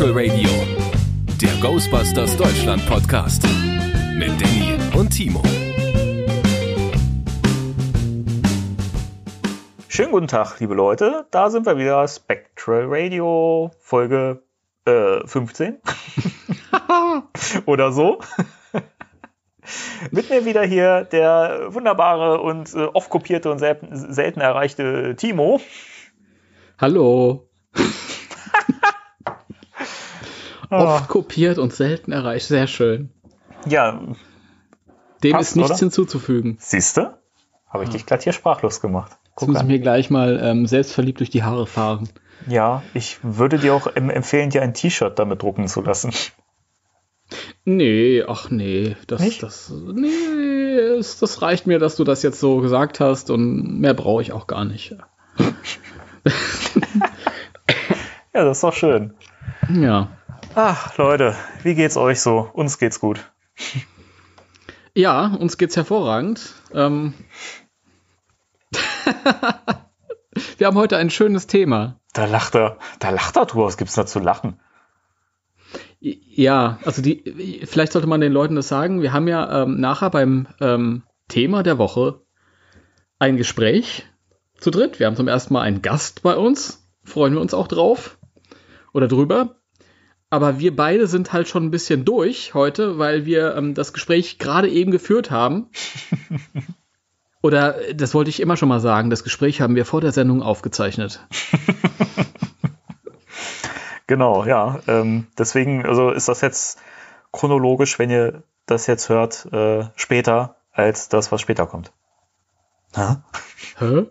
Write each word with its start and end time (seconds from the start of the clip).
Spectral 0.00 0.30
Radio, 0.30 0.48
der 1.42 1.60
Ghostbusters 1.60 2.34
Deutschland 2.34 2.86
Podcast 2.86 3.46
mit 4.16 4.30
Danny 4.40 4.78
und 4.98 5.10
Timo. 5.10 5.42
Schönen 9.88 10.10
guten 10.10 10.26
Tag, 10.26 10.58
liebe 10.58 10.72
Leute. 10.72 11.26
Da 11.30 11.50
sind 11.50 11.66
wir 11.66 11.76
wieder. 11.76 12.08
Spectral 12.08 12.86
Radio, 12.88 13.72
Folge 13.78 14.42
äh, 14.86 15.18
15. 15.26 15.82
Oder 17.66 17.92
so. 17.92 18.20
Mit 20.10 20.30
mir 20.30 20.46
wieder 20.46 20.62
hier 20.62 21.04
der 21.04 21.74
wunderbare 21.74 22.40
und 22.40 22.72
äh, 22.74 22.86
oft 22.86 23.10
kopierte 23.10 23.50
und 23.50 23.58
sel 23.58 23.76
selten 23.92 24.40
erreichte 24.40 25.14
Timo. 25.16 25.60
Hallo. 26.78 27.50
Oft 30.70 31.08
kopiert 31.08 31.58
und 31.58 31.72
selten 31.72 32.12
erreicht. 32.12 32.46
Sehr 32.46 32.66
schön. 32.66 33.10
Ja. 33.66 34.00
Dem 35.22 35.32
passt, 35.32 35.50
ist 35.50 35.56
nichts 35.56 35.70
oder? 35.72 35.78
hinzuzufügen. 35.78 36.56
Siehst 36.60 36.96
du? 36.96 37.12
Habe 37.68 37.84
ich 37.84 37.90
ah. 37.90 37.92
dich 37.92 38.06
glatt 38.06 38.22
hier 38.22 38.32
sprachlos 38.32 38.80
gemacht. 38.80 39.18
Guck 39.34 39.48
Jetzt 39.48 39.54
muss 39.54 39.62
ich 39.62 39.68
mir 39.68 39.80
gleich 39.80 40.10
mal 40.10 40.40
ähm, 40.42 40.66
selbstverliebt 40.66 41.20
durch 41.20 41.30
die 41.30 41.42
Haare 41.42 41.66
fahren. 41.66 42.08
Ja, 42.48 42.82
ich 42.94 43.18
würde 43.22 43.58
dir 43.58 43.74
auch 43.74 43.86
empfehlen, 43.86 44.50
dir 44.50 44.62
ein 44.62 44.74
T-Shirt 44.74 45.18
damit 45.18 45.42
drucken 45.42 45.68
zu 45.68 45.82
lassen. 45.82 46.12
Nee, 47.64 48.24
ach 48.26 48.50
nee, 48.50 48.96
das, 49.06 49.20
Nicht? 49.20 49.42
das, 49.42 49.70
nee, 49.70 50.96
das 50.96 51.42
reicht 51.42 51.66
mir, 51.66 51.78
dass 51.78 51.96
du 51.96 52.04
das 52.04 52.22
jetzt 52.22 52.40
so 52.40 52.58
gesagt 52.58 52.98
hast 53.00 53.30
und 53.30 53.80
mehr 53.80 53.94
brauche 53.94 54.22
ich 54.22 54.32
auch 54.32 54.46
gar 54.46 54.64
nicht. 54.64 54.96
ja, 58.34 58.44
das 58.44 58.58
ist 58.58 58.64
doch 58.64 58.72
schön. 58.72 59.14
Ja. 59.68 60.08
Ach, 60.54 60.96
Leute, 60.98 61.36
wie 61.62 61.76
geht's 61.76 61.96
euch 61.96 62.20
so? 62.20 62.50
Uns 62.52 62.78
geht's 62.78 63.00
gut. 63.00 63.20
Ja, 64.92 65.26
uns 65.38 65.56
geht's 65.56 65.76
hervorragend. 65.76 66.52
Ähm 66.74 67.14
Wir 70.58 70.66
haben 70.66 70.76
heute 70.76 70.96
ein 70.96 71.10
schönes 71.10 71.46
Thema. 71.46 72.00
Da 72.12 72.24
lacht 72.24 72.56
er, 72.56 72.76
da 72.98 73.10
lacht 73.10 73.36
er 73.36 73.46
drüber. 73.46 73.66
Was 73.66 73.76
gibt's 73.76 73.94
da 73.94 74.04
zu 74.04 74.18
lachen? 74.18 74.58
Ja, 76.00 76.80
also 76.84 77.02
die, 77.02 77.62
vielleicht 77.66 77.92
sollte 77.92 78.08
man 78.08 78.20
den 78.20 78.32
Leuten 78.32 78.56
das 78.56 78.66
sagen. 78.66 79.00
Wir 79.00 79.12
haben 79.12 79.28
ja 79.28 79.62
ähm, 79.62 79.78
nachher 79.80 80.10
beim 80.10 80.48
ähm, 80.60 81.04
Thema 81.28 81.62
der 81.62 81.78
Woche 81.78 82.22
ein 83.20 83.36
Gespräch 83.36 84.06
zu 84.58 84.72
dritt. 84.72 84.98
Wir 84.98 85.06
haben 85.06 85.16
zum 85.16 85.28
ersten 85.28 85.54
Mal 85.54 85.62
einen 85.62 85.82
Gast 85.82 86.22
bei 86.22 86.36
uns. 86.36 86.84
Freuen 87.04 87.34
wir 87.34 87.40
uns 87.40 87.54
auch 87.54 87.68
drauf 87.68 88.18
oder 88.92 89.06
drüber. 89.06 89.59
Aber 90.30 90.60
wir 90.60 90.74
beide 90.74 91.08
sind 91.08 91.32
halt 91.32 91.48
schon 91.48 91.64
ein 91.64 91.70
bisschen 91.72 92.04
durch 92.04 92.54
heute, 92.54 92.98
weil 92.98 93.26
wir 93.26 93.56
ähm, 93.56 93.74
das 93.74 93.92
Gespräch 93.92 94.38
gerade 94.38 94.68
eben 94.68 94.92
geführt 94.92 95.32
haben. 95.32 95.68
Oder 97.42 97.76
das 97.94 98.14
wollte 98.14 98.30
ich 98.30 98.38
immer 98.38 98.56
schon 98.56 98.68
mal 98.68 98.80
sagen, 98.80 99.10
das 99.10 99.24
Gespräch 99.24 99.60
haben 99.60 99.74
wir 99.74 99.84
vor 99.84 100.00
der 100.00 100.12
Sendung 100.12 100.42
aufgezeichnet. 100.42 101.26
genau, 104.06 104.44
ja. 104.44 104.78
Ähm, 104.86 105.26
deswegen, 105.36 105.84
also 105.84 106.10
ist 106.10 106.28
das 106.28 106.42
jetzt 106.42 106.78
chronologisch, 107.32 107.98
wenn 107.98 108.10
ihr 108.10 108.44
das 108.66 108.86
jetzt 108.86 109.08
hört, 109.08 109.46
äh, 109.52 109.88
später 109.96 110.56
als 110.70 111.08
das, 111.08 111.32
was 111.32 111.40
später 111.40 111.66
kommt. 111.66 111.92
Hä? 112.94 113.16
Hä? 113.78 114.06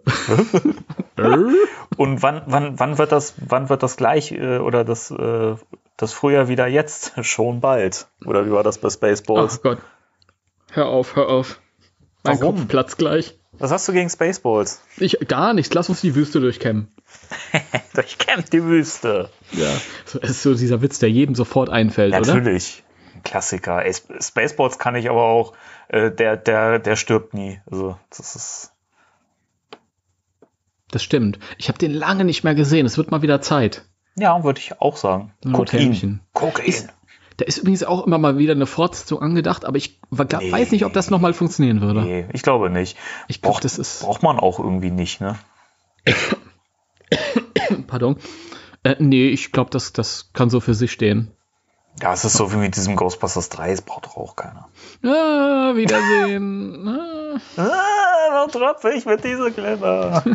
Und 1.97 2.23
wann, 2.23 2.41
wann, 2.45 2.79
wann 2.79 2.97
wird 2.97 3.11
das, 3.11 3.35
wann 3.37 3.69
wird 3.69 3.83
das 3.83 3.95
gleich 3.95 4.31
äh, 4.31 4.57
oder 4.57 4.83
das, 4.83 5.11
äh, 5.11 5.55
das 5.99 6.13
Frühjahr 6.13 6.47
wieder 6.47 6.65
jetzt? 6.65 7.13
Schon 7.25 7.59
bald. 7.59 8.07
Oder 8.25 8.45
wie 8.45 8.51
war 8.51 8.63
das 8.63 8.77
bei 8.79 8.89
Spaceballs? 8.89 9.57
Ach 9.59 9.61
Gott. 9.61 9.77
Hör 10.71 10.87
auf, 10.87 11.15
hör 11.15 11.29
auf. 11.29 11.59
Mein 12.23 12.39
Warum? 12.39 12.57
Kopf 12.57 12.67
platzt 12.67 12.97
gleich. 12.97 13.37
Was 13.53 13.71
hast 13.71 13.87
du 13.87 13.93
gegen 13.93 14.09
Spaceballs? 14.09 14.81
Ich, 14.97 15.17
gar 15.27 15.53
nichts. 15.53 15.73
Lass 15.73 15.89
uns 15.89 16.01
die 16.01 16.15
Wüste 16.15 16.39
durchkämmen. 16.39 16.87
durchkämmen 17.93 18.45
die 18.51 18.63
Wüste. 18.63 19.29
Ja, 19.51 19.71
das 20.05 20.29
ist 20.29 20.43
so 20.43 20.53
dieser 20.53 20.81
Witz, 20.81 20.99
der 20.99 21.09
jedem 21.09 21.35
sofort 21.35 21.69
einfällt, 21.69 22.11
Natürlich. 22.11 22.29
oder? 22.29 22.39
Natürlich. 22.39 22.83
Klassiker. 23.23 23.83
Ey, 23.83 23.93
Spaceballs 23.93 24.79
kann 24.79 24.95
ich 24.95 25.09
aber 25.09 25.23
auch, 25.23 25.53
äh, 25.89 26.11
der, 26.11 26.37
der, 26.37 26.79
der 26.79 26.95
stirbt 26.95 27.33
nie. 27.33 27.59
Also, 27.69 27.97
das 28.09 28.35
ist. 28.35 28.71
Das 30.91 31.03
stimmt. 31.03 31.39
Ich 31.57 31.67
habe 31.67 31.77
den 31.77 31.93
lange 31.93 32.23
nicht 32.23 32.43
mehr 32.43 32.55
gesehen. 32.55 32.85
Es 32.85 32.97
wird 32.97 33.11
mal 33.11 33.21
wieder 33.21 33.41
Zeit. 33.41 33.83
Ja, 34.15 34.43
würde 34.43 34.59
ich 34.59 34.81
auch 34.81 34.97
sagen. 34.97 35.31
Ihn. 35.43 36.19
Guck 36.33 36.67
ihn. 36.67 36.89
Da 37.37 37.45
ist 37.45 37.57
übrigens 37.57 37.85
auch 37.85 38.05
immer 38.05 38.17
mal 38.17 38.37
wieder 38.37 38.51
eine 38.51 38.65
Fortsetzung 38.65 39.21
angedacht, 39.21 39.63
aber 39.63 39.77
ich 39.77 40.01
nee. 40.11 40.51
weiß 40.51 40.71
nicht, 40.71 40.83
ob 40.83 40.91
das 40.91 41.09
nochmal 41.09 41.33
funktionieren 41.33 41.79
würde. 41.79 42.01
Nee, 42.01 42.25
ich 42.33 42.41
glaube 42.41 42.69
nicht. 42.69 42.97
Ich 43.29 43.39
brauch, 43.39 43.61
das 43.61 43.77
ist 43.77 44.01
braucht 44.01 44.23
man 44.23 44.37
auch 44.37 44.59
irgendwie 44.59 44.91
nicht, 44.91 45.21
ne? 45.21 45.39
Pardon. 47.87 48.17
Äh, 48.83 48.95
nee, 48.99 49.29
ich 49.29 49.53
glaube, 49.53 49.69
das, 49.69 49.93
das 49.93 50.31
kann 50.33 50.49
so 50.49 50.59
für 50.59 50.73
sich 50.73 50.91
stehen. 50.91 51.31
Ja, 52.01 52.13
es 52.13 52.25
ist 52.25 52.33
so 52.33 52.51
wie 52.51 52.57
mit 52.57 52.75
diesem 52.75 52.95
Ghostbusters 52.95 53.49
3, 53.49 53.71
es 53.71 53.81
braucht 53.81 54.05
doch 54.05 54.17
auch 54.17 54.35
keiner. 54.35 54.69
Ah, 55.03 55.75
Wiedersehen. 55.75 56.87
ah, 57.57 57.57
ah 57.57 58.47
tropfe 58.47 58.91
ich 58.91 59.05
mit 59.05 59.23
dieser 59.23 59.51
Kleber. 59.51 60.23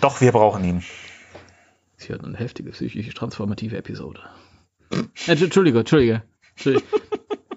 doch, 0.00 0.20
wir 0.20 0.32
brauchen 0.32 0.64
ihn. 0.64 0.84
Hat 2.14 2.24
eine 2.24 2.36
heftige 2.36 2.70
psychisch 2.70 3.12
transformative 3.14 3.76
Episode. 3.76 4.20
Äh, 4.90 5.04
Entschuldige, 5.26 5.80
Entschuldige. 5.80 6.22
Entschuldige. 6.50 6.84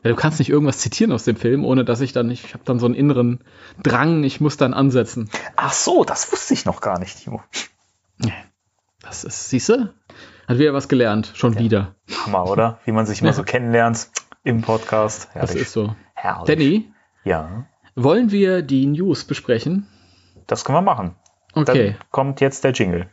Ja, 0.02 0.12
du 0.12 0.16
kannst 0.16 0.40
nicht 0.40 0.50
irgendwas 0.50 0.78
zitieren 0.78 1.12
aus 1.12 1.26
dem 1.26 1.36
Film, 1.36 1.66
ohne 1.66 1.84
dass 1.84 2.00
ich 2.00 2.14
dann 2.14 2.28
nicht, 2.28 2.46
ich 2.46 2.54
habe 2.54 2.64
dann 2.64 2.80
so 2.80 2.86
einen 2.86 2.96
inneren 2.96 3.44
Drang, 3.84 4.24
ich 4.24 4.40
muss 4.40 4.56
dann 4.56 4.74
ansetzen. 4.74 5.30
Ach 5.58 5.74
so, 5.74 6.06
das 6.06 6.32
wusste 6.32 6.54
ich 6.54 6.64
noch 6.64 6.80
gar 6.80 7.00
nicht, 7.00 7.22
Timo. 7.22 7.44
Das 9.02 9.26
ist, 9.26 9.50
siehst 9.50 9.70
du? 9.70 9.94
Hat 10.48 10.58
wieder 10.58 10.74
was 10.74 10.88
gelernt, 10.88 11.32
schon 11.36 11.54
ja. 11.54 11.60
wieder. 11.60 11.96
Hammer, 12.26 12.50
oder? 12.50 12.80
Wie 12.86 12.92
man 12.92 13.06
sich 13.06 13.20
immer 13.20 13.32
ja. 13.32 13.34
so 13.34 13.44
kennenlernt 13.44 14.10
im 14.44 14.62
Podcast. 14.62 15.30
Herrlich. 15.34 15.52
Das 15.52 15.62
ist 15.62 15.74
so. 15.74 15.96
Herrlich. 16.14 16.48
Danny? 16.48 16.94
Ja. 17.24 17.66
Wollen 17.96 18.32
wir 18.32 18.62
die 18.62 18.86
News 18.86 19.26
besprechen? 19.26 19.88
Das 20.48 20.64
können 20.64 20.78
wir 20.78 20.82
machen. 20.82 21.16
Okay. 21.54 21.96
Dann 21.98 22.10
kommt 22.12 22.42
jetzt 22.42 22.64
der 22.64 22.72
Jingle. 22.72 23.10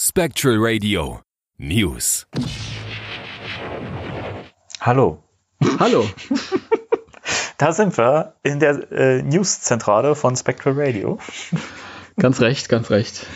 Spectral 0.00 0.58
Radio 0.60 1.22
News. 1.56 2.28
Hallo. 4.80 5.24
Hallo. 5.80 6.08
da 7.58 7.72
sind 7.72 7.98
wir 7.98 8.34
in 8.44 8.60
der 8.60 8.92
äh, 8.92 9.22
News-Zentrale 9.24 10.14
von 10.14 10.36
Spectral 10.36 10.74
Radio. 10.76 11.18
Ganz 12.16 12.40
recht, 12.40 12.68
ganz 12.68 12.92
recht. 12.92 13.26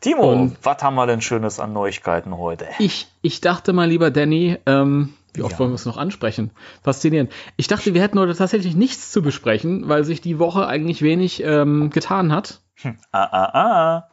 Timo, 0.00 0.30
Und 0.30 0.58
was 0.62 0.80
haben 0.80 0.94
wir 0.94 1.08
denn 1.08 1.20
Schönes 1.20 1.58
an 1.58 1.72
Neuigkeiten 1.72 2.38
heute? 2.38 2.68
Ich, 2.78 3.08
ich 3.20 3.40
dachte 3.40 3.72
mal, 3.72 3.88
lieber 3.88 4.12
Danny, 4.12 4.56
ähm, 4.66 5.14
wie 5.32 5.42
oft 5.42 5.54
ja. 5.54 5.58
wollen 5.58 5.70
wir 5.72 5.74
es 5.74 5.86
noch 5.86 5.96
ansprechen? 5.96 6.52
Faszinierend. 6.84 7.32
Ich 7.56 7.66
dachte, 7.66 7.94
wir 7.94 8.00
hätten 8.00 8.20
heute 8.20 8.36
tatsächlich 8.36 8.76
nichts 8.76 9.10
zu 9.10 9.22
besprechen, 9.22 9.88
weil 9.88 10.04
sich 10.04 10.20
die 10.20 10.38
Woche 10.38 10.68
eigentlich 10.68 11.02
wenig 11.02 11.42
ähm, 11.42 11.90
getan 11.90 12.30
hat. 12.30 12.60
Hm. 12.76 12.96
Ah, 13.10 13.24
ah, 13.24 13.58
ah. 13.58 14.08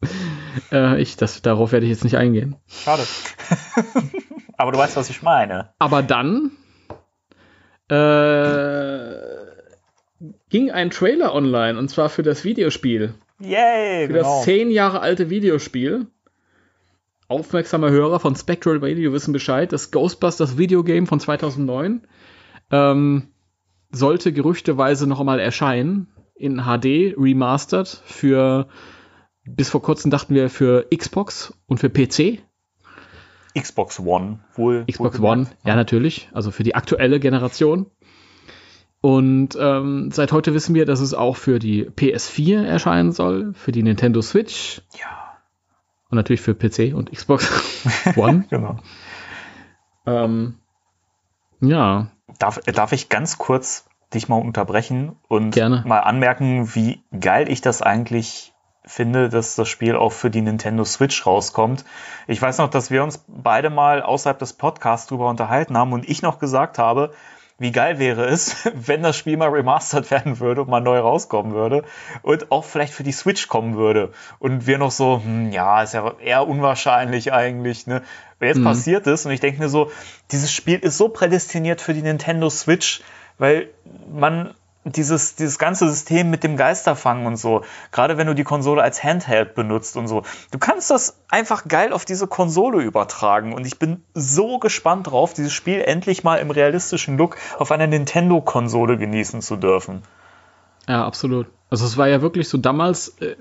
äh, 0.72 1.00
ich, 1.00 1.16
das, 1.16 1.42
darauf 1.42 1.72
werde 1.72 1.86
ich 1.86 1.90
jetzt 1.90 2.04
nicht 2.04 2.16
eingehen. 2.16 2.56
Schade. 2.66 3.02
Aber 4.56 4.72
du 4.72 4.78
weißt, 4.78 4.96
was 4.96 5.10
ich 5.10 5.22
meine. 5.22 5.70
Aber 5.78 6.02
dann 6.02 6.52
äh, 7.88 9.14
ging 10.50 10.70
ein 10.70 10.90
Trailer 10.90 11.34
online 11.34 11.78
und 11.78 11.88
zwar 11.88 12.08
für 12.08 12.22
das 12.22 12.44
Videospiel. 12.44 13.14
Yay! 13.40 14.06
Für 14.06 14.12
genau. 14.14 14.36
das 14.36 14.44
zehn 14.44 14.70
Jahre 14.70 15.00
alte 15.00 15.30
Videospiel. 15.30 16.06
Aufmerksame 17.28 17.90
Hörer 17.90 18.20
von 18.20 18.34
Spectral 18.34 18.78
Radio 18.82 19.12
wissen 19.12 19.32
Bescheid. 19.32 19.72
Das 19.72 19.90
Ghostbusters 19.90 20.56
Videogame 20.56 21.06
von 21.06 21.20
2009 21.20 22.02
ähm, 22.70 23.28
sollte 23.90 24.32
gerüchteweise 24.32 25.06
noch 25.06 25.20
einmal 25.20 25.38
erscheinen 25.38 26.08
in 26.34 26.62
HD 26.62 27.14
remastered 27.16 27.88
für 27.88 28.68
bis 29.56 29.70
vor 29.70 29.82
kurzem 29.82 30.10
dachten 30.10 30.34
wir 30.34 30.50
für 30.50 30.86
Xbox 30.94 31.54
und 31.66 31.78
für 31.78 31.90
PC. 31.90 32.42
Xbox 33.58 34.00
One 34.00 34.40
wohl. 34.54 34.84
Xbox 34.90 35.20
wohl 35.20 35.28
One, 35.30 35.46
ja 35.64 35.74
natürlich, 35.74 36.28
also 36.32 36.50
für 36.50 36.62
die 36.62 36.74
aktuelle 36.74 37.20
Generation. 37.20 37.86
Und 39.00 39.56
ähm, 39.60 40.10
seit 40.10 40.32
heute 40.32 40.54
wissen 40.54 40.74
wir, 40.74 40.84
dass 40.84 41.00
es 41.00 41.14
auch 41.14 41.36
für 41.36 41.58
die 41.58 41.88
PS4 41.88 42.64
erscheinen 42.64 43.12
soll, 43.12 43.54
für 43.54 43.72
die 43.72 43.82
Nintendo 43.82 44.22
Switch. 44.22 44.82
Ja. 44.98 45.38
Und 46.10 46.16
natürlich 46.16 46.40
für 46.40 46.54
PC 46.54 46.94
und 46.94 47.12
Xbox 47.12 47.84
One. 48.16 48.44
genau. 48.50 48.78
Ähm, 50.06 50.54
ja. 51.60 52.08
Darf, 52.38 52.60
darf 52.60 52.92
ich 52.92 53.08
ganz 53.08 53.38
kurz 53.38 53.88
dich 54.12 54.28
mal 54.28 54.36
unterbrechen 54.36 55.16
und 55.28 55.50
Gerne. 55.50 55.84
mal 55.86 56.00
anmerken, 56.00 56.74
wie 56.74 57.02
geil 57.18 57.50
ich 57.50 57.60
das 57.60 57.82
eigentlich 57.82 58.54
finde, 58.88 59.28
dass 59.28 59.54
das 59.54 59.68
Spiel 59.68 59.94
auch 59.94 60.12
für 60.12 60.30
die 60.30 60.40
Nintendo 60.40 60.84
Switch 60.84 61.26
rauskommt. 61.26 61.84
Ich 62.26 62.40
weiß 62.40 62.58
noch, 62.58 62.70
dass 62.70 62.90
wir 62.90 63.04
uns 63.04 63.22
beide 63.28 63.70
mal 63.70 64.02
außerhalb 64.02 64.38
des 64.38 64.54
Podcasts 64.54 65.06
drüber 65.06 65.28
unterhalten 65.28 65.76
haben 65.76 65.92
und 65.92 66.08
ich 66.08 66.22
noch 66.22 66.38
gesagt 66.38 66.78
habe, 66.78 67.12
wie 67.58 67.72
geil 67.72 67.98
wäre 67.98 68.24
es, 68.24 68.68
wenn 68.74 69.02
das 69.02 69.16
Spiel 69.16 69.36
mal 69.36 69.50
remastert 69.50 70.10
werden 70.10 70.40
würde 70.40 70.62
und 70.62 70.70
mal 70.70 70.80
neu 70.80 70.98
rauskommen 70.98 71.52
würde 71.52 71.84
und 72.22 72.50
auch 72.50 72.64
vielleicht 72.64 72.94
für 72.94 73.02
die 73.02 73.12
Switch 73.12 73.48
kommen 73.48 73.76
würde. 73.76 74.12
Und 74.38 74.66
wir 74.66 74.78
noch 74.78 74.92
so, 74.92 75.20
hm, 75.22 75.52
ja, 75.52 75.82
ist 75.82 75.94
ja 75.94 76.14
eher 76.20 76.46
unwahrscheinlich 76.46 77.32
eigentlich, 77.32 77.86
ne? 77.86 78.02
Wenn 78.38 78.48
jetzt 78.48 78.58
mhm. 78.58 78.64
passiert 78.64 79.06
ist 79.08 79.26
und 79.26 79.32
ich 79.32 79.40
denke 79.40 79.60
mir 79.60 79.68
so, 79.68 79.90
dieses 80.30 80.52
Spiel 80.52 80.78
ist 80.78 80.96
so 80.96 81.08
prädestiniert 81.08 81.80
für 81.80 81.92
die 81.92 82.02
Nintendo 82.02 82.48
Switch, 82.48 83.02
weil 83.36 83.68
man 84.08 84.54
dieses, 84.84 85.34
dieses 85.34 85.58
ganze 85.58 85.88
System 85.88 86.30
mit 86.30 86.44
dem 86.44 86.56
Geisterfangen 86.56 87.26
und 87.26 87.36
so, 87.36 87.62
gerade 87.92 88.16
wenn 88.16 88.26
du 88.26 88.34
die 88.34 88.44
Konsole 88.44 88.82
als 88.82 89.02
Handheld 89.02 89.54
benutzt 89.54 89.96
und 89.96 90.08
so, 90.08 90.22
du 90.50 90.58
kannst 90.58 90.90
das 90.90 91.20
einfach 91.28 91.66
geil 91.68 91.92
auf 91.92 92.04
diese 92.04 92.26
Konsole 92.26 92.82
übertragen 92.82 93.52
und 93.52 93.66
ich 93.66 93.78
bin 93.78 94.02
so 94.14 94.58
gespannt 94.58 95.08
drauf, 95.08 95.34
dieses 95.34 95.52
Spiel 95.52 95.80
endlich 95.80 96.24
mal 96.24 96.36
im 96.36 96.50
realistischen 96.50 97.18
Look 97.18 97.36
auf 97.58 97.72
einer 97.72 97.86
Nintendo-Konsole 97.86 98.96
genießen 98.98 99.42
zu 99.42 99.56
dürfen. 99.56 100.02
Ja, 100.88 101.04
absolut. 101.06 101.48
Also 101.70 101.84
es 101.84 101.98
war 101.98 102.08
ja 102.08 102.22
wirklich 102.22 102.48
so 102.48 102.56
damals, 102.56 103.08
äh, 103.20 103.36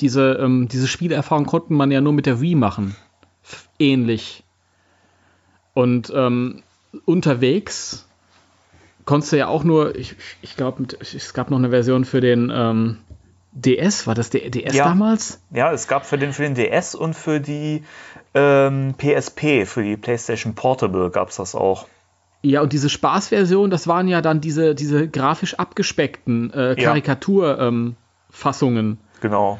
diese, 0.00 0.32
ähm, 0.32 0.68
diese 0.68 0.88
Spielerfahrung 0.88 1.46
konnten 1.46 1.74
man 1.74 1.92
ja 1.92 2.00
nur 2.00 2.12
mit 2.12 2.26
der 2.26 2.40
Wii 2.40 2.56
machen. 2.56 2.96
Ähnlich. 3.78 4.42
Und 5.74 6.12
ähm, 6.14 6.64
unterwegs 7.04 8.07
konntest 9.08 9.32
du 9.32 9.38
ja 9.38 9.48
auch 9.48 9.64
nur, 9.64 9.96
ich, 9.96 10.16
ich 10.42 10.54
glaube, 10.54 10.86
es 11.00 11.32
gab 11.32 11.48
noch 11.50 11.56
eine 11.56 11.70
Version 11.70 12.04
für 12.04 12.20
den 12.20 12.52
ähm, 12.54 12.98
DS, 13.52 14.06
war 14.06 14.14
das 14.14 14.28
der 14.28 14.50
DS 14.50 14.74
ja. 14.74 14.84
damals? 14.84 15.40
Ja, 15.50 15.72
es 15.72 15.88
gab 15.88 16.04
für 16.04 16.18
den, 16.18 16.34
für 16.34 16.42
den 16.42 16.54
DS 16.54 16.94
und 16.94 17.14
für 17.14 17.40
die 17.40 17.84
ähm, 18.34 18.92
PSP, 18.98 19.64
für 19.64 19.82
die 19.82 19.96
PlayStation 19.96 20.54
Portable 20.54 21.08
gab 21.08 21.30
es 21.30 21.36
das 21.36 21.54
auch. 21.54 21.86
Ja, 22.42 22.60
und 22.60 22.74
diese 22.74 22.90
Spaßversion, 22.90 23.70
das 23.70 23.88
waren 23.88 24.08
ja 24.08 24.20
dann 24.20 24.42
diese, 24.42 24.74
diese 24.74 25.08
grafisch 25.08 25.54
abgespeckten 25.54 26.52
äh, 26.52 26.76
Karikaturfassungen. 26.78 27.96
Ähm, 28.90 28.98
genau. 29.22 29.58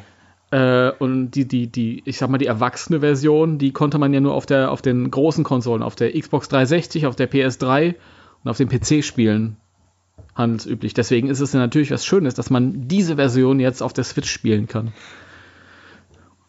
Äh, 0.51 0.91
und 0.91 1.31
die, 1.31 1.47
die, 1.47 1.65
die, 1.65 2.03
ich 2.05 2.19
sag 2.19 2.29
mal, 2.29 2.37
die 2.37 2.45
erwachsene 2.45 2.99
Version, 2.99 3.57
die 3.57 3.73
konnte 3.73 3.97
man 3.97 4.13
ja 4.13 4.19
nur 4.19 4.35
auf, 4.35 4.45
der, 4.45 4.69
auf 4.69 4.83
den 4.83 5.09
großen 5.09 5.43
Konsolen, 5.43 5.81
auf 5.81 5.95
der 5.95 6.11
Xbox 6.11 6.49
360, 6.49 7.07
auf 7.07 7.15
der 7.15 7.31
PS3 7.31 7.95
und 8.43 8.49
auf 8.49 8.57
dem 8.57 8.69
PC 8.69 9.03
spielen 9.03 9.57
handelsüblich. 10.35 10.93
Deswegen 10.93 11.29
ist 11.29 11.39
es 11.39 11.53
ja 11.53 11.59
natürlich 11.59 11.91
was 11.91 12.05
Schönes, 12.05 12.33
dass 12.33 12.49
man 12.49 12.87
diese 12.87 13.17
Version 13.17 13.59
jetzt 13.59 13.81
auf 13.81 13.93
der 13.93 14.03
Switch 14.03 14.31
spielen 14.31 14.67
kann. 14.67 14.93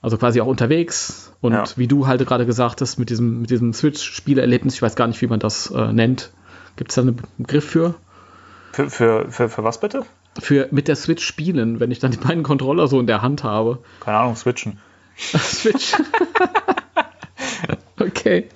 Also 0.02 0.16
quasi 0.16 0.40
auch 0.40 0.46
unterwegs 0.46 1.32
und 1.42 1.52
ja. 1.52 1.64
wie 1.76 1.86
du 1.86 2.06
halt 2.06 2.26
gerade 2.26 2.46
gesagt 2.46 2.80
hast, 2.80 2.98
mit 2.98 3.10
diesem, 3.10 3.42
mit 3.42 3.50
diesem 3.50 3.74
Switch-Spielerlebnis, 3.74 4.74
ich 4.74 4.82
weiß 4.82 4.96
gar 4.96 5.06
nicht, 5.06 5.20
wie 5.20 5.26
man 5.26 5.40
das 5.40 5.70
äh, 5.70 5.92
nennt. 5.92 6.32
Gibt 6.76 6.90
es 6.90 6.94
da 6.94 7.02
einen 7.02 7.20
Begriff 7.36 7.68
für? 7.68 7.94
Für, 8.72 8.88
für, 8.88 9.30
für, 9.30 9.48
für 9.50 9.64
was 9.64 9.80
bitte? 9.80 10.04
Für 10.38 10.68
mit 10.70 10.88
der 10.88 10.96
Switch 10.96 11.24
spielen, 11.24 11.80
wenn 11.80 11.90
ich 11.90 11.98
dann 11.98 12.12
die 12.12 12.16
beiden 12.16 12.44
Controller 12.44 12.88
so 12.88 12.98
in 13.00 13.06
der 13.06 13.20
Hand 13.20 13.44
habe. 13.44 13.80
Keine 14.00 14.18
Ahnung, 14.18 14.36
switchen. 14.36 14.78
Switch. 15.16 15.94
okay. 18.00 18.48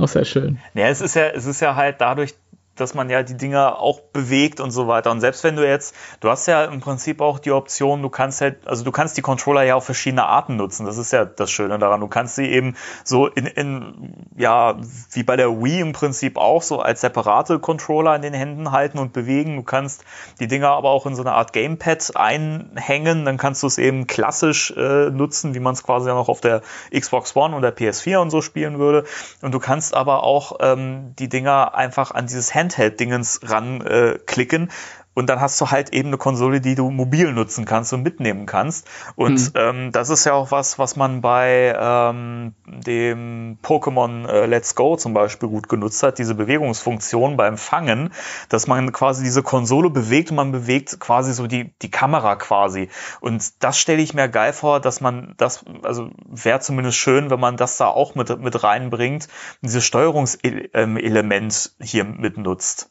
Auch 0.00 0.08
sehr 0.08 0.24
schön. 0.24 0.58
Ja, 0.74 0.88
es 0.88 1.00
ist 1.00 1.14
ja, 1.14 1.28
es 1.28 1.46
ist 1.46 1.60
ja 1.60 1.74
halt 1.76 2.00
dadurch, 2.00 2.34
dass 2.76 2.94
man 2.94 3.10
ja 3.10 3.22
die 3.22 3.36
Dinger 3.36 3.78
auch 3.78 4.00
bewegt 4.00 4.60
und 4.60 4.70
so 4.70 4.86
weiter. 4.86 5.10
Und 5.10 5.20
selbst 5.20 5.44
wenn 5.44 5.56
du 5.56 5.66
jetzt, 5.66 5.94
du 6.20 6.30
hast 6.30 6.46
ja 6.46 6.64
im 6.64 6.80
Prinzip 6.80 7.20
auch 7.20 7.38
die 7.38 7.52
Option, 7.52 8.02
du 8.02 8.10
kannst 8.10 8.40
halt, 8.40 8.66
also 8.66 8.84
du 8.84 8.92
kannst 8.92 9.16
die 9.16 9.22
Controller 9.22 9.62
ja 9.62 9.74
auf 9.74 9.84
verschiedene 9.84 10.26
Arten 10.26 10.56
nutzen. 10.56 10.86
Das 10.86 10.98
ist 10.98 11.12
ja 11.12 11.24
das 11.24 11.50
Schöne 11.50 11.78
daran. 11.78 12.00
Du 12.00 12.08
kannst 12.08 12.36
sie 12.36 12.46
eben 12.46 12.76
so 13.04 13.26
in, 13.26 13.46
in 13.46 14.26
ja, 14.36 14.76
wie 15.12 15.22
bei 15.22 15.36
der 15.36 15.62
Wii 15.62 15.80
im 15.80 15.92
Prinzip 15.92 16.36
auch 16.36 16.62
so 16.62 16.80
als 16.80 17.00
separate 17.00 17.58
Controller 17.58 18.14
in 18.14 18.22
den 18.22 18.34
Händen 18.34 18.70
halten 18.72 18.98
und 18.98 19.12
bewegen. 19.12 19.56
Du 19.56 19.62
kannst 19.62 20.04
die 20.40 20.46
Dinger 20.46 20.70
aber 20.70 20.90
auch 20.90 21.06
in 21.06 21.14
so 21.14 21.22
eine 21.22 21.32
Art 21.32 21.52
Gamepad 21.52 22.12
einhängen. 22.16 23.24
Dann 23.24 23.38
kannst 23.38 23.62
du 23.62 23.66
es 23.66 23.78
eben 23.78 24.06
klassisch 24.06 24.72
äh, 24.76 25.10
nutzen, 25.10 25.54
wie 25.54 25.60
man 25.60 25.74
es 25.74 25.82
quasi 25.82 26.08
ja 26.08 26.14
noch 26.14 26.28
auf 26.28 26.40
der 26.40 26.62
Xbox 26.96 27.34
One 27.34 27.56
oder 27.56 27.70
PS4 27.70 28.18
und 28.18 28.30
so 28.30 28.42
spielen 28.42 28.78
würde. 28.78 29.04
Und 29.42 29.52
du 29.52 29.58
kannst 29.58 29.94
aber 29.94 30.22
auch 30.22 30.58
ähm, 30.60 31.14
die 31.18 31.28
Dinger 31.28 31.74
einfach 31.74 32.10
an 32.10 32.26
dieses 32.26 32.54
Hand 32.54 32.65
Handheld-Dingens 32.66 33.40
ranklicken. 33.44 34.68
Äh, 34.68 34.72
und 35.16 35.30
dann 35.30 35.40
hast 35.40 35.58
du 35.62 35.70
halt 35.70 35.94
eben 35.94 36.08
eine 36.08 36.18
Konsole, 36.18 36.60
die 36.60 36.74
du 36.74 36.90
mobil 36.90 37.32
nutzen 37.32 37.64
kannst 37.64 37.90
und 37.94 38.02
mitnehmen 38.02 38.44
kannst. 38.44 38.86
Und 39.16 39.40
mhm. 39.40 39.50
ähm, 39.54 39.90
das 39.90 40.10
ist 40.10 40.26
ja 40.26 40.34
auch 40.34 40.50
was, 40.50 40.78
was 40.78 40.94
man 40.94 41.22
bei 41.22 41.74
ähm, 41.76 42.54
dem 42.66 43.58
Pokémon 43.62 44.28
äh, 44.28 44.44
Let's 44.44 44.74
Go 44.74 44.94
zum 44.96 45.14
Beispiel 45.14 45.48
gut 45.48 45.70
genutzt 45.70 46.02
hat, 46.02 46.18
diese 46.18 46.34
Bewegungsfunktion 46.34 47.38
beim 47.38 47.56
Fangen, 47.56 48.12
dass 48.50 48.66
man 48.66 48.92
quasi 48.92 49.24
diese 49.24 49.42
Konsole 49.42 49.88
bewegt 49.88 50.30
und 50.30 50.36
man 50.36 50.52
bewegt 50.52 51.00
quasi 51.00 51.32
so 51.32 51.46
die, 51.46 51.72
die 51.80 51.90
Kamera 51.90 52.36
quasi. 52.36 52.90
Und 53.20 53.64
das 53.64 53.78
stelle 53.78 54.02
ich 54.02 54.12
mir 54.12 54.28
geil 54.28 54.52
vor, 54.52 54.80
dass 54.80 55.00
man 55.00 55.32
das, 55.38 55.64
also 55.82 56.10
wäre 56.26 56.60
zumindest 56.60 56.98
schön, 56.98 57.30
wenn 57.30 57.40
man 57.40 57.56
das 57.56 57.78
da 57.78 57.86
auch 57.86 58.16
mit, 58.16 58.38
mit 58.38 58.62
reinbringt, 58.62 59.28
dieses 59.62 59.82
Steuerungselement 59.82 61.72
hier 61.80 62.04
mitnutzt. 62.04 62.90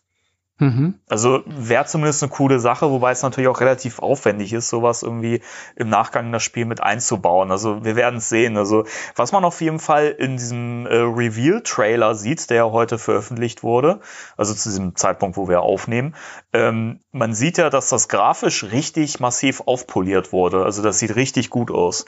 Mhm. 0.57 0.95
Also 1.09 1.43
wäre 1.45 1.85
zumindest 1.85 2.23
eine 2.23 2.31
coole 2.31 2.59
Sache, 2.59 2.89
wobei 2.89 3.11
es 3.11 3.21
natürlich 3.21 3.49
auch 3.49 3.59
relativ 3.59 3.99
aufwendig 3.99 4.53
ist, 4.53 4.69
sowas 4.69 5.03
irgendwie 5.03 5.41
im 5.75 5.89
Nachgang 5.89 6.27
in 6.27 6.31
das 6.31 6.43
Spiel 6.43 6.65
mit 6.65 6.81
einzubauen. 6.81 7.51
Also 7.51 7.83
wir 7.83 7.97
werden 7.97 8.17
es 8.17 8.29
sehen. 8.29 8.55
Also 8.55 8.85
was 9.15 9.33
man 9.33 9.43
auf 9.43 9.59
jeden 9.59 9.79
Fall 9.79 10.07
in 10.07 10.37
diesem 10.37 10.85
äh, 10.85 10.95
Reveal-Trailer 10.95 12.15
sieht, 12.15 12.49
der 12.49 12.57
ja 12.57 12.71
heute 12.71 12.97
veröffentlicht 12.97 13.63
wurde, 13.63 13.99
also 14.37 14.53
zu 14.53 14.69
diesem 14.69 14.95
Zeitpunkt, 14.95 15.35
wo 15.35 15.49
wir 15.49 15.61
aufnehmen, 15.61 16.15
ähm, 16.53 17.01
man 17.11 17.33
sieht 17.33 17.57
ja, 17.57 17.69
dass 17.69 17.89
das 17.89 18.07
grafisch 18.07 18.63
richtig 18.63 19.19
massiv 19.19 19.61
aufpoliert 19.65 20.31
wurde. 20.31 20.63
Also 20.63 20.81
das 20.81 20.99
sieht 20.99 21.17
richtig 21.17 21.49
gut 21.49 21.69
aus. 21.69 22.05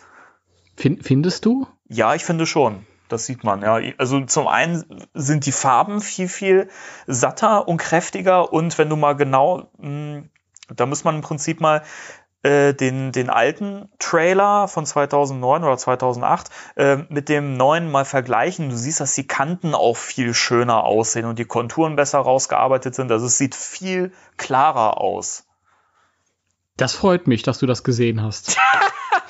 Findest 0.78 1.44
du? 1.44 1.68
Ja, 1.90 2.16
ich 2.16 2.24
finde 2.24 2.46
schon. 2.46 2.86
Das 3.10 3.26
sieht 3.26 3.44
man, 3.44 3.62
ja. 3.62 3.80
Also 3.98 4.26
zum 4.26 4.48
einen 4.48 5.08
sind 5.14 5.46
die 5.46 5.52
Farben 5.52 6.02
viel, 6.02 6.28
viel 6.28 6.70
satter 7.06 7.68
und 7.68 7.78
kräftiger 7.78 8.52
und 8.52 8.78
wenn 8.78 8.90
du 8.90 8.96
mal 8.96 9.14
genau, 9.14 9.70
mh, 9.78 9.88
hm, 9.88 10.30
da 10.76 10.86
muss 10.86 11.04
man 11.04 11.16
im 11.16 11.22
Prinzip 11.22 11.62
mal 11.62 11.84
äh, 12.44 12.74
den, 12.74 13.12
den 13.12 13.30
alten 13.30 13.90
Trailer 14.00 14.68
von 14.68 14.86
2009 14.86 15.64
oder 15.64 15.78
2008 15.78 16.50
äh, 16.76 16.98
mit 17.10 17.30
dem 17.30 17.56
neuen 17.56 17.90
mal 17.90 18.06
vergleichen. 18.06 18.70
Du 18.70 18.76
siehst, 18.76 19.00
dass 19.00 19.16
die 19.16 19.28
Kanten 19.28 19.74
auch 19.74 19.96
viel 19.96 20.34
schöner 20.34 20.84
aussehen 20.84 21.26
und 21.26 21.40
die 21.40 21.46
Konturen 21.46 21.96
besser 21.96 22.20
rausgearbeitet 22.20 22.96
sind. 22.96 23.12
Also 23.12 23.26
es 23.28 23.38
sieht 23.38 23.56
viel 23.56 24.12
klarer 24.36 25.00
aus. 25.00 25.46
Das 26.76 26.94
freut 26.94 27.28
mich, 27.28 27.44
dass 27.44 27.60
du 27.60 27.66
das 27.66 27.84
gesehen 27.84 28.22
hast. 28.22 28.58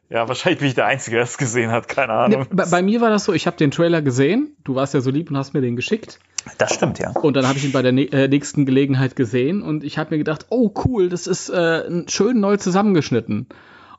Ja, 0.10 0.28
wahrscheinlich 0.28 0.60
bin 0.60 0.68
ich 0.68 0.76
der 0.76 0.86
Einzige, 0.86 1.18
der 1.18 1.24
es 1.24 1.38
gesehen 1.38 1.72
hat, 1.72 1.88
keine 1.88 2.14
Ahnung. 2.14 2.42
Nee, 2.42 2.48
bei, 2.52 2.66
bei, 2.66 2.82
mir 2.82 3.02
war 3.02 3.10
das 3.10 3.26
so, 3.26 3.34
ich 3.34 3.48
habe 3.48 3.58
den 3.58 3.72
Trailer 3.72 4.02
gesehen, 4.02 4.56
du 4.64 4.76
warst 4.76 4.94
ja 4.94 5.02
so 5.02 5.10
lieb 5.10 5.30
und 5.30 5.38
hast 5.38 5.54
mir 5.54 5.62
den 5.62 5.76
geschickt. 5.76 6.20
Das 6.58 6.74
stimmt, 6.74 7.00
ja. 7.00 7.12
Und 7.12 7.36
dann 7.36 7.48
habe 7.48 7.58
ich 7.58 7.66
ihn 7.66 7.72
bei 7.72 7.82
der 7.82 7.94
äh, 7.94 8.28
nächsten 8.28 8.66
Gelegenheit 8.66 9.16
gesehen 9.16 9.62
und 9.62 9.84
ich 9.84 9.98
habe 9.98 10.12
mir 10.12 10.18
gedacht, 10.18 10.48
oh 10.50 10.74
cool, 10.86 11.10
das 11.10 11.28
ist 11.28 11.50
äh, 11.50 12.04
schön 12.08 12.40
neu 12.40 12.58
zusammengeschnitten. 12.58 13.48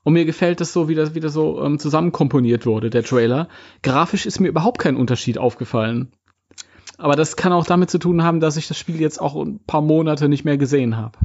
Und 0.02 0.12
mir 0.12 0.26
gefällt 0.26 0.61
es 0.61 0.73
so, 0.73 0.88
wie 0.88 0.94
das 0.94 1.14
wieder 1.14 1.30
so 1.30 1.64
ähm, 1.64 1.78
zusammenkomponiert 1.78 2.66
wurde, 2.66 2.90
der 2.90 3.02
Trailer. 3.02 3.49
Grafisch 3.83 4.26
ist 4.26 4.38
mir 4.38 4.49
überhaupt 4.49 4.78
kein 4.78 4.97
Unterschied 4.97 5.38
aufgefallen. 5.38 6.12
Aber 6.99 7.16
das 7.16 7.37
kann 7.37 7.52
auch 7.52 7.64
damit 7.64 7.90
zu 7.90 7.99
tun 7.99 8.23
haben, 8.23 8.40
dass 8.40 8.56
ich 8.56 8.68
das 8.68 8.78
Spiel 8.78 9.00
jetzt 9.00 9.21
auch 9.21 9.35
ein 9.35 9.61
paar 9.66 9.80
Monate 9.80 10.28
nicht 10.28 10.44
mehr 10.44 10.59
gesehen 10.59 10.97
habe. 10.97 11.18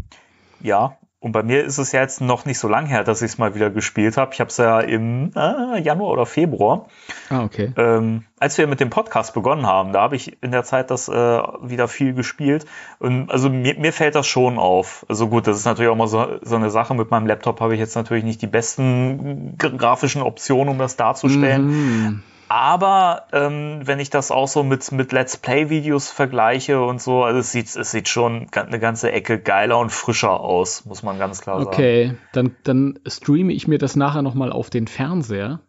Ja, 0.61 0.97
und 1.21 1.33
bei 1.33 1.43
mir 1.43 1.65
ist 1.65 1.77
es 1.79 1.91
ja 1.91 1.99
jetzt 1.99 2.21
noch 2.21 2.45
nicht 2.45 2.59
so 2.59 2.69
lang 2.69 2.85
her, 2.85 3.03
dass 3.03 3.21
ich 3.21 3.31
es 3.31 3.37
mal 3.37 3.53
wieder 3.53 3.69
gespielt 3.69 4.15
habe. 4.15 4.33
Ich 4.33 4.39
habe 4.39 4.49
es 4.49 4.55
ja 4.55 4.79
im 4.79 5.31
äh, 5.35 5.77
Januar 5.81 6.11
oder 6.13 6.25
Februar. 6.25 6.87
Ah, 7.29 7.43
okay. 7.43 7.73
Ähm, 7.75 8.23
als 8.39 8.57
wir 8.57 8.67
mit 8.67 8.79
dem 8.79 8.89
Podcast 8.89 9.33
begonnen 9.33 9.67
haben, 9.67 9.91
da 9.91 10.01
habe 10.01 10.15
ich 10.15 10.41
in 10.41 10.51
der 10.51 10.63
Zeit 10.63 10.91
das 10.91 11.09
äh, 11.09 11.11
wieder 11.11 11.89
viel 11.89 12.13
gespielt. 12.13 12.65
Und 12.99 13.29
also 13.29 13.49
mir, 13.49 13.77
mir 13.77 13.91
fällt 13.91 14.15
das 14.15 14.27
schon 14.27 14.57
auf. 14.57 15.05
Also 15.09 15.27
gut, 15.27 15.45
das 15.45 15.57
ist 15.57 15.65
natürlich 15.65 15.91
auch 15.91 15.97
mal 15.97 16.07
so, 16.07 16.39
so 16.41 16.55
eine 16.55 16.69
Sache. 16.69 16.95
Mit 16.95 17.11
meinem 17.11 17.27
Laptop 17.27 17.59
habe 17.59 17.73
ich 17.73 17.81
jetzt 17.81 17.95
natürlich 17.95 18.23
nicht 18.23 18.41
die 18.41 18.47
besten 18.47 19.57
grafischen 19.57 20.21
Optionen, 20.21 20.69
um 20.69 20.77
das 20.77 20.95
darzustellen. 20.95 21.67
Mhm. 21.67 22.23
Aber 22.49 23.27
ähm, 23.31 23.81
wenn 23.83 23.99
ich 23.99 24.09
das 24.09 24.31
auch 24.31 24.47
so 24.47 24.63
mit, 24.63 24.91
mit 24.91 25.11
Let's 25.11 25.37
Play-Videos 25.37 26.09
vergleiche 26.09 26.81
und 26.81 26.99
so, 26.99 27.23
also 27.23 27.39
es 27.39 27.51
sieht, 27.51 27.75
es 27.75 27.91
sieht 27.91 28.09
schon 28.09 28.47
eine 28.51 28.79
ganze 28.79 29.11
Ecke 29.11 29.39
geiler 29.39 29.77
und 29.77 29.91
frischer 29.91 30.39
aus, 30.39 30.83
muss 30.85 31.03
man 31.03 31.19
ganz 31.19 31.41
klar 31.41 31.59
sagen. 31.59 31.69
Okay, 31.69 32.15
dann, 32.33 32.55
dann 32.63 32.99
streame 33.05 33.53
ich 33.53 33.67
mir 33.67 33.77
das 33.77 33.95
nachher 33.95 34.23
nochmal 34.23 34.51
auf 34.51 34.71
den 34.71 34.87
Fernseher. 34.87 35.59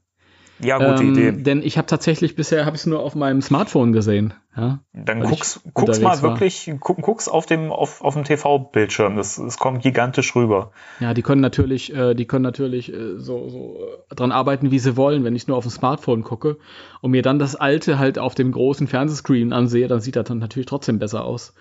Ja, 0.59 0.79
gute 0.79 1.03
ähm, 1.03 1.13
Idee. 1.13 1.33
Denn 1.33 1.63
ich 1.63 1.77
habe 1.77 1.87
tatsächlich 1.87 2.35
bisher 2.35 2.65
habe 2.65 2.77
ich 2.77 2.83
es 2.83 2.87
nur 2.87 3.01
auf 3.01 3.15
meinem 3.15 3.43
Smartphone 3.43 3.93
gesehen. 3.93 4.33
Ja, 4.57 4.81
Dann 4.93 5.21
guck's, 5.21 5.61
guck's 5.75 6.01
mal 6.01 6.23
wirklich, 6.23 6.73
guck, 6.81 7.01
guck's 7.01 7.29
auf 7.29 7.47
dem, 7.47 7.71
auf, 7.71 8.03
auf 8.03 8.15
dem 8.15 8.25
TV-Bildschirm. 8.25 9.17
Das, 9.17 9.37
das 9.37 9.59
kommt 9.59 9.83
gigantisch 9.83 10.35
rüber. 10.35 10.73
Ja, 10.99 11.15
die 11.15 11.23
können 11.23 11.41
natürlich, 11.41 11.95
äh, 11.95 12.15
die 12.15 12.27
können 12.27 12.43
natürlich 12.43 12.93
äh, 12.93 13.17
so, 13.19 13.49
so 13.49 13.79
äh, 14.11 14.15
dran 14.17 14.33
arbeiten, 14.33 14.73
wie 14.73 14.81
sie 14.81 14.97
wollen, 14.97 15.23
wenn 15.23 15.37
ich 15.37 15.47
nur 15.47 15.57
auf 15.57 15.65
dem 15.65 15.71
Smartphone 15.71 16.25
gucke 16.25 16.59
und 17.01 17.13
mir 17.13 17.23
dann 17.23 17.39
das 17.39 17.55
alte 17.55 18.01
halt 18.01 18.19
auf 18.19 18.35
dem 18.35 18.51
großen 18.51 18.89
Fernsehscreen 18.89 19.53
ansehe, 19.53 19.87
dann 19.87 20.01
sieht 20.01 20.17
das 20.17 20.27
dann 20.27 20.39
natürlich 20.39 20.67
trotzdem 20.67 20.99
besser 20.99 21.25
aus. 21.25 21.55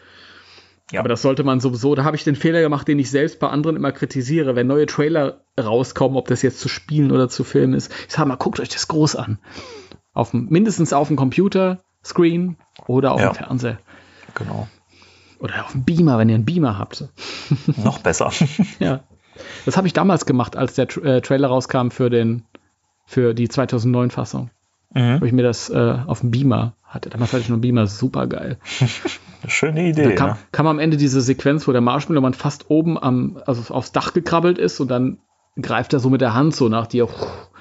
Ja. 0.91 1.01
Aber 1.01 1.10
das 1.10 1.22
sollte 1.22 1.43
man 1.43 1.60
sowieso, 1.60 1.93
da 1.93 2.03
habe 2.03 2.15
ich 2.15 2.24
den 2.24 2.36
Fehler 2.36 2.62
gemacht, 2.62 2.88
den 2.88 2.98
ich 2.98 3.12
selbst 3.12 3.39
bei 3.39 3.50
anderen 3.50 3.75
immer 3.75 3.91
kritisiere, 3.91 4.55
wenn 4.55 4.65
neue 4.65 4.88
Trailer 4.88 5.41
rauskommen, 5.60 6.17
ob 6.17 6.27
das 6.27 6.41
jetzt 6.41 6.60
zu 6.60 6.67
spielen 6.67 7.12
oder 7.12 7.29
zu 7.29 7.43
filmen 7.43 7.75
ist. 7.75 7.93
Ich 8.08 8.15
sage 8.15 8.27
mal, 8.27 8.38
guckt 8.38 8.60
euch 8.60 8.69
das 8.69 8.88
groß 8.88 9.15
an. 9.15 9.38
Auf 10.13 10.34
mindestens 10.34 10.91
auf 10.91 11.10
dem 11.10 11.17
Computerscreen 12.03 12.58
oder 12.88 13.12
auf 13.13 13.22
Ja. 13.22 13.29
dem 13.32 13.36
Fernseher. 13.36 13.77
Genau. 14.36 14.68
Oder 15.39 15.65
auf 15.65 15.72
dem 15.72 15.84
Beamer, 15.84 16.18
wenn 16.18 16.29
ihr 16.29 16.36
einen 16.36 16.46
Beamer 16.46 16.77
habt. 16.77 17.06
Noch 17.84 18.00
besser. 18.00 18.32
Ja. 18.79 19.01
Das 19.65 19.77
habe 19.77 19.88
ich 19.88 19.94
damals 19.94 20.25
gemacht, 20.25 20.58
als 20.58 20.74
der 20.74 20.88
Tra 20.88 21.01
äh, 21.01 21.22
Trailer 21.22 21.48
rauskam 21.48 21.91
für 21.91 22.10
den 22.10 22.44
für 23.06 23.34
die 23.34 23.48
2009 23.48 24.12
Fassung. 24.12 24.50
mhm. 24.94 25.13
Habe 25.15 25.27
ich 25.27 25.34
mir 25.34 25.44
das 25.44 25.70
äh, 25.70 25.98
auf 26.08 26.20
dem 26.20 26.32
Beamer 26.32 26.74
hatte. 26.84 27.10
Damals 27.10 27.32
hatte 27.32 27.41
ich 27.41 27.50
nur 27.50 27.56
einen 27.56 27.62
Beamer, 27.62 27.88
super 27.88 28.27
geil. 28.27 28.58
Schöne 29.48 29.94
Da 29.94 30.01
Idee. 30.03 30.15
kam, 30.15 30.29
Ne? 30.32 30.38
kam 30.51 30.68
am 30.68 30.79
Ende 30.79 30.98
diese 30.98 31.22
Sequenz, 31.22 31.68
wo 31.68 31.72
der 31.72 31.79
Marshmallow-Mann 31.82 32.34
fast 32.34 32.70
oben 32.70 33.01
am, 33.01 33.41
also 33.46 33.74
aufs 33.74 33.94
Dach 33.94 34.12
gekrabbelt 34.12 34.58
ist 34.58 34.79
und 34.82 34.89
dann 34.89 35.20
greift 35.62 35.94
er 35.94 36.00
so 36.00 36.10
mit 36.10 36.20
der 36.22 36.34
Hand 36.34 36.53
so 36.56 36.68
nach 36.68 36.88
dir. 36.88 37.08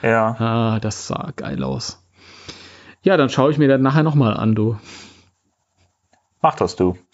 Ja. 0.02 0.34
Ah, 0.38 0.80
das 0.80 1.06
sah 1.06 1.30
geil 1.36 1.62
aus. 1.62 2.04
Ja, 3.02 3.16
dann 3.16 3.30
schaue 3.30 3.50
ich 3.50 3.58
mir 3.58 3.68
das 3.68 3.80
nachher 3.80 4.02
nochmal 4.02 4.34
an, 4.36 4.54
du. 4.54 4.76
Mach 6.40 6.54
das 6.54 6.76
du. 6.76 6.96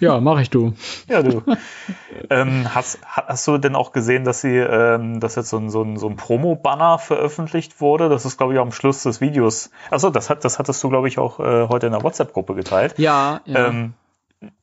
Ja, 0.00 0.20
mache 0.20 0.42
ich, 0.42 0.50
du. 0.50 0.74
Ja, 1.08 1.22
du. 1.22 1.42
ähm, 2.30 2.72
hast, 2.72 3.00
hast 3.04 3.46
du 3.48 3.58
denn 3.58 3.74
auch 3.74 3.90
gesehen, 3.90 4.22
dass 4.24 4.40
sie, 4.40 4.56
ähm, 4.56 5.18
dass 5.18 5.34
jetzt 5.34 5.48
so 5.48 5.58
ein, 5.58 5.68
so 5.68 5.82
ein, 5.82 5.96
so 5.96 6.08
ein 6.08 6.14
Promo-Banner 6.14 6.98
veröffentlicht 6.98 7.80
wurde? 7.80 8.08
Das 8.08 8.24
ist, 8.24 8.38
glaube 8.38 8.52
ich, 8.52 8.60
auch 8.60 8.64
am 8.64 8.72
Schluss 8.72 9.02
des 9.02 9.20
Videos. 9.20 9.70
Achso, 9.90 10.10
das, 10.10 10.30
hat, 10.30 10.44
das 10.44 10.60
hattest 10.60 10.82
du, 10.84 10.88
glaube 10.88 11.08
ich, 11.08 11.18
auch 11.18 11.40
äh, 11.40 11.66
heute 11.68 11.86
in 11.86 11.92
der 11.92 12.04
WhatsApp-Gruppe 12.04 12.54
geteilt. 12.54 12.94
Ja, 12.98 13.40
ja. 13.46 13.66
Ähm, 13.66 13.94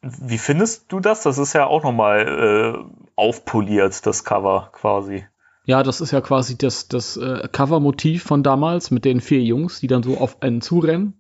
wie 0.02 0.38
findest 0.38 0.92
du 0.92 1.02
das? 1.02 1.24
Das 1.24 1.38
ist 1.38 1.54
ja 1.54 1.66
auch 1.66 1.84
nochmal 1.84 2.80
äh, 2.80 3.12
aufpoliert, 3.18 4.06
das 4.06 4.24
Cover 4.24 4.70
quasi. 4.72 5.26
Ja, 5.66 5.84
das 5.84 6.02
ist 6.02 6.12
ja 6.12 6.22
quasi 6.22 6.58
das, 6.58 6.88
das 6.88 7.18
äh, 7.18 7.48
Cover-Motiv 7.52 8.24
von 8.24 8.44
damals 8.44 8.92
mit 8.92 9.06
den 9.06 9.20
vier 9.20 9.42
Jungs, 9.42 9.80
die 9.80 9.88
dann 9.88 10.04
so 10.04 10.18
auf 10.18 10.42
einen 10.42 10.62
zurennen. 10.62 11.14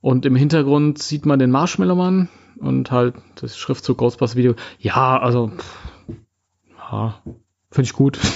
Und 0.00 0.26
im 0.26 0.34
Hintergrund 0.34 1.00
sieht 1.00 1.26
man 1.26 1.38
den 1.38 1.50
Marshmallow-Mann 1.50 2.28
und 2.58 2.90
halt 2.90 3.14
das 3.36 3.56
Schriftzug 3.56 3.98
Ghostbusters 3.98 4.36
Video. 4.36 4.54
Ja, 4.78 5.18
also, 5.18 5.52
ja, 6.90 7.22
finde 7.70 7.86
ich 7.86 7.92
gut. 7.92 8.18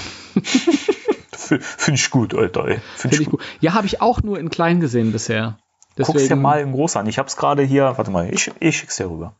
Finde 1.46 2.00
ich 2.00 2.10
gut, 2.10 2.34
Alter. 2.34 2.66
Ey. 2.66 2.78
Finde 2.78 2.82
Finde 2.96 3.14
ich 3.14 3.20
ich 3.20 3.30
gut. 3.30 3.40
gut. 3.40 3.48
Ja, 3.60 3.74
habe 3.74 3.86
ich 3.86 4.00
auch 4.00 4.22
nur 4.22 4.38
in 4.40 4.50
klein 4.50 4.80
gesehen 4.80 5.12
bisher. 5.12 5.58
Guck's 5.96 6.28
dir 6.28 6.36
mal 6.36 6.60
in 6.60 6.72
groß 6.72 6.96
an. 6.96 7.06
Ich 7.06 7.18
hab's 7.18 7.36
gerade 7.36 7.62
hier. 7.62 7.94
Warte 7.96 8.10
mal, 8.10 8.32
ich, 8.32 8.50
ich 8.58 8.76
schick's 8.78 8.96
dir 8.96 9.08
rüber. 9.08 9.36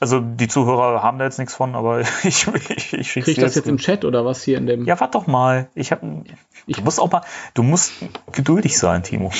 Also 0.00 0.20
die 0.20 0.46
Zuhörer 0.46 1.02
haben 1.02 1.18
da 1.18 1.24
jetzt 1.24 1.38
nichts 1.38 1.54
von, 1.54 1.74
aber 1.74 2.00
ich, 2.22 2.46
ich, 2.46 2.92
ich 2.92 3.10
schick's 3.10 3.24
Krieg 3.24 3.38
ich 3.38 3.42
das 3.42 3.54
jetzt 3.56 3.66
im. 3.66 3.78
Chat 3.78 4.04
oder 4.04 4.24
was 4.24 4.42
hier 4.42 4.58
in 4.58 4.66
dem? 4.66 4.84
Ja, 4.84 4.98
warte 5.00 5.18
doch 5.18 5.26
mal. 5.26 5.68
Ich 5.74 5.90
hab, 5.90 6.02
du 6.02 6.82
musst 6.82 7.00
auch 7.00 7.10
mal, 7.10 7.22
du 7.54 7.62
musst 7.62 7.92
geduldig 8.32 8.78
sein, 8.78 9.02
Timo. 9.02 9.32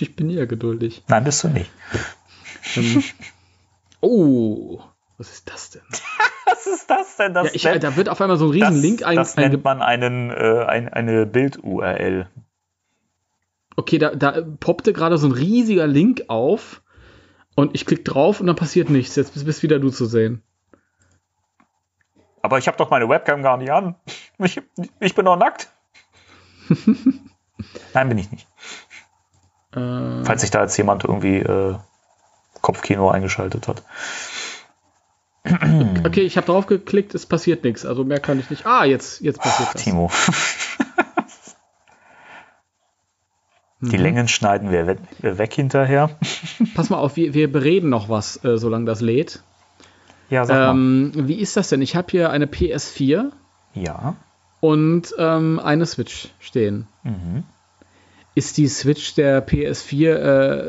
Ich 0.00 0.14
bin 0.14 0.30
ja 0.30 0.44
geduldig. 0.44 1.02
Nein, 1.08 1.24
bist 1.24 1.42
du 1.42 1.48
nicht. 1.48 1.70
Ähm, 2.76 3.02
oh, 4.00 4.80
was 5.16 5.30
ist 5.30 5.50
das 5.50 5.70
denn? 5.70 5.82
Was 6.50 6.66
ist 6.66 6.88
das 6.88 7.16
denn? 7.16 7.34
Das, 7.34 7.48
Ja, 7.48 7.50
ich, 7.52 7.64
nennt, 7.64 7.84
da 7.84 7.94
wird 7.96 8.08
auf 8.08 8.22
einmal 8.22 8.38
so 8.38 8.46
ein 8.46 8.52
riesen 8.52 8.72
das, 8.72 8.82
Link 8.82 9.02
ein, 9.04 9.16
das 9.16 9.36
nennt 9.36 9.62
man 9.62 9.82
einen, 9.82 10.30
äh, 10.30 10.64
ein, 10.66 10.88
eine 10.88 11.26
Bild-URL. 11.26 12.26
Okay, 13.76 13.98
da, 13.98 14.14
da 14.14 14.40
poppte 14.58 14.94
gerade 14.94 15.18
so 15.18 15.28
ein 15.28 15.32
riesiger 15.32 15.86
Link 15.86 16.24
auf 16.28 16.80
und 17.58 17.74
ich 17.74 17.86
klicke 17.86 18.04
drauf 18.04 18.38
und 18.38 18.46
dann 18.46 18.54
passiert 18.54 18.88
nichts. 18.88 19.16
Jetzt 19.16 19.34
bist, 19.34 19.44
bist 19.44 19.64
wieder 19.64 19.80
du 19.80 19.90
zu 19.90 20.06
sehen. 20.06 20.42
Aber 22.40 22.58
ich 22.58 22.68
habe 22.68 22.76
doch 22.76 22.88
meine 22.88 23.08
Webcam 23.08 23.42
gar 23.42 23.56
nicht 23.56 23.72
an. 23.72 23.96
Ich, 24.40 24.62
ich 25.00 25.16
bin 25.16 25.24
doch 25.24 25.36
nackt. 25.36 25.68
Nein, 27.92 28.08
bin 28.08 28.18
ich 28.18 28.30
nicht. 28.30 28.46
Äh, 29.74 30.22
Falls 30.22 30.42
sich 30.42 30.52
da 30.52 30.62
jetzt 30.62 30.76
jemand 30.76 31.02
irgendwie 31.02 31.38
äh, 31.38 31.74
Kopfkino 32.60 33.10
eingeschaltet 33.10 33.66
hat. 33.66 33.82
okay, 35.44 36.20
ich 36.20 36.36
habe 36.36 36.46
drauf 36.46 36.66
geklickt, 36.66 37.16
es 37.16 37.26
passiert 37.26 37.64
nichts. 37.64 37.84
Also 37.84 38.04
mehr 38.04 38.20
kann 38.20 38.38
ich 38.38 38.50
nicht. 38.50 38.66
Ah, 38.66 38.84
jetzt, 38.84 39.20
jetzt 39.20 39.40
passiert 39.40 39.74
das. 39.74 39.82
Timo. 39.82 40.12
Die 43.80 43.96
Mhm. 43.96 44.02
Längen 44.02 44.28
schneiden 44.28 44.70
wir 44.72 44.86
weg, 44.88 44.98
weg 45.20 45.52
hinterher. 45.54 46.10
Pass 46.74 46.90
mal 46.90 46.96
auf, 46.98 47.16
wir, 47.16 47.32
wir 47.34 47.50
bereden 47.52 47.90
noch 47.90 48.08
was, 48.08 48.42
äh, 48.44 48.58
solange 48.58 48.86
das 48.86 49.00
lädt. 49.00 49.42
Ja, 50.30 50.44
sag 50.44 50.56
mal. 50.56 50.70
Ähm, 50.72 51.12
wie 51.14 51.36
ist 51.36 51.56
das 51.56 51.68
denn? 51.68 51.80
Ich 51.80 51.94
habe 51.96 52.08
hier 52.10 52.30
eine 52.30 52.46
PS4 52.46 53.30
Ja. 53.74 54.16
und 54.60 55.14
ähm, 55.18 55.60
eine 55.62 55.86
Switch 55.86 56.28
stehen. 56.40 56.86
Mhm. 57.04 57.44
Ist 58.34 58.56
die 58.56 58.68
Switch 58.68 59.14
der 59.14 59.46
PS4 59.46 60.12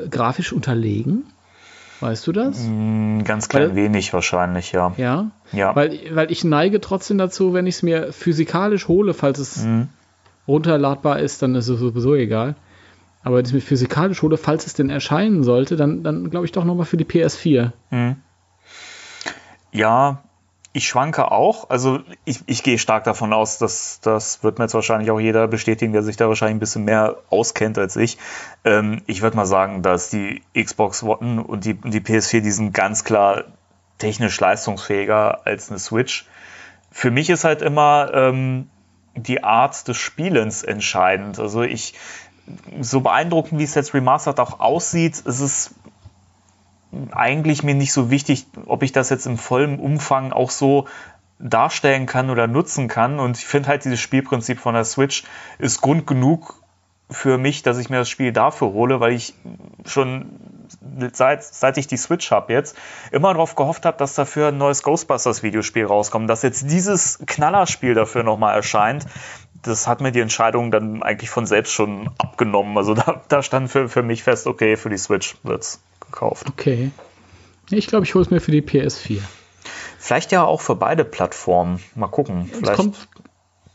äh, 0.06 0.08
grafisch 0.10 0.54
unterlegen? 0.54 1.26
Weißt 2.02 2.26
du 2.28 2.32
das? 2.32 2.60
Mm, 2.66 3.24
Ganz 3.26 3.50
klein 3.50 3.70
Weil- 3.70 3.76
wenig 3.76 4.14
wahrscheinlich, 4.14 4.72
ja. 4.72 4.94
Ja. 4.98 5.32
Ja. 5.52 5.76
Weil, 5.76 6.00
weil 6.12 6.32
ich 6.32 6.44
neige 6.46 6.80
trotzdem 6.80 7.18
dazu, 7.18 7.54
wenn 7.54 7.68
ich 7.68 7.76
es 7.76 7.84
mir 7.84 8.14
physikalisch 8.14 8.88
hole, 8.88 9.14
falls 9.14 9.38
es 9.40 9.64
Mhm. 9.66 9.90
runterladbar 10.48 11.20
ist, 11.20 11.42
dann 11.42 11.56
ist 11.56 11.68
es 11.68 11.80
sowieso 11.80 12.16
egal. 12.16 12.56
Aber 13.30 13.38
wenn 13.38 13.46
ich 13.46 13.50
es 13.50 13.54
mir 13.54 13.62
physikalisch 13.62 14.24
hole, 14.24 14.38
falls 14.38 14.66
es 14.66 14.74
denn 14.74 14.90
erscheinen 14.90 15.44
sollte, 15.44 15.76
dann, 15.76 16.02
dann 16.02 16.32
glaube 16.32 16.48
ich 16.48 16.52
doch 16.52 16.66
nochmal 16.66 16.88
für 16.88 16.98
die 16.98 17.06
PS4. 17.06 17.74
Ja, 19.72 20.24
ich 20.74 20.88
schwanke 20.88 21.30
auch. 21.30 21.70
Also 21.70 22.00
ich, 22.26 22.40
ich 22.48 22.64
gehe 22.64 22.80
stark 22.80 23.04
davon 23.04 23.32
aus, 23.32 23.60
dass 23.60 24.00
das 24.02 24.44
wird 24.44 24.58
mir 24.58 24.64
jetzt 24.64 24.74
wahrscheinlich 24.74 25.12
auch 25.12 25.20
jeder 25.20 25.48
bestätigen, 25.48 25.94
der 25.94 26.02
sich 26.02 26.18
da 26.18 26.28
wahrscheinlich 26.28 26.56
ein 26.56 26.60
bisschen 26.60 26.86
mehr 26.86 27.18
auskennt 27.30 27.78
als 27.78 27.98
ich. 27.98 28.18
Ähm, 28.66 29.04
ich 29.06 29.22
würde 29.22 29.38
mal 29.38 29.46
sagen, 29.46 29.84
dass 29.84 30.10
die 30.10 30.42
Xbox 30.60 31.04
One 31.04 31.44
und 31.44 31.66
die, 31.66 31.76
die 31.76 32.00
PS4, 32.00 32.42
die 32.42 32.50
sind 32.50 32.74
ganz 32.74 33.04
klar 33.04 33.44
technisch 34.00 34.40
leistungsfähiger 34.40 35.46
als 35.46 35.70
eine 35.70 35.78
Switch. 35.78 36.26
Für 36.90 37.12
mich 37.12 37.30
ist 37.30 37.44
halt 37.44 37.62
immer 37.62 38.10
ähm, 38.12 38.72
die 39.14 39.44
Art 39.44 39.88
des 39.88 39.98
Spielens 39.98 40.64
entscheidend. 40.64 41.38
Also 41.38 41.62
ich, 41.62 41.94
so 42.82 43.02
beeindruckend, 43.02 43.60
wie 43.60 43.64
es 43.64 43.76
jetzt 43.76 43.94
remastered 43.94 44.40
auch 44.40 44.60
aussieht, 44.60 45.20
ist 45.20 45.40
es 45.40 45.76
eigentlich 47.12 47.64
mir 47.64 47.76
nicht 47.76 47.94
so 47.94 48.10
wichtig, 48.10 48.48
ob 48.66 48.84
ich 48.84 48.92
das 48.92 49.10
jetzt 49.10 49.28
im 49.28 49.38
vollen 49.38 49.80
Umfang 49.80 50.32
auch 50.32 50.50
so 50.50 50.88
darstellen 51.40 52.06
kann 52.06 52.30
oder 52.30 52.48
nutzen 52.48 52.88
kann. 52.88 53.20
Und 53.20 53.38
ich 53.38 53.46
finde 53.46 53.70
halt 53.70 53.86
dieses 53.86 54.00
Spielprinzip 54.00 54.60
von 54.60 54.74
der 54.74 54.86
Switch 54.86 55.24
ist 55.58 55.82
Grund 55.82 56.06
genug 56.08 56.56
für 57.12 57.38
mich, 57.38 57.64
dass 57.64 57.78
ich 57.80 57.90
mir 57.90 57.98
das 57.98 58.10
Spiel 58.10 58.32
dafür 58.32 58.70
hole, 58.74 59.00
weil 59.00 59.14
ich 59.14 59.34
schon 59.86 60.40
seit, 61.14 61.44
seit 61.44 61.78
ich 61.78 61.88
die 61.88 61.98
Switch 61.98 62.30
habe 62.30 62.54
jetzt 62.54 62.78
immer 63.12 63.34
darauf 63.34 63.56
gehofft 63.56 63.86
habe, 63.86 63.98
dass 63.98 64.14
dafür 64.14 64.50
ein 64.50 64.58
neues 64.58 64.84
Ghostbusters 64.84 65.42
Videospiel 65.42 65.86
rauskommt, 65.86 66.30
dass 66.30 66.44
jetzt 66.44 66.70
dieses 66.70 67.20
Knallerspiel 67.26 67.96
dafür 67.96 68.24
nochmal 68.24 68.56
erscheint. 68.56 69.08
Das 69.64 69.88
hat 69.88 70.02
mir 70.02 70.12
die 70.12 70.20
Entscheidung 70.22 70.72
dann 70.72 71.04
eigentlich 71.04 71.30
von 71.30 71.46
selbst 71.46 71.74
schon 71.74 72.10
abgenommen. 72.18 72.78
Also 72.78 72.94
da, 72.94 73.22
da 73.28 73.44
stand 73.44 73.70
für, 73.70 73.90
für 73.90 74.04
mich 74.04 74.24
fest, 74.24 74.48
okay, 74.48 74.78
für 74.78 74.90
die 74.90 74.98
Switch 74.98 75.36
wird's 75.44 75.82
gekauft. 76.00 76.48
Okay. 76.50 76.92
Ich 77.70 77.88
glaube, 77.88 78.06
ich 78.06 78.16
hole 78.16 78.24
es 78.24 78.32
mir 78.32 78.40
für 78.40 78.52
die 78.52 78.62
PS4. 78.62 79.20
Vielleicht 79.98 80.32
ja 80.32 80.44
auch 80.44 80.62
für 80.62 80.76
beide 80.76 81.04
Plattformen. 81.06 81.80
Mal 81.96 82.08
gucken. 82.08 82.50
Es 82.52 82.58
Vielleicht. 82.60 82.76
kommt, 82.78 83.08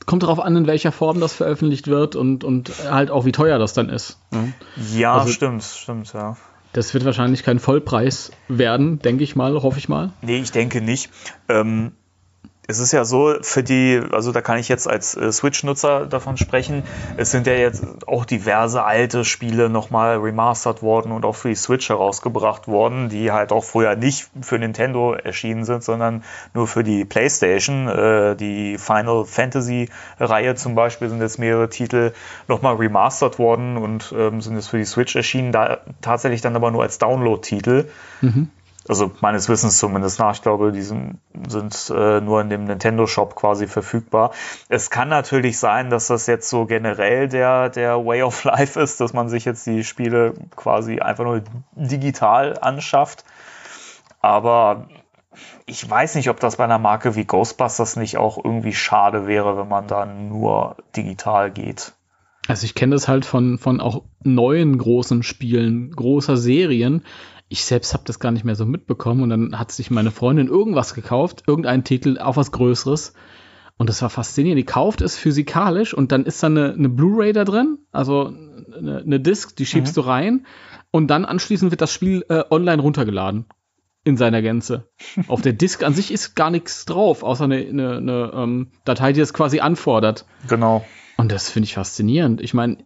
kommt 0.06 0.22
darauf 0.22 0.40
an, 0.40 0.56
in 0.56 0.66
welcher 0.66 0.90
Form 0.90 1.20
das 1.20 1.34
veröffentlicht 1.34 1.86
wird 1.86 2.16
und, 2.16 2.44
und 2.44 2.72
halt 2.90 3.10
auch, 3.10 3.24
wie 3.24 3.32
teuer 3.32 3.58
das 3.58 3.74
dann 3.74 3.88
ist. 3.90 4.18
ne? 4.30 4.52
ja, 4.94 5.14
also- 5.18 5.32
stimmt, 5.32 5.62
stimmt, 5.62 6.12
ja. 6.12 6.36
Das 6.72 6.92
wird 6.92 7.04
wahrscheinlich 7.04 7.44
kein 7.44 7.60
Vollpreis 7.60 8.32
werden, 8.48 8.98
denke 8.98 9.22
ich 9.22 9.36
mal, 9.36 9.62
hoffe 9.62 9.78
ich 9.78 9.88
mal. 9.88 10.12
Nee, 10.22 10.38
ich 10.38 10.50
denke 10.50 10.80
nicht. 10.80 11.08
Ähm, 11.48 11.92
es 12.66 12.78
ist 12.78 12.92
ja 12.92 13.04
so, 13.04 13.34
für 13.42 13.62
die, 13.62 14.00
also 14.12 14.32
da 14.32 14.40
kann 14.40 14.58
ich 14.58 14.68
jetzt 14.68 14.88
als 14.88 15.14
äh, 15.16 15.30
Switch-Nutzer 15.30 16.06
davon 16.06 16.36
sprechen, 16.36 16.82
es 17.16 17.30
sind 17.30 17.46
ja 17.46 17.52
jetzt 17.52 17.84
auch 18.06 18.24
diverse 18.24 18.84
alte 18.84 19.24
Spiele 19.24 19.68
nochmal 19.68 20.18
remastert 20.18 20.82
worden 20.82 21.12
und 21.12 21.24
auch 21.24 21.34
für 21.34 21.48
die 21.48 21.56
Switch 21.56 21.88
herausgebracht 21.88 22.66
worden, 22.66 23.10
die 23.10 23.30
halt 23.32 23.52
auch 23.52 23.64
früher 23.64 23.96
nicht 23.96 24.28
für 24.40 24.58
Nintendo 24.58 25.12
erschienen 25.12 25.64
sind, 25.64 25.84
sondern 25.84 26.24
nur 26.54 26.66
für 26.66 26.84
die 26.84 27.04
PlayStation. 27.04 27.88
Äh, 27.88 28.36
die 28.36 28.78
Final 28.78 29.26
Fantasy-Reihe 29.26 30.54
zum 30.54 30.74
Beispiel 30.74 31.10
sind 31.10 31.20
jetzt 31.20 31.38
mehrere 31.38 31.68
Titel 31.68 32.12
nochmal 32.48 32.76
remastert 32.76 33.38
worden 33.38 33.76
und 33.76 34.14
ähm, 34.16 34.40
sind 34.40 34.54
jetzt 34.54 34.68
für 34.68 34.78
die 34.78 34.86
Switch 34.86 35.14
erschienen, 35.14 35.52
da 35.52 35.78
tatsächlich 36.00 36.40
dann 36.40 36.56
aber 36.56 36.70
nur 36.70 36.82
als 36.82 36.98
Download-Titel. 36.98 37.88
Mhm 38.22 38.48
also 38.88 39.10
meines 39.20 39.48
Wissens 39.48 39.78
zumindest 39.78 40.18
nach, 40.18 40.34
ich 40.34 40.42
glaube, 40.42 40.70
die 40.72 40.82
sind, 40.82 41.18
sind 41.48 41.90
äh, 41.94 42.20
nur 42.20 42.40
in 42.40 42.50
dem 42.50 42.64
Nintendo 42.64 43.06
Shop 43.06 43.34
quasi 43.34 43.66
verfügbar. 43.66 44.32
Es 44.68 44.90
kann 44.90 45.08
natürlich 45.08 45.58
sein, 45.58 45.88
dass 45.88 46.08
das 46.08 46.26
jetzt 46.26 46.50
so 46.50 46.66
generell 46.66 47.28
der, 47.28 47.70
der 47.70 48.04
Way 48.04 48.22
of 48.22 48.44
Life 48.44 48.78
ist, 48.78 49.00
dass 49.00 49.12
man 49.12 49.28
sich 49.28 49.44
jetzt 49.44 49.66
die 49.66 49.84
Spiele 49.84 50.34
quasi 50.56 51.00
einfach 51.00 51.24
nur 51.24 51.42
digital 51.74 52.58
anschafft. 52.60 53.24
Aber 54.20 54.88
ich 55.66 55.88
weiß 55.88 56.14
nicht, 56.14 56.28
ob 56.28 56.40
das 56.40 56.56
bei 56.56 56.64
einer 56.64 56.78
Marke 56.78 57.14
wie 57.16 57.24
Ghostbusters 57.24 57.96
nicht 57.96 58.18
auch 58.18 58.42
irgendwie 58.42 58.74
schade 58.74 59.26
wäre, 59.26 59.56
wenn 59.56 59.68
man 59.68 59.86
dann 59.86 60.28
nur 60.28 60.76
digital 60.94 61.50
geht. 61.50 61.92
Also 62.46 62.66
ich 62.66 62.74
kenne 62.74 62.94
das 62.94 63.08
halt 63.08 63.24
von, 63.24 63.58
von 63.58 63.80
auch 63.80 64.02
neuen 64.22 64.76
großen 64.76 65.22
Spielen, 65.22 65.90
großer 65.92 66.36
Serien, 66.36 67.02
ich 67.48 67.64
selbst 67.64 67.94
habe 67.94 68.04
das 68.06 68.18
gar 68.18 68.32
nicht 68.32 68.44
mehr 68.44 68.56
so 68.56 68.66
mitbekommen 68.66 69.22
und 69.22 69.30
dann 69.30 69.58
hat 69.58 69.72
sich 69.72 69.90
meine 69.90 70.10
Freundin 70.10 70.48
irgendwas 70.48 70.94
gekauft, 70.94 71.44
irgendeinen 71.46 71.84
Titel, 71.84 72.18
auch 72.18 72.36
was 72.36 72.52
Größeres. 72.52 73.12
Und 73.76 73.88
das 73.88 74.02
war 74.02 74.10
faszinierend. 74.10 74.58
Die 74.58 74.64
kauft 74.64 75.00
es 75.00 75.16
physikalisch 75.16 75.94
und 75.94 76.12
dann 76.12 76.24
ist 76.24 76.42
da 76.42 76.46
eine, 76.46 76.72
eine 76.72 76.88
Blu-ray 76.88 77.32
da 77.32 77.44
drin, 77.44 77.78
also 77.90 78.26
eine, 78.26 78.98
eine 78.98 79.20
Disc, 79.20 79.56
die 79.56 79.66
schiebst 79.66 79.96
mhm. 79.96 80.00
du 80.00 80.06
rein 80.06 80.46
und 80.90 81.08
dann 81.08 81.24
anschließend 81.24 81.70
wird 81.72 81.80
das 81.80 81.92
Spiel 81.92 82.24
äh, 82.28 82.44
online 82.50 82.80
runtergeladen 82.80 83.46
in 84.04 84.16
seiner 84.16 84.42
Gänze. 84.42 84.90
Auf 85.28 85.42
der 85.42 85.54
Disk 85.54 85.82
an 85.82 85.94
sich 85.94 86.12
ist 86.12 86.36
gar 86.36 86.50
nichts 86.50 86.84
drauf, 86.84 87.22
außer 87.22 87.44
eine, 87.44 87.56
eine, 87.56 87.96
eine 87.96 88.30
ähm, 88.34 88.70
Datei, 88.84 89.12
die 89.12 89.20
das 89.20 89.32
quasi 89.34 89.60
anfordert. 89.60 90.24
Genau. 90.48 90.84
Und 91.16 91.30
das 91.30 91.48
finde 91.48 91.66
ich 91.66 91.74
faszinierend. 91.74 92.40
Ich 92.40 92.54
meine, 92.54 92.78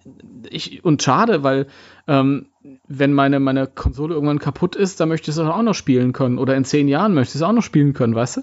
ich, 0.50 0.85
und 0.85 1.02
schade, 1.02 1.42
weil 1.42 1.66
ähm, 2.06 2.47
wenn 2.87 3.12
meine, 3.12 3.40
meine 3.40 3.66
Konsole 3.66 4.14
irgendwann 4.14 4.38
kaputt 4.38 4.76
ist, 4.76 5.00
dann 5.00 5.08
möchte 5.08 5.30
ich 5.30 5.37
es 5.37 5.42
auch 5.42 5.62
noch 5.62 5.75
spielen 5.75 6.12
können. 6.12 6.38
Oder 6.38 6.56
in 6.56 6.64
zehn 6.64 6.88
Jahren 6.88 7.14
möchte 7.14 7.32
ich 7.32 7.37
es 7.37 7.42
auch 7.42 7.52
noch 7.52 7.62
spielen 7.62 7.94
können, 7.94 8.14
weißt 8.14 8.38
du? 8.38 8.42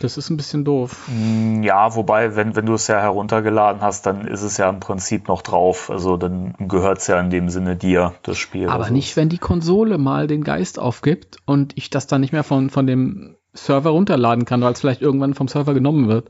Das 0.00 0.16
ist 0.16 0.30
ein 0.30 0.36
bisschen 0.36 0.64
doof. 0.64 1.08
Mm, 1.08 1.62
ja, 1.62 1.94
wobei, 1.94 2.34
wenn, 2.34 2.56
wenn 2.56 2.66
du 2.66 2.74
es 2.74 2.88
ja 2.88 3.00
heruntergeladen 3.00 3.82
hast, 3.82 4.04
dann 4.04 4.26
ist 4.26 4.42
es 4.42 4.56
ja 4.56 4.68
im 4.68 4.80
Prinzip 4.80 5.28
noch 5.28 5.42
drauf. 5.42 5.90
Also 5.90 6.16
dann 6.16 6.54
gehört 6.58 6.98
es 6.98 7.06
ja 7.06 7.20
in 7.20 7.30
dem 7.30 7.48
Sinne 7.48 7.76
dir, 7.76 8.14
das 8.24 8.36
Spiel. 8.36 8.68
Aber 8.68 8.84
also. 8.84 8.92
nicht, 8.92 9.16
wenn 9.16 9.28
die 9.28 9.38
Konsole 9.38 9.98
mal 9.98 10.26
den 10.26 10.42
Geist 10.42 10.78
aufgibt 10.78 11.36
und 11.46 11.76
ich 11.76 11.88
das 11.88 12.08
dann 12.08 12.20
nicht 12.20 12.32
mehr 12.32 12.42
von, 12.42 12.68
von 12.68 12.86
dem 12.86 13.36
Server 13.54 13.90
runterladen 13.90 14.44
kann, 14.44 14.60
weil 14.62 14.72
es 14.72 14.80
vielleicht 14.80 15.02
irgendwann 15.02 15.34
vom 15.34 15.46
Server 15.46 15.72
genommen 15.72 16.08
wird. 16.08 16.28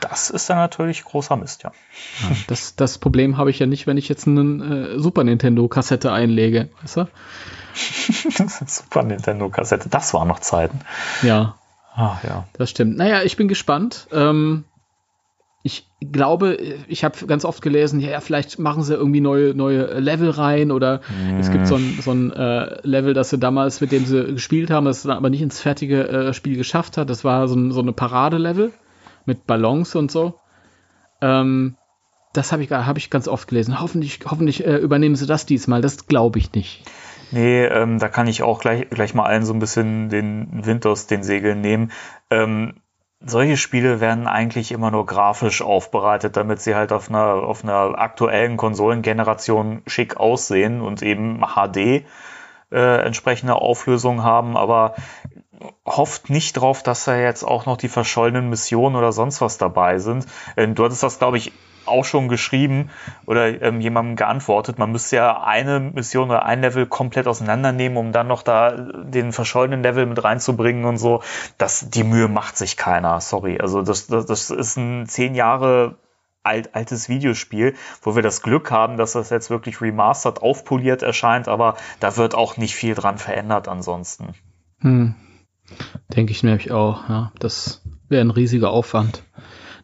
Das 0.00 0.30
ist 0.30 0.48
dann 0.48 0.58
natürlich 0.58 1.04
großer 1.04 1.36
Mist, 1.36 1.62
ja. 1.62 1.72
ja 2.22 2.36
das, 2.46 2.76
das 2.76 2.98
Problem 2.98 3.36
habe 3.36 3.50
ich 3.50 3.58
ja 3.58 3.66
nicht, 3.66 3.86
wenn 3.86 3.96
ich 3.96 4.08
jetzt 4.08 4.26
eine 4.26 4.94
äh, 4.94 4.98
Super 4.98 5.24
Nintendo-Kassette 5.24 6.12
einlege, 6.12 6.68
weißt 6.82 6.96
du? 6.98 7.08
Super 8.66 9.02
Nintendo-Kassette, 9.02 9.88
das 9.88 10.14
waren 10.14 10.28
noch 10.28 10.40
Zeiten. 10.40 10.80
Ja. 11.22 11.56
Ach 11.94 12.22
ja. 12.22 12.46
Das 12.52 12.70
stimmt. 12.70 12.96
Naja, 12.96 13.22
ich 13.22 13.36
bin 13.36 13.48
gespannt. 13.48 14.06
Ähm, 14.12 14.64
ich 15.64 15.84
glaube, 16.00 16.56
ich 16.86 17.02
habe 17.02 17.26
ganz 17.26 17.44
oft 17.44 17.60
gelesen, 17.60 17.98
ja, 17.98 18.20
vielleicht 18.20 18.58
machen 18.60 18.84
sie 18.84 18.94
irgendwie 18.94 19.20
neue, 19.20 19.54
neue 19.54 19.98
Level 19.98 20.30
rein 20.30 20.70
oder 20.70 20.98
mm. 20.98 21.40
es 21.40 21.50
gibt 21.50 21.66
so 21.66 21.74
ein, 21.74 21.98
so 22.00 22.12
ein 22.12 22.32
äh, 22.32 22.80
Level, 22.86 23.14
das 23.14 23.30
sie 23.30 23.38
damals, 23.38 23.80
mit 23.80 23.90
dem 23.90 24.06
sie 24.06 24.32
gespielt 24.32 24.70
haben, 24.70 24.86
das 24.86 25.02
dann 25.02 25.16
aber 25.16 25.28
nicht 25.28 25.42
ins 25.42 25.60
fertige 25.60 26.08
äh, 26.08 26.32
Spiel 26.32 26.56
geschafft 26.56 26.96
hat. 26.96 27.10
Das 27.10 27.24
war 27.24 27.48
so, 27.48 27.56
ein, 27.56 27.72
so 27.72 27.80
eine 27.80 27.92
Parade-Level 27.92 28.72
mit 29.28 29.46
Ballons 29.46 29.94
und 29.94 30.10
so. 30.10 30.40
Ähm, 31.22 31.76
das 32.32 32.50
habe 32.50 32.62
ich, 32.62 32.70
hab 32.72 32.96
ich 32.96 33.10
ganz 33.10 33.28
oft 33.28 33.46
gelesen. 33.46 33.80
Hoffentlich, 33.80 34.20
hoffentlich 34.26 34.66
äh, 34.66 34.76
übernehmen 34.76 35.14
sie 35.14 35.26
das 35.26 35.46
diesmal. 35.46 35.80
Das 35.80 36.06
glaube 36.08 36.40
ich 36.40 36.52
nicht. 36.52 36.82
Nee, 37.30 37.64
ähm, 37.64 37.98
da 37.98 38.08
kann 38.08 38.26
ich 38.26 38.42
auch 38.42 38.58
gleich, 38.60 38.88
gleich 38.90 39.14
mal 39.14 39.24
allen 39.24 39.44
so 39.44 39.52
ein 39.52 39.58
bisschen 39.58 40.08
den 40.08 40.64
Wind 40.64 40.86
aus 40.86 41.06
den 41.06 41.22
Segeln 41.22 41.60
nehmen. 41.60 41.92
Ähm, 42.30 42.74
solche 43.20 43.56
Spiele 43.56 44.00
werden 44.00 44.26
eigentlich 44.26 44.72
immer 44.72 44.90
nur 44.90 45.04
grafisch 45.04 45.60
aufbereitet, 45.60 46.36
damit 46.36 46.60
sie 46.60 46.74
halt 46.74 46.92
auf 46.92 47.08
einer, 47.10 47.34
auf 47.34 47.64
einer 47.64 47.98
aktuellen 47.98 48.56
Konsolengeneration 48.56 49.82
schick 49.86 50.16
aussehen 50.16 50.80
und 50.80 51.02
eben 51.02 51.40
HD 51.40 52.04
äh, 52.70 53.04
entsprechende 53.04 53.56
Auflösung 53.56 54.22
haben. 54.22 54.56
Aber 54.56 54.94
hofft 55.84 56.30
nicht 56.30 56.54
drauf, 56.54 56.82
dass 56.82 57.04
da 57.04 57.16
jetzt 57.16 57.42
auch 57.42 57.66
noch 57.66 57.76
die 57.76 57.88
verschollenen 57.88 58.48
Missionen 58.48 58.96
oder 58.96 59.12
sonst 59.12 59.40
was 59.40 59.58
dabei 59.58 59.98
sind. 59.98 60.26
Ähm, 60.56 60.74
du 60.74 60.84
hattest 60.84 61.02
das, 61.02 61.18
glaube 61.18 61.38
ich, 61.38 61.52
auch 61.86 62.04
schon 62.04 62.28
geschrieben 62.28 62.90
oder 63.26 63.62
ähm, 63.62 63.80
jemandem 63.80 64.16
geantwortet. 64.16 64.78
Man 64.78 64.92
müsste 64.92 65.16
ja 65.16 65.42
eine 65.42 65.80
Mission 65.80 66.28
oder 66.28 66.44
ein 66.44 66.60
Level 66.60 66.86
komplett 66.86 67.26
auseinandernehmen, 67.26 67.96
um 67.96 68.12
dann 68.12 68.28
noch 68.28 68.42
da 68.42 68.72
den 68.72 69.32
verschollenen 69.32 69.82
Level 69.82 70.04
mit 70.06 70.22
reinzubringen 70.22 70.84
und 70.84 70.98
so. 70.98 71.22
Das, 71.56 71.88
die 71.88 72.04
Mühe 72.04 72.28
macht 72.28 72.56
sich 72.58 72.76
keiner. 72.76 73.20
Sorry. 73.20 73.58
Also 73.58 73.82
das, 73.82 74.06
das, 74.06 74.26
das 74.26 74.50
ist 74.50 74.76
ein 74.76 75.06
zehn 75.06 75.34
Jahre 75.34 75.96
alt, 76.42 76.74
altes 76.74 77.08
Videospiel, 77.08 77.74
wo 78.02 78.14
wir 78.14 78.22
das 78.22 78.42
Glück 78.42 78.70
haben, 78.70 78.96
dass 78.96 79.12
das 79.12 79.30
jetzt 79.30 79.50
wirklich 79.50 79.80
remastered, 79.80 80.42
aufpoliert 80.42 81.02
erscheint, 81.02 81.48
aber 81.48 81.76
da 82.00 82.16
wird 82.16 82.34
auch 82.34 82.56
nicht 82.56 82.74
viel 82.74 82.94
dran 82.94 83.18
verändert 83.18 83.68
ansonsten. 83.68 84.34
Hm. 84.80 85.14
Denke 86.14 86.32
ich 86.32 86.42
nämlich 86.42 86.72
auch, 86.72 87.08
ja. 87.08 87.32
Das 87.38 87.82
wäre 88.08 88.22
ein 88.22 88.30
riesiger 88.30 88.70
Aufwand. 88.70 89.22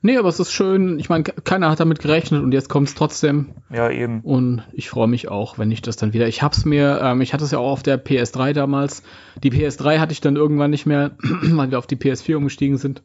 Nee, 0.06 0.18
aber 0.18 0.28
es 0.28 0.38
ist 0.38 0.52
schön. 0.52 0.98
Ich 0.98 1.08
meine, 1.08 1.24
keiner 1.24 1.70
hat 1.70 1.80
damit 1.80 1.98
gerechnet 1.98 2.42
und 2.42 2.52
jetzt 2.52 2.68
kommt 2.68 2.88
es 2.88 2.94
trotzdem. 2.94 3.54
Ja, 3.70 3.88
eben. 3.88 4.20
Und 4.20 4.62
ich 4.72 4.90
freue 4.90 5.08
mich 5.08 5.28
auch, 5.28 5.56
wenn 5.56 5.70
ich 5.70 5.80
das 5.80 5.96
dann 5.96 6.12
wieder. 6.12 6.28
Ich 6.28 6.42
hab's 6.42 6.66
mir, 6.66 7.00
ähm, 7.02 7.22
ich 7.22 7.32
hatte 7.32 7.42
es 7.44 7.52
ja 7.52 7.58
auch 7.58 7.72
auf 7.72 7.82
der 7.82 8.04
PS3 8.04 8.52
damals. 8.52 9.02
Die 9.42 9.50
PS3 9.50 9.98
hatte 9.98 10.12
ich 10.12 10.20
dann 10.20 10.36
irgendwann 10.36 10.70
nicht 10.70 10.84
mehr, 10.84 11.16
weil 11.22 11.70
wir 11.70 11.78
auf 11.78 11.86
die 11.86 11.96
PS4 11.96 12.36
umgestiegen 12.36 12.76
sind. 12.76 13.02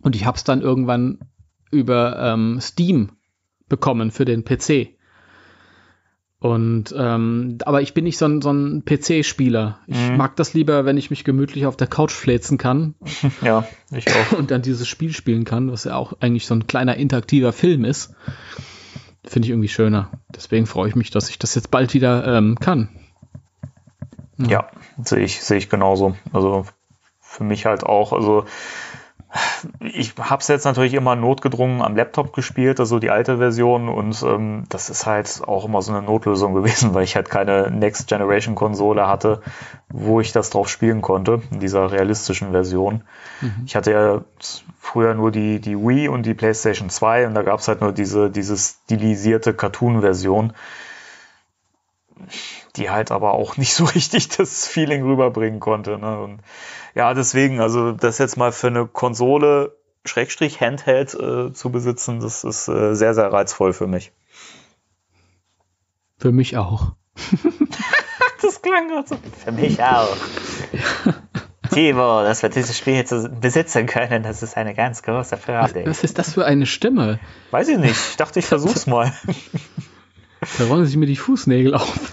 Und 0.00 0.14
ich 0.14 0.26
hab's 0.26 0.44
dann 0.44 0.62
irgendwann 0.62 1.18
über 1.72 2.16
ähm, 2.20 2.60
Steam 2.60 3.10
bekommen 3.68 4.12
für 4.12 4.24
den 4.24 4.44
PC. 4.44 4.95
Und 6.38 6.94
ähm, 6.96 7.58
aber 7.64 7.80
ich 7.80 7.94
bin 7.94 8.04
nicht 8.04 8.18
so 8.18 8.26
ein, 8.26 8.42
so 8.42 8.50
ein 8.50 8.84
PC-Spieler. 8.84 9.78
Ich 9.86 10.10
mhm. 10.10 10.18
mag 10.18 10.36
das 10.36 10.52
lieber, 10.52 10.84
wenn 10.84 10.98
ich 10.98 11.08
mich 11.08 11.24
gemütlich 11.24 11.64
auf 11.64 11.76
der 11.76 11.86
Couch 11.86 12.12
fläzen 12.12 12.58
kann. 12.58 12.94
Ja, 13.42 13.66
ich 13.90 14.06
auch. 14.08 14.32
Und 14.38 14.50
dann 14.50 14.62
dieses 14.62 14.86
Spiel 14.86 15.12
spielen 15.12 15.44
kann, 15.44 15.70
was 15.72 15.84
ja 15.84 15.96
auch 15.96 16.14
eigentlich 16.20 16.46
so 16.46 16.54
ein 16.54 16.66
kleiner 16.66 16.96
interaktiver 16.96 17.52
Film 17.52 17.84
ist. 17.84 18.14
Finde 19.24 19.46
ich 19.46 19.50
irgendwie 19.50 19.68
schöner. 19.68 20.10
Deswegen 20.34 20.66
freue 20.66 20.88
ich 20.88 20.94
mich, 20.94 21.10
dass 21.10 21.30
ich 21.30 21.38
das 21.38 21.54
jetzt 21.54 21.70
bald 21.70 21.94
wieder 21.94 22.26
ähm, 22.26 22.56
kann. 22.60 22.90
Ja, 24.36 24.48
ja 24.48 24.70
sehe 25.02 25.20
ich, 25.20 25.42
sehe 25.42 25.58
ich 25.58 25.70
genauso. 25.70 26.16
Also 26.32 26.66
für 27.20 27.44
mich 27.44 27.66
halt 27.66 27.82
auch. 27.82 28.12
Also 28.12 28.44
ich 29.80 30.14
habe 30.18 30.40
es 30.40 30.48
jetzt 30.48 30.64
natürlich 30.64 30.94
immer 30.94 31.16
notgedrungen 31.16 31.82
am 31.82 31.96
Laptop 31.96 32.32
gespielt, 32.32 32.80
also 32.80 32.98
die 32.98 33.10
alte 33.10 33.38
Version 33.38 33.88
und 33.88 34.22
ähm, 34.22 34.64
das 34.68 34.90
ist 34.90 35.06
halt 35.06 35.42
auch 35.46 35.64
immer 35.64 35.82
so 35.82 35.92
eine 35.92 36.02
Notlösung 36.02 36.54
gewesen, 36.54 36.94
weil 36.94 37.04
ich 37.04 37.16
halt 37.16 37.30
keine 37.30 37.70
Next 37.70 38.08
Generation 38.08 38.54
Konsole 38.54 39.06
hatte, 39.06 39.40
wo 39.88 40.20
ich 40.20 40.32
das 40.32 40.50
drauf 40.50 40.68
spielen 40.68 41.02
konnte, 41.02 41.42
in 41.50 41.60
dieser 41.60 41.90
realistischen 41.90 42.50
Version. 42.50 43.02
Mhm. 43.40 43.62
Ich 43.66 43.76
hatte 43.76 43.92
ja 43.92 44.20
früher 44.78 45.14
nur 45.14 45.30
die, 45.30 45.60
die 45.60 45.76
Wii 45.76 46.08
und 46.08 46.24
die 46.24 46.34
PlayStation 46.34 46.90
2 46.90 47.26
und 47.26 47.34
da 47.34 47.42
gab 47.42 47.60
es 47.60 47.68
halt 47.68 47.80
nur 47.80 47.92
diese, 47.92 48.30
diese 48.30 48.56
stilisierte 48.56 49.54
Cartoon-Version 49.54 50.52
die 52.76 52.90
halt 52.90 53.10
aber 53.10 53.32
auch 53.32 53.56
nicht 53.56 53.74
so 53.74 53.84
richtig 53.94 54.28
das 54.28 54.66
Feeling 54.66 55.02
rüberbringen 55.02 55.60
konnte. 55.60 55.98
Ne? 55.98 56.20
Und 56.20 56.40
ja, 56.96 57.12
deswegen, 57.12 57.60
also 57.60 57.92
das 57.92 58.16
jetzt 58.16 58.38
mal 58.38 58.52
für 58.52 58.68
eine 58.68 58.86
Konsole 58.86 59.76
Schrägstrich 60.06 60.62
Handheld 60.62 61.12
äh, 61.14 61.52
zu 61.52 61.70
besitzen, 61.70 62.20
das 62.20 62.42
ist 62.42 62.68
äh, 62.68 62.94
sehr, 62.94 63.12
sehr 63.12 63.30
reizvoll 63.30 63.74
für 63.74 63.86
mich. 63.86 64.12
Für 66.16 66.32
mich 66.32 66.56
auch. 66.56 66.92
das 68.42 68.62
klang 68.62 68.88
gerade 68.88 69.08
so. 69.08 69.18
Für 69.44 69.52
mich 69.52 69.82
auch. 69.82 70.16
Timo, 71.70 72.22
dass 72.22 72.42
wir 72.42 72.48
dieses 72.48 72.78
Spiel 72.78 72.94
jetzt 72.94 73.12
besitzen 73.42 73.86
können, 73.86 74.22
das 74.22 74.42
ist 74.42 74.56
eine 74.56 74.72
ganz 74.72 75.02
große 75.02 75.36
Freude. 75.36 75.82
Was, 75.82 75.98
was 75.98 76.04
ist 76.04 76.18
das 76.18 76.32
für 76.32 76.46
eine 76.46 76.64
Stimme? 76.64 77.20
Weiß 77.50 77.68
ich 77.68 77.76
nicht. 77.76 77.96
Ich 78.10 78.16
dachte, 78.16 78.38
ich 78.38 78.46
versuch's 78.46 78.86
mal. 78.86 79.12
Da 80.58 80.64
rollen 80.64 80.86
sich 80.86 80.96
mir 80.96 81.06
die 81.06 81.16
Fußnägel 81.16 81.74
auf. 81.74 82.12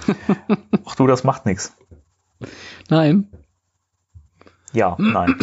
Ach 0.85 0.95
du, 0.95 1.07
das 1.07 1.23
macht 1.23 1.45
nichts. 1.45 1.73
Nein. 2.89 3.29
Ja, 4.73 4.95
nein. 4.99 5.35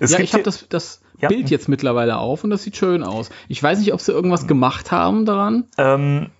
Ja, 0.00 0.18
ich 0.18 0.32
habe 0.34 0.42
das, 0.42 0.68
das 0.68 1.00
Ja. 1.20 1.28
Bild 1.28 1.48
jetzt 1.50 1.68
mittlerweile 1.68 2.18
auf 2.18 2.44
und 2.44 2.50
das 2.50 2.62
sieht 2.64 2.76
schön 2.76 3.02
aus. 3.02 3.30
Ich 3.48 3.62
weiß 3.62 3.78
nicht, 3.78 3.92
ob 3.94 4.00
sie 4.00 4.12
irgendwas 4.12 4.46
gemacht 4.46 4.90
haben 4.92 5.24
daran. 5.24 5.64
ähm, 5.78 6.30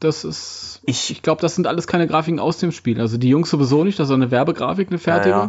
Das 0.00 0.24
ist. 0.24 0.82
Ich- 0.84 1.10
Ich 1.10 1.22
glaube, 1.22 1.40
das 1.40 1.54
sind 1.54 1.66
alles 1.66 1.86
keine 1.86 2.06
Grafiken 2.06 2.40
aus 2.40 2.58
dem 2.58 2.72
Spiel. 2.72 3.00
Also 3.00 3.16
die 3.16 3.28
Jungs 3.30 3.48
sowieso 3.48 3.84
nicht, 3.84 3.98
das 3.98 4.08
ist 4.08 4.14
eine 4.14 4.30
Werbegrafik, 4.30 4.88
eine 4.88 4.98
fertige. 4.98 5.34
Ja, 5.34 5.44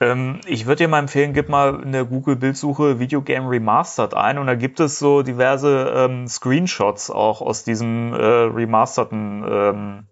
ja. 0.00 0.08
Ähm, 0.12 0.40
ich 0.46 0.66
würde 0.66 0.78
dir 0.84 0.88
mal 0.88 0.98
empfehlen, 0.98 1.32
gib 1.32 1.48
mal 1.48 1.80
in 1.82 1.92
der 1.92 2.04
Google-Bildsuche 2.04 2.98
Video 2.98 3.22
Game 3.22 3.46
Remastered 3.46 4.14
ein 4.14 4.36
und 4.38 4.48
da 4.48 4.56
gibt 4.56 4.80
es 4.80 4.98
so 4.98 5.22
diverse 5.22 5.92
ähm, 5.94 6.26
Screenshots 6.26 7.08
auch 7.10 7.40
aus 7.40 7.62
diesem 7.62 8.12
äh, 8.12 8.16
remasterten 8.16 9.44
ähm, 9.48 10.06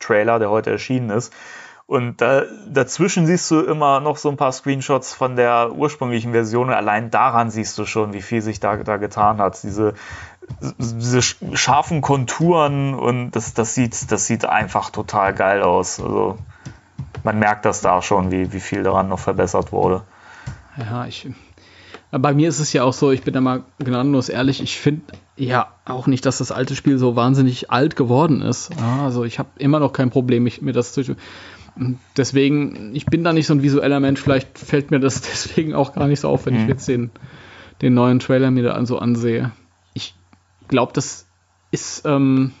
Trailer, 0.00 0.38
der 0.38 0.48
heute 0.50 0.70
erschienen 0.70 1.10
ist. 1.10 1.32
Und 1.88 2.20
da, 2.20 2.42
dazwischen 2.68 3.26
siehst 3.26 3.48
du 3.50 3.60
immer 3.60 4.00
noch 4.00 4.16
so 4.16 4.28
ein 4.28 4.36
paar 4.36 4.50
Screenshots 4.50 5.14
von 5.14 5.36
der 5.36 5.72
ursprünglichen 5.72 6.32
Version. 6.32 6.70
Allein 6.70 7.12
daran 7.12 7.50
siehst 7.50 7.78
du 7.78 7.86
schon, 7.86 8.12
wie 8.12 8.22
viel 8.22 8.42
sich 8.42 8.58
da, 8.58 8.76
da 8.76 8.96
getan 8.96 9.38
hat. 9.38 9.62
Diese, 9.62 9.94
diese 10.60 11.20
sch- 11.20 11.56
scharfen 11.56 12.00
Konturen 12.00 12.94
und 12.94 13.30
das, 13.32 13.54
das, 13.54 13.74
sieht, 13.74 14.10
das 14.10 14.26
sieht 14.26 14.44
einfach 14.44 14.90
total 14.90 15.32
geil 15.32 15.62
aus. 15.62 16.00
Also 16.00 16.38
man 17.22 17.38
merkt 17.38 17.64
das 17.64 17.82
da 17.82 18.02
schon, 18.02 18.32
wie, 18.32 18.52
wie 18.52 18.60
viel 18.60 18.82
daran 18.82 19.08
noch 19.08 19.20
verbessert 19.20 19.70
wurde. 19.70 20.02
Ja, 20.76 21.06
ich. 21.06 21.28
Bei 22.10 22.34
mir 22.34 22.48
ist 22.48 22.58
es 22.60 22.72
ja 22.72 22.82
auch 22.82 22.92
so, 22.92 23.10
ich 23.12 23.22
bin 23.22 23.34
da 23.34 23.40
mal 23.40 23.62
gnadenlos 23.78 24.28
ehrlich, 24.28 24.60
ich 24.62 24.78
finde 24.78 25.02
ja 25.36 25.68
auch 25.84 26.06
nicht, 26.06 26.24
dass 26.24 26.38
das 26.38 26.50
alte 26.50 26.74
Spiel 26.74 26.98
so 26.98 27.14
wahnsinnig 27.14 27.70
alt 27.70 27.94
geworden 27.94 28.42
ist. 28.42 28.70
Also 28.80 29.24
ich 29.24 29.38
habe 29.38 29.50
immer 29.58 29.80
noch 29.80 29.92
kein 29.92 30.10
Problem, 30.10 30.42
mich, 30.44 30.62
mir 30.62 30.72
das 30.72 30.92
zu. 30.92 31.02
Deswegen, 32.16 32.94
ich 32.94 33.06
bin 33.06 33.22
da 33.24 33.32
nicht 33.32 33.46
so 33.46 33.54
ein 33.54 33.62
visueller 33.62 34.00
Mensch, 34.00 34.20
vielleicht 34.20 34.58
fällt 34.58 34.90
mir 34.90 35.00
das 35.00 35.20
deswegen 35.22 35.74
auch 35.74 35.92
gar 35.94 36.06
nicht 36.08 36.20
so 36.20 36.28
auf, 36.28 36.46
wenn 36.46 36.54
ich 36.54 36.62
Mhm. 36.62 36.68
jetzt 36.68 36.88
den, 36.88 37.10
den 37.82 37.94
neuen 37.94 38.18
Trailer 38.18 38.50
mir 38.50 38.62
da 38.62 38.86
so 38.86 38.98
ansehe. 38.98 39.52
Ich 39.92 40.14
glaube, 40.68 40.92
das 40.94 41.26
ist 41.70 42.06
ähm, 42.06 42.52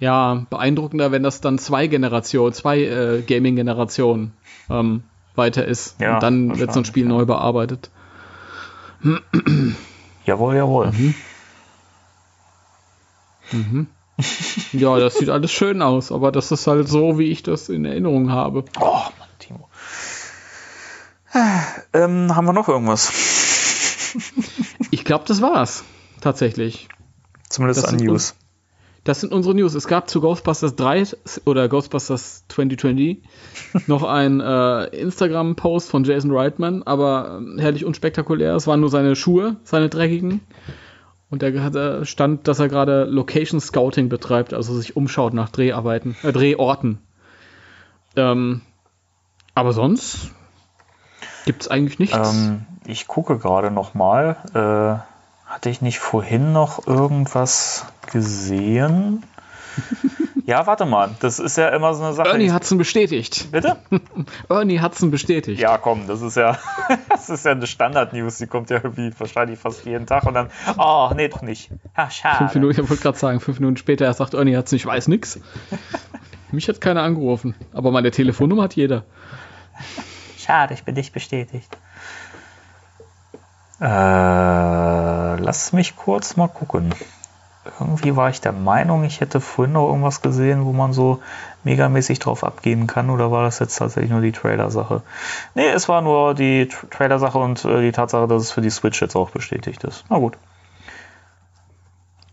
ja 0.00 0.46
beeindruckender, 0.50 1.12
wenn 1.12 1.22
das 1.22 1.40
dann 1.40 1.58
zwei 1.58 1.86
Generationen, 1.86 2.52
zwei 2.52 2.80
äh, 2.82 3.22
Gaming-Generationen 3.22 4.32
ähm, 4.68 5.04
weiter 5.36 5.64
ist. 5.64 6.00
Ja, 6.00 6.14
Und 6.14 6.22
dann 6.22 6.58
wird 6.58 6.72
so 6.72 6.80
ein 6.80 6.84
Spiel 6.84 7.04
ja. 7.04 7.08
neu 7.08 7.24
bearbeitet. 7.26 7.90
Jawohl, 10.24 10.56
jawohl. 10.56 10.92
Ja, 14.72 14.98
das 14.98 15.16
sieht 15.16 15.30
alles 15.30 15.52
schön 15.52 15.82
aus, 15.82 16.10
aber 16.10 16.32
das 16.32 16.50
ist 16.50 16.66
halt 16.66 16.88
so, 16.88 17.18
wie 17.18 17.30
ich 17.30 17.42
das 17.42 17.68
in 17.68 17.84
Erinnerung 17.84 18.30
habe. 18.32 18.64
Oh, 18.80 19.02
Mann, 19.18 19.28
Timo. 19.38 19.68
Ähm, 21.92 22.34
haben 22.34 22.44
wir 22.44 22.52
noch 22.52 22.68
irgendwas? 22.68 23.12
Ich 24.90 25.04
glaube, 25.04 25.24
das 25.26 25.42
war's. 25.42 25.84
Tatsächlich. 26.20 26.88
Zumindest 27.48 27.82
Das 27.82 27.90
an 27.90 27.96
News. 27.96 28.34
Das 29.04 29.20
sind 29.20 29.32
unsere 29.32 29.54
News. 29.54 29.74
Es 29.74 29.86
gab 29.86 30.08
zu 30.08 30.20
Ghostbusters 30.22 30.76
3 30.76 31.04
oder 31.44 31.68
Ghostbusters 31.68 32.44
2020 32.48 33.22
noch 33.86 34.02
ein 34.02 34.40
äh, 34.40 34.84
Instagram-Post 34.86 35.90
von 35.90 36.04
Jason 36.04 36.30
Reitman, 36.30 36.82
aber 36.84 37.36
ähm, 37.38 37.58
herrlich 37.58 37.84
unspektakulär. 37.84 38.54
Es 38.54 38.66
waren 38.66 38.80
nur 38.80 38.88
seine 38.88 39.14
Schuhe, 39.14 39.56
seine 39.64 39.90
dreckigen. 39.90 40.40
Und 41.34 41.42
da 41.42 41.48
äh, 41.48 42.04
stand, 42.04 42.46
dass 42.46 42.60
er 42.60 42.68
gerade 42.68 43.06
Location 43.06 43.60
Scouting 43.60 44.08
betreibt, 44.08 44.54
also 44.54 44.72
sich 44.76 44.94
umschaut 44.94 45.34
nach 45.34 45.48
Dreharbeiten, 45.48 46.14
äh, 46.22 46.30
Drehorten. 46.30 46.98
Ähm, 48.14 48.60
aber 49.52 49.72
sonst 49.72 50.30
gibt's 51.44 51.66
eigentlich 51.66 51.98
nichts. 51.98 52.16
Ähm, 52.16 52.66
ich 52.86 53.08
gucke 53.08 53.36
gerade 53.38 53.72
noch 53.72 53.94
mal. 53.94 54.36
Äh, 54.54 55.50
hatte 55.50 55.70
ich 55.70 55.82
nicht 55.82 55.98
vorhin 55.98 56.52
noch 56.52 56.86
irgendwas 56.86 57.84
gesehen? 58.12 59.24
ja, 60.46 60.66
warte 60.66 60.84
mal. 60.84 61.10
Das 61.20 61.38
ist 61.38 61.56
ja 61.56 61.70
immer 61.70 61.94
so 61.94 62.04
eine 62.04 62.12
Sache. 62.12 62.28
Ernie 62.28 62.52
Hudson 62.52 62.76
bestätigt. 62.76 63.50
Bitte? 63.50 63.76
Ernie 64.50 64.80
Hudson 64.80 65.10
bestätigt. 65.10 65.58
Ja, 65.58 65.78
komm, 65.78 66.06
das 66.06 66.20
ist 66.20 66.36
ja, 66.36 66.58
das 67.08 67.30
ist 67.30 67.46
ja 67.46 67.52
eine 67.52 67.66
Standard-News, 67.66 68.38
die 68.38 68.46
kommt 68.46 68.68
ja 68.68 68.76
irgendwie 68.82 69.10
wahrscheinlich 69.18 69.58
fast 69.58 69.86
jeden 69.86 70.06
Tag 70.06 70.24
und 70.24 70.34
dann, 70.34 70.50
oh, 70.76 71.10
nee, 71.16 71.28
doch 71.28 71.40
nicht. 71.40 71.70
Ha, 71.96 72.10
schade. 72.10 72.38
Fünf 72.38 72.54
Minuten, 72.54 72.82
ich 72.82 72.90
wollte 72.90 73.02
gerade 73.02 73.18
sagen, 73.18 73.40
fünf 73.40 73.58
Minuten 73.58 73.78
später 73.78 74.12
sagt 74.12 74.34
Ernie 74.34 74.56
Hudson, 74.56 74.76
ich 74.76 74.84
weiß 74.84 75.08
nix. 75.08 75.40
Mich 76.52 76.68
hat 76.68 76.80
keiner 76.80 77.02
angerufen, 77.02 77.54
aber 77.72 77.90
meine 77.90 78.10
Telefonnummer 78.10 78.64
hat 78.64 78.76
jeder. 78.76 79.04
Schade, 80.38 80.74
ich 80.74 80.84
bin 80.84 80.94
nicht 80.94 81.12
bestätigt. 81.12 81.76
Äh, 83.80 83.84
lass 83.84 85.72
mich 85.72 85.96
kurz 85.96 86.36
mal 86.36 86.48
gucken. 86.48 86.94
Irgendwie 87.80 88.14
war 88.14 88.28
ich 88.28 88.40
der 88.40 88.52
Meinung, 88.52 89.04
ich 89.04 89.20
hätte 89.20 89.40
vorhin 89.40 89.72
noch 89.72 89.88
irgendwas 89.88 90.20
gesehen, 90.20 90.64
wo 90.66 90.72
man 90.72 90.92
so 90.92 91.20
megamäßig 91.64 92.18
drauf 92.18 92.44
abgehen 92.44 92.86
kann, 92.86 93.08
oder 93.08 93.30
war 93.30 93.42
das 93.42 93.58
jetzt 93.58 93.76
tatsächlich 93.76 94.10
nur 94.10 94.20
die 94.20 94.32
Trailer-Sache? 94.32 95.02
Nee, 95.54 95.68
es 95.68 95.88
war 95.88 96.02
nur 96.02 96.34
die 96.34 96.66
Tra- 96.66 96.90
Trailer-Sache 96.90 97.38
und 97.38 97.64
äh, 97.64 97.80
die 97.80 97.92
Tatsache, 97.92 98.28
dass 98.28 98.42
es 98.42 98.52
für 98.52 98.60
die 98.60 98.70
Switch 98.70 99.00
jetzt 99.00 99.16
auch 99.16 99.30
bestätigt 99.30 99.82
ist. 99.84 100.04
Na 100.10 100.18
gut. 100.18 100.36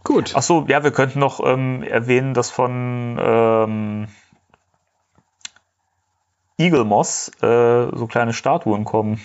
Gut. 0.03 0.33
Ach 0.35 0.41
so, 0.41 0.65
ja, 0.67 0.83
wir 0.83 0.91
könnten 0.91 1.19
noch 1.19 1.39
ähm, 1.45 1.83
erwähnen, 1.83 2.33
dass 2.33 2.49
von 2.49 3.17
ähm, 3.21 4.07
Eagle 6.57 6.83
Moss 6.83 7.31
äh, 7.41 7.87
so 7.95 8.07
kleine 8.07 8.33
Statuen 8.33 8.83
kommen. 8.83 9.21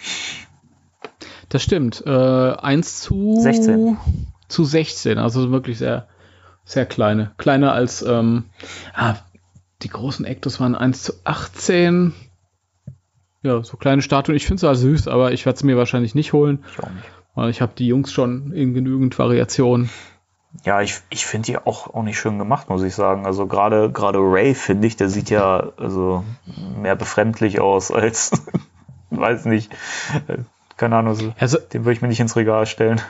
Das 1.49 1.63
stimmt. 1.63 2.03
Äh, 2.07 2.11
1 2.11 3.01
zu 3.01 3.41
16. 3.41 3.99
Zu 4.49 4.65
16, 4.65 5.19
also 5.19 5.51
wirklich 5.51 5.79
sehr, 5.79 6.07
sehr 6.65 6.87
kleine. 6.87 7.33
Kleiner 7.39 7.73
als 7.73 8.03
ähm, 8.03 8.45
ah, 8.95 9.15
die 9.83 9.89
großen 9.89 10.25
Ektos 10.25 10.61
waren 10.61 10.75
1 10.75 11.03
zu 11.03 11.13
18. 11.25 12.15
Ja, 13.43 13.63
so 13.63 13.77
kleine 13.77 14.03
Statuen. 14.03 14.37
Ich 14.37 14.47
finde 14.47 14.61
sie 14.61 14.67
halt 14.69 14.79
süß, 14.79 15.09
aber 15.09 15.33
ich 15.33 15.47
werde 15.47 15.59
sie 15.59 15.67
mir 15.67 15.77
wahrscheinlich 15.77 16.15
nicht 16.15 16.33
holen, 16.33 16.65
Ich 16.73 16.83
auch 16.83 16.91
nicht. 16.91 17.05
weil 17.35 17.51
ich 17.51 17.61
habe 17.61 17.73
die 17.77 17.87
Jungs 17.87 18.13
schon 18.13 18.53
in 18.53 18.75
genügend 18.75 19.19
Variationen. 19.19 19.91
Ja, 20.65 20.81
ich, 20.81 21.01
ich 21.11 21.27
finde 21.27 21.47
die 21.47 21.59
auch, 21.59 21.93
auch 21.93 22.03
nicht 22.03 22.19
schön 22.19 22.39
gemacht, 22.39 22.71
muss 22.71 22.83
ich 22.83 22.95
sagen. 22.95 23.27
Also 23.27 23.47
gerade 23.47 23.91
gerade 23.93 24.19
Ray, 24.21 24.55
finde 24.55 24.87
ich, 24.87 24.97
der 24.97 25.11
sieht 25.11 25.29
ja 25.29 25.71
also 25.77 26.25
mehr 26.81 26.97
befremdlich 26.97 27.61
aus 27.61 27.91
als, 27.91 28.31
weiß 29.11 29.45
nicht, 29.45 29.71
keine 30.79 30.97
Ahnung, 30.97 31.15
so, 31.15 31.35
Also 31.39 31.59
den 31.59 31.85
würde 31.85 31.93
ich 31.93 32.01
mir 32.03 32.09
nicht 32.09 32.21
ins 32.21 32.37
Regal 32.37 32.65
stellen. 32.67 33.01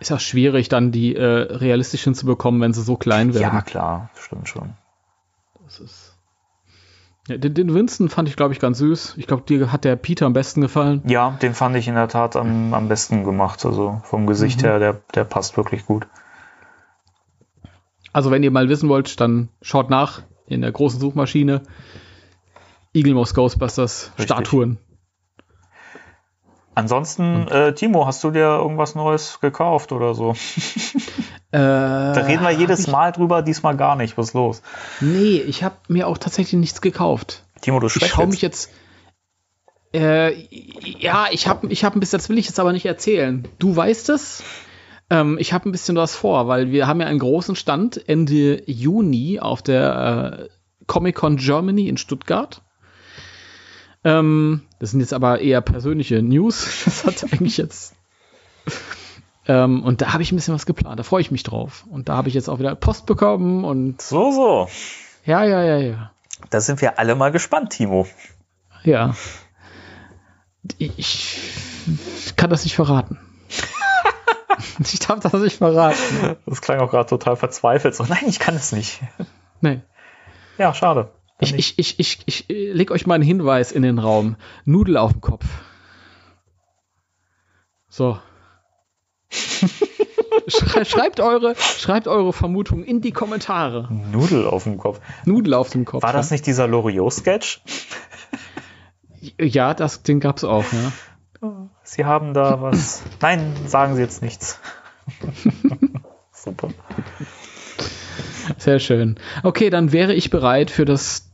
Ist 0.00 0.12
auch 0.12 0.20
schwierig, 0.20 0.68
dann 0.68 0.92
die 0.92 1.14
äh, 1.14 1.24
realistisch 1.24 2.02
hinzubekommen, 2.04 2.60
wenn 2.60 2.72
sie 2.72 2.82
so 2.82 2.96
klein 2.96 3.34
werden. 3.34 3.54
Ja, 3.54 3.62
klar, 3.62 4.10
stimmt 4.14 4.48
schon. 4.48 4.72
Das 5.64 5.78
ist. 5.78 6.16
Ja, 7.28 7.36
den, 7.36 7.54
den 7.54 7.74
Winston 7.74 8.08
fand 8.08 8.28
ich, 8.28 8.34
glaube 8.34 8.54
ich, 8.54 8.60
ganz 8.60 8.78
süß. 8.78 9.14
Ich 9.18 9.26
glaube, 9.26 9.42
dir 9.42 9.70
hat 9.70 9.84
der 9.84 9.96
Peter 9.96 10.26
am 10.26 10.32
besten 10.32 10.62
gefallen. 10.62 11.02
Ja, 11.06 11.36
den 11.42 11.54
fand 11.54 11.76
ich 11.76 11.86
in 11.86 11.94
der 11.94 12.08
Tat 12.08 12.34
am, 12.34 12.72
am 12.74 12.88
besten 12.88 13.24
gemacht. 13.24 13.64
Also 13.64 14.00
vom 14.04 14.26
Gesicht 14.26 14.62
her, 14.62 14.78
der, 14.78 15.00
der 15.14 15.24
passt 15.24 15.56
wirklich 15.56 15.84
gut. 15.84 16.08
Also, 18.12 18.30
wenn 18.30 18.42
ihr 18.42 18.50
mal 18.50 18.68
wissen 18.68 18.88
wollt, 18.88 19.20
dann 19.20 19.50
schaut 19.62 19.90
nach 19.90 20.22
in 20.46 20.62
der 20.62 20.72
großen 20.72 20.98
Suchmaschine. 20.98 21.62
Eagle 22.92 23.14
Mouse 23.14 23.34
Ghostbusters 23.34 24.10
Richtig. 24.18 24.24
Statuen. 24.24 24.78
Ansonsten, 26.74 27.48
äh, 27.48 27.74
Timo, 27.74 28.06
hast 28.06 28.22
du 28.24 28.30
dir 28.30 28.42
irgendwas 28.46 28.94
Neues 28.94 29.40
gekauft 29.40 29.92
oder 29.92 30.14
so? 30.14 30.34
Äh, 31.52 31.58
Da 31.58 32.12
reden 32.12 32.44
wir 32.44 32.52
jedes 32.52 32.86
Mal 32.86 33.10
drüber, 33.10 33.42
diesmal 33.42 33.76
gar 33.76 33.96
nicht. 33.96 34.16
Was 34.16 34.28
ist 34.28 34.34
los? 34.34 34.62
Nee, 35.00 35.38
ich 35.38 35.64
habe 35.64 35.74
mir 35.88 36.06
auch 36.06 36.16
tatsächlich 36.16 36.60
nichts 36.60 36.80
gekauft. 36.80 37.42
Timo, 37.60 37.80
du 37.80 37.88
Ich 37.88 38.06
schaue 38.06 38.28
mich 38.28 38.40
jetzt. 38.40 38.70
Äh, 39.92 40.32
ja, 41.00 41.26
ich 41.32 41.48
habe 41.48 41.66
ich 41.66 41.84
hab 41.84 41.96
ein 41.96 41.98
bisschen, 41.98 42.20
das 42.20 42.28
will 42.28 42.38
ich 42.38 42.46
jetzt 42.46 42.60
aber 42.60 42.72
nicht 42.72 42.86
erzählen. 42.86 43.48
Du 43.58 43.74
weißt 43.74 44.10
es. 44.10 44.44
Ähm, 45.10 45.38
ich 45.40 45.52
habe 45.52 45.68
ein 45.68 45.72
bisschen 45.72 45.96
was 45.96 46.14
vor, 46.14 46.46
weil 46.46 46.70
wir 46.70 46.86
haben 46.86 47.00
ja 47.00 47.08
einen 47.08 47.18
großen 47.18 47.56
Stand 47.56 48.08
Ende 48.08 48.62
Juni 48.70 49.40
auf 49.40 49.60
der 49.60 50.48
äh, 50.48 50.48
Comic-Con 50.86 51.36
Germany 51.36 51.88
in 51.88 51.96
Stuttgart. 51.96 52.62
Ähm, 54.04 54.62
das 54.78 54.92
sind 54.92 55.00
jetzt 55.00 55.12
aber 55.12 55.40
eher 55.40 55.60
persönliche 55.60 56.22
News. 56.22 56.66
Das 56.84 57.04
hat 57.04 57.32
eigentlich 57.32 57.56
jetzt. 57.56 57.94
Ähm, 59.46 59.82
und 59.82 60.00
da 60.00 60.12
habe 60.12 60.22
ich 60.22 60.32
ein 60.32 60.36
bisschen 60.36 60.54
was 60.54 60.66
geplant. 60.66 60.98
Da 60.98 61.02
freue 61.02 61.20
ich 61.20 61.30
mich 61.30 61.42
drauf. 61.42 61.84
Und 61.90 62.08
da 62.08 62.16
habe 62.16 62.28
ich 62.28 62.34
jetzt 62.34 62.48
auch 62.48 62.58
wieder 62.58 62.74
Post 62.74 63.06
bekommen 63.06 63.64
und 63.64 64.00
So, 64.00 64.30
so. 64.32 64.68
ja, 65.24 65.44
ja, 65.44 65.62
ja, 65.62 65.78
ja. 65.78 66.10
Da 66.50 66.60
sind 66.60 66.80
wir 66.80 66.98
alle 66.98 67.14
mal 67.14 67.30
gespannt, 67.32 67.70
Timo. 67.72 68.06
Ja. 68.84 69.14
Ich 70.78 71.36
kann 72.36 72.50
das 72.50 72.64
nicht 72.64 72.76
verraten. 72.76 73.18
ich 74.78 74.98
darf 75.00 75.20
das 75.20 75.32
nicht 75.34 75.58
verraten. 75.58 76.36
Das 76.46 76.60
klang 76.62 76.80
auch 76.80 76.90
gerade 76.90 77.08
total 77.08 77.36
verzweifelt. 77.36 77.94
So, 77.94 78.04
nein, 78.04 78.24
ich 78.26 78.38
kann 78.38 78.54
es 78.54 78.72
nicht. 78.72 79.00
Nee. 79.60 79.80
Ja, 80.58 80.72
schade. 80.74 81.10
Ich, 81.40 81.54
ich, 81.58 81.78
ich, 81.78 81.98
ich, 81.98 82.18
ich 82.26 82.50
äh, 82.50 82.72
leg 82.72 82.90
euch 82.90 83.06
mal 83.06 83.14
einen 83.14 83.24
Hinweis 83.24 83.72
in 83.72 83.82
den 83.82 83.98
Raum. 83.98 84.36
Nudel 84.64 84.96
auf 84.96 85.12
dem 85.12 85.20
Kopf. 85.20 85.44
So. 87.88 88.18
Schrei- 90.46 90.84
schreibt, 90.84 91.20
eure, 91.20 91.54
schreibt 91.56 92.08
eure 92.08 92.32
Vermutungen 92.32 92.84
in 92.84 93.00
die 93.00 93.12
Kommentare. 93.12 93.88
Nudel 93.92 94.46
auf 94.46 94.64
dem 94.64 94.78
Kopf. 94.78 95.00
Nudel 95.24 95.54
auf 95.54 95.70
dem 95.70 95.84
Kopf. 95.84 96.02
War 96.02 96.12
das 96.12 96.30
nicht 96.30 96.46
dieser 96.46 96.66
Loriot-Sketch? 96.66 97.62
ja? 99.20 99.44
Ja, 99.44 99.74
das, 99.74 100.02
den 100.02 100.18
gab's 100.20 100.44
auch, 100.44 100.64
ja. 100.72 100.92
Sie 101.82 102.04
haben 102.04 102.34
da 102.34 102.60
was. 102.60 103.02
Nein, 103.20 103.54
sagen 103.66 103.94
Sie 103.94 104.00
jetzt 104.02 104.22
nichts. 104.22 104.58
Super. 106.32 106.68
Sehr 108.58 108.78
schön. 108.78 109.18
Okay, 109.42 109.70
dann 109.70 109.92
wäre 109.92 110.14
ich 110.14 110.30
bereit 110.30 110.70
für 110.70 110.84
das 110.84 111.29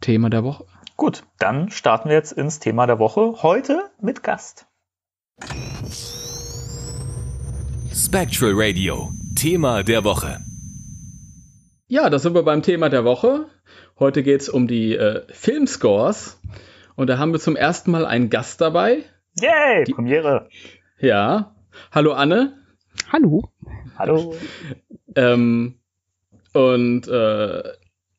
Thema 0.00 0.30
der 0.30 0.44
Woche. 0.44 0.64
Gut, 0.96 1.24
dann 1.38 1.70
starten 1.70 2.08
wir 2.08 2.16
jetzt 2.16 2.32
ins 2.32 2.58
Thema 2.58 2.86
der 2.86 2.98
Woche. 2.98 3.42
Heute 3.42 3.90
mit 4.00 4.22
Gast. 4.22 4.66
Spectral 7.92 8.52
Radio, 8.54 9.12
Thema 9.34 9.82
der 9.82 10.04
Woche. 10.04 10.40
Ja, 11.86 12.08
da 12.08 12.18
sind 12.18 12.34
wir 12.34 12.42
beim 12.42 12.62
Thema 12.62 12.88
der 12.88 13.04
Woche. 13.04 13.46
Heute 13.98 14.22
geht's 14.22 14.48
um 14.48 14.66
die 14.68 14.94
äh, 14.94 15.22
Filmscores. 15.28 16.40
Und 16.96 17.08
da 17.08 17.18
haben 17.18 17.32
wir 17.32 17.40
zum 17.40 17.56
ersten 17.56 17.90
Mal 17.90 18.06
einen 18.06 18.30
Gast 18.30 18.60
dabei. 18.60 19.04
Yay, 19.40 19.84
Premiere. 19.84 20.48
Ja. 20.98 21.54
Hallo 21.92 22.12
Anne. 22.12 22.58
Hallo. 23.12 23.50
Hallo. 23.98 24.34
Ähm, 25.14 25.74
und 26.52 27.08
äh, 27.08 27.62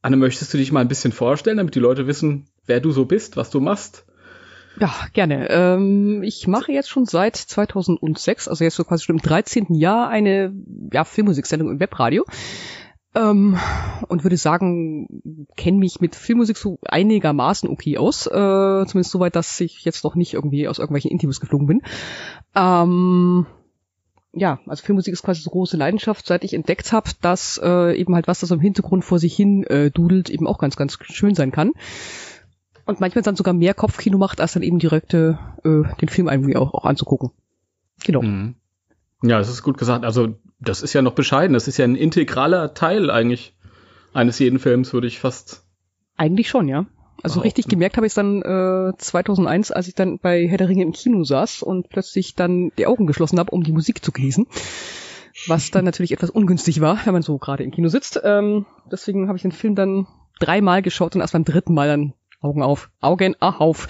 Anne, 0.01 0.17
möchtest 0.17 0.53
du 0.53 0.57
dich 0.57 0.71
mal 0.71 0.81
ein 0.81 0.87
bisschen 0.87 1.11
vorstellen, 1.11 1.57
damit 1.57 1.75
die 1.75 1.79
Leute 1.79 2.07
wissen, 2.07 2.47
wer 2.65 2.79
du 2.79 2.91
so 2.91 3.05
bist, 3.05 3.37
was 3.37 3.49
du 3.49 3.59
machst? 3.59 4.05
Ja, 4.79 4.93
gerne. 5.13 5.49
Ähm, 5.49 6.23
ich 6.23 6.47
mache 6.47 6.71
jetzt 6.71 6.89
schon 6.89 7.05
seit 7.05 7.35
2006, 7.35 8.47
also 8.47 8.63
jetzt 8.63 8.75
so 8.75 8.83
quasi 8.83 9.03
schon 9.03 9.17
im 9.17 9.21
13. 9.21 9.75
Jahr, 9.75 10.09
eine 10.09 10.53
ja, 10.91 11.03
Filmmusiksendung 11.03 11.69
im 11.69 11.79
Webradio. 11.79 12.25
Ähm, 13.13 13.57
und 14.07 14.23
würde 14.23 14.37
sagen, 14.37 15.47
kenne 15.57 15.77
mich 15.77 15.99
mit 15.99 16.15
Filmmusik 16.15 16.57
so 16.57 16.79
einigermaßen 16.83 17.69
okay 17.69 17.97
aus. 17.97 18.25
Äh, 18.25 18.85
zumindest 18.87 19.11
soweit, 19.11 19.35
dass 19.35 19.59
ich 19.59 19.83
jetzt 19.83 20.03
noch 20.05 20.15
nicht 20.15 20.33
irgendwie 20.33 20.67
aus 20.69 20.79
irgendwelchen 20.79 21.11
Intimus 21.11 21.41
geflogen 21.41 21.67
bin. 21.67 21.81
Ähm, 22.55 23.45
ja, 24.33 24.59
also 24.65 24.83
Filmmusik 24.83 25.13
ist 25.13 25.23
quasi 25.23 25.41
so 25.41 25.49
große 25.49 25.77
Leidenschaft, 25.77 26.25
seit 26.25 26.43
ich 26.43 26.53
entdeckt 26.53 26.93
habe, 26.93 27.09
dass 27.21 27.59
äh, 27.61 27.97
eben 27.97 28.15
halt 28.15 28.27
was, 28.27 28.39
das 28.39 28.51
im 28.51 28.61
Hintergrund 28.61 29.03
vor 29.03 29.19
sich 29.19 29.35
hin 29.35 29.63
äh, 29.65 29.91
dudelt, 29.91 30.29
eben 30.29 30.47
auch 30.47 30.57
ganz, 30.57 30.77
ganz 30.77 30.97
schön 31.01 31.35
sein 31.35 31.51
kann. 31.51 31.71
Und 32.85 32.99
manchmal 32.99 33.23
dann 33.23 33.35
sogar 33.35 33.53
mehr 33.53 33.73
Kopfkino 33.73 34.17
macht, 34.17 34.41
als 34.41 34.53
dann 34.53 34.63
eben 34.63 34.79
direkt 34.79 35.13
äh, 35.13 35.35
den 35.63 36.09
Film 36.09 36.27
irgendwie 36.27 36.55
auch, 36.55 36.73
auch 36.73 36.85
anzugucken. 36.85 37.31
Genau. 38.03 38.21
Mhm. 38.21 38.55
Ja, 39.21 39.37
das 39.37 39.49
ist 39.49 39.63
gut 39.63 39.77
gesagt. 39.77 40.03
Also, 40.03 40.35
das 40.59 40.81
ist 40.81 40.93
ja 40.93 41.01
noch 41.01 41.13
bescheiden. 41.13 41.53
Das 41.53 41.67
ist 41.67 41.77
ja 41.77 41.85
ein 41.85 41.95
integraler 41.95 42.73
Teil 42.73 43.11
eigentlich 43.11 43.55
eines 44.13 44.39
jeden 44.39 44.59
Films, 44.59 44.93
würde 44.93 45.07
ich 45.07 45.19
fast. 45.19 45.63
Eigentlich 46.17 46.49
schon, 46.49 46.67
ja. 46.67 46.85
Also 47.23 47.35
Behaupten. 47.35 47.47
richtig 47.47 47.67
gemerkt 47.67 47.97
habe 47.97 48.05
ich 48.07 48.11
es 48.11 48.15
dann 48.15 48.41
äh, 48.41 48.93
2001, 48.97 49.71
als 49.71 49.87
ich 49.87 49.95
dann 49.95 50.19
bei 50.19 50.47
Herr 50.47 50.57
der 50.57 50.69
Ringe 50.69 50.83
im 50.83 50.91
Kino 50.91 51.23
saß 51.23 51.61
und 51.63 51.89
plötzlich 51.89 52.35
dann 52.35 52.71
die 52.77 52.87
Augen 52.87 53.05
geschlossen 53.07 53.39
habe, 53.39 53.51
um 53.51 53.63
die 53.63 53.71
Musik 53.71 54.03
zu 54.03 54.11
genießen. 54.11 54.47
Was 55.47 55.71
dann 55.71 55.85
natürlich 55.85 56.11
etwas 56.11 56.29
ungünstig 56.29 56.81
war, 56.81 56.99
wenn 57.05 57.13
man 57.13 57.21
so 57.21 57.37
gerade 57.37 57.63
im 57.63 57.71
Kino 57.71 57.87
sitzt. 57.87 58.19
Ähm, 58.23 58.65
deswegen 58.91 59.27
habe 59.27 59.37
ich 59.37 59.41
den 59.43 59.51
Film 59.51 59.75
dann 59.75 60.07
dreimal 60.39 60.81
geschaut 60.81 61.15
und 61.15 61.21
erst 61.21 61.33
beim 61.33 61.45
dritten 61.45 61.73
Mal 61.73 61.87
dann 61.87 62.13
Augen 62.41 62.63
auf, 62.63 62.89
Augen 62.99 63.35
auf, 63.39 63.87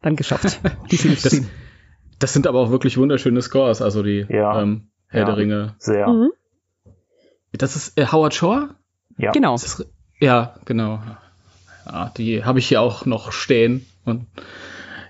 dann 0.00 0.16
geschafft, 0.16 0.60
die 0.90 0.96
Filme 0.98 1.16
zu 1.16 1.24
Das, 1.24 1.32
sehen. 1.32 1.48
das 2.18 2.32
sind 2.32 2.46
aber 2.46 2.58
auch 2.60 2.70
wirklich 2.70 2.96
wunderschöne 2.98 3.42
Scores, 3.42 3.80
also 3.82 4.02
die 4.02 4.26
Ja. 4.28 4.60
ähm, 4.62 4.88
Herr 5.08 5.20
Ja. 5.20 5.26
der 5.26 5.36
Ringe. 5.36 5.74
Sehr. 5.78 6.08
Mhm. 6.08 6.30
Das 7.52 7.76
ist 7.76 7.98
äh, 7.98 8.06
Howard 8.06 8.34
Shore? 8.34 8.70
Ja. 9.18 9.30
Genau. 9.32 9.52
Das 9.52 9.64
ist, 9.64 9.86
ja, 10.20 10.54
genau. 10.64 11.00
Ja, 11.86 12.12
die 12.16 12.44
habe 12.44 12.58
ich 12.58 12.68
hier 12.68 12.80
auch 12.80 13.06
noch 13.06 13.32
stehen. 13.32 13.86
Und 14.04 14.26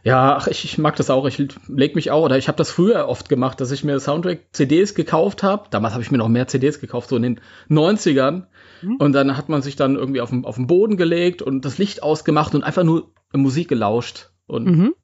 ja, 0.04 0.36
ach, 0.36 0.48
ich, 0.48 0.64
ich 0.64 0.78
mag 0.78 0.96
das 0.96 1.10
auch. 1.10 1.26
Ich 1.26 1.38
leg 1.68 1.94
mich 1.94 2.10
auch, 2.10 2.24
oder 2.24 2.36
ich 2.36 2.48
habe 2.48 2.56
das 2.58 2.70
früher 2.70 3.06
oft 3.08 3.28
gemacht, 3.28 3.60
dass 3.60 3.70
ich 3.70 3.84
mir 3.84 4.00
Soundtrack-CDs 4.00 4.94
gekauft 4.94 5.42
habe. 5.42 5.68
Damals 5.70 5.94
habe 5.94 6.02
ich 6.02 6.10
mir 6.10 6.18
noch 6.18 6.28
mehr 6.28 6.48
CDs 6.48 6.80
gekauft, 6.80 7.08
so 7.08 7.16
in 7.16 7.22
den 7.22 7.40
90ern. 7.70 8.46
Mhm. 8.82 8.96
Und 8.96 9.12
dann 9.12 9.36
hat 9.36 9.48
man 9.48 9.62
sich 9.62 9.76
dann 9.76 9.96
irgendwie 9.96 10.20
auf 10.20 10.30
den, 10.30 10.44
auf 10.44 10.56
den 10.56 10.66
Boden 10.66 10.96
gelegt 10.96 11.40
und 11.42 11.64
das 11.64 11.78
Licht 11.78 12.02
ausgemacht 12.02 12.54
und 12.54 12.64
einfach 12.64 12.82
nur 12.82 13.12
Musik 13.32 13.68
gelauscht. 13.68 14.30
Und 14.46 14.66
Mhm. 14.66 14.94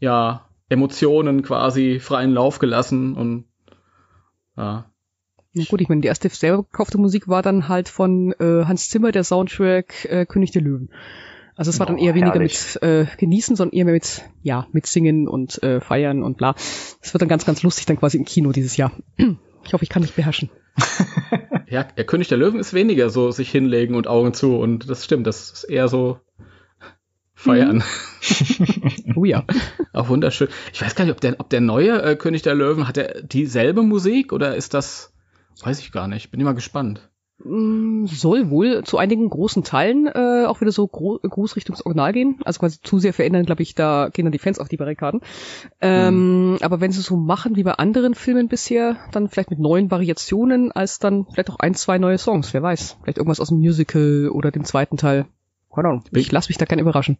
ja, 0.00 0.46
Emotionen 0.68 1.42
quasi 1.42 1.98
freien 2.00 2.32
Lauf 2.32 2.58
gelassen 2.58 3.14
und 3.14 3.44
ja. 4.56 4.84
Na 5.54 5.64
gut, 5.68 5.80
ich 5.80 5.88
meine, 5.88 6.00
die 6.00 6.08
erste 6.08 6.28
selber 6.28 6.64
gekaufte 6.64 6.98
Musik 6.98 7.28
war 7.28 7.42
dann 7.42 7.68
halt 7.68 7.88
von 7.88 8.32
äh, 8.40 8.64
Hans 8.64 8.90
Zimmer, 8.90 9.12
der 9.12 9.24
Soundtrack 9.24 10.04
äh, 10.06 10.26
König 10.26 10.50
der 10.50 10.62
Löwen. 10.62 10.90
Also 11.56 11.70
es 11.70 11.78
war 11.78 11.86
dann 11.86 11.96
Oh, 11.96 12.04
eher 12.04 12.14
weniger 12.14 12.32
herrlich. 12.34 12.74
mit 12.74 12.82
äh, 12.82 13.06
genießen, 13.16 13.54
sondern 13.54 13.76
eher 13.76 13.84
mehr 13.84 13.94
mit 13.94 14.22
ja 14.42 14.66
mit 14.72 14.86
singen 14.86 15.28
und 15.28 15.62
äh, 15.62 15.80
feiern 15.80 16.24
und 16.24 16.36
bla. 16.36 16.54
Das 16.54 17.14
wird 17.14 17.22
dann 17.22 17.28
ganz 17.28 17.44
ganz 17.44 17.62
lustig 17.62 17.86
dann 17.86 17.96
quasi 17.98 18.16
im 18.18 18.24
Kino 18.24 18.50
dieses 18.50 18.76
Jahr. 18.76 18.90
Ich 19.64 19.72
hoffe, 19.72 19.84
ich 19.84 19.88
kann 19.90 20.02
mich 20.02 20.14
beherrschen. 20.14 20.50
Ja, 21.66 21.82
der 21.82 22.04
König 22.04 22.28
der 22.28 22.36
Löwen 22.38 22.60
ist 22.60 22.74
weniger 22.74 23.08
so 23.08 23.30
sich 23.30 23.50
hinlegen 23.50 23.94
und 23.96 24.06
Augen 24.06 24.34
zu 24.34 24.56
und 24.58 24.88
das 24.88 25.04
stimmt, 25.04 25.26
das 25.26 25.50
ist 25.50 25.64
eher 25.64 25.88
so 25.88 26.20
feiern. 27.34 27.82
Oh 29.16 29.24
ja. 29.24 29.44
Auch 29.92 30.08
wunderschön. 30.08 30.48
Ich 30.72 30.82
weiß 30.82 30.94
gar 30.94 31.04
nicht, 31.04 31.12
ob 31.14 31.20
der, 31.20 31.38
ob 31.38 31.48
der 31.50 31.60
neue 31.60 32.02
äh, 32.02 32.16
König 32.16 32.42
der 32.42 32.54
Löwen 32.54 32.86
hat 32.88 32.96
er 32.96 33.22
dieselbe 33.22 33.82
Musik 33.82 34.32
oder 34.32 34.56
ist 34.56 34.74
das, 34.74 35.12
weiß 35.62 35.80
ich 35.80 35.92
gar 35.92 36.08
nicht. 36.08 36.30
Bin 36.30 36.40
immer 36.40 36.54
gespannt. 36.54 37.08
Mm, 37.42 38.06
Soll 38.06 38.48
wohl 38.50 38.84
zu 38.84 38.96
einigen 38.96 39.28
großen 39.28 39.64
Teilen 39.64 40.06
äh, 40.06 40.44
auch 40.46 40.60
wieder 40.60 40.70
so 40.70 40.86
gro 40.86 41.18
groß 41.18 41.56
Richtung 41.56 41.76
Original 41.84 42.12
gehen. 42.12 42.38
Also 42.44 42.60
quasi 42.60 42.78
zu 42.80 42.98
sehr 43.00 43.12
verändern, 43.12 43.44
glaube 43.44 43.62
ich, 43.62 43.74
da 43.74 44.08
gehen 44.12 44.24
dann 44.24 44.32
die 44.32 44.38
Fans 44.38 44.60
auf 44.60 44.68
die 44.68 44.76
Barrikaden. 44.76 45.20
Ähm, 45.80 46.58
Aber 46.62 46.80
wenn 46.80 46.92
sie 46.92 47.00
so 47.00 47.16
machen 47.16 47.56
wie 47.56 47.64
bei 47.64 47.72
anderen 47.72 48.14
Filmen 48.14 48.48
bisher, 48.48 48.96
dann 49.10 49.28
vielleicht 49.28 49.50
mit 49.50 49.58
neuen 49.58 49.90
Variationen, 49.90 50.70
als 50.70 51.00
dann 51.00 51.26
vielleicht 51.32 51.50
auch 51.50 51.58
ein, 51.58 51.74
zwei 51.74 51.98
neue 51.98 52.18
Songs, 52.18 52.54
wer 52.54 52.62
weiß. 52.62 52.98
Vielleicht 53.02 53.18
irgendwas 53.18 53.40
aus 53.40 53.48
dem 53.48 53.58
Musical 53.58 54.28
oder 54.32 54.50
dem 54.52 54.64
zweiten 54.64 54.96
Teil. 54.96 55.26
Keine 55.74 55.88
Ahnung. 55.88 56.04
Ich 56.12 56.30
lasse 56.30 56.50
mich 56.50 56.58
da 56.58 56.66
gerne 56.66 56.82
überraschen. 56.82 57.18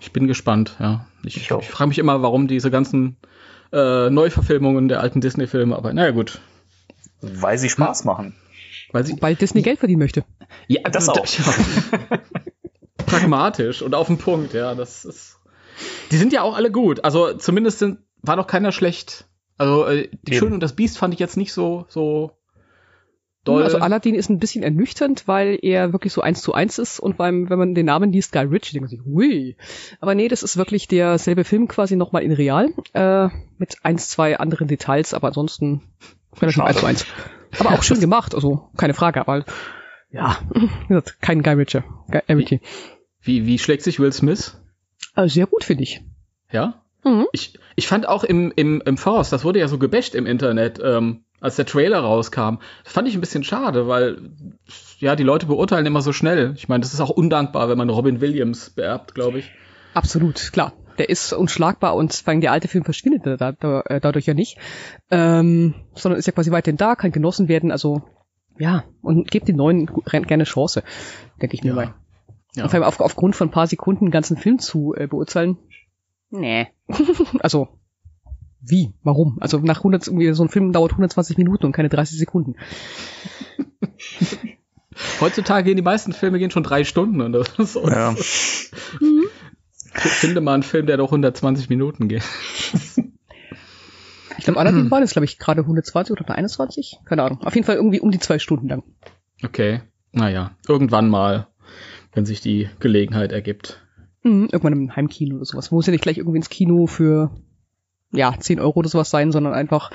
Ich 0.00 0.12
bin 0.12 0.28
gespannt, 0.28 0.76
ja. 0.78 1.06
Ich, 1.24 1.36
Ich 1.36 1.50
ich, 1.50 1.68
frage 1.68 1.88
mich 1.88 1.98
immer, 1.98 2.22
warum 2.22 2.46
diese 2.46 2.70
ganzen 2.70 3.16
äh, 3.72 4.10
Neuverfilmungen 4.10 4.86
der 4.86 5.00
alten 5.00 5.20
Disney-Filme, 5.20 5.74
aber 5.76 5.92
naja 5.92 6.12
gut. 6.12 6.40
Weil 7.20 7.58
sie 7.58 7.68
Spaß 7.70 8.04
machen. 8.04 8.34
Weil 8.92 9.04
sie, 9.04 9.16
Weil 9.20 9.34
Disney 9.34 9.62
Geld 9.62 9.78
verdienen 9.78 10.00
möchte. 10.00 10.24
ja, 10.68 10.82
Das 10.82 11.08
auch. 11.08 11.26
Ja. 11.26 11.44
Pragmatisch 13.06 13.82
und 13.82 13.94
auf 13.94 14.08
den 14.08 14.18
Punkt, 14.18 14.52
ja. 14.52 14.74
Das 14.74 15.04
ist. 15.04 15.38
Die 16.10 16.16
sind 16.16 16.32
ja 16.32 16.42
auch 16.42 16.56
alle 16.56 16.70
gut. 16.70 17.04
Also 17.04 17.34
zumindest 17.34 17.78
sind, 17.78 17.98
war 18.22 18.36
noch 18.36 18.46
keiner 18.46 18.72
schlecht. 18.72 19.26
Also 19.58 19.86
äh, 19.86 20.08
die 20.22 20.32
Eben. 20.32 20.38
Schön 20.38 20.52
und 20.52 20.60
das 20.60 20.74
Biest 20.74 20.98
fand 20.98 21.14
ich 21.14 21.20
jetzt 21.20 21.36
nicht 21.36 21.52
so 21.52 21.86
so 21.88 22.32
doll. 23.46 23.62
Also 23.62 23.78
Aladdin 23.78 24.14
ist 24.14 24.28
ein 24.28 24.38
bisschen 24.38 24.62
ernüchternd, 24.62 25.26
weil 25.26 25.58
er 25.62 25.92
wirklich 25.92 26.12
so 26.12 26.20
eins 26.20 26.42
zu 26.42 26.52
eins 26.52 26.78
ist 26.78 27.00
und 27.00 27.16
beim, 27.16 27.48
wenn 27.48 27.58
man 27.58 27.74
den 27.74 27.86
Namen 27.86 28.12
liest, 28.12 28.32
Guy 28.32 28.44
Ritchie, 28.44 28.72
denkt 28.72 28.90
man 28.90 28.90
sich, 28.90 29.04
hui. 29.04 29.56
Aber 30.00 30.14
nee, 30.14 30.28
das 30.28 30.42
ist 30.42 30.56
wirklich 30.56 30.88
derselbe 30.88 31.44
Film 31.44 31.68
quasi 31.68 31.96
nochmal 31.96 32.22
in 32.22 32.32
real, 32.32 32.70
äh, 32.92 33.28
mit 33.58 33.76
eins, 33.82 34.08
zwei 34.08 34.38
anderen 34.38 34.68
Details, 34.68 35.14
aber 35.14 35.28
ansonsten 35.28 35.82
relativ 36.40 36.56
Schade. 36.56 36.68
eins 36.68 36.80
zu 36.80 36.86
eins. 36.86 37.06
Aber 37.58 37.70
auch 37.72 37.82
schön 37.82 38.00
gemacht, 38.00 38.34
also 38.34 38.68
keine 38.76 38.94
Frage, 38.94 39.20
aber 39.20 39.44
ja, 40.10 40.38
wie 40.88 41.00
kein 41.20 41.42
Guy 41.42 41.54
Ritchie. 41.54 41.82
Guy 42.10 42.22
Ritchie. 42.28 42.60
wie 43.22 43.46
wie 43.46 43.58
schlägt 43.58 43.82
sich 43.82 43.98
Will 43.98 44.12
Smith? 44.12 44.56
Äh, 45.14 45.28
sehr 45.28 45.46
gut, 45.46 45.64
finde 45.64 45.82
ich. 45.84 46.02
Ja. 46.50 46.82
Mhm. 47.04 47.26
Ich, 47.32 47.58
ich 47.76 47.86
fand 47.86 48.08
auch 48.08 48.24
im, 48.24 48.52
im, 48.56 48.82
im 48.84 48.96
Force, 48.96 49.30
das 49.30 49.44
wurde 49.44 49.60
ja 49.60 49.68
so 49.68 49.78
gebasht 49.78 50.14
im 50.14 50.26
Internet, 50.26 50.80
ähm, 50.82 51.24
als 51.40 51.56
der 51.56 51.66
Trailer 51.66 52.00
rauskam. 52.00 52.58
Das 52.84 52.92
fand 52.92 53.08
ich 53.08 53.14
ein 53.14 53.20
bisschen 53.20 53.44
schade, 53.44 53.86
weil 53.88 54.30
ja, 54.98 55.16
die 55.16 55.22
Leute 55.22 55.46
beurteilen 55.46 55.86
immer 55.86 56.00
so 56.00 56.12
schnell. 56.12 56.54
Ich 56.56 56.68
meine, 56.68 56.80
das 56.82 56.94
ist 56.94 57.00
auch 57.00 57.10
undankbar, 57.10 57.68
wenn 57.68 57.78
man 57.78 57.90
Robin 57.90 58.20
Williams 58.20 58.70
beerbt, 58.70 59.14
glaube 59.14 59.38
ich. 59.38 59.50
Absolut, 59.94 60.52
klar. 60.52 60.72
Der 60.98 61.08
ist 61.08 61.32
unschlagbar 61.32 61.94
und 61.94 62.12
vor 62.14 62.32
allem 62.32 62.40
der 62.40 62.52
alte 62.52 62.68
Film 62.68 62.84
verschwindet 62.84 63.26
da, 63.26 63.52
da, 63.52 63.80
äh, 63.82 64.00
dadurch 64.00 64.26
ja 64.26 64.34
nicht, 64.34 64.58
ähm, 65.10 65.74
sondern 65.94 66.18
ist 66.18 66.26
ja 66.26 66.32
quasi 66.32 66.50
weiterhin 66.50 66.76
da, 66.76 66.96
kann 66.96 67.12
genossen 67.12 67.48
werden. 67.48 67.70
Also 67.70 68.02
ja, 68.58 68.84
und 69.02 69.30
gebt 69.30 69.48
den 69.48 69.56
neuen 69.56 69.86
gerne 69.86 70.44
Chance, 70.44 70.82
denke 71.40 71.54
ich 71.54 71.64
mir 71.64 71.74
mal. 71.74 71.94
Ja. 72.54 72.64
Und 72.64 72.70
vor 72.70 72.78
allem 72.78 72.88
auf, 72.88 73.00
aufgrund 73.00 73.36
von 73.36 73.48
ein 73.48 73.52
paar 73.52 73.66
Sekunden 73.66 74.06
einen 74.06 74.12
ganzen 74.12 74.36
Film 74.36 74.58
zu 74.58 74.94
äh, 74.96 75.06
beurteilen. 75.06 75.58
Nee. 76.30 76.68
also 77.40 77.68
wie? 78.68 78.94
Warum? 79.02 79.38
Also 79.40 79.58
nach 79.58 79.78
100 79.78 80.06
irgendwie 80.08 80.32
so 80.32 80.42
ein 80.42 80.48
Film 80.48 80.72
dauert 80.72 80.92
120 80.92 81.36
Minuten 81.36 81.66
und 81.66 81.72
keine 81.72 81.88
30 81.88 82.18
Sekunden. 82.18 82.56
Heutzutage 85.20 85.64
gehen 85.64 85.76
die 85.76 85.82
meisten 85.82 86.12
Filme 86.12 86.38
gehen 86.38 86.50
schon 86.50 86.62
drei 86.62 86.84
Stunden 86.84 87.20
und 87.20 87.32
das 87.32 87.48
ist 87.58 87.74
so. 87.74 87.86
Ja. 87.88 88.14
Ich 88.18 88.70
finde 89.98 90.40
mal 90.40 90.54
einen 90.54 90.62
Film, 90.62 90.86
der 90.86 90.96
doch 90.96 91.06
120 91.06 91.68
Minuten 91.68 92.08
geht. 92.08 92.22
Ich 94.38 94.44
glaube, 94.44 94.60
Aladdin 94.60 94.90
war 94.90 95.00
das, 95.00 95.12
glaube 95.12 95.24
ich, 95.24 95.38
gerade 95.38 95.62
120 95.62 96.12
oder 96.12 96.20
121. 96.22 97.00
Keine 97.04 97.22
Ahnung. 97.22 97.40
Auf 97.42 97.54
jeden 97.54 97.66
Fall 97.66 97.76
irgendwie 97.76 98.00
um 98.00 98.10
die 98.10 98.18
zwei 98.18 98.38
Stunden 98.38 98.68
lang. 98.68 98.82
Okay. 99.42 99.80
Naja, 100.12 100.52
irgendwann 100.68 101.08
mal, 101.08 101.48
wenn 102.12 102.26
sich 102.26 102.40
die 102.40 102.68
Gelegenheit 102.78 103.32
ergibt. 103.32 103.82
Mhm, 104.22 104.48
irgendwann 104.52 104.72
im 104.72 104.96
Heimkino 104.96 105.36
oder 105.36 105.44
sowas. 105.44 105.70
Muss 105.70 105.86
ja 105.86 105.90
nicht 105.90 106.02
gleich 106.02 106.18
irgendwie 106.18 106.38
ins 106.38 106.48
Kino 106.48 106.86
für 106.86 107.30
ja, 108.12 108.34
10 108.38 108.60
Euro 108.60 108.78
oder 108.78 108.88
sowas 108.88 109.10
sein, 109.10 109.32
sondern 109.32 109.52
einfach 109.52 109.90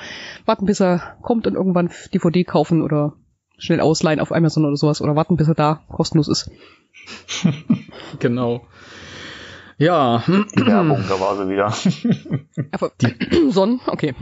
warten, 0.46 0.66
bis 0.66 0.82
er 0.82 1.18
kommt 1.22 1.48
und 1.48 1.56
irgendwann 1.56 1.92
DVD 2.14 2.44
kaufen 2.44 2.82
oder 2.82 3.14
schnell 3.58 3.80
ausleihen 3.80 4.20
auf 4.20 4.32
Amazon 4.32 4.66
oder 4.66 4.76
sowas 4.76 5.02
oder 5.02 5.16
warten, 5.16 5.38
bis 5.38 5.48
er 5.48 5.56
da 5.56 5.84
kostenlos 5.88 6.28
ist. 6.28 6.52
Genau. 8.20 8.68
Ja, 9.82 10.22
Die 10.28 10.64
Werbung, 10.64 11.04
da 11.10 11.20
war 11.20 11.36
sie 11.38 11.50
wieder. 11.50 11.74
Aber 12.72 12.92
Sonnen, 13.50 13.82
okay. 13.88 14.14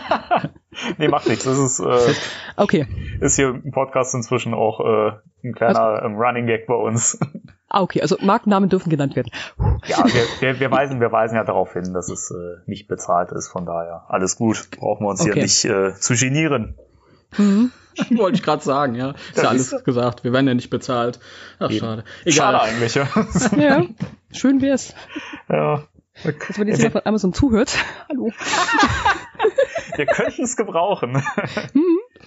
nee, 0.96 1.08
macht 1.08 1.28
nichts. 1.28 1.44
Das 1.44 1.58
ist, 1.58 1.78
äh, 1.78 2.14
Okay. 2.56 2.86
ist 3.20 3.36
hier 3.36 3.50
im 3.50 3.70
Podcast 3.70 4.14
inzwischen 4.14 4.54
auch 4.54 4.80
äh, 4.80 5.12
ein 5.44 5.52
kleiner 5.54 6.00
ähm, 6.02 6.16
Running 6.16 6.46
Gag 6.46 6.66
bei 6.66 6.74
uns. 6.74 7.18
Ah, 7.74 7.80
okay, 7.80 8.02
also 8.02 8.18
Markennamen 8.20 8.68
dürfen 8.68 8.90
genannt 8.90 9.16
werden. 9.16 9.30
Ja, 9.86 10.04
wir, 10.04 10.26
wir, 10.40 10.60
wir, 10.60 10.70
weisen, 10.70 11.00
wir 11.00 11.10
weisen 11.10 11.36
ja 11.36 11.44
darauf 11.44 11.72
hin, 11.72 11.94
dass 11.94 12.10
es 12.10 12.30
äh, 12.30 12.60
nicht 12.66 12.86
bezahlt 12.86 13.32
ist. 13.32 13.48
Von 13.48 13.64
daher 13.64 14.04
alles 14.08 14.36
gut. 14.36 14.68
Brauchen 14.78 15.06
wir 15.06 15.08
uns 15.08 15.22
hier 15.22 15.32
Okay. 15.32 15.40
nicht 15.40 15.64
äh, 15.64 15.94
zu 15.94 16.12
genieren. 16.14 16.76
wollte 18.10 18.36
ich 18.36 18.42
gerade 18.42 18.62
sagen, 18.62 18.94
ja. 18.94 19.10
Ist 19.10 19.36
Das 19.36 19.42
ja 19.44 19.50
alles 19.50 19.72
ist- 19.72 19.84
gesagt. 19.84 20.24
Wir 20.24 20.32
werden 20.32 20.46
ja 20.48 20.54
nicht 20.54 20.70
bezahlt. 20.70 21.18
Ach, 21.58 21.70
Eben. 21.70 21.80
schade. 21.80 22.04
Schade 22.26 22.56
Egal. 22.58 22.68
eigentlich. 22.70 22.94
Ja. 22.94 23.08
Ja, 23.58 23.84
schön 24.32 24.60
wär's. 24.60 24.94
ja. 25.48 25.84
Also 26.24 26.60
wenn 26.60 26.68
jetzt 26.68 26.78
jemand 26.78 26.92
von 26.92 27.02
Amazon 27.06 27.32
zuhört, 27.32 27.74
hallo. 28.08 28.30
Wir 29.96 30.06
könnten 30.06 30.42
es 30.42 30.56
gebrauchen. 30.56 31.22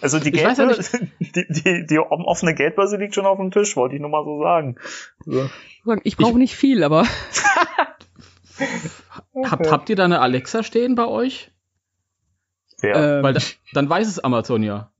Also 0.01 0.19
die, 0.19 0.33
weiß 0.33 0.57
ja 0.57 0.65
Geldbörse, 0.65 1.07
die, 1.19 1.45
die, 1.49 1.85
die 1.87 1.99
offene 1.99 2.53
Geldbörse 2.55 2.97
liegt 2.97 3.15
schon 3.15 3.25
auf 3.25 3.37
dem 3.37 3.51
Tisch, 3.51 3.75
wollte 3.75 3.95
ich 3.95 4.01
nur 4.01 4.09
mal 4.09 4.23
so 4.23 4.41
sagen. 4.41 4.75
So. 5.25 5.49
Ich 6.03 6.17
brauche 6.17 6.37
nicht 6.37 6.55
viel, 6.55 6.83
aber 6.83 7.05
Habt, 9.43 9.69
habt 9.71 9.89
ihr 9.89 9.95
da 9.95 10.05
eine 10.05 10.19
Alexa 10.21 10.63
stehen 10.63 10.95
bei 10.95 11.05
euch? 11.05 11.51
Ja. 12.81 13.17
ähm, 13.17 13.23
Weil 13.23 13.33
da, 13.33 13.41
dann 13.73 13.89
weiß 13.89 14.07
es 14.07 14.19
Amazon 14.19 14.63
ja. 14.63 14.91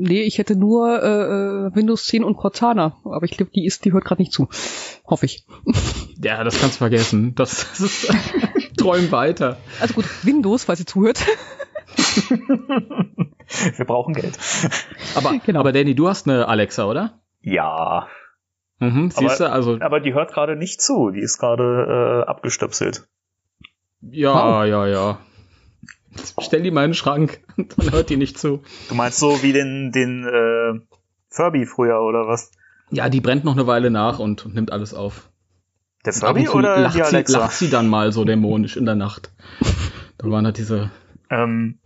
Nee, 0.00 0.22
ich 0.22 0.38
hätte 0.38 0.56
nur 0.56 1.02
äh, 1.02 1.06
äh, 1.68 1.74
Windows 1.76 2.06
10 2.06 2.24
und 2.24 2.36
Cortana, 2.36 2.96
aber 3.04 3.24
ich 3.24 3.32
glaube, 3.32 3.52
die 3.54 3.64
ist, 3.64 3.84
die 3.84 3.92
hört 3.92 4.04
gerade 4.04 4.20
nicht 4.22 4.32
zu. 4.32 4.48
Hoffe 5.06 5.26
ich. 5.26 5.44
Ja, 6.22 6.44
das 6.44 6.60
kannst 6.60 6.74
du 6.76 6.78
vergessen. 6.80 7.34
Das, 7.34 7.66
das 7.70 7.80
ist 7.80 8.12
träum 8.76 9.10
weiter. 9.10 9.56
Also 9.80 9.94
gut, 9.94 10.04
Windows, 10.22 10.64
falls 10.64 10.80
ihr 10.80 10.84
zuhört. 10.86 11.24
Wir 13.76 13.84
brauchen 13.86 14.12
Geld. 14.14 14.38
Aber, 15.14 15.32
Genau. 15.44 15.60
aber 15.60 15.72
Danny, 15.72 15.94
du 15.94 16.08
hast 16.08 16.28
eine 16.28 16.46
Alexa, 16.48 16.84
oder? 16.84 17.20
Ja, 17.40 18.06
Mhm, 18.82 19.10
siehst 19.10 19.40
du, 19.40 19.50
also 19.50 19.78
aber 19.80 20.00
die 20.00 20.14
hört 20.14 20.32
gerade 20.32 20.56
nicht 20.56 20.80
zu. 20.80 21.10
Die 21.10 21.20
ist 21.20 21.38
gerade 21.38 22.22
äh, 22.24 22.28
abgestöpselt. 22.28 23.06
ja, 24.00 24.32
Wow. 24.34 24.64
ja, 24.66 24.86
ja. 24.86 25.18
Stell 26.40 26.62
die 26.62 26.70
mal 26.70 26.84
in 26.84 26.90
den 26.90 26.94
Schrank, 26.94 27.40
dann 27.56 27.92
hört 27.92 28.10
die 28.10 28.16
nicht 28.16 28.38
zu. 28.38 28.62
Du 28.88 28.94
meinst 28.94 29.18
so 29.18 29.42
wie 29.42 29.52
den, 29.52 29.92
den 29.92 30.24
äh, 30.24 30.80
Furby 31.28 31.66
früher 31.66 32.00
oder 32.00 32.26
was? 32.26 32.50
Ja, 32.90 33.08
die 33.08 33.20
brennt 33.20 33.44
noch 33.44 33.54
eine 33.54 33.66
Weile 33.66 33.90
nach 33.90 34.18
und, 34.18 34.44
und 34.44 34.54
nimmt 34.54 34.72
alles 34.72 34.94
auf. 34.94 35.30
Der 36.04 36.12
Furby 36.12 36.48
oder 36.48 36.78
lacht, 36.78 36.94
die 36.94 36.98
sie, 36.98 37.04
Alexa? 37.04 37.38
lacht 37.38 37.52
sie 37.52 37.70
dann 37.70 37.88
mal 37.88 38.10
so 38.10 38.24
dämonisch 38.24 38.76
in 38.76 38.86
der 38.86 38.94
Nacht. 38.94 39.32
Da 40.18 40.30
waren 40.30 40.44
halt 40.44 40.58
diese. 40.58 40.90
Ähm, 41.30 41.78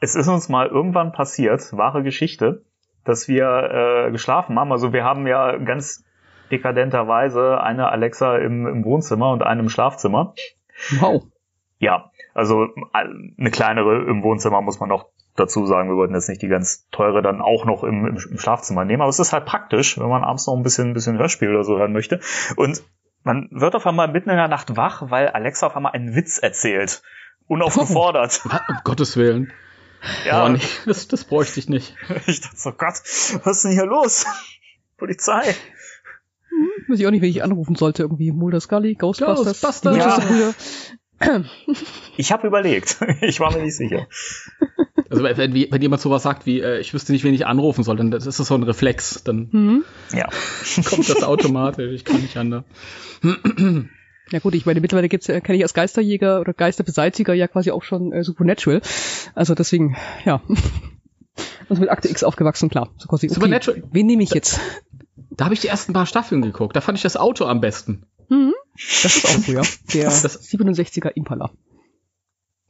es 0.00 0.14
ist 0.14 0.28
uns 0.28 0.48
mal 0.48 0.68
irgendwann 0.68 1.12
passiert, 1.12 1.72
wahre 1.72 2.02
Geschichte, 2.02 2.64
dass 3.04 3.28
wir 3.28 4.06
äh, 4.06 4.10
geschlafen 4.12 4.58
haben. 4.58 4.72
Also 4.72 4.92
wir 4.92 5.04
haben 5.04 5.26
ja 5.26 5.56
ganz 5.56 6.04
dekadenterweise 6.50 7.60
eine 7.60 7.88
Alexa 7.88 8.36
im, 8.38 8.66
im 8.66 8.84
Wohnzimmer 8.84 9.32
und 9.32 9.42
eine 9.42 9.62
im 9.62 9.68
Schlafzimmer. 9.68 10.34
Wow. 11.00 11.24
Ja, 11.78 12.11
also 12.34 12.64
äh, 12.64 12.68
eine 13.38 13.50
kleinere 13.50 14.04
im 14.08 14.22
Wohnzimmer 14.22 14.60
muss 14.60 14.80
man 14.80 14.88
noch 14.88 15.06
dazu 15.36 15.66
sagen. 15.66 15.88
Wir 15.88 15.96
wollten 15.96 16.14
jetzt 16.14 16.28
nicht 16.28 16.42
die 16.42 16.48
ganz 16.48 16.88
teure 16.90 17.22
dann 17.22 17.40
auch 17.40 17.64
noch 17.64 17.84
im, 17.84 18.06
im, 18.06 18.16
im 18.16 18.38
Schlafzimmer 18.38 18.84
nehmen. 18.84 19.02
Aber 19.02 19.10
es 19.10 19.18
ist 19.18 19.32
halt 19.32 19.46
praktisch, 19.46 19.98
wenn 19.98 20.08
man 20.08 20.24
abends 20.24 20.46
noch 20.46 20.56
ein 20.56 20.62
bisschen, 20.62 20.88
ein 20.90 20.94
bisschen 20.94 21.18
Hörspiel 21.18 21.50
oder 21.50 21.64
so 21.64 21.78
hören 21.78 21.92
möchte. 21.92 22.20
Und 22.56 22.82
man 23.24 23.48
wird 23.50 23.74
auf 23.74 23.86
einmal 23.86 24.08
mitten 24.08 24.30
in 24.30 24.36
der 24.36 24.48
Nacht 24.48 24.76
wach, 24.76 25.10
weil 25.10 25.28
Alexa 25.28 25.66
auf 25.66 25.76
einmal 25.76 25.92
einen 25.92 26.14
Witz 26.14 26.38
erzählt. 26.38 27.02
Unaufgefordert. 27.46 28.42
Ah, 28.50 28.60
Um 28.68 28.76
Gottes 28.84 29.16
Willen. 29.16 29.52
Ja, 30.26 30.44
Oh, 30.44 30.48
nee, 30.48 30.58
das, 30.86 31.06
das 31.06 31.24
bräuchte 31.24 31.60
ich 31.60 31.68
nicht. 31.68 31.96
ich 32.26 32.40
dachte 32.40 32.56
so, 32.56 32.72
Gott, 32.72 32.94
was 33.44 33.56
ist 33.56 33.64
denn 33.64 33.72
hier 33.72 33.86
los? 33.86 34.26
Polizei. 34.98 35.54
Weiß 36.88 36.98
ich 36.98 37.06
auch 37.06 37.10
nicht, 37.10 37.22
wen 37.22 37.30
ich 37.30 37.42
anrufen 37.42 37.76
sollte. 37.76 38.02
Irgendwie 38.02 38.32
Mulder 38.32 38.60
Scully, 38.60 38.94
Ghostbusters. 38.94 39.60
Ghostbusters. 39.60 39.96
Ja. 39.96 40.52
Ich 42.16 42.32
habe 42.32 42.46
überlegt. 42.46 42.98
Ich 43.22 43.40
war 43.40 43.52
mir 43.52 43.62
nicht 43.62 43.76
sicher. 43.76 44.06
Also 45.08 45.22
wenn, 45.22 45.54
wenn, 45.54 45.82
jemand 45.82 46.02
sowas 46.02 46.22
sagt 46.22 46.46
wie, 46.46 46.60
äh, 46.60 46.80
ich 46.80 46.92
wüsste 46.94 47.12
nicht, 47.12 47.24
wen 47.24 47.34
ich 47.34 47.46
anrufen 47.46 47.84
soll, 47.84 47.96
dann 47.96 48.10
das 48.10 48.26
ist 48.26 48.40
das 48.40 48.48
so 48.48 48.54
ein 48.54 48.62
Reflex. 48.62 49.22
Dann 49.24 49.48
Mhm. 49.52 49.84
Ja. 50.12 50.28
kommt 50.84 51.08
das 51.08 51.22
automatisch. 51.22 51.92
Ich 51.92 52.04
kann 52.04 52.20
nicht 52.20 52.36
anders. 52.36 52.64
Ja 54.30 54.38
gut, 54.38 54.54
ich 54.54 54.64
meine, 54.66 54.80
mittlerweile 54.80 55.08
gibt's 55.08 55.26
ja, 55.26 55.40
kenne 55.40 55.58
ich 55.58 55.62
als 55.62 55.74
Geisterjäger 55.74 56.40
oder 56.40 56.54
Geisterbeseitiger 56.54 57.34
ja 57.34 57.48
quasi 57.48 57.70
auch 57.70 57.82
schon 57.82 58.12
äh, 58.12 58.24
Supernatural. 58.24 58.80
Also 59.34 59.54
deswegen, 59.54 59.96
ja. 60.24 60.42
Also 61.68 61.80
mit 61.80 61.90
Akte 61.90 62.10
X 62.10 62.22
aufgewachsen, 62.22 62.68
klar. 62.68 62.90
So 62.98 63.08
quasi, 63.08 63.26
okay, 63.26 63.34
Supernatural. 63.34 63.82
Wen 63.90 64.06
nehme 64.06 64.22
ich 64.22 64.34
jetzt? 64.34 64.60
Da 65.30 65.46
habe 65.46 65.54
ich 65.54 65.60
die 65.60 65.68
ersten 65.68 65.94
paar 65.94 66.04
Staffeln 66.04 66.42
geguckt. 66.42 66.76
Da 66.76 66.82
fand 66.82 66.98
ich 66.98 67.02
das 67.02 67.16
Auto 67.16 67.46
am 67.46 67.62
besten. 67.62 68.04
Mhm. 68.28 68.52
Das 68.74 69.04
ist 69.16 69.26
auch 69.26 69.46
ja. 69.48 69.62
Der 69.94 70.04
Das- 70.04 70.40
67er 70.50 71.10
Impala. 71.14 71.50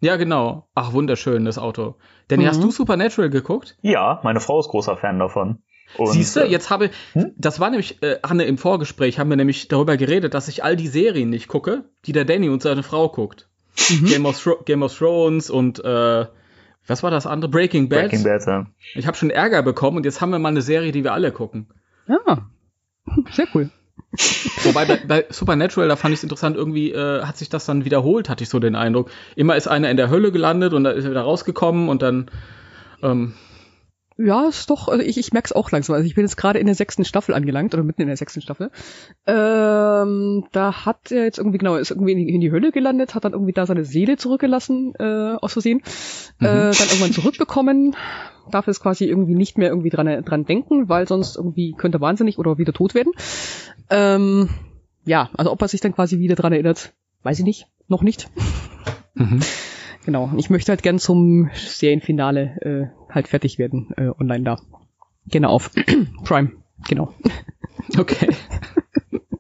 Ja, 0.01 0.17
genau. 0.17 0.69
Ach, 0.75 0.93
wunderschön, 0.93 1.45
das 1.45 1.59
Auto. 1.59 1.95
Danny, 2.29 2.43
Mhm. 2.45 2.49
hast 2.49 2.63
du 2.63 2.71
Supernatural 2.73 3.31
geguckt? 3.31 3.77
Ja, 3.83 4.21
meine 4.25 4.41
Frau 4.41 4.59
ist 4.59 4.69
großer 4.69 4.97
Fan 4.97 5.19
davon. 5.21 5.63
Und, 5.97 6.09
Siehst 6.09 6.35
du, 6.37 6.41
äh, 6.41 6.47
jetzt 6.51 6.71
habe 6.71 6.91
Hm? 7.13 7.33
das 7.37 7.61
war 7.61 7.71
nämlich, 7.71 8.03
äh, 8.03 8.19
Anne, 8.23 8.45
im 8.45 8.59
Vorgespräch 8.59 9.19
haben 9.19 9.31
wir 9.31 9.37
nämlich 9.37 9.69
darüber 9.69 9.97
geredet, 9.97 10.35
dass 10.35 10.49
ich 10.49 10.65
all 10.65 10.75
die 10.75 10.89
Serien 10.89 11.31
nicht 11.31 11.49
gucke, 11.49 11.85
die 12.07 12.13
der 12.13 12.25
Danny 12.25 12.49
und 12.49 12.63
seine 12.63 12.83
Frau 12.83 13.09
guckt. 13.11 13.49
Mhm. 13.91 14.07
Game, 14.07 14.27
of 14.27 14.41
Thro 14.43 14.57
Game 14.65 14.83
of 14.83 14.97
Thrones 14.97 15.51
und 15.51 15.85
äh, 15.85 16.27
was 16.87 17.03
war 17.03 17.11
das 17.11 17.27
andere? 17.27 17.51
Breaking 17.51 17.89
Bad. 17.89 18.09
Breaking 18.11 18.25
Bad. 18.25 18.45
Ja. 18.47 18.67
Ich 18.95 19.07
habe 19.07 19.17
schon 19.17 19.31
Ärger 19.31 19.63
bekommen 19.63 19.99
und 19.99 20.05
jetzt 20.05 20.21
haben 20.21 20.31
wir 20.31 20.39
mal 20.39 20.49
eine 20.49 20.63
Serie, 20.63 20.93
die 20.93 21.05
wir 21.05 21.13
alle 21.13 21.31
gucken. 21.31 21.69
Ja. 22.09 22.49
Sehr 23.33 23.47
cool. 23.55 23.71
Wobei 24.65 24.85
bei, 24.85 25.01
bei 25.07 25.25
Supernatural, 25.31 25.89
da 25.89 25.97
fand 25.97 26.13
ich 26.13 26.21
es 26.21 26.23
interessant, 26.23 26.57
irgendwie 26.57 26.93
äh, 26.93 27.23
hat 27.23 27.39
sich 27.39 27.49
das 27.49 27.65
dann 27.65 27.85
wiederholt, 27.85 28.29
hatte 28.29 28.45
ich 28.45 28.51
so 28.51 28.59
den 28.59 28.75
Eindruck. 28.75 29.11
Immer 29.37 29.57
ist 29.57 29.69
einer 29.69 29.91
in 29.91 29.97
der 29.97 30.11
Hölle 30.11 30.33
gelandet 30.33 30.75
und 30.75 30.85
dann 30.85 30.97
ist 30.97 31.05
er 31.05 31.11
wieder 31.11 31.23
rausgekommen 31.23 31.89
und 31.89 32.03
dann 32.03 32.31
ähm, 33.03 33.35
Ja, 34.19 34.47
ist 34.47 34.69
doch, 34.69 34.89
also 34.89 35.03
ich, 35.03 35.17
ich 35.17 35.33
merke 35.33 35.47
es 35.47 35.53
auch 35.53 35.71
langsam. 35.71 35.95
Also 35.95 36.07
ich 36.07 36.15
bin 36.15 36.25
jetzt 36.25 36.37
gerade 36.37 36.59
in 36.59 36.67
der 36.67 36.75
sechsten 36.75 37.05
Staffel 37.05 37.35
angelangt 37.35 37.73
oder 37.75 37.83
mitten 37.83 38.03
in 38.03 38.09
der 38.09 38.19
sechsten 38.19 38.43
Staffel. 38.43 38.71
Ähm, 39.27 40.45
da 40.53 40.85
hat 40.85 41.11
er 41.11 41.25
jetzt 41.25 41.39
irgendwie, 41.39 41.59
genau, 41.59 41.77
ist 41.77 41.91
irgendwie 41.91 42.13
in 42.13 42.19
die, 42.19 42.35
in 42.35 42.41
die 42.41 42.53
Hölle 42.53 42.71
gelandet, 42.71 43.15
hat 43.15 43.25
dann 43.25 43.33
irgendwie 43.33 43.53
da 43.53 43.65
seine 43.65 43.85
Seele 43.85 44.19
zurückgelassen, 44.19 44.93
äh, 44.99 45.37
aus 45.41 45.55
Versehen. 45.55 45.81
Äh, 46.41 46.45
dann 46.45 46.73
irgendwann 46.73 47.13
zurückbekommen, 47.13 47.97
darf 48.51 48.67
jetzt 48.67 48.83
quasi 48.83 49.07
irgendwie 49.07 49.35
nicht 49.35 49.57
mehr 49.57 49.71
irgendwie 49.71 49.91
dran, 49.91 50.25
dran 50.25 50.45
denken, 50.45 50.89
weil 50.89 51.09
sonst 51.09 51.37
irgendwie 51.37 51.73
könnte 51.73 51.99
er 51.99 52.03
wahnsinnig 52.03 52.39
oder 52.39 52.59
wieder 52.59 52.73
tot 52.73 52.95
werden. 52.95 53.13
Ähm, 53.93 54.49
ja, 55.05 55.31
also 55.37 55.53
ob 55.53 55.61
er 55.63 55.69
sich 55.69 55.81
dann 55.81 55.95
quasi 55.95 56.19
wieder 56.19 56.35
dran 56.35 56.53
erinnert, 56.53 56.93
weiß 57.23 57.39
ich 57.39 57.45
nicht. 57.45 57.67
Noch 57.89 58.03
nicht. 58.03 58.29
mhm. 59.15 59.41
Genau. 60.05 60.33
Ich 60.37 60.51
möchte 60.51 60.73
halt 60.73 60.83
gern 60.83 60.99
zum 60.99 61.49
Serienfinale 61.55 62.91
äh, 63.09 63.15
halt 63.15 63.29
fertig 63.29 63.59
werden 63.59 63.93
äh, 63.97 64.09
online 64.09 64.43
da. 64.43 64.61
Genau 65.27 65.51
auf 65.51 65.71
Prime. 66.25 66.51
Genau. 66.89 67.15
okay. 67.99 68.29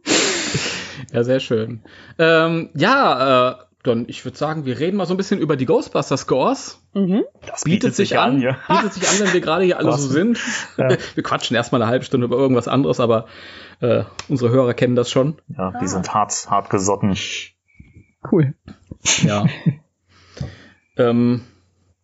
ja, 1.13 1.25
sehr 1.25 1.41
schön. 1.41 1.83
Ähm, 2.17 2.71
ja, 2.75 3.51
äh, 3.51 3.55
dann 3.83 4.05
ich 4.09 4.25
würde 4.25 4.39
sagen, 4.39 4.65
wir 4.65 4.79
reden 4.79 4.97
mal 4.97 5.07
so 5.07 5.15
ein 5.15 5.17
bisschen 5.17 5.41
über 5.41 5.57
die 5.57 5.67
Ghostbuster 5.67 6.17
Scores. 6.17 6.81
Das 7.47 7.65
Bietet, 7.65 7.95
sich 7.95 8.19
an, 8.19 8.41
ja. 8.41 8.57
bietet 8.69 8.93
sich 8.93 9.09
an, 9.09 9.19
wenn 9.19 9.33
wir 9.33 9.41
gerade 9.41 9.65
hier 9.65 9.79
alle 9.79 9.93
so 9.93 10.09
sind. 10.09 10.39
Ja. 10.77 10.89
Wir 11.15 11.23
quatschen 11.23 11.57
erstmal 11.57 11.83
eine 11.83 11.91
halbe 11.91 12.05
Stunde 12.05 12.27
über 12.27 12.37
irgendwas 12.37 12.69
anderes, 12.69 13.01
aber 13.01 13.27
äh, 13.81 14.05
unsere 14.29 14.51
Hörer 14.51 14.75
kennen 14.75 14.95
das 14.95 15.11
schon. 15.11 15.41
Ja, 15.49 15.73
die 15.81 15.89
sind 15.89 16.15
hart, 16.15 16.49
hart 16.49 16.71
gesotten. 16.71 17.17
Cool. 18.31 18.55
Ja. 19.23 19.47
ähm, 20.97 21.43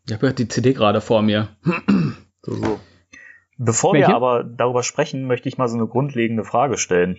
ich 0.06 0.14
habe 0.14 0.32
die 0.32 0.48
CD 0.48 0.72
gerade 0.72 1.00
vor 1.00 1.22
mir. 1.22 1.48
So, 2.42 2.54
so. 2.54 2.80
Bevor 3.58 3.92
Welche? 3.92 4.08
wir 4.08 4.16
aber 4.16 4.44
darüber 4.44 4.82
sprechen, 4.82 5.26
möchte 5.26 5.48
ich 5.48 5.58
mal 5.58 5.68
so 5.68 5.76
eine 5.76 5.86
grundlegende 5.86 6.44
Frage 6.44 6.78
stellen. 6.78 7.18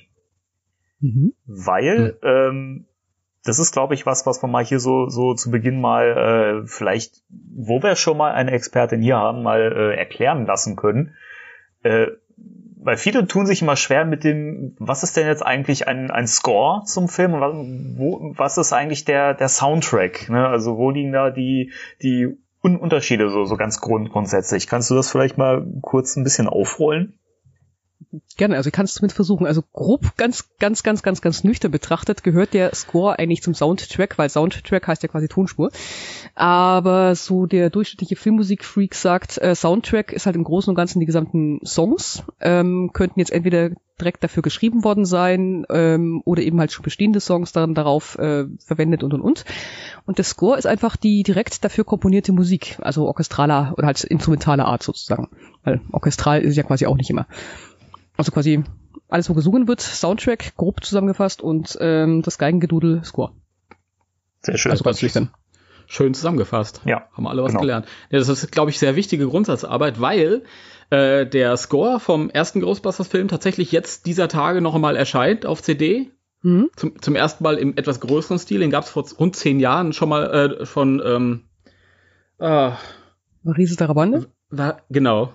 Mhm. 1.00 1.34
Weil 1.46 2.18
ähm, 2.24 2.88
das 3.44 3.60
ist, 3.60 3.72
glaube 3.72 3.94
ich, 3.94 4.06
was, 4.06 4.26
was 4.26 4.44
wir 4.44 4.48
mal 4.48 4.66
hier 4.66 4.80
so, 4.80 5.08
so 5.08 5.34
zu 5.34 5.50
Beginn 5.52 5.80
mal 5.80 6.64
äh, 6.64 6.68
vielleicht, 6.68 7.24
wo 7.30 7.82
wir 7.82 7.96
schon 7.96 8.18
mal 8.18 8.34
eine 8.34 8.52
Expertin 8.52 9.02
hier 9.02 9.18
haben, 9.18 9.44
mal 9.44 9.62
äh, 9.62 9.98
erklären 9.98 10.46
lassen 10.46 10.76
können. 10.76 11.16
Äh, 11.84 12.08
weil 12.82 12.98
viele 12.98 13.28
tun 13.28 13.46
sich 13.46 13.62
immer 13.62 13.76
schwer 13.76 14.06
mit 14.06 14.24
dem, 14.24 14.76
was 14.80 15.04
ist 15.04 15.18
denn 15.18 15.28
jetzt 15.28 15.46
eigentlich 15.46 15.88
ein, 15.88 16.12
ein 16.12 16.28
Score 16.28 16.84
zum 16.86 17.10
Film 17.10 17.34
und 17.34 17.42
was, 17.42 17.54
wo, 17.98 18.34
was 18.38 18.58
ist 18.58 18.72
eigentlich 18.72 19.06
der, 19.06 19.34
der 19.34 19.50
Soundtrack? 19.50 20.30
Ne? 20.30 20.48
Also 20.48 20.78
wo 20.78 20.90
liegen 20.90 21.12
da 21.12 21.30
die, 21.30 21.72
die 22.02 22.38
Unterschiede 22.62 23.30
so, 23.30 23.46
so 23.46 23.58
ganz 23.58 23.82
grund, 23.82 24.12
grundsätzlich? 24.12 24.68
Kannst 24.68 24.90
du 24.90 24.96
das 24.96 25.12
vielleicht 25.12 25.38
mal 25.38 25.66
kurz 25.82 26.16
ein 26.16 26.24
bisschen 26.24 26.48
aufrollen? 26.48 27.20
Gerne, 28.40 28.56
also 28.56 28.70
ich 28.70 28.74
kann 28.74 28.86
es 28.86 28.94
zumindest 28.94 29.18
versuchen. 29.18 29.46
Also 29.46 29.62
grob, 29.74 30.16
ganz, 30.16 30.48
ganz, 30.60 30.82
ganz, 30.82 31.04
ganz, 31.04 31.20
ganz 31.20 31.44
nüchtern 31.44 31.72
betrachtet, 31.72 32.24
gehört 32.24 32.54
der 32.54 32.74
Score 32.74 33.20
eigentlich 33.20 33.44
zum 33.44 33.54
Soundtrack, 33.54 34.18
weil 34.18 34.30
Soundtrack 34.30 34.88
heißt 34.88 35.04
ja 35.04 35.10
quasi 35.10 35.28
Tonspur. 35.28 35.72
Aber 36.36 37.16
so 37.16 37.48
der 37.48 37.70
durchschnittliche 37.70 38.16
Filmmusikfreak 38.16 38.96
sagt, 38.96 39.40
äh, 39.40 39.56
Soundtrack 39.56 40.14
ist 40.14 40.26
halt 40.26 40.38
im 40.38 40.46
Großen 40.46 40.70
und 40.70 40.76
Ganzen 40.76 41.02
die 41.02 41.06
gesamten 41.06 41.60
Songs, 41.66 42.24
ähm, 42.40 42.92
könnten 42.94 43.20
jetzt 43.20 43.34
entweder 43.34 43.72
direkt 44.00 44.24
dafür 44.24 44.42
geschrieben 44.42 44.86
worden 44.86 45.04
sein 45.04 45.66
ähm, 45.70 46.22
oder 46.24 46.42
eben 46.42 46.62
halt 46.62 46.72
schon 46.72 46.84
bestehende 46.84 47.20
Songs 47.20 47.52
dann 47.52 47.76
darauf 47.76 48.18
äh, 48.18 48.46
verwendet 48.66 49.04
und 49.04 49.14
und 49.14 49.20
und. 49.22 49.44
Und 50.06 50.18
der 50.18 50.24
Score 50.24 50.58
ist 50.58 50.66
einfach 50.66 50.96
die 50.96 51.24
direkt 51.24 51.66
dafür 51.66 51.84
komponierte 51.84 52.32
Musik, 52.32 52.78
also 52.82 53.06
orchestraler 53.06 53.74
oder 53.78 53.88
halt 53.88 54.02
instrumentaler 54.06 54.64
Art 54.64 54.84
sozusagen. 54.84 55.28
Weil 55.64 55.82
orchestral 55.92 56.42
ist 56.42 56.56
ja 56.56 56.64
quasi 56.64 56.86
auch 56.86 56.96
nicht 56.96 57.10
immer. 57.10 57.28
Also 58.20 58.34
quasi 58.34 58.66
alles, 59.08 59.30
wo 59.30 59.34
gesungen 59.34 59.70
wird, 59.70 59.80
Soundtrack, 59.80 60.58
grob 60.58 60.84
zusammengefasst 60.84 61.42
und 61.42 61.78
ähm, 61.80 62.22
das 62.22 62.38
Geigengedudel, 62.38 63.02
Score. 63.06 63.32
Sehr 64.42 64.58
schön. 64.58 64.74
Also 64.74 64.84
ganz 64.84 65.00
schlicht 65.00 65.18
Schön 65.88 66.14
zusammengefasst. 66.14 66.82
Ja. 66.84 67.08
Haben 67.14 67.24
wir 67.24 67.30
alle 67.30 67.44
was 67.44 67.52
genau. 67.52 67.62
gelernt. 67.62 67.86
Ja, 68.10 68.20
das 68.20 68.28
ist, 68.28 68.52
glaube 68.52 68.72
ich, 68.72 68.78
sehr 68.78 68.98
wichtige 68.98 69.26
Grundsatzarbeit, 69.26 70.02
weil 70.02 70.44
äh, 70.90 71.26
der 71.26 71.56
Score 71.56 72.02
vom 72.02 72.30
ersten 72.30 72.60
Ghostbusters-Film 72.60 73.30
tatsächlich 73.30 73.72
jetzt 73.72 74.06
dieser 74.06 74.28
Tage 74.28 74.60
noch 74.60 74.76
einmal 74.76 74.98
erscheint 74.98 75.46
auf 75.46 75.64
CD. 75.64 76.12
Mhm. 76.42 76.72
Zum, 76.76 77.02
zum 77.02 77.16
ersten 77.16 77.42
Mal 77.42 77.56
im 77.56 77.78
etwas 77.78 78.02
größeren 78.02 78.38
Stil. 78.38 78.60
Den 78.60 78.70
gab 78.70 78.84
es 78.84 78.90
vor 78.90 79.06
rund 79.18 79.38
zehn 79.38 79.62
Jahren 79.62 79.94
schon 79.94 80.10
mal 80.10 80.60
äh, 80.60 80.66
von 80.66 81.02
ähm, 81.06 81.44
äh, 82.38 82.72
Marise 83.44 83.78
Darabande? 83.78 84.28
War, 84.50 84.82
genau. 84.90 85.34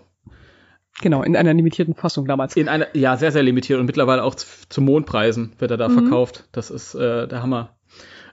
Genau, 1.01 1.23
in 1.23 1.37
einer 1.37 1.53
limitierten 1.53 1.95
Fassung 1.95 2.27
damals. 2.27 2.57
In 2.57 2.69
einer, 2.69 2.87
ja, 2.97 3.17
sehr, 3.17 3.33
sehr 3.33 3.43
limitiert 3.43 3.81
und 3.81 3.87
mittlerweile 3.87 4.23
auch 4.23 4.35
zu 4.35 4.81
Mondpreisen 4.81 5.53
wird 5.59 5.71
er 5.71 5.77
da 5.77 5.89
mhm. 5.89 6.01
verkauft. 6.01 6.49
Das 6.53 6.71
ist 6.71 6.95
äh, 6.95 7.27
der 7.27 7.43
Hammer. 7.43 7.77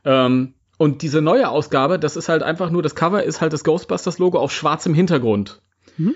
Ähm, 0.05 0.53
und 0.78 1.01
diese 1.01 1.22
neue 1.22 1.49
Ausgabe, 1.49 1.99
das 1.99 2.16
ist 2.16 2.30
halt 2.30 2.43
einfach 2.43 2.70
nur, 2.70 2.82
das 2.82 2.95
Cover 2.95 3.24
ist 3.24 3.41
halt 3.41 3.53
das 3.53 3.64
Ghostbusters-Logo 3.64 4.39
auf 4.39 4.51
schwarzem 4.51 4.93
Hintergrund. 4.93 5.62
Mhm. 5.97 6.16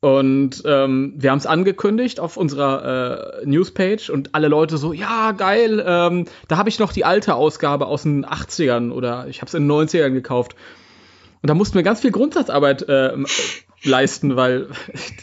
Und 0.00 0.62
ähm, 0.66 1.14
wir 1.16 1.30
haben 1.30 1.38
es 1.38 1.46
angekündigt 1.46 2.20
auf 2.20 2.36
unserer 2.36 3.40
äh, 3.42 3.46
Newspage 3.46 4.12
und 4.12 4.34
alle 4.34 4.48
Leute 4.48 4.76
so, 4.76 4.92
ja, 4.92 5.32
geil, 5.32 5.82
ähm, 5.84 6.26
da 6.48 6.58
habe 6.58 6.68
ich 6.68 6.78
noch 6.78 6.92
die 6.92 7.04
alte 7.04 7.34
Ausgabe 7.34 7.86
aus 7.86 8.02
den 8.02 8.24
80ern 8.24 8.92
oder 8.92 9.26
ich 9.26 9.40
habe 9.40 9.48
es 9.48 9.54
in 9.54 9.66
den 9.66 9.72
90ern 9.72 10.10
gekauft. 10.10 10.54
Und 11.42 11.48
da 11.48 11.54
mussten 11.54 11.74
wir 11.74 11.82
ganz 11.82 12.00
viel 12.00 12.12
Grundsatzarbeit 12.12 12.88
äh, 12.88 13.16
leisten, 13.86 14.36
weil 14.36 14.68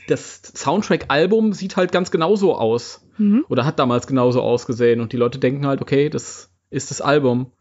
das 0.08 0.42
Soundtrack-Album 0.56 1.54
sieht 1.54 1.78
halt 1.78 1.92
ganz 1.92 2.12
genauso 2.12 2.56
aus. 2.56 3.06
Mhm. 3.18 3.46
Oder 3.50 3.66
hat 3.66 3.80
damals 3.80 4.08
genauso 4.08 4.42
ausgesehen. 4.42 5.02
Und 5.02 5.14
die 5.14 5.18
Leute 5.18 5.40
denken 5.40 5.68
halt, 5.68 5.82
okay, 5.82 6.10
das 6.10 6.50
ist 6.70 6.90
das 6.92 7.02
Album. 7.02 7.52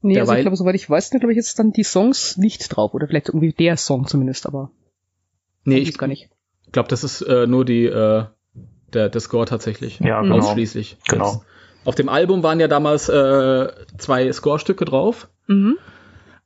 Nee, 0.00 0.14
Derweil, 0.14 0.28
also 0.28 0.34
ich 0.34 0.42
glaube, 0.42 0.56
soweit 0.56 0.74
ich 0.76 0.88
weiß, 0.88 1.10
glaube 1.10 1.32
ich, 1.32 1.36
jetzt 1.36 1.58
dann 1.58 1.72
die 1.72 1.82
Songs 1.82 2.36
nicht 2.36 2.68
drauf. 2.68 2.94
Oder 2.94 3.08
vielleicht 3.08 3.28
irgendwie 3.28 3.52
der 3.52 3.76
Song 3.76 4.06
zumindest, 4.06 4.46
aber. 4.46 4.70
Nee, 5.64 5.78
ich 5.78 5.98
gar 5.98 6.06
nicht. 6.06 6.30
Ich 6.64 6.72
glaube, 6.72 6.88
das 6.88 7.04
ist 7.04 7.22
äh, 7.22 7.46
nur 7.46 7.64
die, 7.64 7.86
äh, 7.86 8.24
der, 8.92 9.08
der 9.08 9.20
Score 9.20 9.46
tatsächlich. 9.46 10.00
Ja, 10.00 10.22
genau. 10.22 10.38
Ausschließlich. 10.38 10.98
Genau. 11.08 11.32
Jetzt. 11.32 11.44
Auf 11.84 11.94
dem 11.94 12.08
Album 12.08 12.42
waren 12.42 12.60
ja 12.60 12.68
damals 12.68 13.08
äh, 13.08 13.68
zwei 13.96 14.30
Score-Stücke 14.30 14.84
drauf. 14.84 15.28
Mhm. 15.46 15.78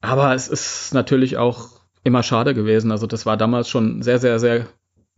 Aber 0.01 0.35
es 0.35 0.49
ist 0.49 0.95
natürlich 0.95 1.37
auch 1.37 1.82
immer 2.05 2.23
schade 2.23 2.55
gewesen. 2.55 2.91
Also 2.91 3.07
das 3.07 3.27
war 3.27 3.37
damals 3.37 3.69
schon 3.69 4.03
sehr, 4.03 4.19
sehr, 4.19 4.39
sehr 4.39 4.67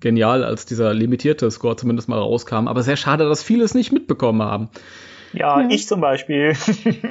genial, 0.00 0.44
als 0.44 0.66
dieser 0.66 0.92
limitierte 0.94 1.50
Score 1.50 1.76
zumindest 1.76 2.08
mal 2.08 2.18
rauskam. 2.18 2.68
Aber 2.68 2.82
sehr 2.82 2.96
schade, 2.96 3.28
dass 3.28 3.42
viele 3.42 3.64
es 3.64 3.74
nicht 3.74 3.92
mitbekommen 3.92 4.42
haben. 4.42 4.68
Ja, 5.32 5.60
ja. 5.60 5.68
ich 5.68 5.86
zum 5.86 6.00
Beispiel. 6.00 6.54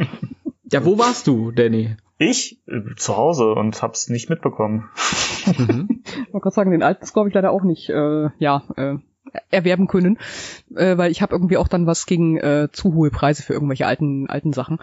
ja, 0.72 0.86
wo 0.86 0.98
warst 0.98 1.28
du, 1.28 1.52
Danny? 1.52 1.96
Ich 2.18 2.62
äh, 2.68 2.96
zu 2.96 3.18
Hause 3.18 3.54
und 3.54 3.82
hab's 3.82 4.10
nicht 4.10 4.30
mitbekommen. 4.30 4.90
Mhm. 5.58 6.04
Ich 6.14 6.34
wollte 6.34 6.44
gerade 6.44 6.56
sagen, 6.56 6.72
den 6.72 6.84
alten 6.84 7.06
Score 7.06 7.22
habe 7.22 7.30
ich 7.30 7.36
leider 7.36 7.52
auch 7.52 7.64
nicht, 7.64 7.90
äh, 7.90 8.30
ja, 8.38 8.64
äh, 8.76 8.96
erwerben 9.50 9.88
können, 9.88 10.18
äh, 10.76 10.98
weil 10.98 11.12
ich 11.12 11.22
habe 11.22 11.34
irgendwie 11.34 11.58
auch 11.58 11.68
dann 11.68 11.88
was 11.88 12.06
gegen 12.06 12.38
äh, 12.38 12.70
zu 12.72 12.94
hohe 12.94 13.10
Preise 13.10 13.44
für 13.44 13.54
irgendwelche 13.54 13.88
alten 13.88 14.28
alten 14.30 14.54
Sachen. 14.54 14.80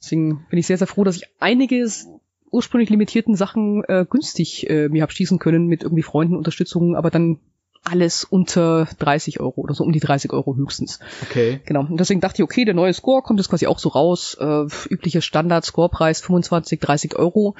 Deswegen 0.00 0.46
bin 0.48 0.58
ich 0.58 0.66
sehr 0.66 0.78
sehr 0.78 0.86
froh, 0.86 1.04
dass 1.04 1.16
ich 1.16 1.24
einiges 1.40 2.08
ursprünglich 2.50 2.90
limitierten 2.90 3.34
Sachen 3.34 3.84
äh, 3.84 4.04
günstig 4.08 4.68
äh, 4.68 4.88
mir 4.88 5.02
hab 5.02 5.12
schießen 5.12 5.38
können 5.38 5.66
mit 5.66 5.82
irgendwie 5.82 6.02
Freunden 6.02 6.36
Unterstützung, 6.36 6.96
aber 6.96 7.10
dann 7.10 7.38
alles 7.82 8.24
unter 8.24 8.88
30 8.98 9.40
Euro 9.40 9.60
oder 9.62 9.74
so 9.74 9.84
um 9.84 9.92
die 9.92 10.00
30 10.00 10.32
Euro 10.32 10.56
höchstens. 10.56 11.00
Okay. 11.22 11.60
Genau. 11.64 11.80
Und 11.80 11.98
deswegen 11.98 12.20
dachte 12.20 12.36
ich, 12.36 12.44
okay, 12.44 12.64
der 12.64 12.74
neue 12.74 12.92
Score 12.92 13.22
kommt 13.22 13.40
jetzt 13.40 13.48
quasi 13.48 13.66
auch 13.66 13.78
so 13.78 13.88
raus. 13.88 14.36
Äh, 14.38 14.66
üblicher 14.90 15.22
Standard-Scorepreis 15.22 16.20
25, 16.20 16.78
30 16.80 17.16
Euro. 17.16 17.56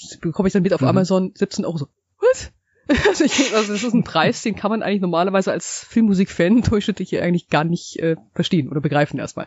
Das 0.00 0.18
bekomme 0.18 0.48
ich 0.48 0.52
dann 0.52 0.62
mit 0.62 0.74
auf 0.74 0.82
mhm. 0.82 0.88
Amazon 0.88 1.32
17 1.34 1.64
Euro 1.64 1.78
so. 1.78 1.88
Was? 2.20 2.52
Also, 3.08 3.24
ich, 3.24 3.54
also 3.54 3.72
das 3.72 3.84
ist 3.84 3.94
ein 3.94 4.02
Preis, 4.02 4.42
den 4.42 4.56
kann 4.56 4.70
man 4.70 4.82
eigentlich 4.82 5.00
normalerweise 5.00 5.52
als 5.52 5.86
Filmmusik-Fan 5.88 6.62
durchschnittlich 6.68 7.18
eigentlich 7.22 7.48
gar 7.48 7.64
nicht 7.64 7.96
äh, 8.00 8.16
verstehen 8.34 8.68
oder 8.68 8.80
begreifen 8.80 9.20
erstmal. 9.20 9.46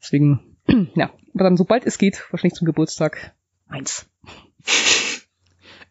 Deswegen, 0.00 0.58
ja, 0.94 1.10
aber 1.34 1.44
dann 1.44 1.56
sobald 1.56 1.86
es 1.86 1.96
geht, 1.96 2.22
wahrscheinlich 2.30 2.54
zum 2.54 2.66
Geburtstag, 2.66 3.34
Eins. 3.68 4.06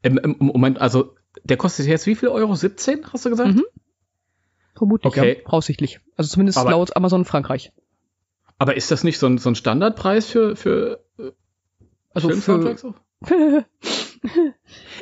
Im, 0.01 0.17
im 0.17 0.36
Moment, 0.39 0.80
also 0.80 1.15
der 1.43 1.57
kostet 1.57 1.88
jetzt 1.88 2.05
wie 2.07 2.15
viel 2.15 2.30
Euro? 2.30 2.55
17, 2.55 3.11
hast 3.11 3.26
du 3.26 3.30
gesagt? 3.30 3.55
Mhm. 3.55 3.63
Vermutlich, 4.76 5.05
okay. 5.05 5.36
ja, 5.38 5.41
voraussichtlich. 5.43 5.99
Also 6.17 6.32
zumindest 6.32 6.57
aber, 6.57 6.71
laut 6.71 6.95
Amazon 6.95 7.26
Frankreich. 7.26 7.71
Aber 8.57 8.76
ist 8.76 8.91
das 8.91 9.03
nicht 9.03 9.19
so 9.19 9.28
ein, 9.28 9.38
so 9.38 9.49
ein 9.49 9.55
Standardpreis 9.55 10.26
für, 10.26 10.55
für 10.55 11.03
äh, 11.19 11.32
also 12.13 12.30
für, 12.30 12.76
für 12.76 12.95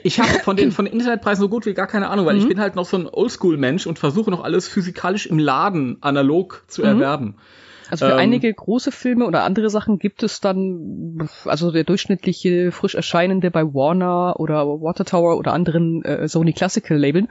ich 0.04 0.20
habe 0.20 0.30
von 0.44 0.56
den 0.56 0.72
von 0.72 0.86
den 0.86 0.94
Internetpreisen 0.94 1.42
so 1.42 1.50
gut 1.50 1.66
wie 1.66 1.74
gar 1.74 1.88
keine 1.88 2.10
Ahnung, 2.10 2.26
weil 2.26 2.36
mhm. 2.36 2.42
ich 2.42 2.48
bin 2.48 2.60
halt 2.60 2.76
noch 2.76 2.86
so 2.86 2.98
ein 2.98 3.08
Oldschool-Mensch 3.08 3.88
und 3.88 3.98
versuche 3.98 4.30
noch 4.30 4.44
alles 4.44 4.68
physikalisch 4.68 5.26
im 5.26 5.40
Laden 5.40 5.98
analog 6.02 6.64
zu 6.68 6.82
mhm. 6.82 6.88
erwerben. 6.88 7.36
Also 7.92 8.06
für 8.06 8.14
ähm, 8.14 8.20
einige 8.20 8.54
große 8.54 8.92
Filme 8.92 9.26
oder 9.26 9.44
andere 9.44 9.70
Sachen 9.70 10.00
gibt 10.00 10.24
es 10.24 10.40
dann, 10.40 11.30
also 11.46 11.72
der 11.72 11.84
durchschnittliche 11.84 12.72
frisch 12.72 12.96
erscheinende 12.96 13.52
bei 13.52 13.64
Warner 13.66 14.40
oder 14.40 14.66
Water 14.66 15.06
Tower 15.06 15.38
oder 15.38 15.54
anderen 15.54 16.04
äh, 16.04 16.28
Sony 16.28 16.54
Classical 16.54 16.98
Labeln, 16.98 17.28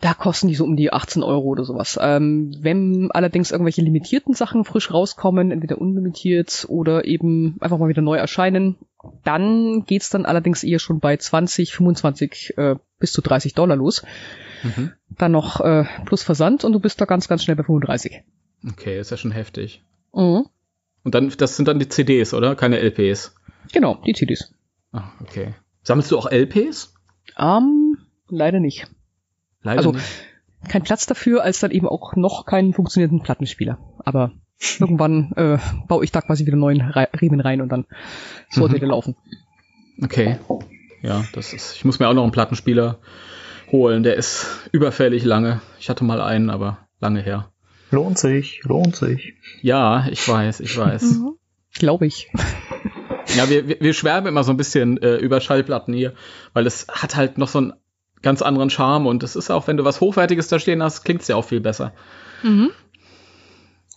da 0.00 0.14
kosten 0.14 0.48
die 0.48 0.54
so 0.54 0.64
um 0.64 0.76
die 0.76 0.92
18 0.92 1.22
Euro 1.22 1.44
oder 1.48 1.64
sowas. 1.64 1.98
Ähm, 2.00 2.56
wenn 2.58 3.10
allerdings 3.10 3.50
irgendwelche 3.50 3.82
limitierten 3.82 4.34
Sachen 4.34 4.64
frisch 4.64 4.90
rauskommen, 4.92 5.50
entweder 5.50 5.78
unlimitiert 5.78 6.64
oder 6.68 7.04
eben 7.04 7.58
einfach 7.60 7.78
mal 7.78 7.90
wieder 7.90 8.00
neu 8.00 8.16
erscheinen, 8.16 8.76
dann 9.24 9.84
geht's 9.84 10.08
dann 10.08 10.24
allerdings 10.24 10.64
eher 10.64 10.78
schon 10.78 11.00
bei 11.00 11.18
20, 11.18 11.74
25 11.74 12.54
äh, 12.56 12.76
bis 12.98 13.12
zu 13.12 13.20
30 13.20 13.52
Dollar 13.52 13.76
los. 13.76 14.02
Mhm. 14.62 14.92
Dann 15.10 15.32
noch 15.32 15.60
äh, 15.60 15.84
plus 16.06 16.22
Versand 16.22 16.64
und 16.64 16.72
du 16.72 16.80
bist 16.80 16.98
da 17.00 17.04
ganz, 17.04 17.28
ganz 17.28 17.44
schnell 17.44 17.56
bei 17.56 17.64
35. 17.64 18.22
Okay, 18.66 18.98
ist 18.98 19.10
ja 19.10 19.16
schon 19.16 19.30
heftig. 19.30 19.82
Mhm. 20.12 20.46
Und 21.02 21.14
dann, 21.14 21.32
das 21.36 21.56
sind 21.56 21.68
dann 21.68 21.78
die 21.78 21.88
CDs, 21.88 22.34
oder? 22.34 22.54
Keine 22.56 22.78
LPs. 22.78 23.34
Genau, 23.72 23.96
die 24.06 24.12
CDs. 24.12 24.52
Ah, 24.92 25.10
okay. 25.20 25.54
Sammelst 25.82 26.10
du 26.10 26.18
auch 26.18 26.30
LPs? 26.30 26.94
Ähm, 27.38 27.98
leider 28.28 28.60
nicht. 28.60 28.86
Leider 29.62 29.78
also, 29.78 29.92
nicht. 29.92 30.04
kein 30.68 30.82
Platz 30.82 31.06
dafür, 31.06 31.42
als 31.42 31.60
dann 31.60 31.70
eben 31.70 31.88
auch 31.88 32.16
noch 32.16 32.44
keinen 32.44 32.74
funktionierenden 32.74 33.22
Plattenspieler. 33.22 33.78
Aber 33.98 34.32
irgendwann 34.78 35.32
äh, 35.36 35.58
baue 35.88 36.04
ich 36.04 36.12
da 36.12 36.20
quasi 36.20 36.46
wieder 36.46 36.56
neuen 36.56 36.80
Riemen 36.82 37.40
rein 37.40 37.60
und 37.60 37.70
dann 37.70 37.86
sollte 38.50 38.76
mhm. 38.76 38.80
der 38.80 38.88
laufen. 38.88 39.16
Okay. 40.02 40.38
Ja, 41.02 41.24
das 41.32 41.52
ist. 41.52 41.76
Ich 41.76 41.84
muss 41.84 41.98
mir 41.98 42.08
auch 42.08 42.14
noch 42.14 42.22
einen 42.22 42.32
Plattenspieler 42.32 42.98
holen. 43.70 44.02
Der 44.02 44.16
ist 44.16 44.68
überfällig 44.72 45.24
lange. 45.24 45.60
Ich 45.78 45.88
hatte 45.88 46.04
mal 46.04 46.20
einen, 46.20 46.50
aber 46.50 46.88
lange 46.98 47.22
her. 47.22 47.50
Lohnt 47.90 48.18
sich, 48.18 48.62
lohnt 48.64 48.96
sich. 48.96 49.34
Ja, 49.62 50.06
ich 50.10 50.26
weiß, 50.26 50.60
ich 50.60 50.76
weiß. 50.76 51.02
Mhm. 51.02 51.36
Glaube 51.74 52.06
ich. 52.06 52.30
Ja, 53.36 53.48
wir, 53.48 53.68
wir, 53.68 53.80
wir 53.80 53.92
schwärmen 53.92 54.26
immer 54.26 54.42
so 54.42 54.50
ein 54.50 54.56
bisschen 54.56 55.00
äh, 55.02 55.16
über 55.16 55.40
Schallplatten 55.40 55.94
hier, 55.94 56.14
weil 56.52 56.66
es 56.66 56.86
hat 56.88 57.14
halt 57.14 57.38
noch 57.38 57.46
so 57.46 57.58
einen 57.58 57.72
ganz 58.22 58.42
anderen 58.42 58.70
Charme 58.70 59.06
und 59.06 59.22
es 59.22 59.36
ist 59.36 59.50
auch, 59.50 59.66
wenn 59.66 59.76
du 59.76 59.84
was 59.84 60.00
Hochwertiges 60.00 60.48
da 60.48 60.58
stehen 60.58 60.82
hast, 60.82 61.04
klingt 61.04 61.22
es 61.22 61.28
ja 61.28 61.36
auch 61.36 61.44
viel 61.44 61.60
besser. 61.60 61.92
Mhm. 62.42 62.70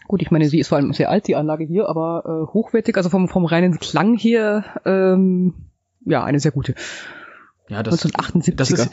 Gut, 0.07 0.21
ich 0.21 0.31
meine, 0.31 0.47
sie 0.49 0.59
ist 0.59 0.67
vor 0.67 0.77
allem 0.77 0.93
sehr 0.93 1.09
alt, 1.09 1.27
die 1.27 1.35
Anlage 1.35 1.63
hier, 1.63 1.89
aber 1.89 2.23
äh, 2.25 2.53
hochwertig, 2.53 2.95
also 2.97 3.09
vom, 3.09 3.27
vom 3.27 3.45
reinen 3.45 3.79
Klang 3.79 4.15
hier, 4.15 4.65
ähm, 4.85 5.53
ja, 6.05 6.23
eine 6.23 6.39
sehr 6.39 6.51
gute. 6.51 6.75
Ja, 7.69 7.81
das, 7.81 8.05
1978er. 8.05 8.55
das 8.55 8.71
ist, 8.71 8.91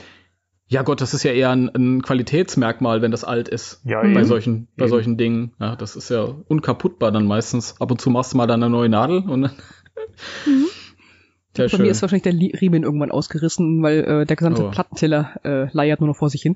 ja 0.70 0.82
Gott, 0.82 1.00
das 1.00 1.12
ist 1.14 1.24
ja 1.24 1.32
eher 1.32 1.50
ein, 1.50 1.68
ein 1.74 2.02
Qualitätsmerkmal, 2.02 3.02
wenn 3.02 3.10
das 3.10 3.24
alt 3.24 3.48
ist. 3.48 3.82
Ja, 3.84 4.00
bei 4.00 4.08
eben. 4.08 4.24
solchen, 4.24 4.68
bei 4.76 4.84
Eben. 4.84 4.90
solchen 4.90 5.16
Dingen. 5.18 5.52
Ja, 5.60 5.76
das 5.76 5.96
ist 5.96 6.08
ja 6.10 6.22
unkaputtbar 6.48 7.12
dann 7.12 7.26
meistens. 7.26 7.80
Ab 7.80 7.90
und 7.90 8.00
zu 8.00 8.08
machst 8.08 8.32
du 8.32 8.36
mal 8.36 8.46
dann 8.46 8.62
eine 8.62 8.70
neue 8.70 8.88
Nadel 8.88 9.18
und 9.28 9.42
dann. 9.42 9.52
Sehr 11.56 11.68
Bei 11.68 11.78
mir 11.78 11.90
ist 11.90 12.00
wahrscheinlich 12.02 12.22
der 12.22 12.60
Riemen 12.60 12.84
irgendwann 12.84 13.10
ausgerissen, 13.10 13.82
weil 13.82 14.04
äh, 14.04 14.26
der 14.26 14.36
gesamte 14.36 14.64
Oh. 14.64 14.70
Plattenteller 14.70 15.34
äh, 15.42 15.68
leiert 15.72 16.00
nur 16.00 16.08
noch 16.08 16.16
vor 16.16 16.30
sich 16.30 16.42
hin. 16.42 16.54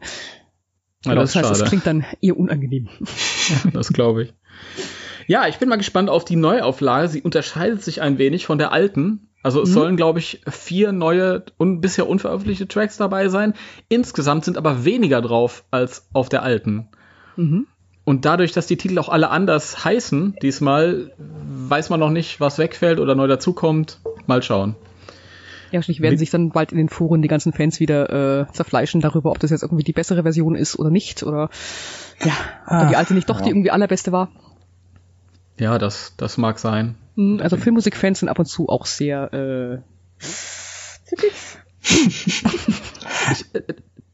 ja, 1.05 1.17
das 1.17 1.33
das 1.33 1.51
heißt, 1.51 1.63
es 1.63 1.69
klingt 1.69 1.87
dann 1.87 2.05
eher 2.21 2.39
unangenehm. 2.39 2.89
Das 3.73 3.93
glaube 3.93 4.23
ich. 4.23 4.35
Ja, 5.27 5.49
ich 5.49 5.59
bin 5.59 5.69
mal 5.69 5.77
gespannt 5.77 6.11
auf 6.11 6.25
die 6.25 6.37
Neuauflage. 6.37 7.09
Sie 7.09 7.23
unterscheidet 7.23 7.83
sich 7.83 8.03
ein 8.03 8.19
wenig 8.19 8.47
von 8.47 8.59
der 8.59 8.71
alten. 8.73 9.31
Also 9.45 9.63
es 9.63 9.69
Mhm. 9.69 9.75
sollen, 9.75 9.97
glaube 9.97 10.19
ich, 10.19 10.41
vier 10.51 10.91
neue 10.91 11.45
und 11.59 11.81
bisher 11.81 12.09
unveröffentlichte 12.09 12.67
Tracks 12.67 12.97
dabei 12.97 13.29
sein. 13.29 13.55
Insgesamt 13.89 14.45
sind 14.45 14.59
aber 14.59 14.85
weniger 14.85 15.21
drauf 15.23 15.65
als 15.71 16.09
auf 16.13 16.29
der 16.29 16.43
alten. 16.43 16.89
Mhm. 17.37 17.67
Und 18.05 18.25
dadurch, 18.25 18.53
dass 18.53 18.67
die 18.67 18.77
Titel 18.77 18.99
auch 18.99 19.09
alle 19.09 19.31
anders 19.31 19.85
heißen, 19.85 20.37
diesmal 20.43 21.13
weiß 21.19 21.89
man 21.91 22.01
noch 22.01 22.11
nicht, 22.11 22.41
was 22.41 22.59
wegfällt 22.59 22.99
oder 23.01 23.15
neu 23.15 23.27
dazukommt. 23.29 24.01
Mal 24.27 24.43
schauen. 24.43 24.75
Ja, 25.71 25.79
wahrscheinlich 25.79 26.01
werden 26.03 26.13
Mit- 26.13 26.19
sich 26.21 26.31
dann 26.31 26.51
bald 26.51 26.71
in 26.73 26.79
den 26.79 26.89
Foren 26.89 27.21
die 27.23 27.29
ganzen 27.29 27.53
Fans 27.53 27.81
wieder 27.81 28.43
äh, 28.49 28.53
zerfleischen 28.53 29.01
darüber, 29.01 29.31
ob 29.31 29.41
das 29.41 29.51
jetzt 29.51 29.63
irgendwie 29.63 29.85
die 29.85 29.93
bessere 29.93 30.23
Version 30.23 30.55
ist 30.55 30.79
oder 30.79 30.91
nicht. 30.91 31.23
Oder 31.23 31.51
ja, 32.25 32.33
ob 32.65 32.71
da 32.71 32.85
die 32.87 32.97
alte 32.97 33.13
nicht 33.15 33.29
doch 33.29 33.41
die 33.41 33.49
irgendwie 33.51 33.71
allerbeste 33.71 34.13
war. 34.13 34.29
Ja, 35.59 35.79
das, 35.79 36.15
das 36.17 36.37
mag 36.39 36.59
sein. 36.59 36.97
Hm, 37.17 37.41
Also 37.43 37.57
Filmmusikfans 37.57 38.21
sind 38.21 38.29
ab 38.29 38.39
und 38.39 38.47
zu 38.47 38.69
auch 38.69 38.87
sehr 38.87 39.33
äh, 39.35 39.79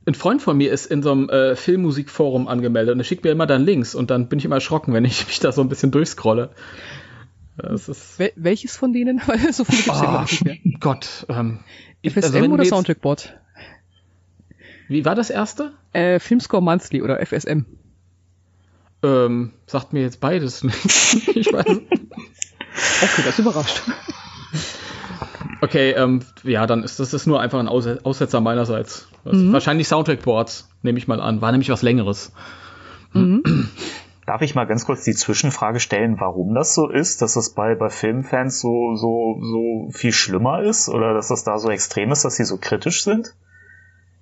Ein 0.06 0.14
Freund 0.14 0.42
von 0.42 0.56
mir 0.56 0.72
ist 0.72 0.86
in 0.86 1.02
so 1.02 1.12
einem 1.12 1.28
äh, 1.28 1.56
Filmmusikforum 1.56 2.48
angemeldet 2.48 2.94
und 2.94 3.00
er 3.00 3.04
schickt 3.04 3.24
mir 3.24 3.30
immer 3.30 3.46
dann 3.46 3.64
Links 3.64 3.94
und 3.94 4.10
dann 4.10 4.28
bin 4.28 4.38
ich 4.38 4.44
immer 4.44 4.56
erschrocken, 4.56 4.92
wenn 4.94 5.04
ich 5.04 5.26
mich 5.28 5.40
da 5.40 5.52
so 5.52 5.60
ein 5.62 5.68
bisschen 5.68 5.90
durchscrolle. 5.90 6.50
Wel 7.56 8.32
welches 8.36 8.76
von 8.76 8.92
denen? 8.92 9.20
Weil 9.26 9.52
so 9.52 9.64
viele 9.64 9.82
gibt's 9.82 10.00
ja 10.00 10.08
Ah, 10.08 10.10
glaub 10.12 10.24
ich, 10.32 10.44
nicht 10.44 10.64
mehr. 10.64 10.78
Gott. 10.80 11.26
Ähm, 11.28 11.60
ich- 12.00 12.14
FSM 12.14 12.36
also 12.36 12.52
oder 12.54 12.64
Soundtrackboard? 12.64 13.38
Wie 14.88 15.04
war 15.04 15.14
das 15.14 15.30
erste? 15.30 15.72
Äh, 15.92 16.18
Filmscore 16.18 16.62
Monthly 16.62 17.02
oder 17.02 17.20
FSM. 17.24 17.66
Ähm, 19.02 19.52
sagt 19.66 19.92
mir 19.92 20.02
jetzt 20.02 20.20
beides 20.20 20.62
nicht. 20.64 20.84
ich 21.36 21.52
weiß. 21.52 21.66
Okay, 21.66 23.22
das 23.24 23.38
überrascht. 23.38 23.82
Okay, 25.62 25.90
ähm, 25.92 26.20
ja, 26.42 26.66
dann 26.66 26.82
ist 26.82 27.00
das 27.00 27.12
ist 27.12 27.26
nur 27.26 27.40
einfach 27.40 27.58
ein 27.60 27.68
Aus 27.68 27.86
Aussetzer 27.86 28.40
meinerseits. 28.40 29.08
Was- 29.24 29.36
Mhm. 29.36 29.52
Wahrscheinlich 29.52 29.88
Soundtrackboards, 29.88 30.68
nehme 30.82 30.98
ich 30.98 31.06
mal 31.08 31.20
an. 31.20 31.40
War 31.42 31.52
nämlich 31.52 31.68
was 31.70 31.82
längeres. 31.82 32.32
Darf 34.26 34.42
ich 34.42 34.54
mal 34.54 34.66
ganz 34.66 34.84
kurz 34.86 35.02
die 35.04 35.14
Zwischenfrage 35.14 35.80
stellen, 35.80 36.16
warum 36.20 36.54
das 36.54 36.74
so 36.74 36.88
ist, 36.88 37.20
dass 37.20 37.34
das 37.34 37.50
bei, 37.52 37.74
bei 37.74 37.88
Filmfans 37.88 38.60
so, 38.60 38.94
so, 38.94 39.40
so 39.42 39.90
viel 39.92 40.12
schlimmer 40.12 40.62
ist 40.62 40.88
oder 40.88 41.14
dass 41.14 41.28
das 41.28 41.42
da 41.42 41.58
so 41.58 41.68
extrem 41.70 42.12
ist, 42.12 42.24
dass 42.24 42.36
sie 42.36 42.44
so 42.44 42.56
kritisch 42.56 43.02
sind? 43.02 43.34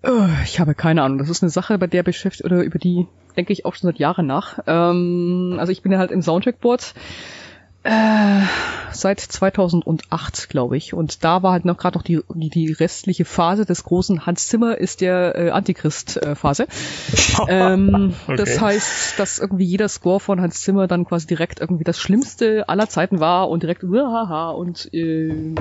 Äh, 0.03 0.43
Ich 0.45 0.61
habe 0.61 0.75
keine 0.75 1.03
Ahnung. 1.03 1.19
Das 1.19 1.29
ist 1.29 1.43
eine 1.43 1.51
Sache, 1.51 1.79
bei 1.79 1.87
der 1.87 2.03
beschäftigt 2.03 2.45
oder 2.45 2.63
über 2.63 2.79
die 2.79 3.07
denke 3.37 3.53
ich 3.53 3.65
auch 3.65 3.75
schon 3.75 3.89
seit 3.89 3.99
Jahren 4.01 4.27
nach. 4.27 4.59
Ähm, 4.67 5.57
also 5.59 5.71
ich 5.71 5.83
bin 5.83 5.93
ja 5.93 5.99
halt 5.99 6.11
im 6.11 6.23
Soundtrackboard 6.23 6.95
äh, 7.89 8.43
seit 8.93 9.21
2008, 9.21 10.49
glaube 10.49 10.77
ich. 10.77 10.93
Und 10.93 11.25
da 11.25 11.43
war 11.43 11.53
halt 11.53 11.65
noch 11.65 11.77
gerade 11.79 11.97
noch 11.97 12.03
die, 12.03 12.21
die 12.35 12.51
die 12.51 12.73
restliche 12.73 13.25
Phase 13.25 13.65
des 13.65 13.85
großen 13.85 14.27
Hans 14.27 14.49
Zimmer 14.49 14.77
ist 14.79 15.01
der 15.01 15.35
äh, 15.37 15.51
Antichrist-Phase. 15.51 16.67
ähm, 17.49 18.15
Das 18.37 18.51
Okay. 18.51 18.61
heißt, 18.61 19.19
dass 19.19 19.39
irgendwie 19.39 19.65
jeder 19.65 19.89
Score 19.89 20.21
von 20.21 20.41
Hans 20.41 20.61
Zimmer 20.61 20.87
dann 20.87 21.05
quasi 21.05 21.27
direkt 21.27 21.61
irgendwie 21.61 21.85
das 21.85 21.99
Schlimmste 21.99 22.69
aller 22.69 22.89
Zeiten 22.89 23.21
war 23.21 23.49
und 23.49 23.63
direkt 23.63 23.83
haha 23.83 24.51
und 24.51 24.93
äh, 24.93 25.55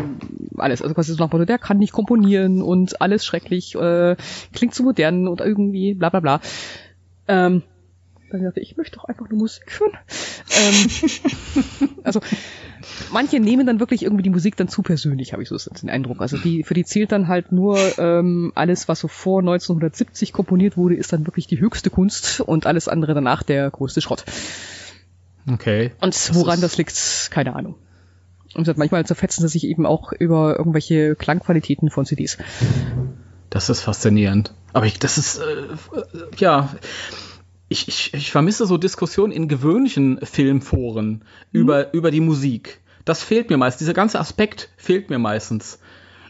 alles. 0.57 0.81
Also 0.81 0.93
quasi 0.93 1.13
so 1.13 1.23
nach 1.23 1.31
Motto, 1.31 1.45
der 1.45 1.59
kann 1.59 1.77
nicht 1.77 1.93
komponieren 1.93 2.61
und 2.61 3.01
alles 3.01 3.25
schrecklich, 3.25 3.75
äh, 3.75 4.15
klingt 4.53 4.73
zu 4.73 4.83
modern 4.83 5.27
und 5.27 5.39
irgendwie 5.41 5.93
bla 5.93 6.09
bla 6.09 6.19
bla. 6.19 6.41
Ähm, 7.27 7.63
dann 8.29 8.43
dachte 8.43 8.59
ich, 8.59 8.71
ich 8.71 8.77
möchte 8.77 8.97
doch 8.97 9.05
einfach 9.05 9.29
nur 9.29 9.39
Musik 9.39 9.79
hören. 9.79 9.91
Ähm, 10.49 11.89
also 12.03 12.19
manche 13.11 13.39
nehmen 13.39 13.65
dann 13.65 13.79
wirklich 13.79 14.03
irgendwie 14.03 14.23
die 14.23 14.29
Musik 14.29 14.55
dann 14.57 14.67
zu 14.67 14.81
persönlich, 14.81 15.33
habe 15.33 15.43
ich 15.43 15.49
so 15.49 15.57
den 15.57 15.89
Eindruck. 15.89 16.21
Also 16.21 16.37
die, 16.37 16.63
für 16.63 16.73
die 16.73 16.83
zählt 16.85 17.11
dann 17.11 17.27
halt 17.27 17.51
nur 17.51 17.77
ähm, 17.97 18.51
alles, 18.55 18.87
was 18.87 18.99
so 18.99 19.07
vor 19.07 19.39
1970 19.39 20.33
komponiert 20.33 20.77
wurde, 20.77 20.95
ist 20.95 21.13
dann 21.13 21.25
wirklich 21.25 21.47
die 21.47 21.59
höchste 21.59 21.89
Kunst 21.89 22.41
und 22.41 22.65
alles 22.65 22.87
andere 22.87 23.13
danach 23.13 23.43
der 23.43 23.69
größte 23.71 24.01
Schrott. 24.01 24.25
Okay. 25.51 25.91
Und 26.01 26.35
woran 26.35 26.55
ist- 26.55 26.63
das 26.63 26.77
liegt, 26.77 27.29
keine 27.31 27.55
Ahnung. 27.55 27.75
Und 28.55 28.75
manchmal 28.77 29.05
zerfetzen 29.05 29.41
sie 29.47 29.51
sich 29.51 29.65
eben 29.65 29.85
auch 29.85 30.11
über 30.13 30.57
irgendwelche 30.57 31.15
Klangqualitäten 31.15 31.89
von 31.89 32.05
CDs. 32.05 32.37
Das 33.49 33.69
ist 33.69 33.81
faszinierend. 33.81 34.53
Aber 34.73 34.85
ich, 34.85 34.99
das 34.99 35.17
ist, 35.17 35.37
äh, 35.39 35.67
ja, 36.37 36.69
ich, 37.69 37.87
ich, 37.87 38.13
ich 38.13 38.31
vermisse 38.31 38.65
so 38.65 38.77
Diskussionen 38.77 39.31
in 39.31 39.47
gewöhnlichen 39.47 40.19
Filmforen 40.23 41.23
über, 41.51 41.93
über 41.93 42.11
die 42.11 42.21
Musik. 42.21 42.79
Das 43.05 43.23
fehlt 43.23 43.49
mir 43.49 43.57
meist. 43.57 43.79
Dieser 43.79 43.93
ganze 43.93 44.19
Aspekt 44.19 44.69
fehlt 44.77 45.09
mir 45.09 45.19
meistens. 45.19 45.79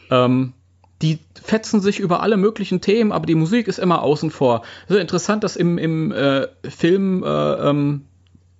Ähm, 0.09 0.53
die 1.01 1.19
fetzen 1.43 1.79
sich 1.79 1.99
über 1.99 2.21
alle 2.21 2.37
möglichen 2.37 2.81
Themen, 2.81 3.11
aber 3.11 3.25
die 3.25 3.35
Musik 3.35 3.67
ist 3.67 3.77
immer 3.77 4.01
außen 4.01 4.31
vor. 4.31 4.63
Es 4.85 4.95
ist 4.95 5.01
interessant, 5.01 5.43
dass 5.43 5.55
im, 5.55 5.77
im 5.77 6.11
äh, 6.11 6.47
Film, 6.67 7.23
äh, 7.23 7.27
ähm, 7.27 8.05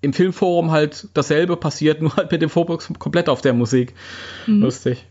im 0.01 0.13
Filmforum 0.13 0.71
halt 0.71 1.07
dasselbe 1.15 1.57
passiert, 1.57 2.01
nur 2.03 2.15
halt 2.15 2.31
mit 2.31 2.41
dem 2.41 2.49
Fokus 2.49 2.91
komplett 2.99 3.29
auf 3.29 3.41
der 3.41 3.53
Musik. 3.53 3.95
Lustig. 4.45 5.05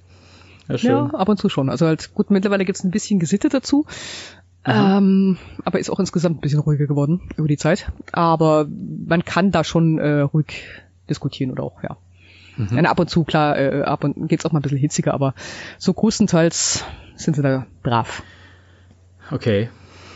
Ja, 0.68 0.78
schön. 0.78 0.90
Ja, 0.90 1.06
ab 1.06 1.28
und 1.28 1.38
zu 1.38 1.48
schon. 1.48 1.68
Also 1.68 1.86
halt, 1.86 2.12
gut, 2.14 2.30
mittlerweile 2.30 2.64
gibt's 2.64 2.82
ein 2.82 2.90
bisschen 2.90 3.20
Gesitte 3.20 3.48
dazu. 3.48 3.86
Ähm, 4.66 5.38
aber 5.64 5.78
ist 5.78 5.90
auch 5.90 6.00
insgesamt 6.00 6.38
ein 6.38 6.40
bisschen 6.40 6.60
ruhiger 6.60 6.86
geworden 6.86 7.28
über 7.36 7.48
die 7.48 7.56
Zeit. 7.56 7.90
Aber 8.12 8.66
man 9.06 9.24
kann 9.24 9.50
da 9.50 9.64
schon 9.64 9.98
äh, 9.98 10.20
ruhig 10.20 10.64
diskutieren 11.08 11.50
oder 11.50 11.62
auch, 11.62 11.82
ja. 11.82 11.96
Mhm. 12.56 12.76
Ja, 12.76 12.90
ab 12.90 12.98
und 12.98 13.10
zu, 13.10 13.24
klar, 13.24 13.58
äh, 13.58 13.82
ab 13.82 14.02
und 14.04 14.28
geht's 14.28 14.44
auch 14.46 14.52
mal 14.52 14.60
ein 14.60 14.62
bisschen 14.62 14.78
hitziger, 14.78 15.14
aber 15.14 15.34
so 15.78 15.92
größtenteils 15.92 16.84
sind 17.14 17.36
sie 17.36 17.42
da 17.42 17.66
brav. 17.82 18.22
Okay. 19.30 19.68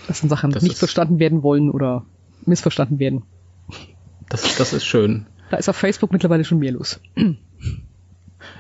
Dass 0.07 0.21
dann 0.21 0.31
Sachen 0.31 0.51
Das 0.51 0.63
nicht 0.63 0.79
verstanden 0.79 1.19
werden 1.19 1.43
wollen 1.43 1.71
oder 1.71 2.05
missverstanden 2.47 2.99
werden. 2.99 3.23
Das, 4.29 4.57
das 4.57 4.73
ist 4.73 4.85
schön. 4.85 5.27
Da 5.51 5.57
ist 5.57 5.69
auf 5.69 5.77
Facebook 5.77 6.13
mittlerweile 6.13 6.45
schon 6.45 6.59
mehr 6.59 6.73
los. 6.73 7.01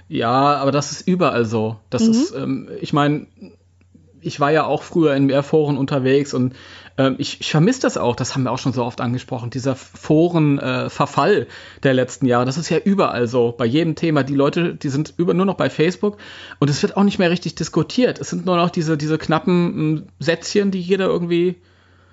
Ja, 0.08 0.56
aber 0.56 0.72
das 0.72 0.90
ist 0.90 1.06
überall 1.06 1.44
so. 1.44 1.76
Das 1.88 2.02
ist, 2.02 2.34
ähm, 2.34 2.68
ich 2.80 2.92
meine, 2.92 3.28
ich 4.22 4.40
war 4.40 4.50
ja 4.50 4.64
auch 4.64 4.82
früher 4.82 5.14
in 5.14 5.26
mehr 5.26 5.42
Foren 5.42 5.76
unterwegs 5.76 6.34
und 6.34 6.54
ähm, 6.98 7.16
ich, 7.18 7.40
ich 7.40 7.50
vermisse 7.50 7.82
das 7.82 7.96
auch, 7.96 8.14
das 8.14 8.34
haben 8.34 8.42
wir 8.42 8.52
auch 8.52 8.58
schon 8.58 8.72
so 8.72 8.84
oft 8.84 9.00
angesprochen, 9.00 9.50
dieser 9.50 9.74
Forenverfall 9.74 11.42
äh, 11.42 11.46
der 11.82 11.94
letzten 11.94 12.26
Jahre. 12.26 12.44
Das 12.44 12.58
ist 12.58 12.68
ja 12.68 12.78
überall 12.78 13.26
so, 13.26 13.54
bei 13.56 13.64
jedem 13.64 13.94
Thema. 13.94 14.22
Die 14.22 14.34
Leute, 14.34 14.74
die 14.74 14.88
sind 14.88 15.14
über, 15.16 15.34
nur 15.34 15.46
noch 15.46 15.56
bei 15.56 15.70
Facebook 15.70 16.18
und 16.58 16.68
es 16.68 16.82
wird 16.82 16.96
auch 16.96 17.04
nicht 17.04 17.18
mehr 17.18 17.30
richtig 17.30 17.54
diskutiert. 17.54 18.20
Es 18.20 18.30
sind 18.30 18.46
nur 18.46 18.56
noch 18.56 18.70
diese, 18.70 18.96
diese 18.96 19.18
knappen 19.18 19.96
m, 19.96 20.02
Sätzchen, 20.18 20.70
die 20.70 20.80
jeder 20.80 21.06
irgendwie, 21.06 21.56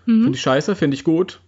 finde 0.06 0.32
ich 0.32 0.42
scheiße, 0.42 0.76
finde 0.76 0.96
ich 0.96 1.04
gut. 1.04 1.42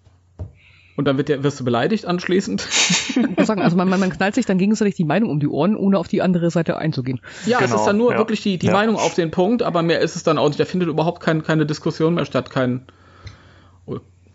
Und 0.99 1.05
dann 1.05 1.15
wird 1.15 1.29
der, 1.29 1.43
wirst 1.45 1.57
du 1.61 1.63
beleidigt 1.63 2.05
anschließend. 2.05 2.61
Ich 3.09 3.15
muss 3.37 3.47
sagen, 3.47 3.61
also 3.61 3.77
man, 3.77 3.87
man, 3.87 4.01
man 4.01 4.09
knallt 4.09 4.35
sich 4.35 4.45
dann 4.45 4.57
gegenseitig 4.57 4.95
die 4.95 5.05
Meinung 5.05 5.29
um 5.29 5.39
die 5.39 5.47
Ohren, 5.47 5.77
ohne 5.77 5.97
auf 5.97 6.09
die 6.09 6.21
andere 6.21 6.51
Seite 6.51 6.77
einzugehen. 6.77 7.21
Ja, 7.45 7.59
es 7.59 7.67
Genau, 7.67 7.77
ist 7.77 7.85
dann 7.85 7.95
nur 7.97 8.11
ja. 8.11 8.17
wirklich 8.17 8.41
die, 8.41 8.57
die 8.57 8.65
Ja. 8.65 8.73
Meinung 8.73 8.97
auf 8.97 9.13
den 9.13 9.31
Punkt, 9.31 9.63
aber 9.63 9.81
mehr 9.81 10.01
ist 10.01 10.17
es 10.17 10.23
dann 10.23 10.37
auch 10.37 10.49
nicht. 10.49 10.59
Da 10.59 10.65
findet 10.65 10.89
überhaupt 10.89 11.21
kein, 11.21 11.41
keine 11.41 11.65
Diskussion 11.65 12.15
mehr 12.15 12.25
statt, 12.25 12.49
kein, 12.49 12.81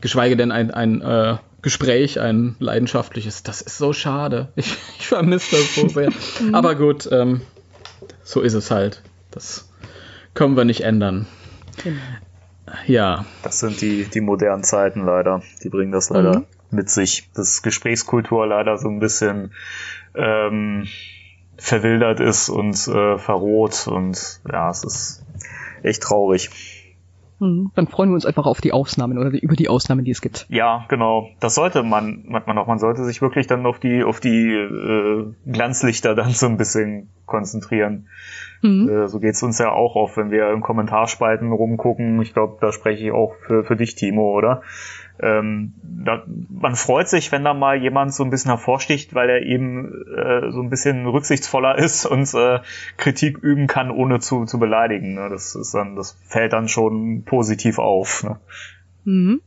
geschweige 0.01 0.39
denn 0.39 0.53
ein, 0.53 0.71
ein 0.71 1.03
äh, 1.03 1.37
Gespräch, 1.61 2.19
ein 2.19 2.57
leidenschaftliches. 2.61 3.43
Das 3.43 3.61
ist 3.61 3.77
so 3.77 3.93
schade. 3.93 4.49
Ich, 4.57 4.75
ich 4.99 5.07
vermisse 5.07 5.57
das 5.57 5.75
so 5.75 5.89
sehr. 5.89 6.12
aber 6.53 6.77
gut, 6.77 7.07
ähm, 7.12 7.43
so 8.23 8.41
ist 8.41 8.55
es 8.55 8.71
halt. 8.71 9.03
Das 9.31 9.69
können 10.33 10.57
wir 10.57 10.65
nicht 10.65 10.81
ändern. 10.81 11.27
Genau. 11.83 12.01
Ja, 12.87 13.25
Das 13.43 13.61
sind 13.61 13.81
die, 13.81 14.05
die 14.05 14.21
modernen 14.21 14.65
Zeiten 14.65 15.05
leider. 15.05 15.43
Die 15.62 15.69
bringen 15.69 15.93
das 15.93 16.11
leider 16.11 16.41
Mhm. 16.41 16.45
mit 16.71 16.91
sich. 16.91 17.29
Dass 17.35 17.62
Gesprächskultur 17.62 18.47
leider 18.47 18.79
so 18.79 18.89
ein 18.89 19.01
bisschen 19.01 19.53
ähm, 20.15 20.87
verwildert 21.59 22.21
ist 22.21 22.49
und 22.49 22.75
äh, 22.89 23.19
verroht. 23.19 23.87
Und 23.87 24.41
ja, 24.51 24.71
es 24.71 24.85
ist 24.85 25.25
echt 25.83 26.03
traurig. 26.03 26.51
Mhm. 27.41 27.73
Dann 27.75 27.89
freuen 27.89 28.11
wir 28.11 28.15
uns 28.15 28.27
einfach 28.27 28.47
auf 28.47 28.61
die 28.61 28.73
Ausnahmen 28.73 29.19
oder 29.19 29.31
über 29.31 29.57
die 29.57 29.69
Ausnahmen, 29.69 30.05
die 30.05 30.12
es 30.12 30.21
gibt. 30.21 30.47
Ja, 30.49 30.87
genau. 30.89 31.29
Das 31.41 31.55
sollte 31.57 31.83
man, 31.83 32.25
man 32.29 32.59
auch. 32.59 32.67
Man 32.67 32.79
sollte 32.79 33.05
sich 33.05 33.21
wirklich 33.21 33.47
dann 33.47 33.67
auf 33.67 33.79
die, 33.81 34.05
auf 34.05 34.21
die 34.21 34.53
äh, 34.53 35.27
Glanzlichter 35.45 36.15
dann 36.15 36.31
so 36.31 36.47
ein 36.47 36.57
bisschen 36.57 37.11
konzentrieren. 37.27 38.09
Mhm. 38.65 38.89
Äh, 38.89 39.09
so 39.09 39.21
geht's 39.21 39.43
uns 39.43 39.59
ja 39.59 39.71
auch 39.71 39.95
oft, 39.95 40.17
wenn 40.17 40.31
wir 40.31 40.51
in 40.51 40.61
Kommentarspalten 40.61 41.53
rumgucken. 41.53 42.21
Ich 42.23 42.33
glaube, 42.33 42.57
da 42.61 42.73
spreche 42.73 43.05
ich 43.05 43.12
auch 43.12 43.35
für, 43.47 43.62
für 43.65 43.77
dich, 43.77 43.95
Timo, 43.95 44.33
oder? 44.37 44.62
ähm, 45.21 45.75
da, 45.83 46.25
man 46.27 46.75
freut 46.75 47.09
sich, 47.09 47.31
wenn 47.31 47.45
da 47.45 47.55
mal 47.55 47.81
jemand 47.81 48.12
so 48.12 48.25
ein 48.25 48.31
bisschen 48.31 48.51
hervorsticht, 48.51 49.15
weil 49.15 49.31
er 49.31 49.43
eben 49.43 49.93
äh, 50.12 50.51
so 50.51 50.61
ein 50.61 50.71
bisschen 50.71 51.07
rücksichtsvoller 51.07 51.79
ist 51.79 52.05
und 52.05 52.33
äh, 52.35 52.61
Kritik 52.97 53.39
üben 53.39 53.67
kann, 53.67 53.91
ohne 53.91 54.19
zu, 54.19 54.45
zu 54.45 54.59
beleidigen. 54.59 55.15
Ne? 55.15 55.29
Das 55.31 55.55
ist 55.55 55.73
dann, 55.75 55.95
das 55.95 56.12
fällt 56.27 56.53
dann 56.53 56.69
schon 56.69 57.23
positiv 57.25 57.79
auf. 57.79 58.25
Ne? 58.25 58.41
Mhm. 59.05 59.41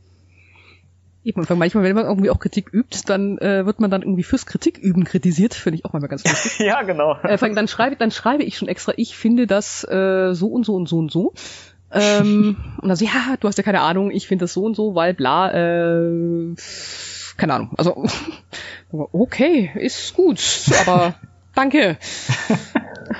Eben, 1.24 1.44
manchmal, 1.56 1.84
wenn 1.84 1.96
man 1.96 2.06
irgendwie 2.06 2.30
auch 2.30 2.38
Kritik 2.38 2.72
übt, 2.72 3.00
dann 3.06 3.38
äh, 3.38 3.66
wird 3.66 3.80
man 3.80 3.90
dann 3.90 4.02
irgendwie 4.02 4.22
fürs 4.22 4.46
Kritiküben 4.46 5.04
kritisiert, 5.04 5.52
finde 5.52 5.78
ich 5.78 5.84
auch 5.84 5.92
manchmal 5.92 6.08
ganz 6.08 6.24
lustig. 6.24 6.58
ja, 6.66 6.82
genau. 6.82 7.16
Äh, 7.22 7.36
dann 7.54 7.68
schreibe, 7.68 7.96
dann 7.96 8.10
schreibe 8.10 8.44
ich 8.44 8.56
schon 8.56 8.68
extra, 8.68 8.92
ich 8.96 9.16
finde 9.16 9.46
das 9.46 9.84
äh, 9.84 10.32
so 10.32 10.46
und 10.48 10.64
so 10.64 10.74
und 10.76 10.88
so 10.88 10.98
und 10.98 11.10
so. 11.10 11.34
Ähm, 11.92 12.56
und 12.80 12.88
dann 12.88 12.96
so, 12.96 13.04
ja, 13.04 13.36
du 13.40 13.48
hast 13.48 13.58
ja 13.58 13.64
keine 13.64 13.80
Ahnung, 13.80 14.10
ich 14.10 14.28
finde 14.28 14.44
das 14.44 14.52
so 14.52 14.62
und 14.62 14.74
so, 14.74 14.94
weil 14.94 15.12
bla, 15.12 15.50
äh, 15.52 16.54
keine 17.36 17.54
Ahnung. 17.54 17.70
Also, 17.76 18.06
okay, 18.90 19.70
ist 19.74 20.14
gut, 20.14 20.40
aber 20.86 21.14
danke. 21.54 21.98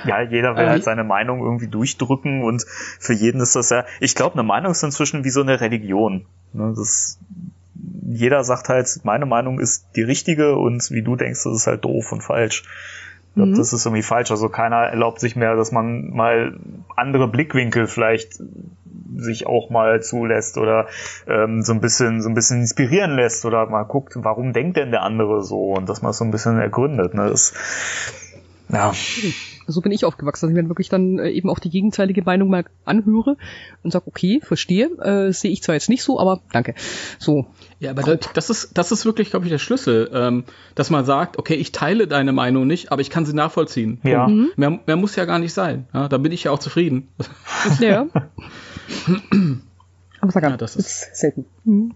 Ja, 0.05 0.21
jeder 0.21 0.55
will 0.55 0.65
äh, 0.65 0.69
halt 0.69 0.83
seine 0.83 1.03
Meinung 1.03 1.41
irgendwie 1.41 1.67
durchdrücken 1.67 2.43
und 2.43 2.63
für 2.99 3.13
jeden 3.13 3.41
ist 3.41 3.55
das 3.55 3.69
ja, 3.71 3.85
ich 3.99 4.15
glaube, 4.15 4.33
eine 4.33 4.43
Meinung 4.43 4.71
ist 4.71 4.83
inzwischen 4.83 5.23
wie 5.23 5.29
so 5.29 5.41
eine 5.41 5.59
Religion. 5.59 6.25
Ne, 6.53 6.73
das, 6.75 7.19
jeder 8.11 8.43
sagt 8.43 8.69
halt, 8.69 8.87
meine 9.03 9.25
Meinung 9.25 9.59
ist 9.59 9.87
die 9.95 10.01
richtige 10.01 10.55
und 10.55 10.89
wie 10.89 11.03
du 11.03 11.15
denkst, 11.15 11.43
das 11.43 11.53
ist 11.55 11.67
halt 11.67 11.85
doof 11.85 12.11
und 12.11 12.21
falsch. 12.21 12.63
Ich 13.29 13.35
glaube, 13.35 13.51
mhm. 13.51 13.57
das 13.57 13.71
ist 13.71 13.85
irgendwie 13.85 14.01
falsch. 14.01 14.31
Also 14.31 14.49
keiner 14.49 14.77
erlaubt 14.77 15.19
sich 15.19 15.35
mehr, 15.35 15.55
dass 15.55 15.71
man 15.71 16.09
mal 16.09 16.59
andere 16.95 17.27
Blickwinkel 17.27 17.85
vielleicht 17.85 18.41
sich 19.15 19.45
auch 19.45 19.69
mal 19.69 20.01
zulässt 20.01 20.57
oder 20.57 20.87
ähm, 21.27 21.61
so 21.61 21.73
ein 21.73 21.81
bisschen 21.81 22.21
so 22.21 22.29
ein 22.29 22.33
bisschen 22.33 22.61
inspirieren 22.61 23.15
lässt 23.15 23.45
oder 23.45 23.67
mal 23.67 23.83
guckt, 23.83 24.13
warum 24.15 24.53
denkt 24.53 24.77
denn 24.77 24.91
der 24.91 25.03
andere 25.03 25.43
so 25.43 25.73
und 25.73 25.87
dass 25.87 26.01
man 26.01 26.11
es 26.11 26.17
so 26.17 26.25
ein 26.25 26.31
bisschen 26.31 26.59
ergründet. 26.59 27.13
Ne? 27.13 27.29
Das, 27.29 27.53
ja. 28.69 28.91
So 29.71 29.81
bin 29.81 29.91
ich 29.91 30.05
aufgewachsen, 30.05 30.47
dass 30.47 30.55
ich 30.55 30.61
mir 30.61 30.69
wirklich 30.69 30.89
dann 30.89 31.19
äh, 31.19 31.29
eben 31.29 31.49
auch 31.49 31.59
die 31.59 31.69
gegenteilige 31.69 32.23
Meinung 32.23 32.49
mal 32.49 32.65
anhöre 32.85 33.37
und 33.83 33.91
sage, 33.91 34.07
okay, 34.07 34.41
verstehe, 34.43 34.87
äh, 34.99 35.31
sehe 35.31 35.51
ich 35.51 35.63
zwar 35.63 35.75
jetzt 35.75 35.89
nicht 35.89 36.03
so, 36.03 36.19
aber 36.19 36.41
danke. 36.51 36.75
So. 37.17 37.47
Ja, 37.79 37.91
aber 37.91 38.03
das, 38.03 38.29
das, 38.33 38.49
ist, 38.49 38.77
das 38.77 38.91
ist 38.91 39.05
wirklich, 39.05 39.29
glaube 39.29 39.45
ich, 39.45 39.51
der 39.51 39.57
Schlüssel, 39.57 40.09
ähm, 40.13 40.43
dass 40.75 40.89
man 40.89 41.05
sagt, 41.05 41.37
okay, 41.37 41.55
ich 41.55 41.71
teile 41.71 42.07
deine 42.07 42.33
Meinung 42.33 42.67
nicht, 42.67 42.91
aber 42.91 43.01
ich 43.01 43.09
kann 43.09 43.25
sie 43.25 43.33
nachvollziehen. 43.33 43.99
Ja. 44.03 44.27
Mhm. 44.27 44.49
Mehr, 44.55 44.79
mehr 44.85 44.95
muss 44.95 45.15
ja 45.15 45.25
gar 45.25 45.39
nicht 45.39 45.53
sein. 45.53 45.87
Ja, 45.93 46.07
da 46.07 46.17
bin 46.17 46.31
ich 46.31 46.45
ja 46.45 46.51
auch 46.51 46.59
zufrieden. 46.59 47.09
Ja. 47.79 48.07
aber 50.21 50.31
sag 50.31 50.43
ja, 50.43 50.57
das 50.57 50.75
ist 50.75 51.15
selten. 51.15 51.45
Mhm. 51.63 51.93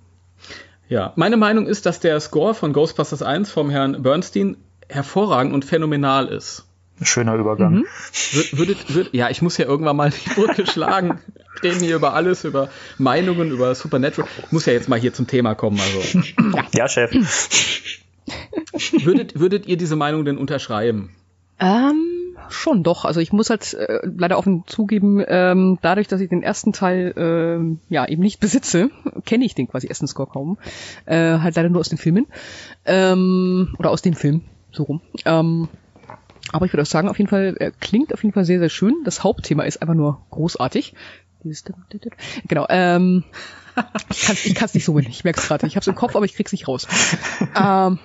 Ja, 0.90 1.14
meine 1.16 1.38
Meinung 1.38 1.66
ist, 1.66 1.86
dass 1.86 2.00
der 2.00 2.20
Score 2.20 2.54
von 2.54 2.74
Ghostbusters 2.74 3.24
1 3.24 3.50
vom 3.50 3.70
Herrn 3.70 4.04
Bernstein 4.04 4.58
hervorragend 4.90 5.54
und 5.54 5.66
phänomenal 5.66 6.28
ist. 6.28 6.68
Schöner 7.02 7.36
Übergang. 7.36 7.74
Mhm. 7.74 7.86
Würdet, 8.52 8.94
würd, 8.94 9.10
ja, 9.14 9.30
ich 9.30 9.42
muss 9.42 9.58
ja 9.58 9.66
irgendwann 9.66 9.96
mal 9.96 10.12
die 10.12 10.30
Brücke 10.30 10.66
schlagen. 10.68 11.20
Reden 11.62 11.80
hier 11.80 11.96
über 11.96 12.14
alles, 12.14 12.44
über 12.44 12.70
Meinungen, 12.98 13.52
über 13.52 13.74
Supernatural. 13.76 14.30
Muss 14.52 14.66
ja 14.66 14.74
jetzt 14.74 14.90
mal 14.90 15.00
hier 15.00 15.14
zum 15.14 15.28
Thema 15.28 15.56
kommen. 15.56 15.80
Also. 15.80 16.22
Ja, 16.74 16.88
Chef. 16.88 17.12
Würdet, 19.04 19.40
würdet 19.40 19.68
ihr 19.68 19.78
diese 19.78 19.96
Meinung 19.96 20.26
denn 20.26 20.38
unterschreiben? 20.38 21.10
Ähm, 21.60 22.36
schon 22.50 22.84
doch. 22.84 23.06
Also 23.06 23.20
ich 23.20 23.34
muss 23.34 23.50
halt 23.50 23.74
äh, 23.74 24.00
leider 24.04 24.38
offen 24.38 24.64
zugeben, 24.66 25.24
ähm, 25.28 25.80
dadurch, 25.82 26.08
dass 26.08 26.22
ich 26.22 26.30
den 26.30 26.44
ersten 26.44 26.74
Teil 26.74 27.14
äh, 27.16 27.94
ja 27.94 28.08
eben 28.08 28.22
nicht 28.22 28.40
besitze, 28.40 28.90
kenne 29.26 29.46
ich 29.46 29.56
den 29.56 29.68
quasi 29.68 29.88
ersten 29.88 30.08
Score 30.08 30.30
kaum. 30.30 30.58
Äh, 31.06 31.40
halt 31.40 31.56
leider 31.56 31.70
nur 31.70 31.80
aus 31.80 31.90
den 31.90 31.98
Filmen. 31.98 32.28
Ähm, 32.86 33.76
oder 33.78 33.92
aus 33.92 34.02
dem 34.02 34.14
Film, 34.14 34.42
so 34.72 34.84
rum. 34.84 35.02
Ähm, 35.26 35.68
aber 36.52 36.66
ich 36.66 36.74
würde 36.74 36.82
auch 36.84 36.88
sagen, 36.88 37.10
auf 37.10 37.18
jeden 37.18 37.30
Fall, 37.30 37.56
er 37.60 37.72
klingt 37.72 38.14
auf 38.14 38.24
jeden 38.24 38.34
Fall 38.34 38.46
sehr, 38.46 38.60
sehr 38.60 38.70
schön. 38.70 38.96
Das 39.06 39.24
Hauptthema 39.24 39.64
ist 39.64 39.82
einfach 39.82 39.96
nur 39.96 40.26
großartig. 40.30 40.94
Genau, 42.48 42.66
ähm, 42.70 43.24
ich 44.10 44.22
kann 44.22 44.36
es 44.36 44.46
ich 44.46 44.56
kann's 44.56 44.74
nicht 44.74 44.86
so 44.86 44.98
Ich 45.00 45.24
merke 45.24 45.40
es 45.40 45.48
gerade. 45.48 45.66
Ich 45.68 45.76
habe 45.76 45.82
es 45.82 45.88
im 45.88 45.96
Kopf, 45.96 46.16
aber 46.16 46.26
ich 46.26 46.36
krieg's 46.36 46.52
nicht 46.52 46.68
raus. 46.68 46.88
ähm, 47.60 48.00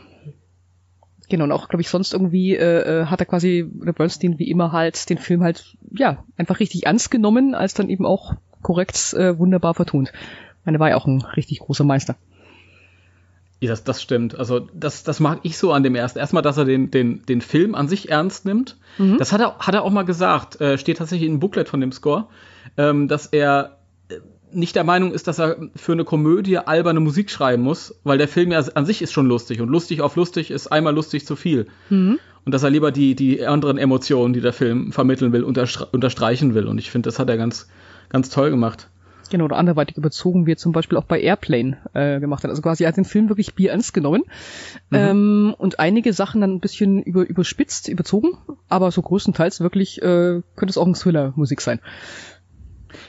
genau, 1.28 1.45
und 1.45 1.53
auch, 1.53 1.68
glaube 1.68 1.82
ich, 1.82 1.89
sonst 1.89 2.12
irgendwie 2.12 2.57
äh, 2.57 3.03
äh 3.03 3.07
hat 3.07 3.20
er 3.20 3.26
quasi, 3.26 3.70
oder 3.80 3.93
Bernstein 3.93 4.39
wie 4.39 4.51
immer 4.51 4.72
halt 4.72 5.09
den 5.11 5.18
Film 5.18 5.43
halt, 5.43 5.76
ja, 5.91 6.24
einfach 6.36 6.61
richtig 6.61 6.86
ernst 6.86 7.11
genommen, 7.11 7.55
als 7.55 7.74
dann 7.74 7.91
eben 7.91 8.07
auch 8.07 8.34
korrekt 8.62 9.14
äh, 9.14 9.39
wunderbar 9.39 9.74
vertont. 9.74 10.12
Ich 10.61 10.66
meine, 10.66 10.80
war 10.80 10.91
ja 10.91 10.97
auch 10.97 11.07
ein 11.07 11.22
richtig 11.22 11.61
großer 11.61 11.84
Meister. 11.84 12.16
Ja, 13.61 13.71
das, 13.71 13.83
das 13.83 14.01
stimmt. 14.01 14.39
Also 14.39 14.61
das, 14.73 15.03
das 15.03 15.19
mag 15.19 15.41
ich 15.43 15.59
so 15.59 15.73
an 15.73 15.83
dem 15.83 15.97
ersten. 15.97 16.19
Erstmal, 16.19 16.43
dass 16.43 16.57
er 16.57 16.65
den, 16.65 16.91
den, 16.91 17.25
den 17.27 17.41
Film 17.41 17.75
an 17.75 17.89
sich 17.89 18.09
ernst 18.09 18.45
nimmt. 18.45 18.77
Mhm. 18.99 19.19
Das 19.19 19.33
hat 19.33 19.41
er, 19.41 19.59
hat 19.59 19.75
er 19.75 19.83
auch 19.83 19.91
mal 19.91 20.05
gesagt, 20.05 20.61
äh, 20.61 20.79
steht 20.79 20.99
tatsächlich 20.99 21.29
im 21.29 21.41
Booklet 21.41 21.69
von 21.69 21.81
dem 21.81 21.91
Score, 21.91 22.27
ähm, 22.77 23.09
dass 23.09 23.27
er 23.27 23.79
äh, 24.11 24.17
nicht 24.53 24.77
der 24.77 24.85
Meinung 24.85 25.13
ist, 25.13 25.27
dass 25.27 25.41
er 25.41 25.57
für 25.75 25.93
eine 25.93 26.05
Komödie 26.05 26.59
alberne 26.59 27.01
Musik 27.01 27.31
schreiben 27.31 27.65
muss, 27.65 27.97
weil 28.05 28.17
der 28.17 28.29
Film 28.29 28.53
ja 28.53 28.61
an 28.61 28.87
sich 28.87 29.03
ist 29.03 29.13
schon 29.13 29.27
lustig 29.27 29.61
und 29.61 29.69
lustig 29.69 30.03
auf 30.03 30.15
lustig 30.15 30.53
ist 30.53 30.69
einmal 30.69 30.95
lustig 30.95 31.27
zu 31.27 31.35
viel. 31.35 31.67
Mhm. 31.91 32.21
Und 32.45 32.53
dass 32.53 32.63
er 32.63 32.71
lieber 32.71 32.93
die, 32.93 33.17
die 33.17 33.45
anderen 33.45 33.77
Emotionen, 33.77 34.33
die 34.33 34.41
der 34.41 34.53
Film 34.53 34.93
vermitteln 34.93 35.33
will, 35.33 35.43
unterstreichen 35.43 36.55
will. 36.55 36.67
Und 36.67 36.79
ich 36.79 36.91
finde, 36.91 37.09
das 37.09 37.19
hat 37.19 37.29
er 37.29 37.37
ganz, 37.37 37.69
ganz 38.09 38.31
toll 38.31 38.51
gemacht. 38.51 38.89
Genau, 39.31 39.45
oder 39.45 39.57
anderweitig 39.57 39.97
überzogen 39.97 40.47
wie 40.47 40.57
zum 40.57 40.72
Beispiel 40.72 40.99
auch 40.99 41.05
bei 41.05 41.20
Airplane 41.20 41.79
äh, 41.95 42.20
gemacht 42.20 42.45
hat. 42.45 42.51
Also 42.51 42.62
quasi 42.62 42.85
er 42.85 42.89
hat 42.89 42.97
den 42.97 43.05
Film 43.05 43.29
wirklich 43.29 43.55
bierernst 43.55 43.93
genommen 43.93 44.24
mhm. 44.91 44.97
ähm, 44.97 45.55
und 45.59 45.79
einige 45.79 46.12
Sachen 46.12 46.41
dann 46.41 46.55
ein 46.55 46.61
bisschen 46.61 47.03
über, 47.03 47.26
überspitzt, 47.26 47.89
überzogen, 47.89 48.39
aber 48.68 48.91
so 48.91 49.03
größtenteils 49.03 49.61
wirklich 49.61 50.01
äh, 50.03 50.43
könnte 50.57 50.70
es 50.70 50.79
auch 50.79 50.87
ein 50.87 50.95
Thriller-Musik 50.95 51.61
sein. 51.61 51.81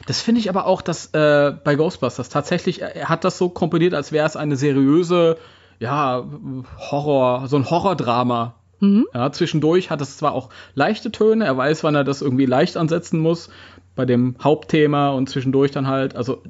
Das 0.08 0.22
finde 0.22 0.42
ich 0.42 0.50
aber 0.50 0.66
auch, 0.66 0.82
dass 0.82 1.14
äh, 1.14 1.54
bei 1.64 1.76
Ghostbusters 1.76 2.30
tatsächlich, 2.30 2.82
er 2.82 3.10
hat 3.10 3.24
das 3.24 3.38
so 3.38 3.50
komponiert, 3.50 3.94
als 3.94 4.12
wäre 4.12 4.28
es 4.28 4.36
eine 4.36 4.56
seriöse, 4.56 5.38
ja, 5.80 6.26
Horror, 6.92 7.48
so 7.48 7.56
ein 7.56 7.70
Horrordrama. 7.70 8.56
Mhm. 8.82 9.08
Ja, 9.14 9.32
zwischendurch 9.32 9.90
hat 9.90 10.02
es 10.02 10.18
zwar 10.18 10.34
auch 10.34 10.50
leichte 10.74 11.12
Töne, 11.12 11.46
er 11.46 11.58
weiß, 11.58 11.84
wann 11.84 11.96
er 11.96 12.04
das 12.04 12.22
irgendwie 12.22 12.46
leicht 12.46 12.78
ansetzen 12.78 13.20
muss, 13.20 13.50
bei 14.00 14.06
dem 14.06 14.36
Hauptthema 14.42 15.10
und 15.10 15.28
zwischendurch 15.28 15.72
dann 15.72 15.86
halt, 15.86 16.16
also 16.16 16.42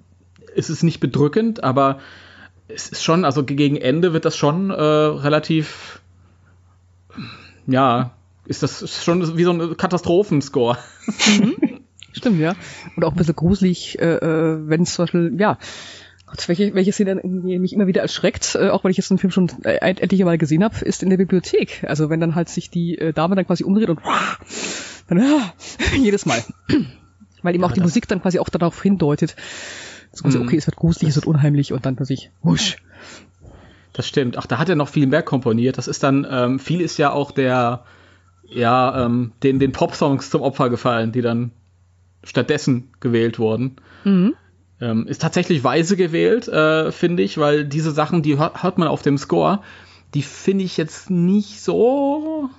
es 0.56 0.70
ist 0.70 0.84
nicht 0.84 1.00
bedrückend, 1.00 1.64
aber 1.64 1.97
es 2.68 2.89
ist 2.89 3.04
schon, 3.04 3.26
also 3.26 3.43
gegen 3.43 3.76
Ende 3.76 4.14
wird 4.14 4.24
das 4.26 4.38
schon 4.38 4.70
äh, 4.70 4.76
relativ, 4.76 6.00
ja, 7.66 8.12
ist 8.45 8.62
das 8.62 9.04
schon 9.04 9.36
wie 9.36 9.45
so 9.45 9.52
ein 9.52 9.76
Katastrophenscore. 9.78 10.78
Mhm. 11.08 11.56
Stimmt, 12.12 12.39
ja. 12.39 12.54
Und 12.95 13.04
auch 13.04 13.14
ein 13.14 13.18
bisschen 13.18 13.36
gruselig, 13.36 13.97
äh, 13.97 14.18
äh 14.18 14.70
wenn 14.70 14.84
es 14.84 14.93
zum 14.93 15.06
Beispiel, 15.06 15.36
ja, 15.39 15.58
Gott, 16.28 16.47
welche, 16.50 16.76
welche 16.76 16.91
Szene 16.91 17.16
mich 17.24 17.74
immer 17.74 17.88
wieder 17.88 18.04
erschreckt, 18.04 18.54
äh, 18.54 18.70
auch 18.70 18.84
wenn 18.84 18.91
ich 18.91 18.97
jetzt 18.97 19.10
den 19.10 19.18
Film 19.18 19.32
schon 19.32 19.50
äh, 19.64 19.78
endlich 19.78 20.24
mal 20.24 20.38
gesehen 20.38 20.64
habe, 20.64 20.86
ist 20.86 21.02
in 21.02 21.10
der 21.10 21.18
Bibliothek. 21.18 21.84
Also 21.88 22.12
wenn 22.12 22.20
dann 22.20 22.36
halt 22.36 22.47
sich 22.47 22.70
die 22.70 22.95
äh, 23.00 23.12
Dame 23.12 23.36
dann 23.36 23.47
quasi 23.47 23.64
umdreht 23.64 23.89
und 23.89 24.00
dann 25.08 25.20
jedes 25.97 26.28
Mal. 26.28 26.43
Weil 27.42 27.56
ihm 27.56 27.62
ja, 27.62 27.68
auch 27.68 27.72
die 27.72 27.82
Musik 27.82 28.08
dann 28.08 28.22
quasi 28.22 28.40
auch 28.40 28.50
darauf 28.50 28.82
hindeutet. 28.82 29.36
Also, 30.24 30.42
okay, 30.42 30.58
es 30.58 30.68
wird 30.68 30.76
gruselig, 30.76 31.10
es 31.10 31.16
wird 31.16 31.28
unheimlich 31.28 31.72
und 31.72 31.86
dann 31.86 31.96
plötzlich 31.96 32.32
wusch. 32.42 32.78
Das 33.94 34.08
stimmt. 34.08 34.38
Ach, 34.38 34.46
da 34.46 34.58
hat 34.58 34.70
er 34.70 34.76
noch 34.76 34.90
viel 34.90 35.08
mehr 35.08 35.24
komponiert. 35.24 35.78
Das 35.78 35.88
ist 35.88 36.04
dann, 36.04 36.26
ähm, 36.30 36.60
viel 36.60 36.82
ist 36.82 36.98
ja 36.98 37.12
auch 37.12 37.32
der, 37.32 37.84
ja, 38.48 39.06
ähm, 39.06 39.34
den, 39.44 39.60
den 39.60 39.72
Pop-Songs 39.72 40.30
zum 40.30 40.42
Opfer 40.42 40.70
gefallen, 40.70 41.12
die 41.12 41.22
dann 41.22 41.52
stattdessen 42.24 42.90
gewählt 43.00 43.40
wurden. 43.40 43.78
Mhm. 44.04 44.36
Ähm, 44.82 45.08
ist 45.08 45.22
tatsächlich 45.22 45.64
weise 45.64 45.98
gewählt, 45.98 46.48
äh, 46.48 46.92
finde 46.92 47.24
ich, 47.24 47.38
weil 47.38 47.66
diese 47.66 47.92
Sachen, 47.92 48.22
die 48.22 48.38
hört, 48.38 48.64
hört 48.64 48.78
man 48.78 48.88
auf 48.88 49.02
dem 49.02 49.18
Score, 49.18 49.62
die 50.14 50.22
finde 50.22 50.64
ich 50.64 50.78
jetzt 50.78 51.10
nicht 51.10 51.62
so 51.62 52.50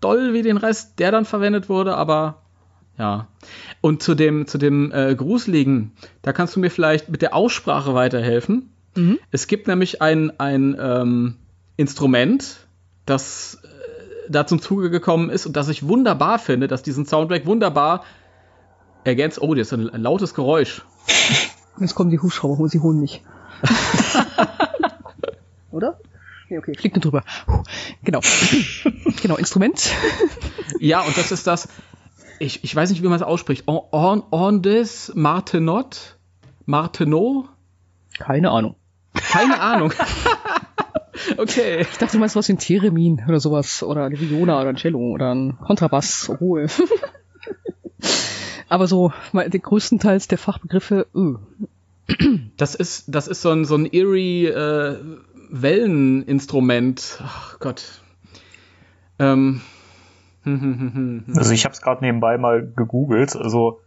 doll 0.00 0.34
wie 0.34 0.42
den 0.42 0.58
Rest, 0.58 0.98
der 0.98 1.10
dann 1.10 1.24
verwendet 1.24 1.68
wurde, 1.68 1.96
aber 1.96 2.42
ja. 2.98 3.28
Und 3.80 4.02
zu 4.02 4.14
dem, 4.14 4.46
zu 4.46 4.58
dem 4.58 4.92
äh, 4.92 5.14
Gruseligen, 5.14 5.92
da 6.22 6.32
kannst 6.32 6.56
du 6.56 6.60
mir 6.60 6.70
vielleicht 6.70 7.08
mit 7.08 7.22
der 7.22 7.34
Aussprache 7.34 7.94
weiterhelfen. 7.94 8.70
Mhm. 8.96 9.18
Es 9.30 9.46
gibt 9.46 9.66
nämlich 9.66 10.00
ein, 10.00 10.38
ein 10.38 10.76
ähm, 10.78 11.36
Instrument, 11.76 12.66
das 13.06 13.58
äh, 13.62 14.30
da 14.30 14.46
zum 14.46 14.60
Zuge 14.60 14.90
gekommen 14.90 15.30
ist 15.30 15.46
und 15.46 15.56
das 15.56 15.68
ich 15.68 15.86
wunderbar 15.86 16.38
finde, 16.38 16.68
dass 16.68 16.82
diesen 16.82 17.06
Soundtrack 17.06 17.46
wunderbar 17.46 18.04
ergänzt. 19.02 19.40
Oh, 19.40 19.54
das 19.54 19.68
ist 19.68 19.72
ein, 19.72 19.90
ein 19.90 20.02
lautes 20.02 20.34
Geräusch. 20.34 20.82
Jetzt 21.80 21.94
kommen 21.94 22.10
die 22.10 22.20
Hubschrauber 22.20 22.62
und 22.62 22.70
sie 22.70 22.80
holen 22.80 23.00
mich. 23.00 23.22
Oder? 25.70 25.98
Nee, 26.48 26.58
okay, 26.58 26.74
fliegt 26.78 26.94
nur 26.94 27.02
drüber. 27.02 27.24
Genau. 28.04 28.20
genau, 29.22 29.36
Instrument. 29.36 29.90
Ja, 30.78 31.00
und 31.00 31.16
das 31.16 31.32
ist 31.32 31.46
das, 31.46 31.68
ich, 32.38 32.64
ich 32.64 32.74
weiß 32.74 32.90
nicht, 32.90 33.02
wie 33.02 33.08
man 33.08 33.16
es 33.16 33.22
ausspricht. 33.22 33.68
On, 33.68 33.80
on, 33.92 34.22
Ondes 34.30 35.12
Martenot? 35.14 36.16
Martenot? 36.66 37.46
Keine 38.18 38.50
Ahnung. 38.50 38.76
Keine 39.14 39.60
Ahnung. 39.60 39.92
okay. 41.36 41.82
Ich 41.82 41.98
dachte, 41.98 42.12
du 42.12 42.18
meinst 42.18 42.36
was 42.36 42.48
wie 42.48 42.52
ein 42.54 42.58
Theremin 42.58 43.22
oder 43.28 43.40
sowas. 43.40 43.82
Oder 43.82 44.04
eine 44.04 44.18
Viola 44.18 44.60
oder 44.60 44.70
ein 44.70 44.76
Cello 44.76 44.98
oder 44.98 45.34
ein 45.34 45.58
Kontrabass. 45.58 46.30
Ruhe. 46.40 46.66
Aber 48.68 48.86
so, 48.86 49.12
die 49.32 49.60
größtenteils 49.60 50.28
der 50.28 50.38
Fachbegriffe, 50.38 51.06
öh. 51.14 51.36
Das 52.56 52.74
ist, 52.74 53.04
das 53.08 53.28
ist 53.28 53.42
so 53.42 53.50
ein, 53.50 53.64
so 53.64 53.76
ein 53.76 53.86
eerie 53.86 54.46
äh, 54.46 54.98
Welleninstrument. 55.50 57.20
Ach 57.22 57.58
Gott. 57.60 58.02
Ähm. 59.18 59.60
Also 60.44 61.52
ich 61.52 61.64
habe 61.64 61.72
es 61.72 61.80
gerade 61.80 62.04
nebenbei 62.04 62.38
mal 62.38 62.66
gegoogelt. 62.76 63.36
Also 63.36 63.80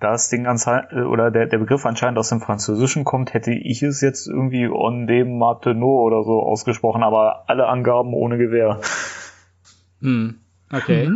da 0.00 0.12
das 0.12 0.28
Ding 0.28 0.46
anscheinend 0.46 0.92
oder 0.92 1.30
der, 1.30 1.46
der 1.46 1.58
Begriff 1.58 1.84
anscheinend 1.84 2.18
aus 2.18 2.28
dem 2.28 2.40
Französischen 2.40 3.04
kommt, 3.04 3.34
hätte 3.34 3.52
ich 3.52 3.82
es 3.82 4.00
jetzt 4.00 4.28
irgendwie 4.28 4.68
on 4.68 5.06
dem 5.06 5.38
Martenot 5.38 6.06
oder 6.06 6.22
so 6.22 6.42
ausgesprochen, 6.42 7.02
aber 7.02 7.44
alle 7.48 7.66
Angaben 7.66 8.14
ohne 8.14 8.38
Gewähr. 8.38 8.80
Hm. 10.00 10.36
Okay. 10.72 11.10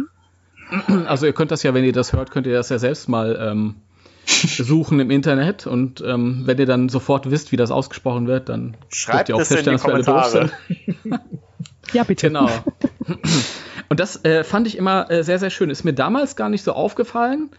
Also 1.06 1.26
ihr 1.26 1.32
könnt 1.32 1.50
das 1.50 1.62
ja, 1.62 1.74
wenn 1.74 1.84
ihr 1.84 1.92
das 1.92 2.12
hört, 2.12 2.30
könnt 2.30 2.46
ihr 2.46 2.54
das 2.54 2.70
ja 2.70 2.78
selbst 2.78 3.08
mal 3.08 3.38
ähm, 3.38 3.76
suchen 4.26 4.98
im 4.98 5.10
Internet 5.10 5.66
und 5.66 6.02
ähm, 6.04 6.42
wenn 6.46 6.58
ihr 6.58 6.66
dann 6.66 6.88
sofort 6.88 7.30
wisst, 7.30 7.52
wie 7.52 7.56
das 7.56 7.70
ausgesprochen 7.70 8.26
wird, 8.26 8.48
dann 8.48 8.76
Schreibt 8.88 9.28
ihr 9.28 9.36
auch 9.36 9.40
es 9.40 9.50
in 9.50 9.58
die 9.58 9.78
feststellen, 9.78 9.78
dass 9.78 9.86
wir 9.86 9.94
alle 9.94 10.04
doof 10.04 10.32
Kommentare. 10.32 10.50
sind. 11.04 11.20
Ja, 11.92 12.04
bitte. 12.04 12.28
Genau. 12.28 12.48
Und 13.92 14.00
das 14.00 14.24
äh, 14.24 14.42
fand 14.42 14.66
ich 14.66 14.78
immer 14.78 15.10
äh, 15.10 15.22
sehr, 15.22 15.38
sehr 15.38 15.50
schön. 15.50 15.68
Ist 15.68 15.84
mir 15.84 15.92
damals 15.92 16.34
gar 16.34 16.48
nicht 16.48 16.64
so 16.64 16.72
aufgefallen, 16.72 17.50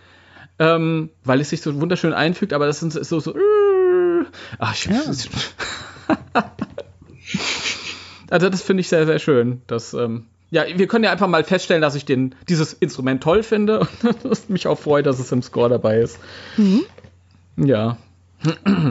ähm, 0.57 1.11
weil 1.23 1.39
es 1.39 1.51
sich 1.51 1.61
so 1.61 1.79
wunderschön 1.79 2.11
einfügt, 2.11 2.53
aber 2.53 2.65
das 2.65 2.79
sind 2.79 2.91
so, 2.91 3.19
so 3.19 3.35
äh, 3.35 4.25
ach, 4.57 4.73
ich, 4.73 4.89
Also 8.31 8.49
das 8.49 8.63
finde 8.63 8.81
ich 8.81 8.89
sehr, 8.89 9.05
sehr 9.05 9.19
schön. 9.19 9.61
Das, 9.67 9.93
ähm, 9.93 10.25
ja, 10.49 10.63
wir 10.75 10.87
können 10.87 11.03
ja 11.03 11.11
einfach 11.11 11.27
mal 11.27 11.43
feststellen, 11.43 11.83
dass 11.83 11.93
ich 11.93 12.05
den, 12.05 12.33
dieses 12.49 12.73
Instrument 12.73 13.21
toll 13.21 13.43
finde 13.43 13.81
und 14.01 14.25
dass 14.25 14.49
mich 14.49 14.65
auch 14.65 14.79
freut, 14.79 15.05
dass 15.05 15.19
es 15.19 15.31
im 15.31 15.43
Score 15.43 15.69
dabei 15.69 15.99
ist. 15.99 16.17
Ja. 17.57 17.99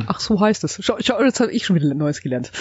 Ach, 0.07 0.21
so 0.21 0.41
heißt 0.41 0.65
es. 0.65 0.79
Schau, 0.83 0.97
schau 1.01 1.23
jetzt 1.23 1.41
habe 1.41 1.53
ich 1.53 1.65
schon 1.65 1.77
wieder 1.77 1.93
Neues 1.95 2.21
gelernt. 2.21 2.53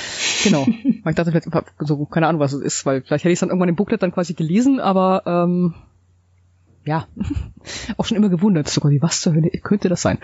Genau. 0.43 0.67
Ich 1.03 1.15
dachte 1.15 1.31
vielleicht, 1.31 1.47
so, 1.79 2.05
keine 2.05 2.27
Ahnung, 2.27 2.39
was 2.39 2.53
es 2.53 2.61
ist, 2.61 2.85
weil 2.85 3.01
vielleicht 3.01 3.23
hätte 3.23 3.31
ich 3.31 3.37
es 3.37 3.39
dann 3.39 3.49
irgendwann 3.49 3.69
im 3.69 3.75
Booklet 3.75 4.03
dann 4.03 4.11
quasi 4.11 4.33
gelesen, 4.33 4.79
aber 4.79 5.23
ähm, 5.25 5.73
ja, 6.85 7.07
auch 7.97 8.05
schon 8.05 8.17
immer 8.17 8.29
gewundert, 8.29 8.69
so 8.69 8.81
quasi, 8.81 9.01
was 9.01 9.21
zur 9.21 9.33
Hölle 9.33 9.49
könnte 9.63 9.89
das 9.89 10.01
sein? 10.01 10.19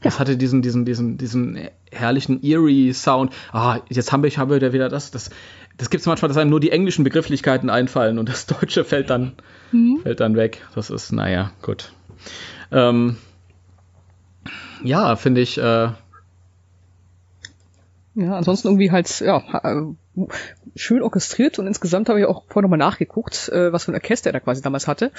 Das 0.00 0.20
hatte 0.20 0.36
diesen, 0.36 0.62
diesen, 0.62 0.84
diesen, 0.84 1.18
diesen 1.18 1.58
herrlichen 1.90 2.42
eerie 2.42 2.92
Sound. 2.92 3.32
Ah, 3.52 3.80
jetzt 3.88 4.12
haben 4.12 4.22
wir, 4.22 4.28
ich 4.28 4.38
habe 4.38 4.60
wieder 4.72 4.88
das, 4.88 5.10
das, 5.10 5.30
das 5.76 5.90
gibt 5.90 6.02
es 6.02 6.06
manchmal, 6.06 6.28
dass 6.28 6.36
einem 6.36 6.50
nur 6.50 6.60
die 6.60 6.70
englischen 6.70 7.04
Begrifflichkeiten 7.04 7.68
einfallen 7.68 8.18
und 8.18 8.28
das 8.28 8.46
Deutsche 8.46 8.84
fällt 8.84 9.10
dann, 9.10 9.32
fällt 10.02 10.20
dann 10.20 10.36
weg. 10.36 10.64
Das 10.74 10.90
ist, 10.90 11.10
naja, 11.12 11.50
gut. 11.62 11.92
Ähm, 12.70 13.16
ja, 14.84 15.16
finde 15.16 15.40
ich, 15.40 15.58
äh, 15.58 15.88
Ja, 18.16 18.36
ansonsten 18.36 18.68
irgendwie 18.68 18.92
halt, 18.92 19.20
ja, 19.20 19.42
äh, 19.64 19.82
schön 20.76 21.02
orchestriert 21.02 21.58
und 21.58 21.66
insgesamt 21.66 22.08
habe 22.08 22.20
ich 22.20 22.26
auch 22.26 22.44
vorher 22.46 22.62
nochmal 22.62 22.78
nachgeguckt, 22.78 23.48
äh, 23.48 23.72
was 23.72 23.84
für 23.84 23.92
ein 23.92 23.96
Orchester 23.96 24.30
er 24.30 24.34
da 24.34 24.40
quasi 24.40 24.62
damals 24.62 24.86
hatte. 24.86 25.10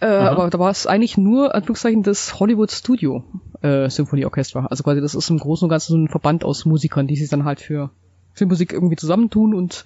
Äh, 0.00 0.06
aber 0.06 0.48
da 0.48 0.58
war 0.58 0.70
es 0.70 0.86
eigentlich 0.86 1.18
nur, 1.18 1.54
Anführungszeichen, 1.54 2.02
das 2.02 2.38
Hollywood 2.38 2.70
Studio 2.70 3.24
äh, 3.62 3.90
Symphonieorchester. 3.90 4.70
Also 4.70 4.84
quasi 4.84 5.00
das 5.00 5.14
ist 5.14 5.28
im 5.28 5.38
Großen 5.38 5.64
und 5.66 5.70
Ganzen 5.70 5.92
so 5.92 5.98
ein 5.98 6.08
Verband 6.08 6.44
aus 6.44 6.64
Musikern, 6.64 7.06
die 7.06 7.16
sich 7.16 7.28
dann 7.28 7.44
halt 7.44 7.60
für 7.60 7.90
Filmmusik 8.34 8.72
irgendwie 8.72 8.96
zusammentun 8.96 9.54
und 9.54 9.84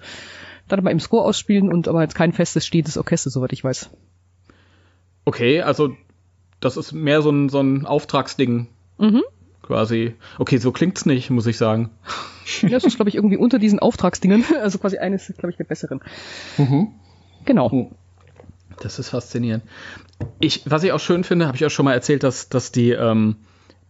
dann 0.67 0.83
mal 0.83 0.91
im 0.91 0.99
Score 0.99 1.25
ausspielen 1.25 1.71
und 1.71 1.87
aber 1.87 2.01
jetzt 2.01 2.15
kein 2.15 2.31
festes, 2.31 2.65
stehendes 2.65 2.97
Orchester, 2.97 3.29
soweit 3.29 3.53
ich 3.53 3.63
weiß. 3.63 3.89
okay, 5.25 5.61
also 5.61 5.95
das 6.59 6.77
ist 6.77 6.93
mehr 6.93 7.21
so 7.21 7.31
ein, 7.31 7.49
so 7.49 7.59
ein 7.59 7.85
Auftragsding. 7.85 8.67
Mhm. 8.97 9.23
Quasi. 9.61 10.15
Okay, 10.37 10.57
so 10.57 10.71
klingt's 10.71 11.05
nicht, 11.05 11.29
muss 11.29 11.47
ich 11.47 11.57
sagen. 11.57 11.89
Ja, 12.61 12.69
das 12.69 12.83
ist, 12.83 12.97
glaube 12.97 13.09
ich, 13.09 13.15
irgendwie 13.15 13.37
unter 13.37 13.57
diesen 13.57 13.79
Auftragsdingen. 13.79 14.43
Also 14.61 14.77
quasi 14.77 14.97
eines, 14.97 15.33
glaube 15.37 15.49
ich, 15.49 15.57
der 15.57 15.63
besseren. 15.63 16.01
Genau. 17.45 17.91
Das 18.79 18.99
ist 18.99 19.09
faszinierend. 19.09 19.63
Ich, 20.39 20.69
was 20.69 20.83
ich 20.83 20.91
auch 20.91 20.99
schön 20.99 21.23
finde, 21.23 21.47
habe 21.47 21.57
ich 21.57 21.65
auch 21.65 21.69
schon 21.69 21.85
mal 21.85 21.93
erzählt, 21.93 22.23
dass, 22.23 22.49
dass 22.49 22.71
die, 22.71 22.91
ähm, 22.91 23.37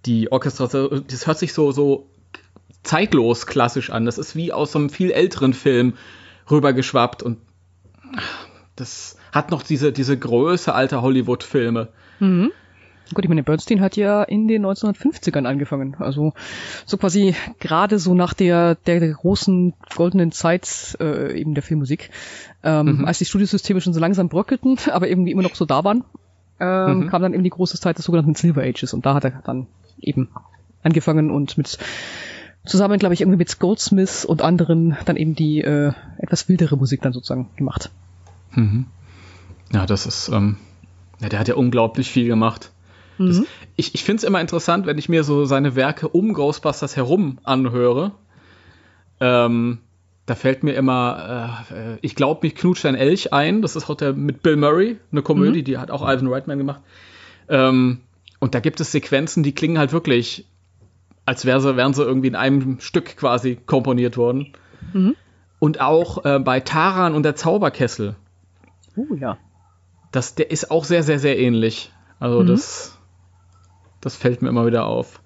die 0.06 0.32
Orchester, 0.32 0.68
das 0.68 1.28
hört 1.28 1.40
sich 1.40 1.54
so, 1.54 1.72
so 1.72 2.08
zeitlos 2.84 3.48
klassisch 3.48 3.90
an. 3.90 4.06
Das 4.06 4.18
ist 4.18 4.36
wie 4.36 4.54
aus 4.54 4.72
so 4.72 4.80
einem 4.80 4.90
viel 4.90 5.12
älteren 5.12 5.54
Film 5.54 5.94
rübergeschwappt 6.50 7.24
und 7.24 7.40
das 8.76 9.18
hat 9.32 9.52
noch 9.52 9.64
diese, 9.64 9.92
diese 9.92 10.18
Größe 10.18 10.74
alter 10.74 11.02
Hollywood-Filme. 11.02 11.90
Gut, 13.14 13.24
ich 13.24 13.30
meine, 13.30 13.44
Bernstein 13.44 13.82
hat 13.82 13.96
ja 13.98 14.24
in 14.24 14.48
den 14.48 14.66
1950ern 14.66 15.46
angefangen. 15.46 15.96
Also 16.00 16.34
so 16.86 16.98
quasi 16.98 17.36
gerade 17.60 18.00
so 18.00 18.16
nach 18.16 18.34
der, 18.34 18.76
der, 18.76 19.00
der 19.00 19.14
großen 19.14 19.74
goldenen 19.96 20.32
Zeit 20.32 20.98
äh, 21.00 21.40
eben 21.40 21.54
der 21.54 21.64
Filmmusik, 21.64 22.10
ähm, 22.64 23.06
als 23.06 23.20
die 23.20 23.26
Studiosysteme 23.26 23.80
schon 23.82 23.94
so 23.94 24.00
langsam 24.00 24.30
bröckelten, 24.30 24.78
aber 24.92 25.08
irgendwie 25.08 25.32
immer 25.32 25.44
noch 25.44 25.56
so 25.56 25.66
da 25.66 25.84
waren, 25.84 26.04
ähm, 26.60 27.08
kam 27.10 27.22
dann 27.22 27.34
eben 27.34 27.44
die 27.44 27.50
große 27.50 27.80
Zeit 27.80 27.98
des 27.98 28.06
sogenannten 28.06 28.34
Silver 28.34 28.64
Ages 28.64 28.94
und 28.94 29.06
da 29.06 29.14
hat 29.14 29.26
er 29.26 29.42
dann 29.46 29.68
eben 30.00 30.30
angefangen 30.84 31.30
und 31.30 31.58
mit 31.58 31.78
zusammen, 32.66 32.98
glaube 32.98 33.14
ich, 33.14 33.22
irgendwie 33.22 33.38
mit 33.38 33.60
Goldsmith 33.60 34.26
und 34.26 34.42
anderen 34.42 34.98
dann 35.06 35.18
eben 35.18 35.36
die 35.36 35.62
äh, 35.62 35.92
etwas 36.18 36.50
wildere 36.50 36.78
Musik 36.78 37.02
dann 37.02 37.14
sozusagen 37.14 37.50
gemacht. 37.56 37.92
Ja, 39.72 39.86
das 39.86 40.06
ist, 40.06 40.30
ähm, 40.30 40.58
ja, 41.20 41.30
der 41.30 41.40
hat 41.40 41.48
ja 41.48 41.56
unglaublich 41.56 42.10
viel 42.10 42.28
gemacht. 42.28 42.72
Das, 43.18 43.44
ich 43.76 43.96
ich 43.96 44.04
finde 44.04 44.18
es 44.18 44.24
immer 44.24 44.42
interessant, 44.42 44.86
wenn 44.86 44.98
ich 44.98 45.10
mir 45.10 45.24
so 45.24 45.46
seine 45.46 45.76
Werke 45.76 46.10
um 46.10 46.34
Ghostbusters 46.34 46.96
herum 46.96 47.40
anhöre. 47.44 48.12
Ähm, 49.20 49.80
da 50.26 50.36
fällt 50.36 50.64
mir 50.64 50.74
immer, 50.74 51.66
äh, 51.72 51.98
ich 52.02 52.16
glaube, 52.16 52.42
mich 52.44 52.56
knutscht 52.56 52.86
ein 52.86 52.96
Elch 52.96 53.32
ein. 53.32 53.62
Das 53.62 53.76
ist 53.76 53.88
der 54.02 54.14
mit 54.14 54.42
Bill 54.42 54.56
Murray, 54.56 54.98
eine 55.12 55.22
Komödie, 55.22 55.64
die 55.64 55.78
hat 55.78 55.92
auch 55.92 56.02
Ivan 56.02 56.28
Reitman 56.28 56.58
gemacht. 56.58 56.82
Ähm, 57.48 58.00
und 58.40 58.56
da 58.56 58.60
gibt 58.60 58.80
es 58.80 58.92
Sequenzen, 58.92 59.44
die 59.44 59.54
klingen 59.54 59.78
halt 59.78 59.94
wirklich, 59.94 60.48
als 61.26 61.46
wär 61.46 61.60
sie, 61.62 61.78
wären 61.78 61.94
sie 61.94 62.04
irgendwie 62.04 62.28
in 62.28 62.36
einem 62.36 62.80
Stück 62.80 63.18
quasi 63.18 63.56
komponiert 63.56 64.18
worden. 64.18 64.54
Und 65.60 65.80
auch 65.80 66.26
äh, 66.26 66.40
bei 66.40 66.60
Taran 66.60 67.16
und 67.16 67.24
der 67.24 67.36
Zauberkessel. 67.36 68.16
Oh 68.96 69.14
ja. 69.16 69.38
Das, 70.12 70.36
der 70.36 70.52
ist 70.52 70.72
auch 70.72 70.84
sehr, 70.86 71.04
sehr, 71.04 71.20
sehr 71.20 71.38
ähnlich. 71.40 71.92
Also 72.20 72.44
das, 72.44 72.95
das 74.06 74.16
fällt 74.16 74.42
mir 74.44 74.50
immer 74.50 74.66
wieder 74.68 74.86
auf. 74.86 75.20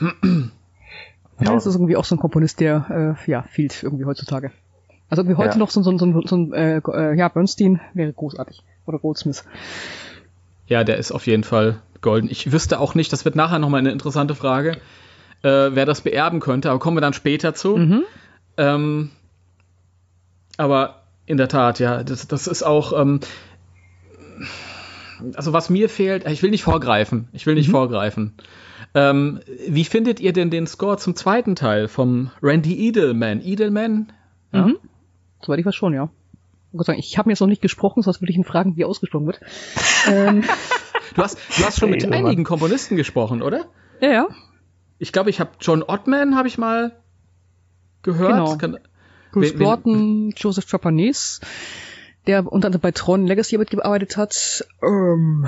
Ja, 0.00 1.52
das 1.54 1.66
ist 1.66 1.74
irgendwie 1.74 1.96
auch 1.96 2.04
so 2.04 2.14
ein 2.14 2.18
Komponist, 2.18 2.60
der 2.60 3.16
äh, 3.26 3.30
ja 3.30 3.42
fehlt 3.42 3.82
irgendwie 3.82 4.04
heutzutage. 4.04 4.52
Also 5.10 5.22
irgendwie 5.22 5.36
heute 5.36 5.54
Ja. 5.54 5.58
noch 5.58 5.70
so, 5.70 5.82
so, 5.82 5.96
so, 5.98 6.22
so 6.24 6.36
ein 6.36 6.52
äh, 6.52 6.76
äh, 6.78 7.18
ja 7.18 7.28
Bernstein 7.28 7.80
wäre 7.94 8.12
großartig 8.12 8.62
oder 8.86 8.98
Goldsmith. 9.00 9.44
Ja, 10.66 10.84
der 10.84 10.98
ist 10.98 11.10
auf 11.10 11.26
jeden 11.26 11.42
Fall 11.44 11.82
golden. 12.00 12.30
Ich 12.30 12.52
wüsste 12.52 12.78
auch 12.78 12.94
nicht, 12.94 13.12
das 13.12 13.24
wird 13.24 13.34
nachher 13.34 13.58
nochmal 13.58 13.80
eine 13.80 13.90
interessante 13.90 14.34
Frage, 14.36 14.76
äh, 15.42 15.70
wer 15.72 15.84
das 15.84 16.00
beerben 16.02 16.38
könnte, 16.38 16.70
aber 16.70 16.78
kommen 16.78 16.96
wir 16.96 17.00
dann 17.02 17.12
später 17.12 17.54
zu. 17.54 18.02
Ähm, 18.56 19.10
aber 20.56 21.02
in 21.26 21.36
der 21.38 21.48
Tat, 21.48 21.80
ja, 21.80 22.04
das, 22.04 22.28
das 22.28 22.46
ist 22.46 22.62
auch, 22.62 22.98
ähm, 22.98 23.18
also 25.34 25.52
was 25.52 25.70
mir 25.70 25.88
fehlt, 25.88 26.26
ich 26.26 26.42
will 26.42 26.50
nicht 26.50 26.64
vorgreifen, 26.64 27.28
ich 27.32 27.46
will 27.46 27.54
nicht 27.54 27.70
vorgreifen. 27.70 28.34
Ähm, 28.94 29.40
wie 29.68 29.84
findet 29.84 30.20
ihr 30.20 30.32
denn 30.32 30.50
den 30.50 30.66
Score 30.66 30.98
zum 30.98 31.16
zweiten 31.16 31.56
Teil 31.56 31.88
vom 31.88 32.30
Randy 32.42 32.88
Edelman? 32.88 33.40
Edelman? 33.42 34.12
Ja? 34.52 34.66
Mhm. 34.66 34.78
Soweit 35.40 35.58
ich 35.58 35.66
weiß 35.66 35.74
schon, 35.74 35.94
ja. 35.94 36.10
Ich 36.96 37.18
habe 37.18 37.28
mir 37.28 37.32
jetzt 37.32 37.40
noch 37.40 37.48
nicht 37.48 37.62
gesprochen, 37.62 38.02
sonst 38.02 38.20
würde 38.20 38.32
ich 38.32 38.38
ihn 38.38 38.44
fragen, 38.44 38.76
wie 38.76 38.84
ausgesprochen 38.84 39.26
wird. 39.26 39.40
ähm, 40.08 40.44
Du 41.14 41.22
hast, 41.22 41.38
du 41.58 41.64
hast 41.64 41.78
schon 41.78 41.90
mit 41.90 42.02
Edelman. 42.02 42.26
einigen 42.26 42.44
Komponisten 42.44 42.96
gesprochen, 42.96 43.42
oder? 43.42 43.66
ja, 44.00 44.10
ja. 44.10 44.28
Ich 44.98 45.12
glaube, 45.12 45.30
ich 45.30 45.40
habe 45.40 45.50
John 45.60 45.82
Ottman 45.82 46.36
habe 46.36 46.46
ich 46.46 46.58
mal 46.58 46.92
gehört. 48.02 48.30
Genau. 48.30 48.56
Kann, 48.56 48.78
Bruce 49.32 49.54
Broughton, 49.54 50.32
Joseph 50.36 50.66
Trapanese, 50.66 51.40
der 52.26 52.50
unter 52.50 52.66
anderem 52.66 52.80
bei 52.80 52.92
Tron 52.92 53.26
Legacy 53.26 53.58
mitgearbeitet 53.58 54.16
hat. 54.16 54.66
Ähm, 54.82 55.46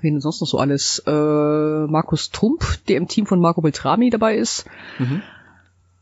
wen 0.00 0.20
sonst 0.20 0.40
noch 0.40 0.48
so 0.48 0.58
alles? 0.58 1.02
Äh, 1.06 1.10
Markus 1.10 2.30
Trump, 2.30 2.64
der 2.88 2.96
im 2.96 3.08
Team 3.08 3.26
von 3.26 3.40
Marco 3.40 3.60
Beltrami 3.60 4.10
dabei 4.10 4.36
ist. 4.36 4.64
Mhm. 4.98 5.22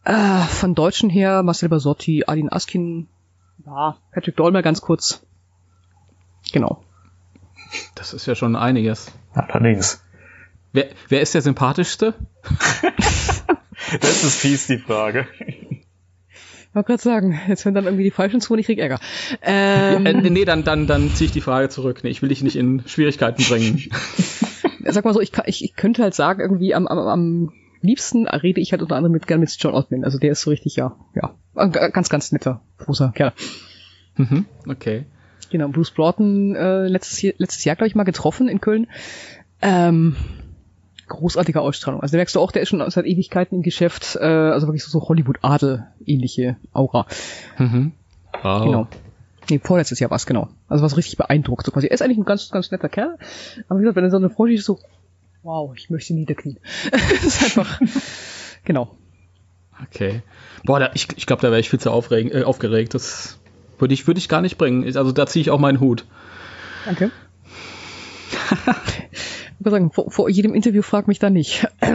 Äh, 0.04 0.40
von 0.42 0.74
Deutschen 0.74 1.10
her 1.10 1.42
Marcel 1.42 1.68
Basotti, 1.68 2.24
Adin 2.26 2.50
Askin, 2.50 3.08
ja, 3.66 3.96
Patrick 4.12 4.36
Dolmer 4.36 4.62
ganz 4.62 4.80
kurz. 4.80 5.24
Genau. 6.52 6.82
Das 7.94 8.12
ist 8.12 8.26
ja 8.26 8.34
schon 8.34 8.56
einiges. 8.56 9.12
Allerdings. 9.34 10.04
Wer, 10.72 10.88
wer 11.08 11.20
ist 11.20 11.34
der 11.34 11.42
sympathischste? 11.42 12.14
das 14.00 14.24
ist 14.24 14.40
fies, 14.40 14.66
die 14.66 14.78
Frage. 14.78 15.26
Ich 16.72 16.76
wollte 16.76 16.86
gerade 16.86 17.02
sagen, 17.02 17.38
jetzt 17.48 17.66
wenn 17.66 17.74
dann 17.74 17.84
irgendwie 17.84 18.04
die 18.04 18.10
falschen 18.10 18.40
zu 18.40 18.56
ich 18.56 18.64
krieg 18.64 18.78
Ärger. 18.78 18.98
Ähm, 19.42 20.06
äh, 20.06 20.30
nee, 20.30 20.46
dann, 20.46 20.64
dann, 20.64 20.86
dann 20.86 21.10
ziehe 21.10 21.26
ich 21.26 21.32
die 21.32 21.42
Frage 21.42 21.68
zurück. 21.68 22.00
Nee, 22.02 22.08
ich 22.08 22.22
will 22.22 22.30
dich 22.30 22.42
nicht 22.42 22.56
in 22.56 22.82
Schwierigkeiten 22.86 23.42
bringen. 23.44 23.90
Sag 24.86 25.04
mal 25.04 25.12
so, 25.12 25.20
ich, 25.20 25.32
ich, 25.44 25.62
ich 25.62 25.76
könnte 25.76 26.02
halt 26.02 26.14
sagen, 26.14 26.40
irgendwie 26.40 26.74
am, 26.74 26.86
am, 26.86 26.98
am 26.98 27.52
liebsten 27.82 28.26
rede 28.26 28.58
ich 28.58 28.72
halt 28.72 28.80
unter 28.80 28.96
anderem 28.96 29.12
mit, 29.12 29.26
gerne 29.26 29.40
mit 29.40 29.54
John 29.58 29.74
Ottman. 29.74 30.02
Also 30.02 30.18
der 30.18 30.32
ist 30.32 30.40
so 30.40 30.48
richtig, 30.48 30.76
ja, 30.76 30.96
ja, 31.14 31.34
ganz, 31.66 32.08
ganz 32.08 32.32
netter, 32.32 32.62
großer 32.78 33.12
Kerl. 33.14 33.34
Mhm, 34.16 34.46
okay. 34.66 35.04
Genau, 35.50 35.68
Bruce 35.68 35.90
Broughton 35.90 36.56
äh, 36.56 36.88
letztes, 36.88 37.34
letztes 37.36 37.66
Jahr, 37.66 37.76
glaube 37.76 37.88
ich, 37.88 37.94
mal 37.94 38.04
getroffen 38.04 38.48
in 38.48 38.62
Köln. 38.62 38.86
Ähm, 39.60 40.16
großartige 41.12 41.60
Ausstrahlung. 41.60 42.00
Also 42.00 42.12
da 42.12 42.18
merkst 42.18 42.34
du 42.34 42.40
auch, 42.40 42.52
der 42.52 42.62
ist 42.62 42.68
schon 42.68 42.88
seit 42.90 43.06
Ewigkeiten 43.06 43.56
im 43.56 43.62
Geschäft, 43.62 44.16
äh, 44.20 44.24
also 44.24 44.66
wirklich 44.66 44.84
so, 44.84 44.90
so 44.90 45.08
Hollywood-Adel-ähnliche 45.08 46.56
Aura. 46.72 47.06
Mhm. 47.58 47.92
Wow. 48.42 48.64
Genau. 48.64 48.88
Nee, 49.50 49.60
vorletztes 49.62 50.00
Jahr 50.00 50.10
war 50.10 50.16
es, 50.16 50.26
genau. 50.26 50.48
Also 50.68 50.84
was 50.84 50.96
richtig 50.96 51.16
beeindruckt. 51.16 51.66
So 51.66 51.72
quasi. 51.72 51.88
Er 51.88 51.92
ist 51.92 52.02
eigentlich 52.02 52.18
ein 52.18 52.24
ganz, 52.24 52.50
ganz 52.50 52.70
netter 52.70 52.88
Kerl. 52.88 53.18
Aber 53.68 53.78
wie 53.78 53.82
gesagt, 53.82 53.96
wenn 53.96 54.04
er 54.04 54.10
so 54.10 54.16
eine 54.16 54.30
Frau 54.30 54.46
ist, 54.46 54.64
so, 54.64 54.78
wow, 55.42 55.72
ich 55.76 55.90
möchte 55.90 56.14
niederknien. 56.14 56.58
das 56.90 57.24
ist 57.24 57.42
einfach, 57.42 57.80
genau. 58.64 58.96
Okay. 59.84 60.22
Boah, 60.64 60.78
da, 60.78 60.90
ich, 60.94 61.08
ich 61.16 61.26
glaube, 61.26 61.42
da 61.42 61.48
wäre 61.48 61.60
ich 61.60 61.70
viel 61.70 61.80
zu 61.80 61.90
aufregen, 61.90 62.30
äh, 62.32 62.44
aufgeregt. 62.44 62.94
Das 62.94 63.38
würde 63.78 63.94
ich, 63.94 64.06
würde 64.06 64.18
ich 64.18 64.28
gar 64.28 64.40
nicht 64.40 64.58
bringen. 64.58 64.84
Also 64.96 65.12
da 65.12 65.26
ziehe 65.26 65.40
ich 65.40 65.50
auch 65.50 65.58
meinen 65.58 65.80
Hut. 65.80 66.06
Danke. 66.84 67.10
sagen, 69.70 69.90
vor, 69.92 70.10
vor 70.10 70.28
jedem 70.28 70.54
Interview 70.54 70.82
frag 70.82 71.08
mich 71.08 71.18
da 71.18 71.30
nicht. 71.30 71.66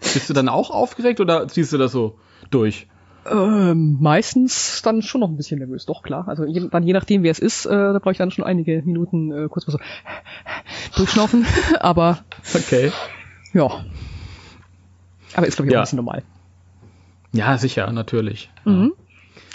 Bist 0.00 0.28
du 0.28 0.34
dann 0.34 0.48
auch 0.48 0.70
aufgeregt 0.70 1.20
oder 1.20 1.46
ziehst 1.48 1.72
du 1.72 1.78
das 1.78 1.92
so 1.92 2.18
durch? 2.50 2.88
Ähm, 3.30 3.98
meistens 4.00 4.80
dann 4.82 5.02
schon 5.02 5.20
noch 5.20 5.28
ein 5.28 5.36
bisschen 5.36 5.58
nervös, 5.58 5.84
doch 5.84 6.02
klar. 6.02 6.26
Also 6.26 6.44
je, 6.46 6.68
dann 6.70 6.82
je 6.82 6.94
nachdem, 6.94 7.22
wer 7.22 7.30
es 7.30 7.38
ist, 7.38 7.66
äh, 7.66 7.70
da 7.70 7.98
brauche 7.98 8.12
ich 8.12 8.18
dann 8.18 8.30
schon 8.30 8.44
einige 8.44 8.82
Minuten 8.82 9.30
äh, 9.30 9.48
kurz 9.48 9.66
mal 9.66 9.72
so 9.72 9.78
durchschnaufen. 10.96 11.46
Aber 11.80 12.20
okay. 12.54 12.92
Ja. 13.52 13.84
Aber 15.34 15.46
ist 15.46 15.56
glaube 15.56 15.68
ich 15.68 15.72
auch 15.72 15.74
ja. 15.74 15.80
ein 15.80 15.84
bisschen 15.84 15.96
normal. 15.98 16.22
Ja, 17.32 17.58
sicher, 17.58 17.92
natürlich. 17.92 18.50
Mhm. 18.64 18.94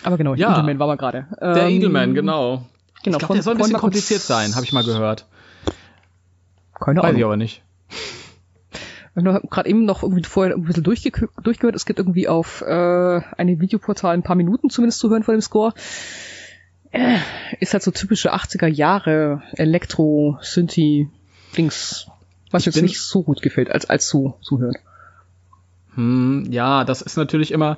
Aber 0.03 0.18
genau, 0.18 0.36
ja. 0.36 0.53
Edelman 0.53 0.78
war 0.80 0.88
mal 0.88 0.97
gerade. 0.97 1.28
Der 1.41 1.68
ähm, 1.68 1.76
Edelman, 1.76 2.13
genau. 2.13 2.63
Genau. 3.03 3.18
Ich 3.18 3.20
glaube, 3.20 3.34
der 3.34 3.43
soll 3.43 3.55
ein 3.55 3.57
bisschen 3.57 3.78
kompliziert 3.78 4.22
sein, 4.22 4.55
habe 4.55 4.66
ich 4.66 4.74
mal 4.74 4.84
gehört. 4.84 5.26
Keine 6.80 7.01
Ahnung. 7.01 7.11
Weiß 7.11 7.17
ich 7.17 7.26
aber 7.26 7.38
nicht. 7.38 7.63
Ich 9.17 9.26
habe 9.26 9.47
gerade 9.47 9.69
eben 9.69 9.86
noch 9.86 10.03
irgendwie 10.03 10.23
vorher 10.23 10.55
ein 10.55 10.63
bisschen 10.63 10.84
durchge 10.84 11.30
durchgehört. 11.41 11.76
Es 11.76 11.86
gibt 11.86 11.99
irgendwie 11.99 12.28
auf 12.28 12.61
äh, 12.61 13.21
einem 13.38 13.61
Videoportal 13.61 14.13
ein 14.13 14.23
paar 14.23 14.36
Minuten 14.36 14.69
zumindest 14.69 14.99
zu 14.99 15.09
hören 15.09 15.23
von 15.23 15.36
dem 15.36 15.41
Score. 15.41 15.73
Äh, 16.91 17.17
ist 17.59 17.73
halt 17.73 17.84
so 17.84 17.91
typische 17.91 18.34
80er 18.34 18.67
Jahre 18.67 19.41
Elektro, 19.53 20.38
Synthi, 20.41 21.09
Dings, 21.57 22.07
was 22.51 22.61
ich 22.61 22.73
jetzt 22.73 22.82
nicht 22.82 23.01
so 23.01 23.23
gut 23.23 23.41
gefällt, 23.41 23.71
als, 23.71 23.89
als 23.89 24.07
zu, 24.07 24.36
zuhören. 24.41 24.78
Hm, 25.95 26.47
ja, 26.51 26.84
das 26.84 27.01
ist 27.01 27.15
natürlich 27.15 27.51
immer, 27.51 27.78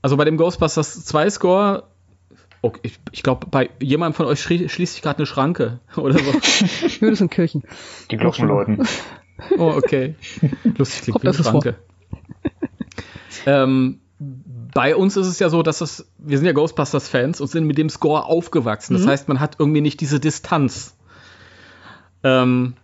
also 0.00 0.16
bei 0.16 0.24
dem 0.24 0.36
Ghostbusters 0.36 1.04
2 1.04 1.30
Score 1.30 1.84
Okay, 2.62 2.80
ich, 2.84 3.00
ich 3.10 3.22
glaube, 3.24 3.48
bei 3.50 3.70
jemandem 3.80 4.14
von 4.14 4.26
euch 4.26 4.40
schließt 4.40 4.94
sich 4.94 5.02
gerade 5.02 5.18
eine 5.18 5.26
Schranke 5.26 5.80
oder 5.96 6.18
so. 6.18 6.30
ja, 6.30 7.10
das 7.10 7.18
sind 7.18 7.30
Kirchen. 7.30 7.64
Die 8.10 8.16
Glocken 8.16 8.48
läuten. 8.48 8.86
Oh, 9.58 9.72
okay. 9.76 10.14
Lustig 10.76 11.02
klingt 11.02 11.22
wie 11.22 11.28
eine 11.28 11.34
Schranke. 11.34 11.76
Ähm, 13.46 14.00
bei 14.18 14.94
uns 14.94 15.16
ist 15.16 15.26
es 15.26 15.38
ja 15.38 15.48
so, 15.48 15.62
dass 15.62 15.78
das, 15.78 16.06
wir 16.18 16.38
sind 16.38 16.46
ja 16.46 16.52
Ghostbusters-Fans 16.52 17.40
und 17.40 17.48
sind 17.48 17.66
mit 17.66 17.78
dem 17.78 17.90
Score 17.90 18.24
aufgewachsen. 18.24 18.94
Das 18.94 19.04
mhm. 19.04 19.08
heißt, 19.08 19.28
man 19.28 19.40
hat 19.40 19.56
irgendwie 19.58 19.80
nicht 19.80 20.00
diese 20.00 20.20
Distanz. 20.20 20.96
Ähm, 22.22 22.74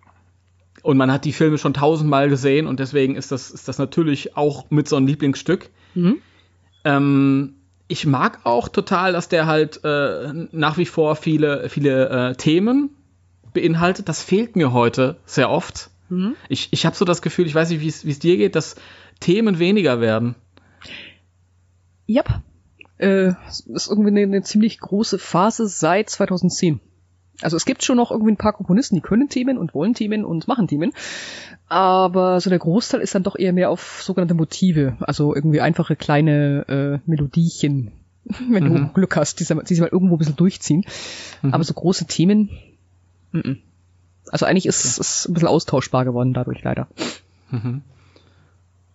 und 0.82 0.96
man 0.96 1.12
hat 1.12 1.24
die 1.24 1.32
Filme 1.32 1.58
schon 1.58 1.74
tausendmal 1.74 2.28
gesehen 2.28 2.66
und 2.66 2.80
deswegen 2.80 3.14
ist 3.14 3.30
das, 3.30 3.50
ist 3.50 3.68
das 3.68 3.78
natürlich 3.78 4.36
auch 4.36 4.70
mit 4.70 4.88
so 4.88 4.96
einem 4.96 5.06
Lieblingsstück. 5.06 5.70
Mhm. 5.94 6.18
Ähm, 6.84 7.54
ich 7.88 8.06
mag 8.06 8.40
auch 8.44 8.68
total, 8.68 9.12
dass 9.12 9.28
der 9.28 9.46
halt 9.46 9.82
äh, 9.82 10.32
nach 10.52 10.76
wie 10.76 10.86
vor 10.86 11.16
viele, 11.16 11.68
viele 11.70 12.08
äh, 12.30 12.34
Themen 12.34 12.90
beinhaltet. 13.54 14.08
Das 14.08 14.22
fehlt 14.22 14.56
mir 14.56 14.72
heute 14.72 15.16
sehr 15.24 15.50
oft. 15.50 15.90
Mhm. 16.10 16.36
Ich, 16.48 16.68
ich 16.70 16.86
habe 16.86 16.94
so 16.94 17.04
das 17.04 17.22
Gefühl, 17.22 17.46
ich 17.46 17.54
weiß 17.54 17.70
nicht, 17.70 17.80
wie 17.80 18.10
es 18.10 18.18
dir 18.18 18.36
geht, 18.36 18.54
dass 18.54 18.76
Themen 19.20 19.58
weniger 19.58 20.00
werden. 20.00 20.34
Ja. 22.06 22.22
Yep. 22.22 22.42
Äh, 22.98 23.32
das 23.46 23.60
ist 23.60 23.88
irgendwie 23.88 24.10
eine, 24.10 24.22
eine 24.22 24.42
ziemlich 24.42 24.78
große 24.78 25.18
Phase 25.18 25.66
seit 25.66 26.10
2010. 26.10 26.80
Also 27.40 27.56
es 27.56 27.64
gibt 27.64 27.84
schon 27.84 27.96
noch 27.96 28.10
irgendwie 28.10 28.32
ein 28.32 28.36
paar 28.36 28.52
Komponisten, 28.52 28.96
die 28.96 29.00
können 29.00 29.28
Themen 29.28 29.58
und 29.58 29.74
wollen 29.74 29.94
Themen 29.94 30.24
und 30.24 30.48
machen 30.48 30.66
Themen. 30.66 30.92
Aber 31.68 32.40
so 32.40 32.50
der 32.50 32.58
Großteil 32.58 33.00
ist 33.00 33.14
dann 33.14 33.22
doch 33.22 33.36
eher 33.36 33.52
mehr 33.52 33.70
auf 33.70 34.02
sogenannte 34.02 34.34
Motive, 34.34 34.96
also 35.00 35.34
irgendwie 35.34 35.60
einfache 35.60 35.96
kleine 35.96 36.64
äh, 36.68 37.10
Melodiechen, 37.10 37.92
wenn 38.50 38.64
mhm. 38.64 38.74
du 38.74 38.88
Glück 38.92 39.16
hast, 39.16 39.38
die, 39.40 39.44
die 39.44 39.74
sich 39.74 39.80
mal 39.80 39.90
irgendwo 39.90 40.16
ein 40.16 40.18
bisschen 40.18 40.36
durchziehen. 40.36 40.84
Mhm. 41.42 41.54
Aber 41.54 41.62
so 41.62 41.74
große 41.74 42.06
Themen, 42.06 42.50
m 43.32 43.40
-m. 43.40 43.56
also 44.30 44.46
eigentlich 44.46 44.66
ist 44.66 44.98
es 44.98 45.28
ein 45.28 45.34
bisschen 45.34 45.48
austauschbar 45.48 46.04
geworden 46.04 46.32
dadurch 46.32 46.62
leider. 46.62 46.88
Mhm. 47.50 47.82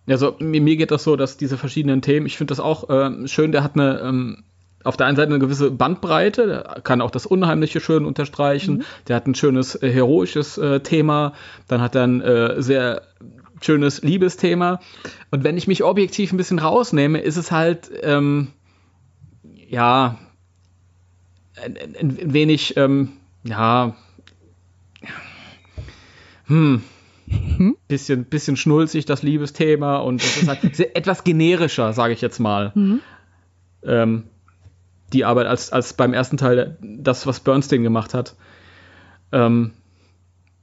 Also 0.06 0.36
mir, 0.38 0.60
mir 0.60 0.76
geht 0.76 0.90
das 0.90 1.04
so, 1.04 1.16
dass 1.16 1.38
diese 1.38 1.56
verschiedenen 1.56 2.02
Themen, 2.02 2.26
ich 2.26 2.36
finde 2.36 2.52
das 2.52 2.60
auch 2.60 2.90
äh, 2.90 3.26
schön, 3.26 3.52
der 3.52 3.62
hat 3.62 3.74
eine 3.74 4.00
ähm, 4.00 4.44
auf 4.84 4.96
der 4.96 5.06
einen 5.06 5.16
Seite 5.16 5.30
eine 5.30 5.38
gewisse 5.38 5.70
Bandbreite, 5.70 6.46
der 6.46 6.80
kann 6.82 7.00
auch 7.00 7.10
das 7.10 7.26
Unheimliche 7.26 7.80
schön 7.80 8.04
unterstreichen, 8.04 8.76
mhm. 8.76 8.82
der 9.08 9.16
hat 9.16 9.26
ein 9.26 9.34
schönes 9.34 9.74
äh, 9.82 9.90
heroisches 9.90 10.58
äh, 10.58 10.80
Thema, 10.80 11.32
dann 11.68 11.80
hat 11.80 11.94
er 11.94 12.04
ein 12.04 12.20
äh, 12.20 12.62
sehr 12.62 13.02
schönes 13.60 14.02
Liebesthema. 14.02 14.80
Und 15.30 15.42
wenn 15.42 15.56
ich 15.56 15.66
mich 15.66 15.82
objektiv 15.82 16.32
ein 16.32 16.36
bisschen 16.36 16.58
rausnehme, 16.58 17.20
ist 17.20 17.36
es 17.36 17.50
halt, 17.50 17.90
ähm, 18.02 18.48
ja, 19.68 20.18
ein, 21.62 21.76
ein 21.98 22.32
wenig, 22.32 22.76
ähm, 22.76 23.12
ja, 23.42 23.94
hm, 26.46 26.82
hm? 27.26 27.76
Bisschen, 27.88 28.24
bisschen 28.26 28.56
schnulzig 28.56 29.06
das 29.06 29.22
Liebesthema 29.22 29.96
und 29.98 30.22
das 30.22 30.36
ist 30.36 30.48
halt 30.48 30.78
etwas 30.94 31.24
generischer, 31.24 31.92
sage 31.92 32.12
ich 32.12 32.20
jetzt 32.20 32.38
mal. 32.38 32.72
Mhm. 32.74 33.00
Ähm, 33.82 34.24
die 35.14 35.24
Arbeit 35.24 35.46
als, 35.46 35.72
als 35.72 35.94
beim 35.94 36.12
ersten 36.12 36.36
Teil 36.36 36.76
das, 36.80 37.26
was 37.26 37.40
Bernstein 37.40 37.82
gemacht 37.82 38.12
hat. 38.12 38.36
Ähm, 39.32 39.72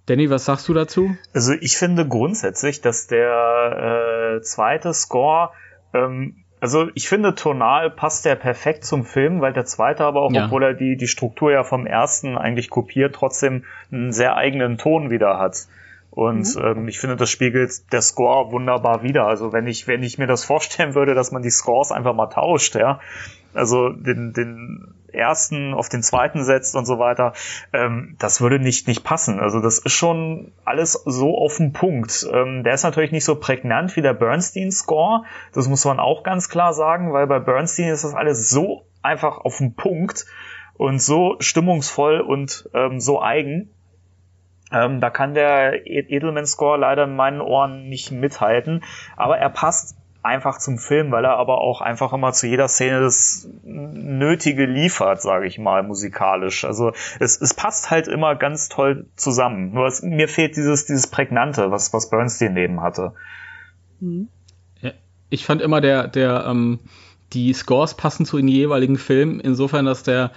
Danny, 0.06 0.30
was 0.30 0.45
sagst 0.45 0.68
du 0.68 0.74
dazu? 0.74 1.16
Also 1.34 1.54
ich 1.54 1.78
finde 1.78 2.08
grundsätzlich, 2.08 2.82
dass 2.82 3.08
der 3.08 4.36
äh, 4.38 4.41
zweite 4.41 4.93
Score, 4.93 5.52
ähm, 5.93 6.43
also 6.60 6.89
ich 6.93 7.08
finde 7.08 7.34
tonal 7.34 7.89
passt 7.89 8.26
der 8.26 8.36
perfekt 8.36 8.86
zum 8.86 9.04
Film, 9.04 9.41
weil 9.41 9.54
der 9.54 9.66
zweite 9.66 10.04
aber 10.04 10.22
auch, 10.22 10.32
ja. 10.32 10.45
obwohl 10.45 10.64
er 10.64 10.74
die, 10.74 10.95
die 10.95 11.08
Struktur 11.08 11.52
ja 11.52 11.64
vom 11.64 11.88
ersten 11.88 12.38
eigentlich 12.38 12.70
kopiert, 12.70 13.16
trotzdem 13.16 13.64
einen 13.91 14.12
sehr 14.12 14.36
eigenen 14.36 14.78
Ton 14.78 15.10
wieder 15.10 15.39
hat. 15.39 15.68
Und 16.12 16.56
mhm. 16.56 16.62
ähm, 16.62 16.88
ich 16.88 16.99
finde, 16.99 17.16
das 17.16 17.30
spiegelt 17.30 17.91
der 17.93 18.02
Score 18.02 18.52
wunderbar 18.52 19.02
wieder. 19.02 19.26
Also 19.28 19.54
wenn 19.54 19.66
ich, 19.66 19.88
wenn 19.88 20.04
ich 20.04 20.18
mir 20.18 20.28
das 20.28 20.43
vorstellen 20.43 20.93
würde, 20.93 21.16
dass 21.16 21.32
man 21.32 21.41
die 21.41 21.49
Scores 21.49 21.91
einfach 21.91 22.14
mal 22.14 22.28
tauscht, 22.28 22.76
ja, 22.76 22.99
also 23.54 23.89
den, 23.89 24.34
den 24.34 24.93
ersten 25.14 25.74
auf 25.74 25.89
den 25.89 26.04
zweiten 26.04 26.43
setzt 26.43 26.76
und 26.76 26.86
so 26.86 26.99
weiter, 26.99 27.34
ähm, 27.74 28.16
das 28.20 28.41
würde 28.41 28.60
nicht, 28.60 28.88
nicht 28.88 29.04
passen. 29.04 29.39
Also 29.39 29.60
das 29.60 29.80
ist 29.80 29.93
schon 29.93 30.52
alles 30.64 30.93
so 30.93 31.38
auf 31.38 31.58
den 31.58 31.74
Punkt. 31.74 32.26
Ähm, 32.32 32.64
der 32.64 32.74
ist 32.74 32.84
natürlich 32.84 33.12
nicht 33.12 33.26
so 33.26 33.36
prägnant 33.36 33.95
wie 33.95 34.02
der 34.02 34.14
Bernstein-Score, 34.14 35.24
das 35.54 35.68
muss 35.68 35.86
man 35.86 35.99
auch 35.99 36.24
ganz 36.24 36.49
klar 36.49 36.74
sagen, 36.74 37.14
weil 37.14 37.28
bei 37.28 37.39
Bernstein 37.39 37.89
ist 37.89 38.04
das 38.04 38.14
alles 38.14 38.49
so 38.49 38.86
einfach 39.02 39.39
auf 39.39 39.58
den 39.58 39.76
Punkt 39.76 40.26
und 40.76 41.02
so 41.02 41.36
stimmungsvoll 41.39 42.22
und 42.22 42.70
ähm, 42.74 42.99
so 42.99 43.22
eigen. 43.22 43.70
Ähm, 44.72 45.02
da 45.02 45.10
kann 45.10 45.34
der 45.34 45.86
Edelman-Score 45.86 46.78
leider 46.78 47.04
in 47.04 47.16
meinen 47.16 47.41
Ohren 47.41 47.89
nicht 47.89 48.12
mithalten, 48.12 48.84
aber 49.18 49.38
er 49.38 49.49
passt 49.49 49.97
einfach 50.24 50.59
zum 50.59 50.78
Film, 50.78 51.11
weil 51.11 51.26
er 51.26 51.38
aber 51.38 51.59
auch 51.59 51.82
einfach 51.82 52.13
immer 52.13 52.32
zu 52.34 52.47
jeder 52.47 52.67
Szene 52.67 53.01
das 53.01 53.49
Nötige 53.63 54.65
liefert, 54.65 55.22
sage 55.22 55.47
ich 55.47 55.57
mal, 55.57 55.84
musikalisch. 55.84 56.63
Also 56.63 56.91
es, 57.19 57.41
es 57.41 57.53
passt 57.53 57.89
halt 57.89 58.07
immer 58.07 58.36
ganz 58.36 58.69
toll 58.69 59.07
zusammen. 59.15 59.74
Nur 59.74 59.88
es, 59.88 60.01
mir 60.01 60.28
fehlt 60.28 60.55
dieses, 60.55 60.86
dieses 60.86 61.07
Prägnante, 61.07 61.72
was, 61.72 61.91
was 61.93 62.09
Bernstein 62.09 62.53
neben 62.53 62.82
hatte. 62.82 63.13
Mhm. 63.99 64.28
Ja, 64.82 64.91
ich 65.30 65.45
fand 65.45 65.61
immer 65.61 65.82
der, 65.82 66.07
der, 66.07 66.45
ähm, 66.47 66.80
die 67.34 67.53
Scores 67.53 67.95
passen 67.95 68.26
zu 68.26 68.38
den 68.38 68.47
jeweiligen 68.47 68.97
Filmen, 68.97 69.39
insofern, 69.39 69.86
dass 69.86 70.03
der 70.03 70.32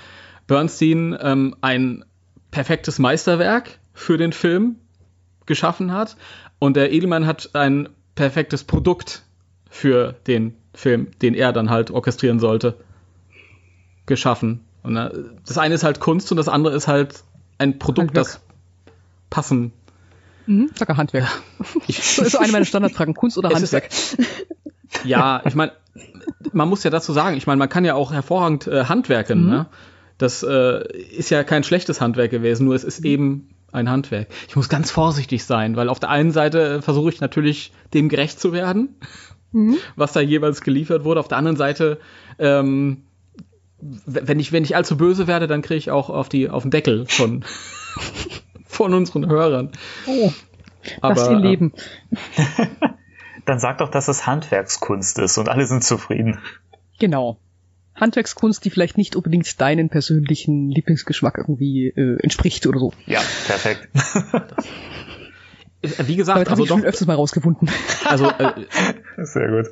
Bernstein 0.46 1.16
ähm, 1.20 1.56
ein 1.60 2.04
perfektes 2.50 2.98
Meisterwerk 2.98 3.78
für 3.92 4.16
den 4.16 4.32
Film 4.32 4.76
geschaffen 5.46 5.92
hat 5.92 6.16
und 6.58 6.76
der 6.76 6.92
Edelmann 6.92 7.26
hat 7.26 7.50
ein 7.54 7.88
perfektes 8.14 8.64
Produkt 8.64 9.24
für 9.74 10.14
den 10.28 10.54
Film, 10.72 11.08
den 11.20 11.34
er 11.34 11.52
dann 11.52 11.68
halt 11.68 11.90
orchestrieren 11.90 12.38
sollte, 12.38 12.76
geschaffen. 14.06 14.60
Und 14.84 14.96
äh, 14.96 15.10
das 15.44 15.58
eine 15.58 15.74
ist 15.74 15.82
halt 15.82 15.98
Kunst 15.98 16.30
und 16.30 16.36
das 16.36 16.48
andere 16.48 16.76
ist 16.76 16.86
halt 16.86 17.24
ein 17.58 17.80
Produkt, 17.80 18.10
Handwerk. 18.10 18.26
das 18.26 18.40
passen. 19.30 19.72
Mhm, 20.46 20.70
sag 20.76 20.96
Handwerk. 20.96 21.26
Ich, 21.88 21.98
so 22.04 22.22
ist 22.22 22.32
so 22.32 22.38
eine 22.38 22.52
meiner 22.52 22.64
Standardfragen, 22.64 23.14
Kunst 23.14 23.36
oder 23.36 23.48
Handwerk. 23.50 23.88
Ist, 23.88 24.16
ja, 25.04 25.42
ich 25.44 25.56
meine, 25.56 25.72
man 26.52 26.68
muss 26.68 26.84
ja 26.84 26.90
dazu 26.90 27.12
sagen, 27.12 27.36
ich 27.36 27.48
meine, 27.48 27.58
man 27.58 27.68
kann 27.68 27.84
ja 27.84 27.94
auch 27.94 28.12
hervorragend 28.12 28.68
äh, 28.68 28.84
handwerken. 28.84 29.42
Mhm. 29.42 29.50
Ne? 29.50 29.66
Das 30.18 30.44
äh, 30.44 30.86
ist 31.16 31.30
ja 31.30 31.42
kein 31.42 31.64
schlechtes 31.64 32.00
Handwerk 32.00 32.30
gewesen, 32.30 32.66
nur 32.66 32.76
es 32.76 32.84
ist 32.84 33.04
eben 33.04 33.48
ein 33.72 33.90
Handwerk. 33.90 34.28
Ich 34.46 34.54
muss 34.54 34.68
ganz 34.68 34.92
vorsichtig 34.92 35.44
sein, 35.44 35.74
weil 35.74 35.88
auf 35.88 35.98
der 35.98 36.10
einen 36.10 36.30
Seite 36.30 36.80
versuche 36.80 37.10
ich 37.10 37.20
natürlich 37.20 37.72
dem 37.92 38.08
gerecht 38.08 38.38
zu 38.38 38.52
werden, 38.52 38.94
mhm. 39.54 39.76
was 39.96 40.12
da 40.12 40.20
jeweils 40.20 40.60
geliefert 40.60 41.04
wurde. 41.04 41.20
Auf 41.20 41.28
der 41.28 41.38
anderen 41.38 41.56
Seite, 41.56 41.98
ähm, 42.38 43.04
wenn 43.80 44.40
ich 44.40 44.52
wenn 44.52 44.64
ich 44.64 44.76
allzu 44.76 44.96
böse 44.96 45.26
werde, 45.26 45.46
dann 45.46 45.62
kriege 45.62 45.78
ich 45.78 45.90
auch 45.90 46.10
auf 46.10 46.28
die 46.28 46.50
auf 46.50 46.62
den 46.62 46.70
Deckel 46.70 47.06
von 47.06 47.44
von 48.66 48.92
unseren 48.94 49.26
Hörern. 49.28 49.70
Oh, 50.06 50.32
Aber, 51.00 51.14
das 51.14 51.30
ihr 51.30 51.38
Leben. 51.38 51.72
dann 53.46 53.58
sag 53.58 53.78
doch, 53.78 53.90
dass 53.90 54.08
es 54.08 54.26
Handwerkskunst 54.26 55.18
ist 55.18 55.38
und 55.38 55.48
alle 55.48 55.66
sind 55.66 55.84
zufrieden. 55.84 56.38
Genau. 56.98 57.38
Handwerkskunst, 57.94 58.64
die 58.64 58.70
vielleicht 58.70 58.98
nicht 58.98 59.14
unbedingt 59.14 59.60
deinen 59.60 59.88
persönlichen 59.88 60.68
Lieblingsgeschmack 60.70 61.38
irgendwie 61.38 61.88
äh, 61.88 62.18
entspricht 62.22 62.66
oder 62.66 62.80
so. 62.80 62.92
Ja, 63.06 63.20
perfekt. 63.46 63.88
Wie 66.06 66.16
gesagt, 66.16 66.36
Damit 66.36 66.50
also 66.50 66.62
ich 66.62 66.68
doch, 66.68 66.78
schon 66.78 66.86
öfters 66.86 67.06
mal 67.06 67.14
rausgefunden. 67.14 67.68
Also 68.04 68.26
äh, 68.26 68.52
sehr 69.24 69.48
gut. 69.48 69.66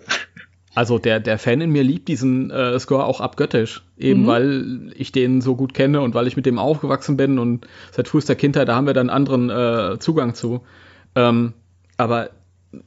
Also 0.74 0.98
der 0.98 1.20
der 1.20 1.38
Fan 1.38 1.60
in 1.60 1.70
mir 1.70 1.82
liebt 1.82 2.08
diesen 2.08 2.50
äh, 2.50 2.78
Score 2.78 3.04
auch 3.04 3.20
abgöttisch, 3.20 3.82
eben 3.98 4.22
mhm. 4.22 4.26
weil 4.26 4.92
ich 4.96 5.12
den 5.12 5.42
so 5.42 5.54
gut 5.54 5.74
kenne 5.74 6.00
und 6.00 6.14
weil 6.14 6.26
ich 6.26 6.36
mit 6.36 6.46
dem 6.46 6.58
aufgewachsen 6.58 7.16
bin 7.16 7.38
und 7.38 7.66
seit 7.90 8.08
frühester 8.08 8.34
Kindheit 8.34 8.68
da 8.68 8.74
haben 8.74 8.86
wir 8.86 8.94
dann 8.94 9.10
anderen 9.10 9.50
äh, 9.50 9.98
Zugang 9.98 10.34
zu. 10.34 10.62
Ähm, 11.14 11.52
aber 11.98 12.30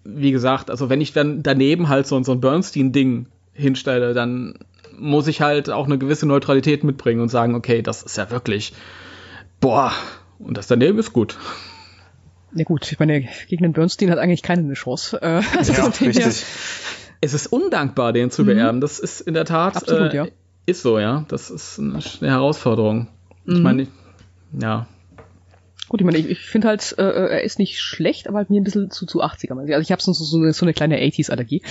wie 0.03 0.32
gesagt, 0.32 0.71
also 0.71 0.89
wenn 0.89 1.01
ich 1.01 1.13
dann 1.13 1.43
daneben 1.43 1.89
halt 1.89 2.07
so, 2.07 2.21
so 2.23 2.32
ein 2.32 2.41
Bernstein-Ding 2.41 3.28
hinstelle, 3.53 4.13
dann 4.13 4.57
muss 4.97 5.28
ich 5.28 5.41
halt 5.41 5.69
auch 5.69 5.86
eine 5.86 5.97
gewisse 5.97 6.26
Neutralität 6.26 6.84
mitbringen 6.84 7.21
und 7.21 7.30
sagen, 7.30 7.55
okay, 7.55 7.82
das 7.82 8.03
ist 8.03 8.17
ja 8.17 8.32
wirklich, 8.32 8.73
boah, 9.59 9.91
und 10.39 10.57
das 10.57 10.67
daneben 10.67 10.97
ist 10.99 11.13
gut. 11.13 11.38
Ja 12.56 12.64
gut, 12.64 12.89
ich 12.89 12.99
meine, 12.99 13.28
gegen 13.49 13.64
den 13.64 13.74
Bernstein 13.74 14.10
hat 14.10 14.18
eigentlich 14.18 14.41
keine 14.41 14.74
Chance. 14.74 15.22
Äh, 15.22 15.41
also 15.58 15.74
ja, 15.74 15.86
richtig. 15.86 16.45
Es 17.22 17.34
ist 17.34 17.47
undankbar, 17.47 18.14
den 18.14 18.32
zu 18.32 18.43
mhm. 18.43 18.47
beerben. 18.47 18.82
Das 18.82 18.99
ist 18.99 19.22
in 19.22 19.34
der 19.34 19.45
Tat 19.45 19.76
Absolut, 19.76 20.14
äh, 20.14 20.16
ja. 20.16 20.28
ist 20.66 20.82
so, 20.82 20.99
ja. 20.99 21.26
Das 21.28 21.49
ist 21.49 21.80
eine, 21.80 21.99
eine 22.22 22.30
Herausforderung. 22.30 23.08
Mhm. 23.45 23.56
Ich 23.56 23.62
meine, 23.62 23.88
ja. 24.60 24.88
Gut, 25.89 26.01
ich 26.01 26.06
meine, 26.06 26.18
ich, 26.18 26.30
ich 26.30 26.39
finde 26.39 26.70
halt, 26.70 26.95
äh, 26.97 27.03
er 27.03 27.43
ist 27.43 27.60
nicht 27.60 27.80
schlecht, 27.80 28.28
aber 28.28 28.38
halt 28.38 28.49
mir 28.49 28.62
ein 28.62 28.64
bisschen 28.64 28.89
zu, 28.89 29.06
zu 29.06 29.22
80er. 29.22 29.58
Also 29.58 29.82
ich 29.82 29.91
habe 29.91 30.01
so, 30.01 30.14
so, 30.14 30.38
eine, 30.38 30.53
so 30.53 30.66
eine 30.66 30.74
kleine 30.74 30.97
80s-Allergie. 30.99 31.62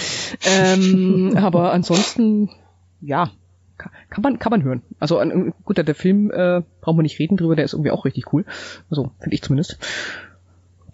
ähm, 0.45 1.37
aber 1.37 1.73
ansonsten, 1.73 2.51
ja, 3.01 3.31
kann 3.77 4.23
man, 4.23 4.39
kann 4.39 4.51
man 4.51 4.63
hören. 4.63 4.83
Also 5.01 5.21
gut, 5.65 5.77
der, 5.77 5.85
der 5.85 5.95
Film 5.95 6.31
äh, 6.31 6.63
brauchen 6.81 6.99
wir 6.99 7.03
nicht 7.03 7.19
reden 7.19 7.37
drüber, 7.37 7.57
der 7.57 7.65
ist 7.65 7.73
irgendwie 7.73 7.91
auch 7.91 8.05
richtig 8.05 8.33
cool. 8.33 8.45
Also, 8.91 9.11
finde 9.19 9.35
ich 9.35 9.43
zumindest. 9.43 9.79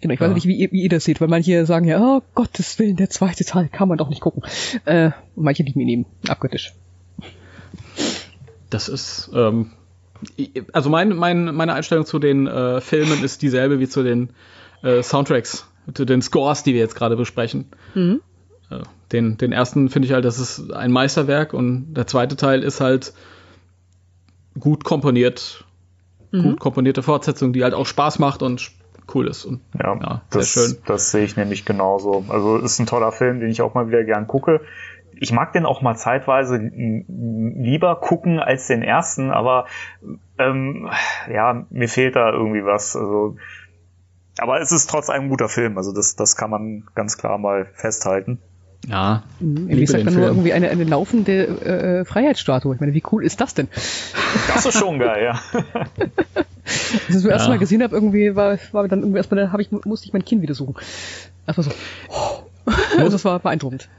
Genau, 0.01 0.15
ich 0.15 0.19
ja. 0.19 0.27
weiß 0.27 0.33
nicht, 0.33 0.47
wie 0.47 0.55
ihr, 0.55 0.71
wie 0.71 0.81
ihr 0.81 0.89
das 0.89 1.03
seht, 1.03 1.21
weil 1.21 1.27
manche 1.27 1.65
sagen 1.65 1.85
ja, 1.87 2.01
oh 2.01 2.21
Gottes 2.33 2.79
Willen, 2.79 2.95
der 2.95 3.09
zweite 3.09 3.45
Teil 3.45 3.69
kann 3.69 3.87
man 3.87 3.97
doch 3.97 4.09
nicht 4.09 4.21
gucken. 4.21 4.43
Äh, 4.85 5.11
und 5.35 5.43
manche 5.43 5.63
liegen 5.63 5.79
ihn 5.79 5.89
eben 5.89 6.05
abgöttisch. 6.27 6.73
Das 8.69 8.89
ist, 8.89 9.29
ähm, 9.33 9.71
also 10.73 10.89
mein, 10.89 11.15
mein, 11.15 11.53
meine 11.53 11.73
Einstellung 11.73 12.05
zu 12.05 12.17
den 12.19 12.47
äh, 12.47 12.81
Filmen 12.81 13.23
ist 13.23 13.41
dieselbe 13.43 13.79
wie 13.79 13.87
zu 13.87 14.01
den 14.01 14.31
äh, 14.81 15.03
Soundtracks, 15.03 15.67
zu 15.93 16.05
den 16.05 16.21
Scores, 16.21 16.63
die 16.63 16.73
wir 16.73 16.79
jetzt 16.79 16.95
gerade 16.95 17.15
besprechen. 17.15 17.65
Mhm. 17.93 18.21
Äh, 18.71 18.79
den, 19.11 19.37
den 19.37 19.51
ersten 19.51 19.89
finde 19.89 20.07
ich 20.07 20.13
halt, 20.13 20.25
das 20.25 20.39
ist 20.39 20.71
ein 20.71 20.91
Meisterwerk 20.91 21.53
und 21.53 21.93
der 21.93 22.07
zweite 22.07 22.37
Teil 22.37 22.63
ist 22.63 22.81
halt 22.81 23.13
gut 24.59 24.83
komponiert, 24.83 25.65
mhm. 26.31 26.43
gut 26.43 26.59
komponierte 26.59 27.03
Fortsetzung, 27.03 27.53
die 27.53 27.63
halt 27.63 27.75
auch 27.75 27.85
Spaß 27.85 28.17
macht 28.17 28.41
und 28.41 28.71
cool 29.13 29.27
ist. 29.27 29.45
Und, 29.45 29.61
ja, 29.77 29.95
ja 29.95 30.21
das, 30.29 30.49
schön. 30.49 30.77
das 30.85 31.11
sehe 31.11 31.23
ich 31.23 31.35
nämlich 31.35 31.65
genauso. 31.65 32.25
Also 32.29 32.57
ist 32.57 32.79
ein 32.79 32.85
toller 32.85 33.11
Film, 33.11 33.39
den 33.39 33.49
ich 33.49 33.61
auch 33.61 33.73
mal 33.73 33.87
wieder 33.87 34.03
gern 34.03 34.27
gucke. 34.27 34.61
Ich 35.13 35.31
mag 35.31 35.53
den 35.53 35.65
auch 35.65 35.81
mal 35.81 35.95
zeitweise 35.95 36.57
lieber 36.57 37.95
gucken 37.97 38.39
als 38.39 38.67
den 38.67 38.81
ersten, 38.81 39.29
aber 39.29 39.67
ähm, 40.39 40.89
ja, 41.31 41.65
mir 41.69 41.87
fehlt 41.87 42.15
da 42.15 42.31
irgendwie 42.31 42.65
was. 42.65 42.95
Also, 42.95 43.35
aber 44.39 44.59
es 44.61 44.71
ist 44.71 44.89
trotz 44.89 45.09
allem 45.09 45.23
ein 45.23 45.29
guter 45.29 45.49
Film. 45.49 45.77
Also 45.77 45.93
das, 45.93 46.15
das 46.15 46.35
kann 46.35 46.49
man 46.49 46.85
ganz 46.95 47.17
klar 47.17 47.37
mal 47.37 47.67
festhalten. 47.73 48.39
Ja. 48.87 49.23
Mhm, 49.39 49.69
wie 49.69 49.85
sagt 49.85 50.05
man 50.05 50.13
nur 50.15 50.25
irgendwie 50.25 50.53
eine, 50.53 50.69
eine 50.69 50.85
laufende 50.85 51.47
äh, 52.01 52.05
Freiheitsstatue. 52.05 52.73
Ich 52.73 52.81
meine, 52.81 52.93
wie 52.93 53.03
cool 53.11 53.23
ist 53.23 53.41
das 53.41 53.53
denn? 53.53 53.67
Das 54.53 54.65
ist 54.65 54.77
schon 54.77 54.97
geil, 54.97 55.23
ja. 55.23 55.39
Als 56.63 57.09
ich 57.09 57.15
das 57.15 57.23
ja. 57.23 57.29
erste 57.31 57.49
Mal 57.49 57.59
gesehen 57.59 57.83
habe, 57.83 57.95
irgendwie 57.95 58.35
war, 58.35 58.57
war 58.71 58.87
dann 58.87 58.99
irgendwie 58.99 59.17
erstmal, 59.17 59.47
da 59.47 59.59
ich, 59.59 59.71
musste 59.71 60.07
ich 60.07 60.13
mein 60.13 60.25
Kind 60.25 60.41
wieder 60.41 60.53
suchen. 60.53 60.75
Einfach 61.45 61.63
so. 61.63 61.71
Oh. 62.09 62.43
Das 62.97 63.25
war 63.25 63.39
beeindruckend. 63.39 63.89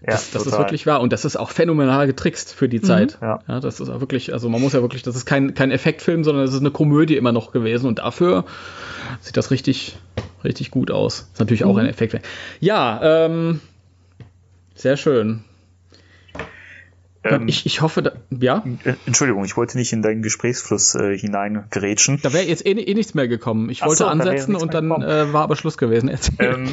Ja, 0.00 0.12
das, 0.12 0.30
das 0.30 0.46
ist 0.46 0.56
wirklich 0.56 0.86
wahr 0.86 1.02
und 1.02 1.12
das 1.12 1.26
ist 1.26 1.36
auch 1.36 1.50
phänomenal 1.50 2.06
getrickst 2.06 2.54
für 2.54 2.70
die 2.70 2.78
mhm. 2.78 2.84
Zeit. 2.84 3.18
Ja. 3.20 3.40
ja. 3.46 3.60
das 3.60 3.80
ist 3.80 3.90
auch 3.90 4.00
wirklich, 4.00 4.32
also 4.32 4.48
man 4.48 4.60
muss 4.60 4.72
ja 4.72 4.80
wirklich, 4.80 5.02
das 5.02 5.14
ist 5.14 5.26
kein, 5.26 5.52
kein 5.52 5.70
Effektfilm, 5.70 6.24
sondern 6.24 6.44
es 6.44 6.54
ist 6.54 6.60
eine 6.60 6.70
Komödie 6.70 7.16
immer 7.16 7.32
noch 7.32 7.52
gewesen 7.52 7.86
und 7.86 7.98
dafür 7.98 8.44
sieht 9.20 9.36
das 9.36 9.50
richtig, 9.50 9.98
richtig 10.42 10.70
gut 10.70 10.90
aus. 10.90 11.28
Ist 11.32 11.40
natürlich 11.40 11.64
mhm. 11.64 11.70
auch 11.70 11.76
ein 11.76 11.86
Effektfilm. 11.86 12.22
Ja, 12.60 13.26
ähm, 13.26 13.60
sehr 14.74 14.96
schön. 14.96 15.44
Ähm, 17.22 17.48
ich, 17.48 17.66
ich 17.66 17.82
hoffe, 17.82 18.02
da, 18.02 18.12
ja. 18.30 18.64
Äh, 18.84 18.94
Entschuldigung, 19.06 19.44
ich 19.44 19.56
wollte 19.56 19.76
nicht 19.76 19.92
in 19.92 20.00
deinen 20.00 20.22
Gesprächsfluss 20.22 20.94
äh, 20.94 21.16
hineingrätschen. 21.16 22.20
Da 22.22 22.32
wäre 22.32 22.44
jetzt 22.44 22.64
eh, 22.64 22.72
eh, 22.72 22.94
nichts 22.94 23.14
mehr 23.14 23.28
gekommen. 23.28 23.68
Ich 23.68 23.82
Ach 23.82 23.88
wollte 23.88 24.04
so, 24.04 24.06
ansetzen 24.06 24.54
und 24.54 24.72
dann 24.72 24.90
äh, 24.90 25.32
war 25.32 25.42
aber 25.42 25.56
Schluss 25.56 25.76
gewesen. 25.76 26.10
Ähm, 26.38 26.68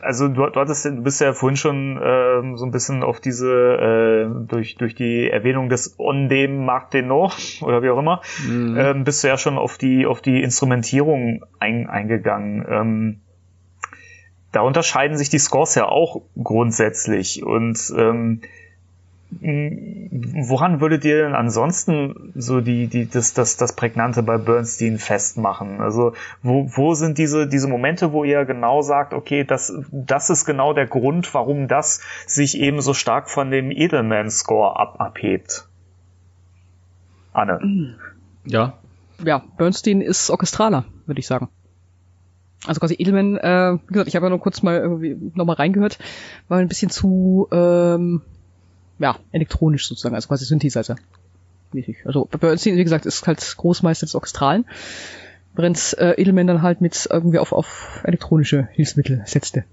also 0.00 0.28
du, 0.28 0.46
du 0.46 0.60
hattest, 0.60 0.84
du 0.84 1.02
bist 1.02 1.20
ja 1.20 1.32
vorhin 1.32 1.56
schon 1.56 1.98
ähm, 2.02 2.56
so 2.56 2.64
ein 2.64 2.70
bisschen 2.70 3.02
auf 3.02 3.20
diese 3.20 3.50
äh, 3.50 4.46
durch 4.46 4.76
durch 4.76 4.94
die 4.94 5.28
Erwähnung 5.28 5.68
des 5.68 5.98
On 5.98 6.28
dem 6.28 6.64
Martino 6.64 7.32
oder 7.62 7.82
wie 7.82 7.90
auch 7.90 7.98
immer, 7.98 8.22
mhm. 8.46 8.76
ähm, 8.78 9.04
bist 9.04 9.24
du 9.24 9.28
ja 9.28 9.36
schon 9.36 9.58
auf 9.58 9.78
die 9.78 10.06
auf 10.06 10.22
die 10.22 10.42
Instrumentierung 10.42 11.44
ein, 11.58 11.88
eingegangen. 11.88 12.64
Ähm, 12.68 13.20
da 14.52 14.60
unterscheiden 14.60 15.18
sich 15.18 15.30
die 15.30 15.38
Scores 15.38 15.74
ja 15.74 15.86
auch 15.86 16.22
grundsätzlich 16.42 17.42
und 17.42 17.78
ähm, 17.96 18.42
woran 19.30 20.80
würdet 20.80 21.04
ihr 21.04 21.22
denn 21.22 21.34
ansonsten 21.34 22.32
so 22.34 22.60
die, 22.60 22.86
die, 22.86 23.08
das, 23.08 23.34
das, 23.34 23.58
das 23.58 23.74
Prägnante 23.74 24.22
bei 24.22 24.38
Bernstein 24.38 24.98
festmachen? 24.98 25.80
Also, 25.80 26.14
wo, 26.42 26.70
wo 26.74 26.94
sind 26.94 27.18
diese, 27.18 27.46
diese 27.46 27.68
Momente, 27.68 28.12
wo 28.12 28.24
ihr 28.24 28.46
genau 28.46 28.80
sagt, 28.80 29.12
okay, 29.12 29.44
das, 29.44 29.72
das 29.92 30.30
ist 30.30 30.46
genau 30.46 30.72
der 30.72 30.86
Grund, 30.86 31.32
warum 31.34 31.68
das 31.68 32.00
sich 32.26 32.58
eben 32.58 32.80
so 32.80 32.94
stark 32.94 33.28
von 33.28 33.50
dem 33.50 33.70
Edelman-Score 33.70 34.78
ab, 34.78 34.98
abhebt? 34.98 35.68
Anne. 37.34 37.96
Ja. 38.44 38.78
Ja, 39.22 39.42
Bernstein 39.58 40.00
ist 40.00 40.30
orchestraler, 40.30 40.84
würde 41.06 41.20
ich 41.20 41.26
sagen. 41.26 41.48
Also 42.66 42.80
quasi 42.80 42.94
Edelman, 42.94 43.36
äh, 43.36 43.78
wie 43.86 43.92
gesagt, 43.92 44.08
ich 44.08 44.16
habe 44.16 44.26
ja 44.26 44.30
nur 44.30 44.40
kurz 44.40 44.62
mal 44.62 44.78
irgendwie 44.78 45.16
nochmal 45.34 45.56
reingehört, 45.56 45.98
war 46.48 46.58
ein 46.58 46.68
bisschen 46.68 46.90
zu 46.90 47.46
ähm, 47.52 48.22
ja, 48.98 49.16
elektronisch 49.32 49.86
sozusagen, 49.86 50.14
also 50.14 50.28
quasi 50.28 50.44
Synthesizer. 50.44 50.96
Also 52.04 52.26
bei 52.30 52.38
Bernstein, 52.38 52.76
wie 52.76 52.84
gesagt, 52.84 53.04
ist 53.04 53.26
halt 53.26 53.54
Großmeister 53.56 54.06
des 54.06 54.14
Orchestralen, 54.14 54.64
während 55.54 55.96
äh, 55.98 56.14
Edelman 56.20 56.46
dann 56.46 56.62
halt 56.62 56.80
mit 56.80 57.08
irgendwie 57.10 57.38
auf, 57.38 57.52
auf 57.52 58.00
elektronische 58.04 58.68
Hilfsmittel 58.72 59.22
setzte. 59.26 59.64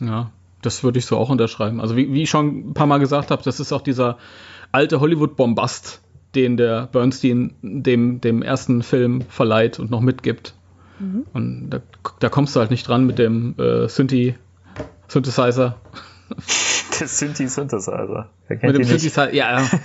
Ja. 0.00 0.30
das 0.62 0.82
würde 0.82 0.98
ich 0.98 1.06
so 1.06 1.18
auch 1.18 1.28
unterschreiben. 1.28 1.80
Also 1.80 1.96
wie, 1.96 2.12
wie 2.12 2.22
ich 2.22 2.30
schon 2.30 2.70
ein 2.70 2.74
paar 2.74 2.86
Mal 2.86 2.98
gesagt 2.98 3.30
habe, 3.30 3.42
das 3.42 3.60
ist 3.60 3.72
auch 3.72 3.82
dieser 3.82 4.18
alte 4.72 5.00
Hollywood-Bombast, 5.00 6.00
den 6.34 6.56
der 6.56 6.86
Bernstein 6.86 7.54
dem, 7.60 8.20
dem 8.20 8.42
ersten 8.42 8.82
Film 8.82 9.20
verleiht 9.28 9.78
und 9.78 9.90
noch 9.90 10.00
mitgibt. 10.00 10.54
Mhm. 10.98 11.26
Und 11.32 11.70
da, 11.70 11.80
da, 12.20 12.28
kommst 12.28 12.56
du 12.56 12.60
halt 12.60 12.70
nicht 12.70 12.88
dran 12.88 13.04
mit 13.04 13.18
dem 13.18 13.54
äh, 13.58 13.88
Synthi 13.88 14.34
Synthesizer. 15.08 15.76
Der 17.02 17.08
Synthi-Synthesizer. 17.08 18.28
Mit 18.48 18.62
dem 18.62 18.84
Synthesizer, 18.84 19.34
ja. 19.34 19.68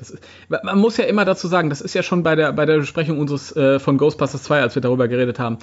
Ist, 0.00 0.18
man 0.48 0.78
muss 0.78 0.96
ja 0.96 1.04
immer 1.04 1.24
dazu 1.24 1.46
sagen, 1.46 1.70
das 1.70 1.80
ist 1.80 1.94
ja 1.94 2.02
schon 2.02 2.24
bei 2.24 2.34
der, 2.34 2.52
bei 2.52 2.66
der 2.66 2.78
Besprechung 2.78 3.20
unseres 3.20 3.54
äh, 3.56 3.78
von 3.78 3.98
Ghostbusters 3.98 4.42
2, 4.42 4.60
als 4.60 4.74
wir 4.74 4.82
darüber 4.82 5.06
geredet 5.06 5.38
haben. 5.38 5.58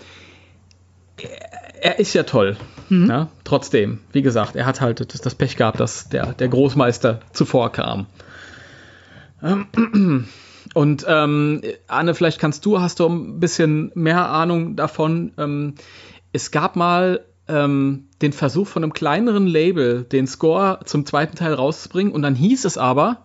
Er, 1.21 1.83
er 1.83 1.99
ist 1.99 2.13
ja 2.13 2.23
toll. 2.23 2.55
Mhm. 2.87 3.09
Ja, 3.09 3.27
trotzdem, 3.43 3.99
wie 4.13 4.21
gesagt, 4.21 4.55
er 4.55 4.65
hat 4.65 4.79
halt 4.79 5.13
das, 5.13 5.19
das 5.19 5.35
Pech 5.35 5.57
gehabt, 5.57 5.81
dass 5.81 6.07
der, 6.07 6.33
der 6.33 6.47
Großmeister 6.47 7.19
zuvor 7.33 7.71
kam. 7.71 8.07
Und 10.73 11.05
ähm, 11.07 11.61
Anne, 11.87 12.15
vielleicht 12.15 12.39
kannst 12.39 12.65
du, 12.65 12.79
hast 12.79 13.01
du 13.01 13.07
ein 13.07 13.39
bisschen 13.41 13.91
mehr 13.93 14.29
Ahnung 14.29 14.77
davon. 14.77 15.33
Ähm, 15.37 15.75
es 16.31 16.49
gab 16.49 16.77
mal 16.77 17.19
ähm, 17.47 18.07
den 18.21 18.33
Versuch 18.33 18.67
von 18.67 18.83
einem 18.83 18.93
kleineren 18.93 19.47
Label, 19.47 20.03
den 20.03 20.27
Score 20.27 20.79
zum 20.85 21.05
zweiten 21.05 21.35
Teil 21.35 21.53
rauszubringen. 21.53 22.13
Und 22.13 22.21
dann 22.21 22.35
hieß 22.35 22.65
es 22.65 22.77
aber, 22.77 23.23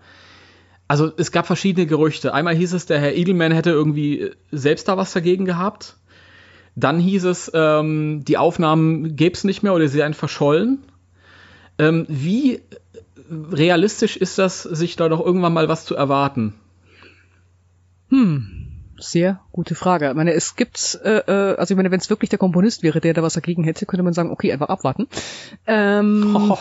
also 0.88 1.12
es 1.16 1.32
gab 1.32 1.46
verschiedene 1.46 1.86
Gerüchte. 1.86 2.34
Einmal 2.34 2.56
hieß 2.56 2.72
es, 2.72 2.86
der 2.86 2.98
Herr 2.98 3.14
Edelman 3.14 3.52
hätte 3.52 3.70
irgendwie 3.70 4.30
selbst 4.50 4.88
da 4.88 4.96
was 4.96 5.12
dagegen 5.12 5.44
gehabt. 5.44 5.96
Dann 6.74 6.98
hieß 6.98 7.24
es, 7.24 7.50
ähm, 7.54 8.24
die 8.24 8.38
Aufnahmen 8.38 9.16
gäbe 9.16 9.34
es 9.34 9.44
nicht 9.44 9.62
mehr 9.62 9.74
oder 9.74 9.88
sie 9.88 9.98
seien 9.98 10.14
verschollen. 10.14 10.78
Ähm, 11.78 12.06
wie 12.08 12.60
realistisch 13.30 14.16
ist 14.16 14.38
das, 14.38 14.62
sich 14.62 14.96
da 14.96 15.08
doch 15.08 15.24
irgendwann 15.24 15.52
mal 15.52 15.68
was 15.68 15.84
zu 15.84 15.94
erwarten? 15.94 16.54
Hm, 18.10 18.57
sehr 18.98 19.40
gute 19.52 19.74
Frage. 19.74 20.08
Ich 20.08 20.14
meine, 20.14 20.32
es 20.32 20.56
gibt, 20.56 20.98
äh, 21.04 21.18
äh 21.18 21.56
also 21.56 21.74
ich 21.74 21.76
meine, 21.76 21.90
wenn 21.90 22.00
es 22.00 22.10
wirklich 22.10 22.30
der 22.30 22.38
Komponist 22.38 22.82
wäre, 22.82 23.00
der 23.00 23.14
da 23.14 23.22
was 23.22 23.34
dagegen 23.34 23.64
hätte, 23.64 23.86
könnte 23.86 24.02
man 24.02 24.12
sagen, 24.12 24.30
okay, 24.30 24.52
einfach 24.52 24.68
abwarten. 24.68 25.06
Ähm, 25.66 26.36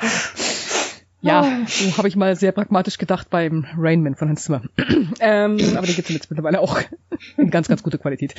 ja, 1.20 1.60
so 1.66 1.96
habe 1.96 2.08
ich 2.08 2.16
mal 2.16 2.36
sehr 2.36 2.52
pragmatisch 2.52 2.98
gedacht 2.98 3.30
beim 3.30 3.66
Rainman 3.78 4.14
von 4.14 4.28
Hans 4.28 4.44
Zimmer. 4.44 4.62
ähm, 5.20 5.58
aber 5.76 5.86
den 5.86 5.96
gibt 5.96 6.08
es 6.08 6.14
jetzt 6.14 6.30
mittlerweile 6.30 6.60
auch 6.60 6.78
in 7.36 7.50
ganz, 7.50 7.68
ganz 7.68 7.82
guter 7.82 7.98
Qualität. 7.98 8.34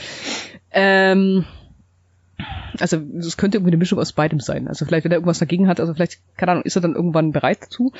Ähm, 0.71 1.45
also 2.79 2.97
es 3.17 3.37
könnte 3.37 3.57
irgendwie 3.57 3.71
eine 3.71 3.77
Mischung 3.77 3.99
aus 3.99 4.13
beidem 4.13 4.39
sein. 4.39 4.67
Also 4.67 4.85
vielleicht, 4.85 5.05
wenn 5.05 5.11
er 5.11 5.17
irgendwas 5.17 5.39
dagegen 5.39 5.67
hat, 5.67 5.79
also 5.79 5.93
vielleicht, 5.93 6.19
keine 6.37 6.51
Ahnung, 6.51 6.63
ist 6.63 6.75
er 6.75 6.81
dann 6.81 6.95
irgendwann 6.95 7.31
bereit 7.31 7.59
dazu. 7.61 7.91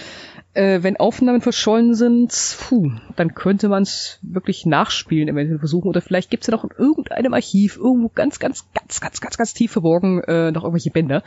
Äh, 0.54 0.84
wenn 0.84 0.98
Aufnahmen 0.98 1.42
verschollen 1.42 1.96
sind, 1.96 2.58
puh, 2.60 2.92
dann 3.16 3.34
könnte 3.34 3.70
man 3.70 3.84
es 3.84 4.20
wirklich 4.22 4.66
nachspielen, 4.66 5.30
eventuell 5.30 5.60
versuchen. 5.60 5.88
Oder 5.88 6.02
vielleicht 6.02 6.30
gibt 6.30 6.44
es 6.44 6.48
ja 6.48 6.52
noch 6.52 6.64
in 6.64 6.72
irgendeinem 6.78 7.34
Archiv, 7.34 7.78
irgendwo 7.78 8.10
ganz, 8.10 8.40
ganz, 8.40 8.66
ganz, 8.74 9.02
ganz, 9.02 9.22
ganz, 9.22 9.38
ganz 9.38 9.54
tief 9.54 9.72
verborgen, 9.72 10.22
äh, 10.24 10.52
noch 10.52 10.64
irgendwelche 10.64 10.92
Bänder, 10.92 11.24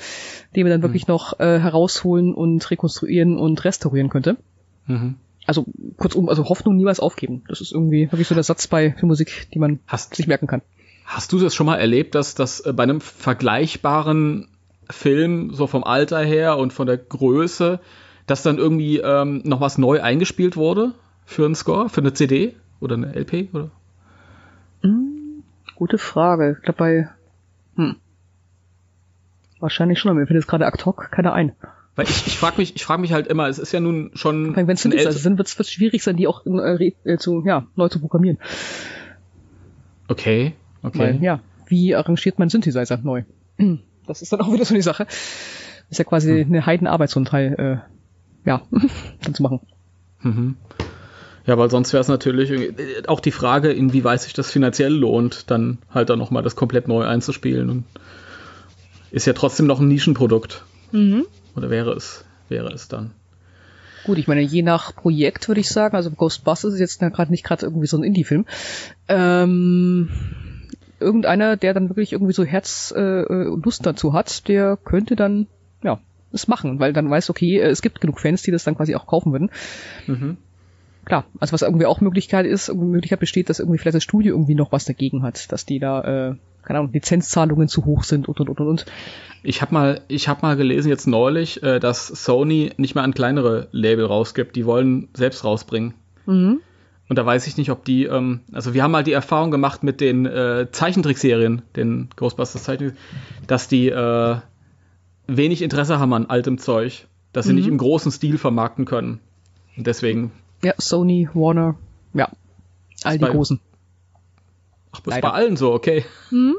die 0.55 0.63
man 0.63 0.71
dann 0.71 0.81
mhm. 0.81 0.85
wirklich 0.85 1.09
noch 1.09 1.39
äh, 1.41 1.59
herausholen 1.59 2.35
und 2.35 2.71
rekonstruieren 2.71 3.39
und 3.39 3.65
restaurieren 3.65 4.09
könnte. 4.09 4.37
Mhm. 4.87 5.17
Also 5.47 5.65
kurzum, 5.97 6.29
also 6.29 6.45
Hoffnung 6.51 6.77
niemals 6.77 7.01
aufgeben. 7.01 7.43
Das 7.49 7.63
ist 7.63 7.73
irgendwie 7.73 8.13
wirklich 8.13 8.29
so 8.29 8.35
der 8.35 8.45
Satz 8.45 8.67
bei 8.67 8.93
Filmmusik, 8.93 9.49
die 9.55 9.59
man 9.59 9.81
Hast, 9.87 10.15
sich 10.15 10.27
merken 10.27 10.47
kann. 10.47 10.61
Hast 11.09 11.33
du 11.33 11.39
das 11.39 11.55
schon 11.55 11.65
mal 11.65 11.77
erlebt, 11.77 12.15
dass 12.15 12.35
das 12.35 12.61
äh, 12.61 12.75
bei 12.75 12.83
einem 12.83 13.01
vergleichbaren 13.01 14.47
Film, 14.91 15.55
so 15.55 15.67
vom 15.67 15.83
Alter 15.83 16.21
her 16.21 16.59
und 16.59 16.75
von 16.75 16.87
der 16.87 16.99
Größe, 16.99 17.81
dass 18.27 18.43
dann 18.43 18.59
irgendwie 18.59 18.99
ähm, 18.99 19.41
noch 19.45 19.63
was 19.63 19.79
neu 19.79 20.03
eingespielt 20.03 20.57
wurde 20.57 20.93
für 21.25 21.47
einen 21.47 21.55
Score, 21.55 21.89
für 21.89 22.03
eine 22.03 22.13
CD 22.13 22.57
oder 22.79 22.97
eine 22.97 23.15
LP? 23.15 23.49
Oder? 23.55 23.71
Hm, 24.83 25.45
gute 25.77 25.97
Frage. 25.97 26.57
Ich 26.59 26.63
glaube 26.63 26.79
bei 26.79 27.09
hm. 27.77 27.97
wahrscheinlich 29.61 29.99
schon, 29.99 30.11
aber 30.11 30.21
mir 30.21 30.27
fällt 30.27 30.37
jetzt 30.37 30.47
gerade 30.47 30.67
ad 30.67 30.85
hoc 30.85 31.11
keiner 31.11 31.33
ein. 31.33 31.53
Weil 31.97 32.05
ich, 32.05 32.27
ich 32.27 32.37
frage 32.37 32.59
mich, 32.59 32.77
ich 32.77 32.85
frage 32.85 33.01
mich 33.01 33.15
halt 33.15 33.29
immer, 33.29 33.49
es 33.49 33.59
ist 33.59 33.73
ja 33.73 33.81
nun 33.81 34.11
schon. 34.13 34.55
Wenn 34.55 34.69
es 34.69 34.83
Synthesizer 34.83 35.13
sind, 35.13 35.39
wird 35.39 35.49
es 35.49 35.73
schwierig 35.73 36.03
sein, 36.03 36.19
die 36.19 36.29
auch 36.29 36.45
äh, 36.45 36.93
äh, 37.05 37.17
zu, 37.17 37.43
ja, 37.47 37.67
neu 37.77 37.89
zu 37.89 37.99
programmieren. 37.99 38.37
Okay. 40.09 40.53
Okay. 40.83 40.99
Weil, 40.99 41.23
ja, 41.23 41.41
wie 41.67 41.95
arrangiert 41.95 42.39
man 42.39 42.49
Synthesizer 42.49 42.99
neu? 43.03 43.25
Das 44.07 44.23
ist 44.23 44.33
dann 44.33 44.41
auch 44.41 44.51
wieder 44.51 44.65
so 44.65 44.75
die 44.75 44.81
Sache. 44.81 45.05
Das 45.05 45.91
ist 45.91 45.99
ja 45.99 46.05
quasi 46.05 46.43
hm. 46.43 46.49
eine 46.49 46.65
Heidenarbeit, 46.65 47.11
so 47.11 47.21
ein 47.21 47.27
Teil, 47.27 47.83
äh, 47.85 48.49
ja, 48.49 48.63
dann 49.23 49.35
zu 49.35 49.43
machen. 49.43 49.61
Mhm. 50.23 50.57
Ja, 51.45 51.59
weil 51.59 51.71
sonst 51.71 51.93
wäre 51.93 52.01
es 52.01 52.09
natürlich 52.09 52.51
äh, 52.51 53.03
auch 53.07 53.21
die 53.21 53.33
Frage, 53.33 53.71
inwieweit 53.71 54.23
sich 54.23 54.33
das 54.33 54.51
finanziell 54.51 54.95
lohnt, 54.95 55.51
dann 55.51 55.77
halt 55.91 56.09
dann 56.09 56.19
nochmal 56.19 56.43
das 56.43 56.57
komplett 56.57 56.89
neu 56.89 57.05
einzuspielen. 57.05 57.69
Und 57.69 57.85
ist 59.11 59.27
ja 59.27 59.33
trotzdem 59.33 59.67
noch 59.67 59.81
ein 59.81 59.89
Nischenprodukt. 59.89 60.65
Mhm. 60.93 61.27
Oder 61.57 61.71
wäre 61.71 61.93
es, 61.93 62.25
wäre 62.49 62.73
es 62.73 62.89
dann. 62.89 63.13
Gut, 64.05 64.19
ich 64.19 64.29
meine, 64.29 64.43
je 64.43 64.63
nach 64.63 64.95
Projekt 64.95 65.49
würde 65.49 65.61
ich 65.61 65.69
sagen, 65.69 65.97
also 65.97 66.11
Ghostbusters 66.11 66.75
ist 66.75 66.81
jetzt 66.81 67.01
gerade 67.01 67.31
nicht 67.31 67.45
gerade 67.45 67.67
irgendwie 67.67 67.87
so 67.87 67.97
ein 67.97 68.05
Indie-Film. 68.05 68.47
Ähm, 69.09 70.09
irgendeiner, 71.01 71.57
der 71.57 71.75
dann 71.75 71.89
wirklich 71.89 72.13
irgendwie 72.13 72.33
so 72.33 72.45
Herz 72.45 72.93
äh, 72.97 73.01
äh, 73.01 73.45
Lust 73.63 73.87
dazu 73.87 74.13
hat, 74.13 74.49
der 74.49 74.77
könnte 74.77 75.17
dann 75.17 75.47
ja 75.83 76.01
es 76.33 76.49
machen, 76.49 76.79
weil 76.79 76.93
dann 76.93 77.11
weiß, 77.11 77.31
okay, 77.31 77.59
äh, 77.59 77.69
es 77.69 77.83
gibt 77.83 78.01
genug 78.01 78.21
Fans, 78.21 78.43
die 78.43 78.51
das 78.51 78.65
dann 78.65 78.77
quasi 78.77 78.95
auch 78.95 79.07
kaufen 79.07 79.33
würden. 79.33 79.51
Mhm. 80.07 80.37
Klar, 81.05 81.25
also 81.39 81.55
was 81.55 81.63
irgendwie 81.63 81.87
auch 81.87 82.01
Möglichkeit 82.03 82.45
ist, 82.45 82.69
irgendwie 82.69 82.89
Möglichkeit 82.89 83.21
besteht, 83.21 83.49
dass 83.49 83.61
irgendwie 83.61 83.79
vielleicht 83.79 83.95
das 83.95 84.05
Studio 84.05 84.35
irgendwie 84.35 84.55
noch 84.55 84.73
was 84.73 84.85
dagegen 84.85 85.23
hat, 85.23 85.51
dass 85.53 85.65
die 85.65 85.79
da, 85.79 86.01
äh, 86.03 86.35
keine 86.63 86.81
Ahnung, 86.81 86.93
Lizenzzahlungen 86.93 87.69
zu 87.69 87.87
hoch 87.87 88.05
sind 88.05 88.29
und 88.29 88.41
und 88.41 88.51
und 88.51 88.61
und. 88.61 88.87
Ich 89.43 89.63
habe 89.63 89.73
mal, 89.73 90.01
ich 90.09 90.29
habe 90.29 90.43
mal 90.43 90.57
gelesen 90.57 90.91
jetzt 90.91 91.07
neulich, 91.07 91.63
äh, 91.63 91.81
dass 91.81 92.09
Sony 92.09 92.73
nicht 92.77 92.95
mehr 92.95 93.05
an 93.05 93.15
kleinere 93.15 93.69
Label 93.73 94.05
rausgibt, 94.05 94.55
die 94.55 94.67
wollen 94.67 95.09
selbst 95.15 95.45
rausbringen. 95.45 95.95
Mhm. 96.27 96.61
Und 97.09 97.17
da 97.17 97.25
weiß 97.25 97.47
ich 97.47 97.57
nicht, 97.57 97.71
ob 97.71 97.85
die, 97.85 98.05
ähm, 98.05 98.41
also 98.53 98.75
wir 98.75 98.83
haben 98.83 98.91
mal 98.91 99.05
die 99.05 99.13
Erfahrung 99.13 99.51
gemacht 99.51 99.83
mit 99.83 100.01
den 100.01 100.27
äh, 100.27 100.67
Zeichentrickserien, 100.71 101.63
den 101.75 102.11
Ghostbusters 102.17 102.65
Zeichentrick, 102.65 102.99
dass 103.47 103.67
die 103.67 103.89
äh, 103.89 104.37
wenig 105.27 105.63
Interesse 105.63 105.99
haben 105.99 106.13
an 106.13 106.27
altem 106.27 106.59
Zeug, 106.59 107.07
dass 107.33 107.47
sie 107.47 107.53
mhm. 107.53 107.59
nicht 107.59 107.69
im 107.69 107.79
großen 107.79 108.13
Stil 108.13 108.37
vermarkten 108.37 108.85
können. 108.85 109.21
Und 109.77 109.87
deswegen. 109.87 110.33
Ja, 110.63 110.75
Sony, 110.77 111.29
Warner, 111.33 111.77
ja, 112.13 112.29
all 113.05 113.19
die 113.19 113.25
bei, 113.25 113.31
großen. 113.31 113.61
Ach, 114.93 115.01
das 115.01 115.15
ist 115.15 115.21
bei 115.23 115.31
allen 115.31 115.57
so, 115.57 115.73
okay. 115.73 116.05
Mhm. 116.31 116.57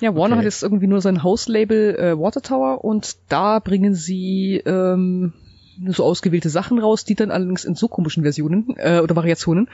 Ja, 0.00 0.14
Warner 0.14 0.34
okay. 0.34 0.38
hat 0.38 0.44
jetzt 0.44 0.62
irgendwie 0.62 0.86
nur 0.86 1.00
sein 1.00 1.22
Hauslabel 1.22 1.94
äh, 1.96 2.18
Water 2.18 2.42
Tower 2.42 2.84
und 2.84 3.16
da 3.28 3.58
bringen 3.58 3.94
sie 3.94 4.62
ähm, 4.64 5.32
so 5.88 6.04
ausgewählte 6.04 6.50
Sachen 6.50 6.78
raus, 6.78 7.04
die 7.04 7.14
dann 7.14 7.30
allerdings 7.30 7.64
in 7.64 7.74
so 7.74 7.88
komischen 7.88 8.22
Versionen 8.22 8.74
äh, 8.76 9.00
oder 9.00 9.16
Variationen, 9.16 9.68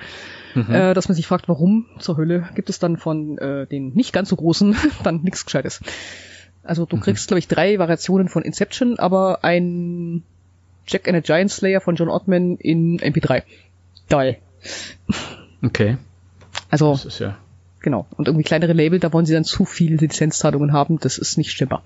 mhm. 0.54 0.72
äh, 0.72 0.94
dass 0.94 1.08
man 1.08 1.16
sich 1.16 1.26
fragt, 1.26 1.48
warum 1.48 1.86
zur 1.98 2.16
Hölle 2.16 2.48
gibt 2.54 2.70
es 2.70 2.78
dann 2.78 2.96
von 2.96 3.38
äh, 3.38 3.66
den 3.66 3.94
nicht 3.94 4.12
ganz 4.12 4.28
so 4.28 4.36
großen 4.36 4.76
dann 5.02 5.22
nichts 5.22 5.44
Gescheites. 5.44 5.80
Also 6.62 6.86
du 6.86 6.96
mhm. 6.96 7.00
kriegst, 7.00 7.28
glaube 7.28 7.38
ich, 7.38 7.48
drei 7.48 7.78
Variationen 7.78 8.28
von 8.28 8.42
Inception, 8.42 8.98
aber 8.98 9.44
ein 9.44 10.22
Jack 10.86 11.08
and 11.08 11.16
a 11.16 11.20
Giant 11.20 11.50
Slayer 11.50 11.80
von 11.80 11.96
John 11.96 12.08
Ottman 12.08 12.56
in 12.56 12.98
MP3. 12.98 13.42
Geil. 14.08 14.38
Okay. 15.62 15.98
Also, 16.70 16.92
das 16.92 17.04
ist 17.04 17.18
ja 17.18 17.36
genau. 17.80 18.06
Und 18.16 18.28
irgendwie 18.28 18.44
kleinere 18.44 18.72
Label, 18.72 18.98
da 18.98 19.12
wollen 19.12 19.26
sie 19.26 19.34
dann 19.34 19.44
zu 19.44 19.64
viele 19.64 19.96
Lizenzzahlungen 19.96 20.72
haben, 20.72 20.98
das 21.00 21.18
ist 21.18 21.38
nicht 21.38 21.50
stimmbar. 21.50 21.82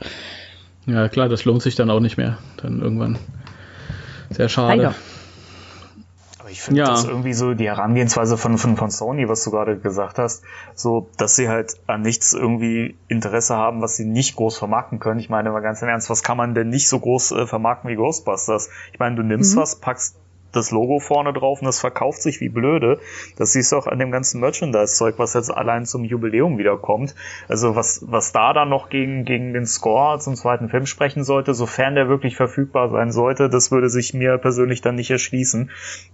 Ja, 0.86 1.08
klar, 1.08 1.28
das 1.28 1.44
lohnt 1.44 1.62
sich 1.62 1.76
dann 1.76 1.90
auch 1.90 2.00
nicht 2.00 2.16
mehr. 2.16 2.38
Dann 2.56 2.80
irgendwann. 2.80 3.18
Sehr 4.32 4.48
schade. 4.48 4.76
Leider. 4.76 4.94
Aber 6.38 6.50
ich 6.50 6.60
finde 6.60 6.80
ja. 6.80 6.86
das 6.88 7.04
irgendwie 7.04 7.34
so 7.34 7.54
die 7.54 7.66
Herangehensweise 7.66 8.36
von, 8.36 8.58
von, 8.58 8.76
von 8.76 8.90
Sony, 8.90 9.28
was 9.28 9.44
du 9.44 9.52
gerade 9.52 9.78
gesagt 9.78 10.18
hast, 10.18 10.42
so, 10.74 11.08
dass 11.16 11.36
sie 11.36 11.48
halt 11.48 11.76
an 11.86 12.02
nichts 12.02 12.32
irgendwie 12.32 12.96
Interesse 13.06 13.54
haben, 13.54 13.80
was 13.80 13.96
sie 13.96 14.04
nicht 14.04 14.34
groß 14.34 14.58
vermarkten 14.58 14.98
können. 14.98 15.20
Ich 15.20 15.30
meine 15.30 15.50
mal 15.52 15.60
ganz 15.60 15.82
im 15.82 15.88
Ernst, 15.88 16.10
was 16.10 16.24
kann 16.24 16.36
man 16.36 16.54
denn 16.54 16.68
nicht 16.68 16.88
so 16.88 16.98
groß 16.98 17.32
äh, 17.32 17.46
vermarkten 17.46 17.90
wie 17.90 17.94
Ghostbusters? 17.94 18.70
Ich 18.92 18.98
meine, 18.98 19.14
du 19.14 19.22
nimmst 19.22 19.54
mhm. 19.54 19.60
was, 19.60 19.76
packst 19.76 20.16
das 20.52 20.70
Logo 20.70 20.98
vorne 21.00 21.32
drauf 21.32 21.60
und 21.60 21.66
das 21.66 21.80
verkauft 21.80 22.22
sich 22.22 22.40
wie 22.40 22.48
blöde. 22.48 23.00
Das 23.36 23.52
siehst 23.52 23.72
du 23.72 23.76
auch 23.76 23.86
an 23.86 23.98
dem 23.98 24.10
ganzen 24.10 24.40
Merchandise-Zeug, 24.40 25.14
was 25.18 25.34
jetzt 25.34 25.50
allein 25.50 25.86
zum 25.86 26.04
Jubiläum 26.04 26.58
wiederkommt. 26.58 27.14
Also 27.48 27.74
was, 27.74 28.04
was 28.06 28.32
da 28.32 28.52
dann 28.52 28.68
noch 28.68 28.90
gegen, 28.90 29.24
gegen 29.24 29.54
den 29.54 29.66
Score 29.66 30.18
zum 30.18 30.34
zweiten 30.34 30.68
Film 30.68 30.86
sprechen 30.86 31.24
sollte, 31.24 31.54
sofern 31.54 31.94
der 31.94 32.08
wirklich 32.08 32.36
verfügbar 32.36 32.90
sein 32.90 33.10
sollte, 33.10 33.48
das 33.48 33.70
würde 33.70 33.88
sich 33.88 34.14
mir 34.14 34.38
persönlich 34.38 34.82
dann 34.82 34.94
nicht 34.94 35.10
erschließen. 35.10 35.70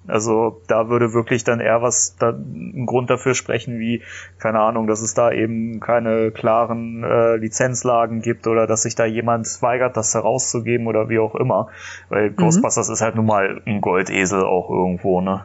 Also 0.07 0.63
da 0.69 0.89
würde 0.89 1.13
wirklich 1.13 1.45
dann 1.45 1.61
eher 1.61 1.83
was, 1.83 2.17
da, 2.19 2.31
ein 2.31 2.87
Grund 2.87 3.11
dafür 3.11 3.35
sprechen, 3.35 3.79
wie, 3.79 4.03
keine 4.39 4.61
Ahnung, 4.61 4.87
dass 4.87 5.03
es 5.03 5.15
da 5.15 5.33
eben 5.33 5.81
keine 5.81 6.31
klaren 6.31 7.03
äh, 7.03 7.37
Lizenzlagen 7.37 8.23
gibt 8.23 8.47
oder 8.47 8.67
dass 8.67 8.83
sich 8.83 8.95
da 8.95 9.05
jemand 9.05 9.49
weigert, 9.63 9.97
das 9.97 10.15
herauszugeben 10.15 10.87
oder 10.87 11.09
wie 11.09 11.19
auch 11.19 11.35
immer. 11.35 11.69
Weil 12.09 12.31
mhm. 12.31 12.37
Ghostbusters 12.37 12.89
ist 12.89 13.01
halt 13.01 13.17
nun 13.17 13.27
mal 13.27 13.61
ein 13.67 13.81
Goldesel 13.81 14.28
auch 14.33 14.71
irgendwo, 14.71 15.21
ne? 15.21 15.45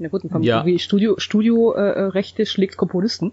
Na 0.00 0.08
gut, 0.08 0.22
dann 0.24 0.42
ja. 0.42 0.64
Studio, 0.78 1.16
Studio 1.18 1.74
äh, 1.74 1.80
äh, 1.80 2.00
Rechte 2.06 2.46
schlägt 2.46 2.78
Komponisten. 2.78 3.32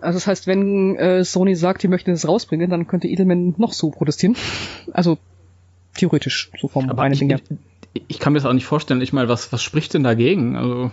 Also 0.00 0.16
das 0.16 0.26
heißt, 0.26 0.46
wenn 0.48 0.96
äh, 0.96 1.22
Sony 1.22 1.54
sagt, 1.54 1.84
die 1.84 1.88
möchten 1.88 2.10
das 2.10 2.26
rausbringen, 2.26 2.68
dann 2.68 2.88
könnte 2.88 3.06
Edelman 3.06 3.54
noch 3.58 3.72
so 3.72 3.90
protestieren. 3.90 4.36
Also 4.92 5.18
theoretisch, 5.96 6.50
so 6.60 6.66
vom 6.66 6.90
Aber 6.90 7.08
ich, 7.08 7.22
ich, 7.22 7.42
ich, 8.08 8.18
kann 8.18 8.32
mir 8.32 8.40
das 8.40 8.46
auch 8.46 8.52
nicht 8.52 8.66
vorstellen. 8.66 9.00
Ich 9.02 9.12
meine, 9.12 9.28
was, 9.28 9.52
was 9.52 9.62
spricht 9.62 9.94
denn 9.94 10.02
dagegen? 10.02 10.56
Also, 10.56 10.90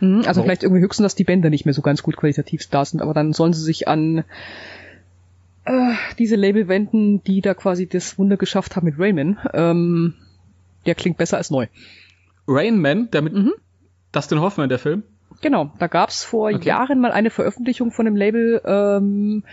mhm, 0.00 0.24
also 0.26 0.42
vielleicht 0.42 0.64
irgendwie 0.64 0.82
höchstens, 0.82 1.04
dass 1.04 1.14
die 1.14 1.24
Bänder 1.24 1.50
nicht 1.50 1.64
mehr 1.64 1.74
so 1.74 1.82
ganz 1.82 2.02
gut 2.02 2.16
qualitativ 2.16 2.66
da 2.66 2.84
sind, 2.84 3.00
aber 3.00 3.14
dann 3.14 3.32
sollen 3.32 3.52
sie 3.52 3.62
sich 3.62 3.86
an 3.86 4.24
äh, 5.66 5.92
diese 6.18 6.34
Label 6.34 6.66
wenden, 6.66 7.22
die 7.22 7.42
da 7.42 7.54
quasi 7.54 7.86
das 7.86 8.18
Wunder 8.18 8.36
geschafft 8.36 8.74
haben 8.74 8.86
mit 8.86 8.98
Rayman. 8.98 9.38
Ähm, 9.54 10.14
der 10.84 10.96
klingt 10.96 11.16
besser 11.16 11.36
als 11.36 11.50
neu. 11.50 11.68
Rainman, 12.48 13.10
der 13.10 13.22
mit 13.22 13.34
mhm. 13.34 13.52
Dustin 14.12 14.40
Hoffman, 14.40 14.68
der 14.68 14.78
Film? 14.78 15.02
Genau, 15.40 15.70
da 15.78 15.86
gab's 15.86 16.24
vor 16.24 16.50
okay. 16.50 16.66
Jahren 16.66 17.00
mal 17.00 17.12
eine 17.12 17.30
Veröffentlichung 17.30 17.92
von 17.92 18.06
dem 18.06 18.16
Label. 18.16 18.60
Ähm, 18.64 19.44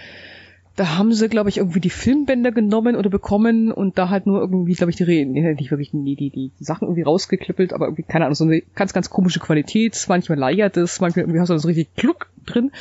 da 0.76 0.98
haben 0.98 1.14
sie, 1.14 1.30
glaube 1.30 1.50
ich, 1.50 1.58
irgendwie 1.58 1.80
die 1.80 1.90
Filmbänder 1.90 2.52
genommen 2.52 2.96
oder 2.96 3.10
bekommen 3.10 3.72
und 3.72 3.98
da 3.98 4.10
halt 4.10 4.26
nur 4.26 4.42
irgendwie, 4.42 4.74
glaube 4.74 4.90
ich, 4.90 4.98
die, 4.98 5.26
nee, 5.26 5.54
nicht 5.54 5.72
wirklich 5.72 5.92
die, 5.92 6.16
die, 6.16 6.30
die 6.30 6.52
Sachen 6.60 6.86
irgendwie 6.86 7.04
rausgeklippelt, 7.04 7.72
aber 7.72 7.86
irgendwie, 7.86 8.04
keine 8.04 8.26
Ahnung, 8.26 8.36
so 8.36 8.44
eine 8.44 8.62
ganz, 8.76 8.92
ganz 8.92 9.10
komische 9.10 9.40
Qualität. 9.40 10.06
Manchmal 10.10 10.38
leiert 10.38 10.76
es, 10.76 11.00
manchmal 11.00 11.24
irgendwie 11.24 11.40
hast 11.40 11.50
du 11.50 11.54
das 11.54 11.66
richtig 11.66 11.96
Kluck 11.96 12.30
drin. 12.46 12.72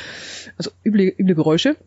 Also 0.57 0.71
üble, 0.83 1.13
üble 1.17 1.35
Geräusche. 1.35 1.77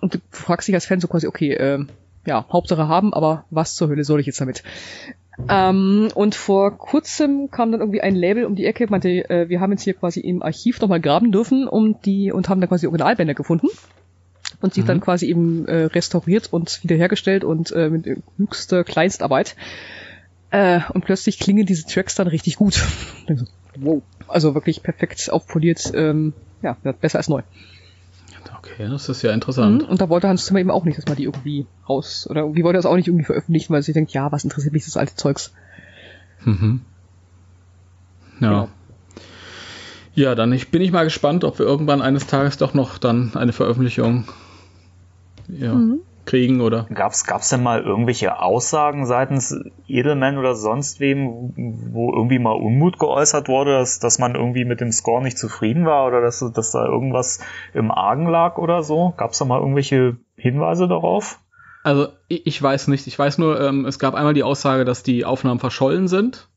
Und 0.00 0.14
du 0.14 0.18
fragst 0.30 0.66
dich 0.66 0.74
als 0.74 0.86
Fan 0.86 1.00
so 1.00 1.08
quasi, 1.08 1.26
okay, 1.26 1.52
äh, 1.52 1.84
ja, 2.26 2.46
Hauptsache 2.52 2.88
haben, 2.88 3.14
aber 3.14 3.44
was 3.50 3.74
zur 3.74 3.88
Hölle 3.88 4.04
soll 4.04 4.20
ich 4.20 4.26
jetzt 4.26 4.40
damit? 4.40 4.64
Ähm, 5.48 6.08
und 6.14 6.34
vor 6.34 6.76
kurzem 6.76 7.50
kam 7.50 7.70
dann 7.72 7.80
irgendwie 7.80 8.00
ein 8.00 8.14
Label 8.14 8.44
um 8.44 8.56
die 8.56 8.66
Ecke, 8.66 8.86
meinte, 8.88 9.08
äh, 9.30 9.48
wir 9.48 9.60
haben 9.60 9.72
jetzt 9.72 9.82
hier 9.82 9.94
quasi 9.94 10.20
im 10.20 10.42
Archiv 10.42 10.80
nochmal 10.80 11.00
graben 11.00 11.32
dürfen 11.32 11.68
um 11.68 12.00
die 12.02 12.32
und 12.32 12.48
haben 12.48 12.60
da 12.60 12.66
quasi 12.66 12.86
Originalbänder 12.86 13.34
gefunden 13.34 13.68
und 14.60 14.74
sie 14.74 14.82
mhm. 14.82 14.86
dann 14.86 15.00
quasi 15.00 15.26
eben 15.26 15.66
äh, 15.66 15.84
restauriert 15.84 16.52
und 16.52 16.82
wiederhergestellt 16.82 17.44
und 17.44 17.70
äh, 17.72 17.88
mit 17.88 18.06
höchster 18.36 18.84
Kleinstarbeit. 18.84 19.56
Äh, 20.50 20.80
und 20.92 21.04
plötzlich 21.04 21.38
klingen 21.38 21.66
diese 21.66 21.86
Tracks 21.86 22.14
dann 22.14 22.26
richtig 22.26 22.56
gut. 22.56 22.84
wow. 23.76 24.02
Also 24.26 24.54
wirklich 24.54 24.82
perfekt 24.82 25.30
aufpoliert, 25.30 25.92
ähm, 25.94 26.32
ja, 26.62 26.76
besser 27.00 27.18
als 27.18 27.28
neu. 27.28 27.42
Okay, 28.78 28.88
das 28.88 29.08
ist 29.08 29.22
ja 29.22 29.32
interessant. 29.32 29.82
Mhm, 29.82 29.88
und 29.88 30.00
da 30.00 30.08
wollte 30.08 30.28
Hans 30.28 30.46
Zimmer 30.46 30.60
eben 30.60 30.70
auch 30.70 30.84
nicht, 30.84 30.96
dass 30.98 31.06
man 31.06 31.16
die 31.16 31.24
irgendwie 31.24 31.66
raus, 31.88 32.28
oder 32.30 32.42
irgendwie 32.42 32.62
wollte 32.62 32.76
er 32.76 32.82
das 32.82 32.86
auch 32.86 32.94
nicht 32.94 33.08
irgendwie 33.08 33.24
veröffentlichen, 33.24 33.72
weil 33.72 33.82
sie 33.82 33.92
denkt, 33.92 34.12
ja, 34.12 34.30
was 34.30 34.44
interessiert 34.44 34.72
mich 34.72 34.84
das 34.84 34.96
alte 34.96 35.16
Zeugs? 35.16 35.52
Mhm. 36.44 36.82
Ja. 38.40 38.48
Genau. 38.48 38.68
Ja, 40.14 40.34
dann 40.36 40.52
ich, 40.52 40.70
bin 40.70 40.80
ich 40.80 40.92
mal 40.92 41.02
gespannt, 41.02 41.42
ob 41.42 41.58
wir 41.58 41.66
irgendwann 41.66 42.02
eines 42.02 42.28
Tages 42.28 42.56
doch 42.56 42.72
noch 42.72 42.98
dann 42.98 43.32
eine 43.34 43.52
Veröffentlichung 43.52 44.24
ja, 45.48 45.74
mhm 45.74 46.00
kriegen 46.28 46.60
oder? 46.60 46.86
Gab's 46.92 47.24
gab's 47.24 47.48
denn 47.48 47.62
mal 47.62 47.82
irgendwelche 47.82 48.38
Aussagen 48.38 49.06
seitens 49.06 49.58
Edelman 49.86 50.36
oder 50.36 50.54
sonst 50.54 51.00
wem, 51.00 51.54
wo 51.90 52.12
irgendwie 52.12 52.38
mal 52.38 52.52
Unmut 52.52 52.98
geäußert 52.98 53.48
wurde, 53.48 53.78
dass, 53.78 53.98
dass 53.98 54.18
man 54.18 54.34
irgendwie 54.34 54.66
mit 54.66 54.80
dem 54.82 54.92
Score 54.92 55.22
nicht 55.22 55.38
zufrieden 55.38 55.86
war 55.86 56.06
oder 56.06 56.20
dass, 56.20 56.44
dass 56.54 56.70
da 56.70 56.84
irgendwas 56.84 57.40
im 57.72 57.90
Argen 57.90 58.28
lag 58.28 58.58
oder 58.58 58.82
so? 58.82 59.14
Gab's 59.16 59.38
da 59.38 59.46
mal 59.46 59.58
irgendwelche 59.58 60.18
Hinweise 60.36 60.86
darauf? 60.86 61.40
Also 61.82 62.08
ich 62.28 62.62
weiß 62.62 62.88
nicht. 62.88 63.06
Ich 63.06 63.18
weiß 63.18 63.38
nur, 63.38 63.58
ähm, 63.60 63.86
es 63.86 63.98
gab 63.98 64.14
einmal 64.14 64.34
die 64.34 64.42
Aussage, 64.42 64.84
dass 64.84 65.02
die 65.02 65.24
Aufnahmen 65.24 65.60
verschollen 65.60 66.08
sind. 66.08 66.50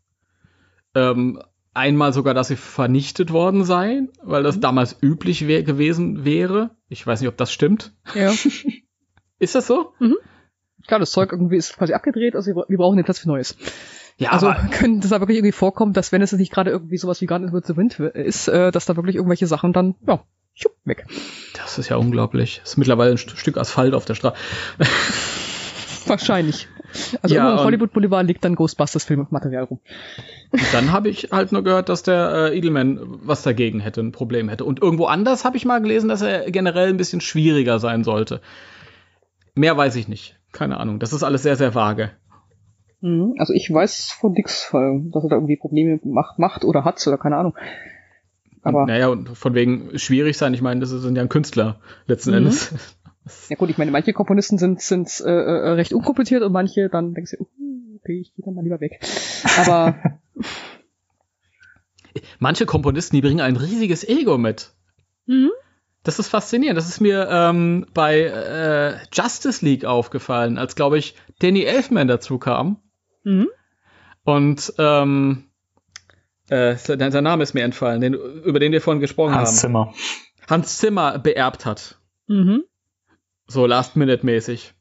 Ähm, 0.96 1.42
einmal 1.74 2.12
sogar, 2.12 2.34
dass 2.34 2.50
sie 2.50 2.58
vernichtet 2.58 3.32
worden 3.32 3.64
seien, 3.64 4.10
weil 4.22 4.44
das 4.44 4.58
mhm. 4.58 4.62
damals 4.62 4.98
üblich 5.02 5.48
wär 5.48 5.64
gewesen 5.64 6.26
wäre. 6.26 6.72
Ich 6.90 7.08
weiß 7.08 7.22
nicht, 7.22 7.30
ob 7.30 7.38
das 7.38 7.54
stimmt. 7.54 7.94
Ja. 8.14 8.34
Ist 9.42 9.56
das 9.56 9.66
so? 9.66 9.94
Mhm. 9.98 10.18
Klar, 10.86 11.00
das 11.00 11.12
Zeug 11.12 11.32
irgendwie 11.32 11.58
ist 11.58 11.76
quasi 11.76 11.94
abgedreht, 11.94 12.36
also 12.36 12.52
wir 12.68 12.78
brauchen 12.78 12.96
den 12.96 13.06
Platz 13.06 13.20
für 13.20 13.28
Neues. 13.28 13.58
Ja, 14.18 14.30
also 14.30 14.54
können 14.72 15.02
das 15.02 15.10
da 15.10 15.20
wirklich 15.20 15.38
irgendwie 15.38 15.52
vorkommen, 15.52 15.94
dass 15.94 16.12
wenn 16.12 16.22
es 16.22 16.32
nicht 16.32 16.52
gerade 16.52 16.70
irgendwie 16.70 16.98
sowas 16.98 17.22
wie 17.22 17.26
Garden 17.26 17.52
with 17.52 17.64
the 17.66 17.76
Wind 17.76 18.00
ist, 18.00 18.48
äh, 18.48 18.72
dass 18.72 18.86
da 18.86 18.96
wirklich 18.96 19.16
irgendwelche 19.16 19.48
Sachen 19.48 19.74
dann, 19.74 19.96
ja, 20.08 20.24
schupp, 20.54 20.76
weg. 20.86 21.08
Das 21.56 21.80
ist 21.80 21.90
ja 21.90 21.96
unglaublich. 21.98 22.60
Das 22.62 22.74
ist 22.74 22.78
mittlerweile 22.78 23.12
ein 23.12 23.18
St 23.18 23.32
Stück 23.32 23.58
Asphalt 23.58 23.96
auf 23.96 24.06
der 24.06 24.14
Straße. 24.14 24.38
Wahrscheinlich. 26.06 26.68
Also 27.24 27.34
ja, 27.34 27.52
im 27.52 27.64
Hollywood 27.64 27.94
Boulevard 27.94 28.28
liegt 28.28 28.46
dann 28.46 28.56
Ghostbusters 28.56 29.06
Filmmaterial 29.06 29.64
rum. 29.64 29.80
Dann 30.72 30.92
habe 30.92 31.10
ich 31.10 31.30
halt 31.32 31.52
nur 31.52 31.64
gehört, 31.64 31.90
dass 31.90 32.04
der 32.04 32.52
äh, 32.52 32.58
Edelman 32.58 33.00
was 33.24 33.42
dagegen 33.42 33.80
hätte, 33.80 34.02
ein 34.02 34.12
Problem 34.12 34.50
hätte. 34.50 34.66
Und 34.66 34.82
irgendwo 34.82 35.06
anders 35.06 35.46
habe 35.46 35.58
ich 35.58 35.66
mal 35.66 35.82
gelesen, 35.82 36.10
dass 36.10 36.22
er 36.22 36.52
generell 36.52 36.90
ein 36.90 36.98
bisschen 36.98 37.22
schwieriger 37.22 37.80
sein 37.80 38.04
sollte. 38.04 38.42
Mehr 39.56 39.78
weiß 39.78 39.96
ich 39.96 40.08
nicht. 40.08 40.40
Keine 40.52 40.80
Ahnung. 40.80 41.00
Das 41.00 41.14
ist 41.14 41.24
alles 41.24 41.44
sehr, 41.44 41.56
sehr 41.56 41.76
vage. 41.76 42.12
Mhm. 43.02 43.36
Also 43.38 43.54
ich 43.54 43.72
weiß 43.72 44.12
von 44.12 44.34
nix, 44.34 44.70
dass 44.72 45.24
er 45.24 45.30
da 45.30 45.36
irgendwie 45.36 45.58
Probleme 45.58 46.00
macht, 46.04 46.40
macht 46.40 46.64
oder 46.64 46.86
hat 46.86 47.06
oder 47.08 47.18
keine 47.18 47.38
Ahnung. 47.38 47.56
Aber 48.64 48.86
naja, 48.86 49.08
und 49.08 49.30
von 49.30 49.56
wegen 49.56 49.98
schwierig 49.98 50.38
sein, 50.38 50.54
ich 50.54 50.62
meine, 50.62 50.80
das 50.80 50.90
sind 50.90 51.16
ja 51.16 51.24
ein 51.24 51.30
Künstler 51.30 51.80
letzten 52.06 52.32
mhm. 52.32 52.38
Endes. 52.38 52.74
Ja 53.50 53.56
gut, 53.56 53.70
ich 53.70 53.78
meine, 53.78 53.92
manche 53.92 54.14
Komponisten 54.14 54.58
sind, 54.58 54.82
sind 54.82 55.22
äh, 55.24 55.30
äh, 55.30 55.70
recht 55.74 55.94
unkompliziert 55.94 56.42
und 56.42 56.52
manche 56.52 56.90
dann 56.90 57.14
denkst 57.14 57.36
du, 57.38 57.44
uh, 57.44 57.98
okay, 58.00 58.20
ich 58.20 58.34
gehe 58.34 58.44
dann 58.44 58.56
mal 58.56 58.64
lieber 58.64 58.82
weg. 58.82 59.00
Aber 59.60 59.96
manche 62.40 62.66
Komponisten, 62.66 63.16
die 63.16 63.22
bringen 63.22 63.42
ein 63.42 63.58
riesiges 63.58 64.04
Ego 64.04 64.40
mit. 64.40 64.74
Mhm. 65.28 65.52
Das 66.04 66.18
ist 66.18 66.30
faszinierend. 66.30 66.78
Das 66.78 66.90
ist 66.90 67.00
mir 67.00 67.28
ähm, 67.30 67.86
bei 67.94 68.22
äh, 68.22 68.98
Justice 69.14 69.64
League 69.64 69.86
aufgefallen, 69.86 70.58
als, 70.58 70.76
glaube 70.76 70.98
ich, 70.98 71.16
Danny 71.40 71.64
Elfman 71.64 72.08
dazu 72.08 72.40
kam. 72.40 72.82
Mhm. 73.24 73.50
Und 74.24 74.74
ähm, 74.78 75.52
äh, 76.50 76.76
sein 76.76 77.24
Name 77.24 77.44
ist 77.44 77.54
mir 77.54 77.64
entfallen, 77.64 78.02
den, 78.02 78.14
über 78.14 78.60
den 78.60 78.72
wir 78.72 78.82
vorhin 78.82 79.00
gesprochen 79.00 79.36
Hans 79.36 79.64
haben. 79.64 79.76
Hans 79.78 79.94
Zimmer. 79.94 79.94
Hans 80.50 80.78
Zimmer 80.78 81.20
beerbt 81.20 81.66
hat. 81.66 82.00
Mhm. 82.28 82.64
So 83.48 83.66
Last-Minute-mäßig. 83.66 84.74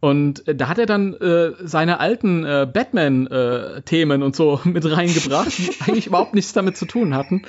Und 0.00 0.46
äh, 0.48 0.54
da 0.54 0.68
hat 0.68 0.78
er 0.78 0.86
dann 0.86 1.14
äh, 1.14 1.52
seine 1.60 2.00
alten 2.00 2.44
äh, 2.44 2.66
Batman-Themen 2.72 4.22
äh, 4.22 4.24
und 4.24 4.36
so 4.36 4.60
mit 4.64 4.84
reingebracht, 4.90 5.58
die 5.58 5.70
eigentlich 5.86 6.06
überhaupt 6.06 6.34
nichts 6.34 6.52
damit 6.52 6.76
zu 6.76 6.86
tun 6.86 7.14
hatten. 7.14 7.42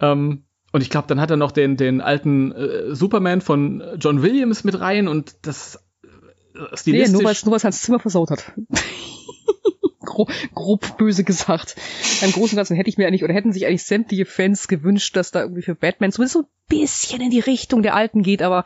Ähm, 0.00 0.44
und 0.72 0.80
ich 0.80 0.90
glaube, 0.90 1.06
dann 1.06 1.20
hat 1.20 1.30
er 1.30 1.36
noch 1.36 1.52
den, 1.52 1.76
den 1.76 2.00
alten 2.00 2.52
äh, 2.52 2.94
Superman 2.94 3.40
von 3.40 3.82
John 3.98 4.22
Williams 4.22 4.64
mit 4.64 4.80
rein 4.80 5.06
und 5.06 5.36
das 5.42 5.76
äh, 6.02 6.76
stilistisch... 6.76 7.12
Nee, 7.12 7.12
nur 7.12 7.24
weil 7.24 7.36
nur 7.44 7.52
weil's 7.52 7.64
Hans 7.64 7.82
Zimmer 7.82 7.98
versaut 7.98 8.30
hat. 8.30 8.52
grob, 10.00 10.30
grob 10.54 10.96
böse 10.96 11.24
gesagt. 11.24 11.76
Im 12.22 12.32
Großen 12.32 12.54
und 12.54 12.56
Ganzen 12.56 12.76
hätte 12.76 12.88
ich 12.88 12.98
mir 12.98 13.06
eigentlich, 13.06 13.24
oder 13.24 13.34
hätten 13.34 13.52
sich 13.52 13.66
eigentlich 13.66 13.84
sämtliche 13.84 14.24
Fans 14.24 14.66
gewünscht, 14.66 15.16
dass 15.16 15.30
da 15.30 15.42
irgendwie 15.42 15.62
für 15.62 15.74
Batman 15.74 16.12
zumindest 16.12 16.34
so 16.34 16.40
ein 16.40 16.48
bisschen 16.68 17.20
in 17.20 17.30
die 17.30 17.40
Richtung 17.40 17.82
der 17.82 17.94
Alten 17.94 18.22
geht, 18.22 18.42
aber 18.42 18.64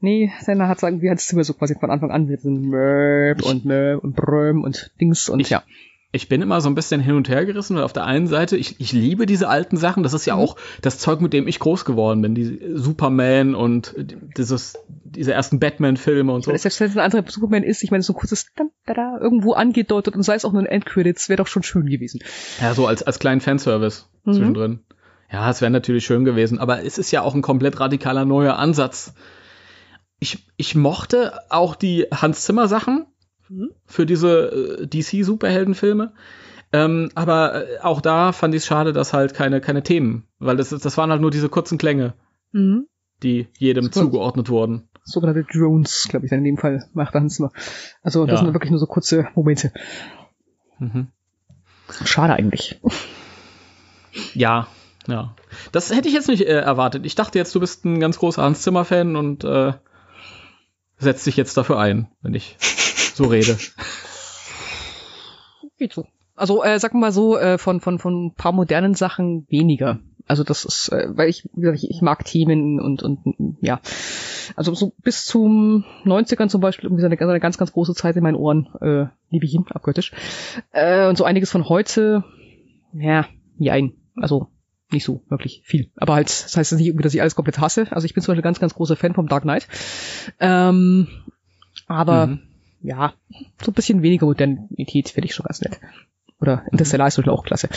nee, 0.00 0.32
Sender 0.40 0.68
hat 0.68 0.80
sagen, 0.80 1.02
wie 1.02 1.10
Hans 1.10 1.26
Zimmer 1.26 1.44
so 1.44 1.54
quasi 1.54 1.74
von 1.78 1.90
Anfang 1.90 2.10
an 2.10 2.26
mit 2.26 2.40
so 2.40 2.50
Möb 2.50 3.42
und 3.42 3.64
Möb 3.64 4.02
und 4.02 4.16
Bröm 4.16 4.62
und 4.62 4.90
Dings 5.00 5.28
und 5.28 5.40
ich, 5.40 5.50
ja 5.50 5.62
ich 6.16 6.28
bin 6.28 6.42
immer 6.42 6.60
so 6.60 6.68
ein 6.68 6.74
bisschen 6.74 7.00
hin 7.00 7.14
und 7.14 7.28
her 7.28 7.44
gerissen, 7.44 7.76
weil 7.76 7.84
auf 7.84 7.92
der 7.92 8.04
einen 8.04 8.26
Seite, 8.26 8.56
ich, 8.56 8.80
ich 8.80 8.92
liebe 8.92 9.26
diese 9.26 9.48
alten 9.48 9.76
Sachen, 9.76 10.02
das 10.02 10.14
ist 10.14 10.26
ja 10.26 10.34
mhm. 10.34 10.40
auch 10.40 10.56
das 10.82 10.98
Zeug, 10.98 11.20
mit 11.20 11.32
dem 11.32 11.46
ich 11.46 11.60
groß 11.60 11.84
geworden 11.84 12.22
bin, 12.22 12.34
die 12.34 12.60
Superman 12.74 13.54
und 13.54 13.94
dieses, 14.36 14.78
diese 15.04 15.32
ersten 15.32 15.60
Batman-Filme 15.60 16.32
und 16.32 16.42
so. 16.42 16.50
Meine, 16.50 16.58
selbst 16.58 16.80
wenn 16.80 16.88
es 16.88 16.96
ein 16.96 17.04
anderer 17.04 17.24
Superman 17.30 17.62
ist, 17.62 17.84
ich 17.84 17.90
meine, 17.90 18.02
so 18.02 18.14
ein 18.14 18.16
kurzes 18.16 18.46
da, 18.56 18.64
da, 18.92 19.18
irgendwo 19.20 19.52
angedeutet 19.52 20.16
und 20.16 20.22
sei 20.22 20.34
es 20.34 20.44
auch 20.44 20.52
nur 20.52 20.62
ein 20.62 20.66
Endcredits, 20.66 21.28
wäre 21.28 21.36
doch 21.36 21.46
schon 21.46 21.62
schön 21.62 21.86
gewesen. 21.86 22.20
Ja, 22.60 22.74
so 22.74 22.86
als, 22.86 23.02
als 23.02 23.18
kleinen 23.18 23.40
Fanservice 23.40 24.06
mhm. 24.24 24.32
zwischendrin. 24.32 24.80
Ja, 25.30 25.50
es 25.50 25.60
wäre 25.60 25.70
natürlich 25.70 26.04
schön 26.06 26.24
gewesen, 26.24 26.58
aber 26.58 26.82
es 26.82 26.98
ist 26.98 27.10
ja 27.10 27.22
auch 27.22 27.34
ein 27.34 27.42
komplett 27.42 27.78
radikaler 27.78 28.24
neuer 28.24 28.56
Ansatz. 28.56 29.12
Ich, 30.18 30.46
ich 30.56 30.74
mochte 30.74 31.38
auch 31.50 31.74
die 31.74 32.06
Hans 32.10 32.42
Zimmer 32.42 32.68
Sachen. 32.68 33.06
Für 33.86 34.06
diese 34.06 34.78
äh, 34.82 34.86
DC-Superheldenfilme. 34.86 36.12
Ähm, 36.72 37.10
aber 37.14 37.66
äh, 37.68 37.78
auch 37.80 38.00
da 38.00 38.32
fand 38.32 38.54
ich 38.54 38.62
es 38.62 38.66
schade, 38.66 38.92
dass 38.92 39.12
halt 39.12 39.34
keine, 39.34 39.60
keine 39.60 39.82
Themen, 39.82 40.24
weil 40.38 40.56
das, 40.56 40.70
das 40.70 40.96
waren 40.98 41.10
halt 41.10 41.20
nur 41.20 41.30
diese 41.30 41.48
kurzen 41.48 41.78
Klänge, 41.78 42.14
Mhm. 42.52 42.86
die 43.22 43.48
jedem 43.58 43.84
Super. 43.84 44.00
zugeordnet 44.00 44.48
wurden. 44.50 44.88
Sogenannte 45.04 45.44
Drones, 45.44 46.06
glaube 46.08 46.26
ich, 46.26 46.32
in 46.32 46.42
dem 46.42 46.56
Fall 46.58 46.88
macht 46.92 47.14
Hans 47.14 47.38
nur. 47.38 47.52
Also 48.02 48.26
das 48.26 48.40
Ja. 48.40 48.44
sind 48.44 48.54
wirklich 48.54 48.70
nur 48.72 48.80
so 48.80 48.86
kurze 48.86 49.28
Momente. 49.36 49.72
Mhm. 50.80 51.06
Schade 52.04 52.32
eigentlich. 52.34 52.80
Ja, 54.34 54.66
ja. 55.06 55.34
Das 55.70 55.94
hätte 55.94 56.08
ich 56.08 56.14
jetzt 56.14 56.28
nicht 56.28 56.42
äh, 56.42 56.58
erwartet. 56.58 57.06
Ich 57.06 57.14
dachte 57.14 57.38
jetzt, 57.38 57.54
du 57.54 57.60
bist 57.60 57.84
ein 57.84 58.00
ganz 58.00 58.18
großer 58.18 58.42
Hans 58.42 58.62
Zimmer-Fan 58.62 59.14
und 59.14 59.44
äh, 59.44 59.74
setzt 60.98 61.26
dich 61.26 61.36
jetzt 61.36 61.56
dafür 61.56 61.78
ein, 61.78 62.08
wenn 62.22 62.34
ich 62.34 62.56
so 63.16 63.24
rede. 63.24 63.56
Geht 65.78 65.92
so. 65.92 66.06
Also 66.34 66.62
äh, 66.62 66.78
sag 66.78 66.94
mal 66.94 67.12
so, 67.12 67.38
äh, 67.38 67.58
von, 67.58 67.80
von, 67.80 67.98
von 67.98 68.26
ein 68.26 68.34
paar 68.34 68.52
modernen 68.52 68.94
Sachen 68.94 69.46
weniger. 69.48 70.00
Also 70.28 70.44
das 70.44 70.64
ist, 70.64 70.88
äh, 70.90 71.06
weil 71.08 71.28
ich, 71.28 71.48
wie 71.54 71.62
gesagt, 71.62 71.82
ich, 71.82 72.02
mag 72.02 72.24
Themen 72.24 72.80
und, 72.80 73.02
und 73.02 73.56
ja. 73.60 73.80
Also 74.54 74.74
so 74.74 74.92
bis 75.02 75.24
zum 75.24 75.84
90ern 76.04 76.48
zum 76.48 76.60
Beispiel, 76.60 76.86
irgendwie 76.86 77.00
so 77.00 77.06
eine, 77.06 77.18
eine 77.18 77.40
ganz, 77.40 77.58
ganz 77.58 77.72
große 77.72 77.94
Zeit 77.94 78.16
in 78.16 78.22
meinen 78.22 78.34
Ohren, 78.34 78.68
äh, 78.80 79.06
liebe 79.30 79.46
ich 79.46 79.54
ihn, 79.54 79.64
abgöttisch. 79.70 80.12
Äh, 80.72 81.08
und 81.08 81.16
so 81.16 81.24
einiges 81.24 81.50
von 81.50 81.68
heute, 81.68 82.24
ja, 82.92 83.26
jein. 83.58 83.94
Also 84.16 84.48
nicht 84.90 85.04
so 85.04 85.22
wirklich 85.28 85.62
viel. 85.64 85.90
Aber 85.96 86.14
halt, 86.14 86.28
das 86.28 86.56
heißt 86.56 86.72
nicht 86.72 86.86
irgendwie, 86.86 87.02
dass 87.02 87.14
ich 87.14 87.20
alles 87.20 87.34
komplett 87.34 87.60
hasse. 87.60 87.86
Also 87.90 88.04
ich 88.04 88.14
bin 88.14 88.22
zum 88.22 88.32
Beispiel 88.32 88.42
ganz, 88.42 88.60
ganz 88.60 88.74
großer 88.74 88.96
Fan 88.96 89.14
vom 89.14 89.28
Dark 89.28 89.42
Knight. 89.42 89.68
Ähm, 90.38 91.08
aber 91.86 92.26
Mhm. 92.26 92.40
Ja, 92.82 93.12
so 93.62 93.70
ein 93.70 93.74
bisschen 93.74 94.02
weniger 94.02 94.26
Modernität 94.26 95.08
finde 95.10 95.26
ich 95.28 95.34
schon 95.34 95.44
ganz 95.44 95.60
nett. 95.60 95.80
Oder 96.40 96.64
Interstellar 96.70 97.06
ist 97.08 97.16
natürlich 97.18 97.36
auch 97.38 97.44
klasse. 97.44 97.68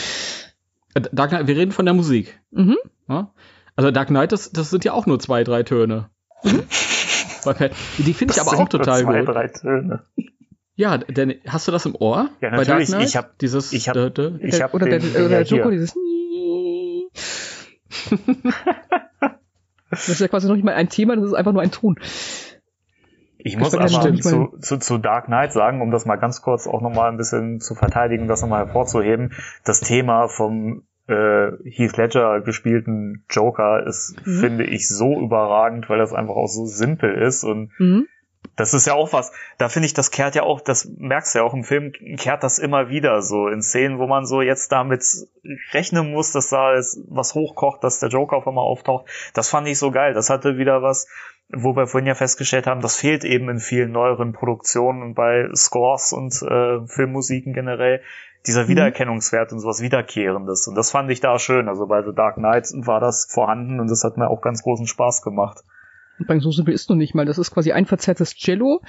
Äh, 0.94 1.02
Dark 1.12 1.30
Knight, 1.30 1.46
wir 1.46 1.56
reden 1.56 1.72
von 1.72 1.84
der 1.86 1.94
Musik. 1.94 2.40
Mhm. 2.50 2.76
Ja? 3.08 3.32
Also 3.76 3.90
Dark 3.90 4.08
Knight, 4.08 4.32
das, 4.32 4.50
das 4.52 4.70
sind 4.70 4.84
ja 4.84 4.92
auch 4.92 5.06
nur 5.06 5.18
zwei, 5.18 5.44
drei 5.44 5.62
Töne. 5.62 6.10
Okay. 7.46 7.70
Die 7.96 8.12
finde 8.12 8.32
ich 8.32 8.36
Das 8.36 8.40
aber 8.46 8.50
sind 8.50 8.66
auch 8.66 8.68
total 8.68 9.02
nur 9.02 9.12
zwei, 9.12 9.20
gut. 9.20 9.34
drei 9.34 9.48
Töne. 9.48 10.02
Ja, 10.74 10.98
denn 10.98 11.36
hast 11.46 11.66
du 11.66 11.72
das 11.72 11.86
im 11.86 11.94
Ohr? 11.94 12.28
Ja, 12.42 12.50
Bei 12.50 12.56
natürlich. 12.58 12.88
Dark 12.90 12.98
Knight? 12.98 13.08
Ich 13.08 13.16
hab- 13.16 13.38
dieses 13.38 13.72
ich 13.72 13.88
hab- 13.88 13.94
dö, 13.94 14.10
dö. 14.10 14.38
Ich 14.42 14.60
hab 14.60 14.74
oder 14.74 14.84
den, 14.86 15.10
der, 15.10 15.24
oder 15.24 15.40
Joko, 15.44 15.70
dieses 15.70 15.94
Das 19.90 20.08
ist 20.08 20.20
ja 20.20 20.28
quasi 20.28 20.46
noch 20.48 20.54
nicht 20.54 20.64
mal 20.64 20.74
ein 20.74 20.88
Thema, 20.88 21.16
das 21.16 21.24
ist 21.26 21.32
einfach 21.34 21.52
nur 21.52 21.62
ein 21.62 21.70
Ton. 21.72 21.98
Ich 23.42 23.56
muss 23.56 23.74
aber 23.74 23.88
zu, 24.20 24.58
zu, 24.60 24.78
zu 24.78 24.98
Dark 24.98 25.26
Knight 25.26 25.52
sagen, 25.52 25.80
um 25.82 25.90
das 25.90 26.06
mal 26.06 26.16
ganz 26.16 26.42
kurz 26.42 26.66
auch 26.66 26.80
nochmal 26.80 27.10
ein 27.10 27.16
bisschen 27.16 27.60
zu 27.60 27.74
verteidigen, 27.74 28.28
das 28.28 28.42
nochmal 28.42 28.66
hervorzuheben. 28.66 29.32
Das 29.64 29.80
Thema 29.80 30.28
vom 30.28 30.82
äh, 31.08 31.50
Heath 31.64 31.96
Ledger 31.96 32.40
gespielten 32.40 33.24
Joker 33.30 33.84
ist, 33.86 34.16
Mhm. 34.24 34.40
finde 34.40 34.64
ich, 34.64 34.88
so 34.88 35.20
überragend, 35.20 35.88
weil 35.88 35.98
das 35.98 36.12
einfach 36.12 36.34
auch 36.36 36.46
so 36.48 36.66
simpel 36.66 37.14
ist 37.14 37.42
und 37.42 37.70
Mhm. 37.78 38.06
das 38.56 38.74
ist 38.74 38.86
ja 38.86 38.94
auch 38.94 39.12
was, 39.12 39.32
da 39.58 39.68
finde 39.68 39.86
ich, 39.86 39.94
das 39.94 40.10
kehrt 40.10 40.34
ja 40.34 40.42
auch, 40.44 40.60
das 40.60 40.88
merkst 40.98 41.34
du 41.34 41.40
ja 41.40 41.44
auch 41.44 41.54
im 41.54 41.64
Film, 41.64 41.92
kehrt 42.16 42.42
das 42.44 42.58
immer 42.58 42.90
wieder 42.90 43.22
so 43.22 43.48
in 43.48 43.60
Szenen, 43.62 43.98
wo 43.98 44.06
man 44.06 44.24
so 44.24 44.40
jetzt 44.42 44.70
damit 44.70 45.04
rechnen 45.72 46.10
muss, 46.12 46.32
dass 46.32 46.50
da 46.50 46.74
jetzt 46.74 47.00
was 47.08 47.34
hochkocht, 47.34 47.82
dass 47.82 47.98
der 48.00 48.10
Joker 48.10 48.36
auf 48.36 48.46
einmal 48.46 48.64
auftaucht. 48.64 49.06
Das 49.34 49.48
fand 49.48 49.66
ich 49.66 49.78
so 49.78 49.90
geil. 49.90 50.14
Das 50.14 50.30
hatte 50.30 50.58
wieder 50.58 50.80
was, 50.82 51.08
wo 51.52 51.74
wir 51.74 51.86
vorhin 51.86 52.06
ja 52.06 52.14
festgestellt 52.14 52.66
haben, 52.66 52.80
das 52.80 52.96
fehlt 52.96 53.24
eben 53.24 53.48
in 53.48 53.58
vielen 53.58 53.92
neueren 53.92 54.32
Produktionen 54.32 55.02
und 55.02 55.14
bei 55.14 55.48
Scores 55.54 56.12
und 56.12 56.34
äh, 56.42 56.86
Filmmusiken 56.86 57.52
generell. 57.52 58.00
Dieser 58.46 58.68
Wiedererkennungswert 58.68 59.52
und 59.52 59.60
sowas 59.60 59.82
Wiederkehrendes. 59.82 60.66
Und 60.66 60.74
das 60.74 60.90
fand 60.90 61.10
ich 61.10 61.20
da 61.20 61.38
schön. 61.38 61.68
Also 61.68 61.86
bei 61.86 62.02
The 62.02 62.14
Dark 62.14 62.36
Knight 62.36 62.68
war 62.74 62.98
das 62.98 63.26
vorhanden 63.30 63.80
und 63.80 63.90
das 63.90 64.02
hat 64.02 64.16
mir 64.16 64.30
auch 64.30 64.40
ganz 64.40 64.62
großen 64.62 64.86
Spaß 64.86 65.20
gemacht. 65.20 65.58
Und 66.18 66.26
bei 66.26 66.38
so 66.38 66.50
simpel 66.50 66.72
ist 66.72 66.88
noch 66.88 66.96
nicht 66.96 67.14
mal. 67.14 67.26
Das 67.26 67.36
ist 67.36 67.50
quasi 67.50 67.72
ein 67.72 67.84
verzerrtes 67.84 68.34
Cello, 68.34 68.80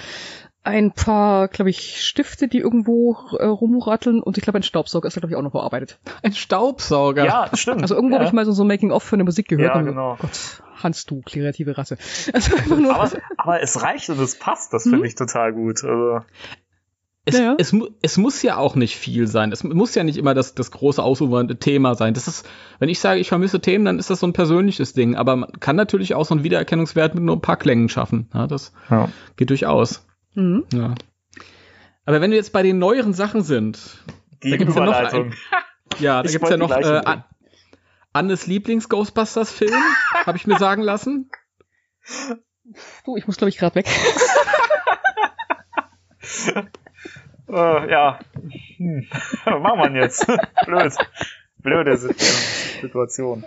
ein 0.63 0.91
paar, 0.91 1.47
glaube 1.47 1.69
ich, 1.71 2.05
Stifte, 2.05 2.47
die 2.47 2.59
irgendwo 2.59 3.17
äh, 3.39 3.45
rumratteln 3.45 4.21
und 4.21 4.37
ich 4.37 4.43
glaube 4.43 4.59
ein 4.59 4.63
Staubsauger 4.63 5.07
ist 5.07 5.17
da, 5.17 5.19
glaube 5.21 5.33
ich, 5.33 5.37
auch 5.37 5.41
noch 5.41 5.51
verarbeitet. 5.51 5.99
Ein 6.23 6.33
Staubsauger. 6.33 7.25
Ja, 7.25 7.49
stimmt. 7.53 7.81
Also 7.81 7.95
irgendwo 7.95 8.15
ja. 8.15 8.19
habe 8.19 8.27
ich 8.27 8.33
mal 8.33 8.45
so, 8.45 8.51
so 8.51 8.63
ein 8.63 8.67
Making-of 8.67 9.01
für 9.01 9.15
eine 9.15 9.23
Musik 9.23 9.47
gehört. 9.47 9.73
Ja, 9.73 9.79
und 9.79 9.85
genau. 9.87 10.17
Gott, 10.19 10.61
Hans, 10.83 11.05
du 11.05 11.21
kreative 11.25 11.77
Rasse. 11.77 11.97
Also 12.33 12.55
einfach 12.55 12.77
nur, 12.77 12.93
aber, 12.95 13.11
aber 13.37 13.61
es 13.61 13.81
reicht 13.81 14.09
und 14.11 14.19
es 14.19 14.37
passt, 14.37 14.71
das 14.73 14.85
Mhm. 14.85 14.91
finde 14.91 15.07
ich 15.07 15.15
total 15.15 15.51
gut. 15.53 15.83
Also, 15.83 16.19
Es, 17.25 17.37
Ja. 17.39 17.55
es, 17.57 17.75
es 18.03 18.17
muss 18.17 18.41
ja 18.43 18.57
auch 18.57 18.75
nicht 18.75 18.95
viel 18.97 19.25
sein. 19.27 19.51
Es 19.51 19.63
muss 19.63 19.95
ja 19.95 20.03
nicht 20.03 20.17
immer 20.17 20.33
das, 20.35 20.53
das 20.53 20.69
große 20.71 21.01
ausufernde 21.01 21.57
Thema 21.57 21.95
sein. 21.95 22.13
Das 22.13 22.27
ist, 22.27 22.47
wenn 22.79 22.89
ich 22.89 22.99
sage, 22.99 23.19
ich 23.19 23.29
vermisse 23.29 23.61
Themen, 23.61 23.85
dann 23.85 23.97
ist 23.99 24.09
das 24.11 24.19
so 24.19 24.27
ein 24.27 24.33
persönliches 24.33 24.93
Ding. 24.93 25.15
Aber 25.15 25.35
man 25.35 25.51
kann 25.59 25.75
natürlich 25.75 26.13
auch 26.13 26.25
so 26.25 26.35
einen 26.35 26.43
Wiedererkennungswert 26.43 27.15
mit 27.15 27.23
nur 27.23 27.35
ein 27.35 27.41
paar 27.41 27.57
Klängen 27.57 27.89
schaffen. 27.89 28.29
Ja, 28.33 28.45
das 28.47 28.73
ja. 28.91 29.09
geht 29.37 29.49
durchaus. 29.49 30.05
Mhm. 30.33 30.65
Ja. 30.73 30.95
Aber 32.05 32.21
wenn 32.21 32.31
wir 32.31 32.37
jetzt 32.37 32.53
bei 32.53 32.63
den 32.63 32.79
neueren 32.79 33.13
Sachen 33.13 33.43
sind, 33.43 34.03
Die 34.43 34.51
Da 34.51 34.57
gibt's 34.57 34.75
ja 34.75 34.81
noch 34.85 34.91
Überleitung. 34.99 35.33
ja, 35.99 36.23
da 36.23 36.27
Ich 36.27 36.31
gibt's 36.33 36.49
ja 36.49 36.57
noch 36.57 36.71
äh, 36.71 37.01
An 37.05 37.23
Annes 38.13 38.47
Lieblings-Ghostbusters-Film, 38.47 39.73
habe 40.25 40.37
ich 40.37 40.47
mir 40.47 40.57
sagen 40.57 40.81
lassen. 40.81 41.29
Du, 43.05 43.15
ich 43.15 43.27
muss, 43.27 43.37
glaube 43.37 43.49
ich, 43.49 43.57
gerade 43.57 43.75
weg. 43.75 43.87
Äh, 47.49 47.91
ja. 47.91 48.19
Hm. 48.77 49.07
Was 49.43 49.61
machen 49.61 49.79
wir 49.79 49.87
denn 49.89 49.95
jetzt? 49.97 50.25
Blöd. 50.65 50.93
Blöde 51.57 51.97
Sit- 51.97 52.19
Situation. 52.19 53.45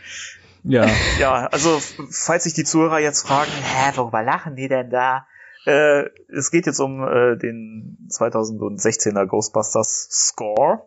Ja. 0.63 0.87
Ja, 1.19 1.47
also 1.47 1.81
falls 2.11 2.45
sich 2.45 2.55
die 2.55 2.65
Zuhörer 2.65 2.99
jetzt 2.99 3.27
fragen, 3.27 3.51
hä, 3.51 3.93
worüber 3.97 4.23
lachen 4.23 4.57
die 4.57 4.69
denn 4.69 4.91
da? 4.91 5.27
Äh, 5.67 6.11
es 6.29 6.51
geht 6.51 6.67
jetzt 6.67 6.81
um 6.81 7.03
äh, 7.03 7.37
den 7.37 8.09
2016er 8.11 9.27
Ghostbusters 9.27 10.09
Score 10.11 10.83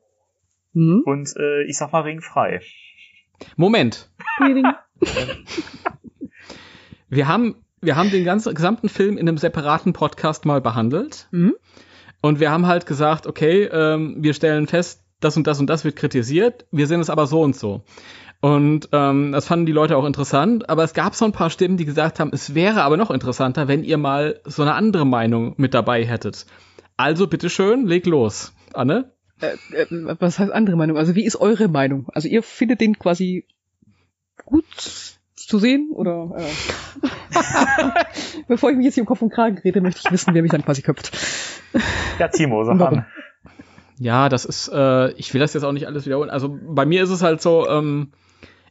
Mhm. 0.73 1.01
und 1.05 1.35
äh, 1.37 1.63
ich 1.63 1.77
sag 1.77 1.91
mal 1.91 2.01
ringfrei. 2.01 2.61
Moment. 3.55 4.11
Wir 7.09 7.27
haben, 7.27 7.55
wir 7.81 7.95
haben 7.95 8.11
den 8.11 8.25
ganzen 8.25 8.53
gesamten 8.53 8.89
Film 8.89 9.17
in 9.17 9.29
einem 9.29 9.37
separaten 9.37 9.93
Podcast 9.93 10.45
mal 10.45 10.59
behandelt. 10.59 11.29
Mhm. 11.31 11.55
Und 12.19 12.41
wir 12.41 12.51
haben 12.51 12.67
halt 12.67 12.85
gesagt, 12.85 13.27
okay, 13.27 13.63
ähm, 13.63 14.17
wir 14.19 14.33
stellen 14.33 14.67
fest, 14.67 15.03
das 15.21 15.37
und 15.37 15.47
das 15.47 15.59
und 15.59 15.67
das 15.67 15.85
wird 15.85 15.95
kritisiert, 15.95 16.65
wir 16.71 16.85
sehen 16.87 16.99
es 16.99 17.09
aber 17.09 17.25
so 17.25 17.41
und 17.41 17.55
so. 17.55 17.83
Und 18.39 18.89
ähm, 18.91 19.31
das 19.31 19.47
fanden 19.47 19.65
die 19.65 19.71
Leute 19.71 19.97
auch 19.97 20.05
interessant, 20.05 20.69
aber 20.69 20.83
es 20.83 20.93
gab 20.93 21.15
so 21.15 21.25
ein 21.25 21.31
paar 21.31 21.49
Stimmen, 21.49 21.77
die 21.77 21.85
gesagt 21.85 22.19
haben, 22.19 22.29
es 22.33 22.53
wäre 22.53 22.83
aber 22.83 22.95
noch 22.95 23.09
interessanter, 23.09 23.67
wenn 23.67 23.83
ihr 23.83 23.97
mal 23.97 24.39
so 24.45 24.61
eine 24.61 24.75
andere 24.75 25.05
Meinung 25.05 25.55
mit 25.57 25.73
dabei 25.73 26.05
hättet. 26.05 26.45
Also 26.97 27.27
bitteschön, 27.27 27.87
leg 27.87 28.05
los. 28.05 28.53
Anne? 28.73 29.11
Äh, 29.41 29.55
äh, 29.75 29.87
was 30.19 30.37
heißt 30.39 30.51
andere 30.51 30.75
Meinung? 30.75 30.97
Also 30.97 31.15
wie 31.15 31.25
ist 31.25 31.35
eure 31.35 31.67
Meinung? 31.67 32.07
Also 32.13 32.27
ihr 32.27 32.43
findet 32.43 32.79
den 32.81 32.99
quasi 32.99 33.45
gut 34.45 34.65
zu 35.35 35.59
sehen 35.59 35.91
oder 35.93 36.31
äh, 36.37 36.43
bevor 38.47 38.69
ich 38.69 38.77
mich 38.77 38.85
jetzt 38.85 38.95
hier 38.95 39.03
im 39.03 39.07
Kopf 39.07 39.21
und 39.21 39.31
Kragen 39.31 39.57
rede, 39.59 39.81
möchte 39.81 40.01
ich 40.03 40.11
wissen, 40.11 40.33
wer 40.33 40.41
mich 40.41 40.51
dann 40.51 40.63
quasi 40.63 40.81
köpft. 40.81 41.11
Ja, 42.19 42.27
Timo, 42.27 42.63
sag 42.63 42.79
an. 42.81 43.05
Ja, 43.99 44.29
das 44.29 44.45
ist, 44.45 44.69
äh, 44.71 45.11
ich 45.13 45.33
will 45.33 45.41
das 45.41 45.53
jetzt 45.53 45.63
auch 45.63 45.71
nicht 45.71 45.87
alles 45.87 46.05
wiederholen. 46.05 46.29
Also 46.29 46.55
bei 46.61 46.85
mir 46.85 47.03
ist 47.03 47.09
es 47.09 47.23
halt 47.23 47.41
so, 47.41 47.67
ähm, 47.67 48.11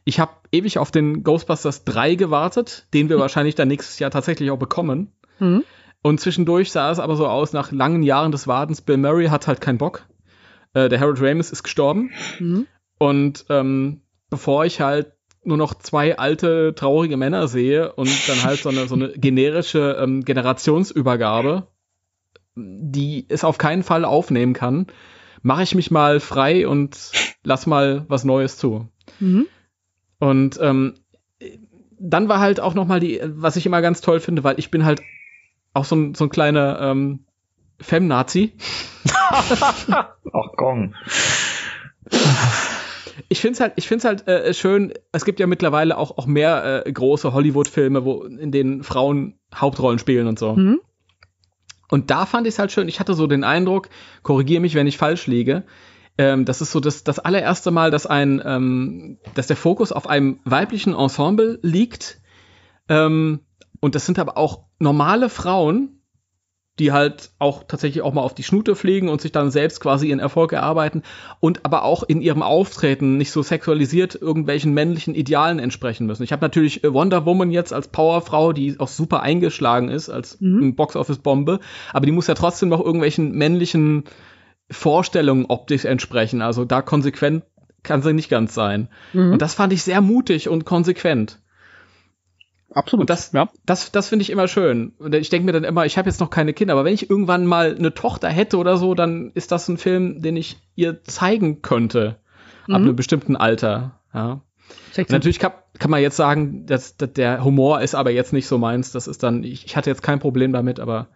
ich 0.07 0.21
habe 0.21 0.31
ewig 0.53 0.77
auf 0.77 0.89
den 0.89 1.21
Ghostbusters 1.21 1.83
3 1.83 2.15
gewartet, 2.15 2.87
den 2.93 3.09
wir 3.09 3.19
wahrscheinlich 3.19 3.55
dann 3.55 3.67
nächstes 3.67 3.99
Jahr 3.99 4.09
tatsächlich 4.09 4.49
auch 4.51 4.57
bekommen. 4.57 5.11
Mhm. 5.39 5.65
Und 6.01 6.21
zwischendurch 6.21 6.71
sah 6.71 6.89
es 6.89 6.99
aber 6.99 7.17
so 7.17 7.27
aus, 7.27 7.51
nach 7.51 7.73
langen 7.73 8.03
Jahren 8.03 8.31
des 8.31 8.47
Wartens, 8.47 8.79
Bill 8.79 8.95
Murray 8.95 9.27
hat 9.27 9.47
halt 9.47 9.59
keinen 9.59 9.77
Bock. 9.77 10.07
Äh, 10.73 10.87
der 10.87 11.01
Harold 11.01 11.21
Ramis 11.21 11.51
ist 11.51 11.63
gestorben. 11.63 12.11
Mhm. 12.39 12.67
Und 12.97 13.47
ähm, 13.49 13.99
bevor 14.29 14.63
ich 14.63 14.79
halt 14.79 15.11
nur 15.43 15.57
noch 15.57 15.73
zwei 15.73 16.17
alte, 16.17 16.73
traurige 16.73 17.17
Männer 17.17 17.49
sehe 17.49 17.91
und 17.91 18.09
dann 18.29 18.43
halt 18.43 18.59
so 18.59 18.69
eine, 18.69 18.87
so 18.87 18.95
eine 18.95 19.09
generische 19.17 19.97
ähm, 19.99 20.23
Generationsübergabe, 20.23 21.67
die 22.55 23.25
es 23.27 23.43
auf 23.43 23.57
keinen 23.57 23.83
Fall 23.83 24.05
aufnehmen 24.05 24.53
kann, 24.53 24.87
mache 25.41 25.63
ich 25.63 25.75
mich 25.75 25.91
mal 25.91 26.21
frei 26.21 26.65
und 26.65 27.11
lass 27.43 27.67
mal 27.67 28.05
was 28.07 28.23
Neues 28.23 28.55
zu. 28.55 28.87
Mhm. 29.19 29.47
Und 30.19 30.59
ähm, 30.61 30.95
dann 31.99 32.29
war 32.29 32.39
halt 32.39 32.59
auch 32.59 32.73
noch 32.73 32.87
mal 32.87 32.99
die, 32.99 33.21
was 33.23 33.55
ich 33.55 33.65
immer 33.65 33.81
ganz 33.81 34.01
toll 34.01 34.19
finde, 34.19 34.43
weil 34.43 34.59
ich 34.59 34.71
bin 34.71 34.85
halt 34.85 35.01
auch 35.73 35.85
so 35.85 35.95
ein, 35.95 36.15
so 36.15 36.25
ein 36.25 36.29
kleiner 36.29 36.79
ähm, 36.81 37.25
Fem-Nazi. 37.79 38.53
Ach 39.29 40.15
komm. 40.57 40.95
Ich 43.29 43.41
finde 43.41 43.53
es 43.53 43.59
halt, 43.59 43.73
ich 43.75 43.87
find's 43.87 44.05
halt 44.05 44.27
äh, 44.27 44.53
schön, 44.53 44.93
es 45.11 45.25
gibt 45.25 45.39
ja 45.39 45.47
mittlerweile 45.47 45.97
auch, 45.97 46.17
auch 46.17 46.27
mehr 46.27 46.85
äh, 46.85 46.91
große 46.91 47.33
Hollywood-Filme, 47.33 48.05
wo 48.05 48.23
in 48.23 48.51
denen 48.51 48.83
Frauen 48.83 49.39
Hauptrollen 49.53 49.99
spielen 49.99 50.27
und 50.27 50.39
so. 50.39 50.55
Mhm. 50.55 50.79
Und 51.89 52.11
da 52.11 52.25
fand 52.25 52.47
ich 52.47 52.55
es 52.55 52.59
halt 52.59 52.71
schön, 52.71 52.87
ich 52.87 52.99
hatte 52.99 53.13
so 53.13 53.27
den 53.27 53.43
Eindruck, 53.43 53.89
korrigiere 54.23 54.61
mich, 54.61 54.75
wenn 54.75 54.87
ich 54.87 54.97
falsch 54.97 55.27
liege, 55.27 55.63
ähm, 56.17 56.45
das 56.45 56.61
ist 56.61 56.71
so 56.71 56.79
das, 56.79 57.03
das 57.03 57.19
allererste 57.19 57.71
Mal, 57.71 57.91
dass 57.91 58.05
ein, 58.05 58.41
ähm, 58.43 59.19
dass 59.35 59.47
der 59.47 59.57
Fokus 59.57 59.91
auf 59.91 60.07
einem 60.07 60.39
weiblichen 60.45 60.93
Ensemble 60.93 61.59
liegt. 61.61 62.21
Ähm, 62.89 63.41
und 63.79 63.95
das 63.95 64.05
sind 64.05 64.17
aber 64.17 64.37
auch 64.37 64.65
normale 64.79 65.29
Frauen, 65.29 65.97
die 66.79 66.91
halt 66.91 67.31
auch 67.39 67.63
tatsächlich 67.63 68.03
auch 68.03 68.13
mal 68.13 68.21
auf 68.21 68.35
die 68.35 68.43
Schnute 68.43 68.75
fliegen 68.75 69.09
und 69.09 69.19
sich 69.19 69.31
dann 69.31 69.49
selbst 69.49 69.79
quasi 69.79 70.09
ihren 70.09 70.19
Erfolg 70.19 70.53
erarbeiten 70.53 71.01
und 71.39 71.65
aber 71.65 71.83
auch 71.83 72.03
in 72.03 72.21
ihrem 72.21 72.43
Auftreten 72.43 73.17
nicht 73.17 73.31
so 73.31 73.41
sexualisiert 73.41 74.15
irgendwelchen 74.15 74.73
männlichen 74.73 75.15
Idealen 75.15 75.57
entsprechen 75.59 76.05
müssen. 76.05 76.23
Ich 76.23 76.31
habe 76.31 76.45
natürlich 76.45 76.83
äh, 76.83 76.93
Wonder 76.93 77.25
Woman 77.25 77.51
jetzt 77.51 77.73
als 77.73 77.87
Powerfrau, 77.87 78.53
die 78.53 78.79
auch 78.79 78.87
super 78.87 79.21
eingeschlagen 79.21 79.89
ist 79.89 80.09
als 80.09 80.39
mhm. 80.39 80.75
Box-Office-Bombe, 80.75 81.59
aber 81.93 82.05
die 82.05 82.11
muss 82.11 82.27
ja 82.27 82.35
trotzdem 82.35 82.69
noch 82.69 82.83
irgendwelchen 82.83 83.31
männlichen 83.31 84.03
Vorstellungen 84.69 85.45
optisch 85.45 85.85
entsprechen. 85.85 86.41
Also 86.41 86.65
da 86.65 86.81
konsequent 86.81 87.43
kann 87.83 88.01
sie 88.01 88.13
nicht 88.13 88.29
ganz 88.29 88.53
sein. 88.53 88.89
Mhm. 89.13 89.33
Und 89.33 89.41
das 89.41 89.53
fand 89.53 89.73
ich 89.73 89.83
sehr 89.83 90.01
mutig 90.01 90.49
und 90.49 90.65
konsequent. 90.65 91.39
Absolut. 92.71 93.03
Und 93.03 93.09
das, 93.09 93.31
ja. 93.31 93.49
das, 93.65 93.91
das 93.91 94.09
finde 94.09 94.23
ich 94.23 94.29
immer 94.29 94.47
schön. 94.47 94.93
Und 94.99 95.15
ich 95.15 95.29
denke 95.29 95.45
mir 95.45 95.53
dann 95.53 95.63
immer, 95.63 95.85
ich 95.85 95.97
habe 95.97 96.09
jetzt 96.09 96.19
noch 96.19 96.29
keine 96.29 96.53
Kinder, 96.53 96.73
aber 96.73 96.83
wenn 96.83 96.93
ich 96.93 97.09
irgendwann 97.09 97.45
mal 97.45 97.75
eine 97.75 97.93
Tochter 97.93 98.27
hätte 98.27 98.57
oder 98.57 98.77
so, 98.77 98.93
dann 98.93 99.31
ist 99.33 99.51
das 99.51 99.67
ein 99.69 99.77
Film, 99.77 100.21
den 100.21 100.35
ich 100.35 100.57
ihr 100.75 101.03
zeigen 101.03 101.61
könnte. 101.61 102.17
Mhm. 102.67 102.75
Ab 102.75 102.81
einem 102.81 102.95
bestimmten 102.95 103.35
Alter. 103.35 103.99
Ja. 104.13 104.41
Natürlich 105.09 105.39
kann, 105.39 105.53
kann 105.79 105.91
man 105.91 106.01
jetzt 106.01 106.17
sagen, 106.17 106.65
dass, 106.65 106.97
dass, 106.97 107.13
der 107.13 107.43
Humor 107.43 107.81
ist 107.81 107.95
aber 107.95 108.11
jetzt 108.11 108.33
nicht 108.33 108.47
so 108.47 108.57
meins. 108.57 108.91
Das 108.91 109.07
ist 109.07 109.23
dann, 109.23 109.43
ich, 109.43 109.65
ich 109.65 109.77
hatte 109.77 109.89
jetzt 109.89 110.03
kein 110.03 110.19
Problem 110.19 110.51
damit, 110.51 110.79
aber 110.79 111.07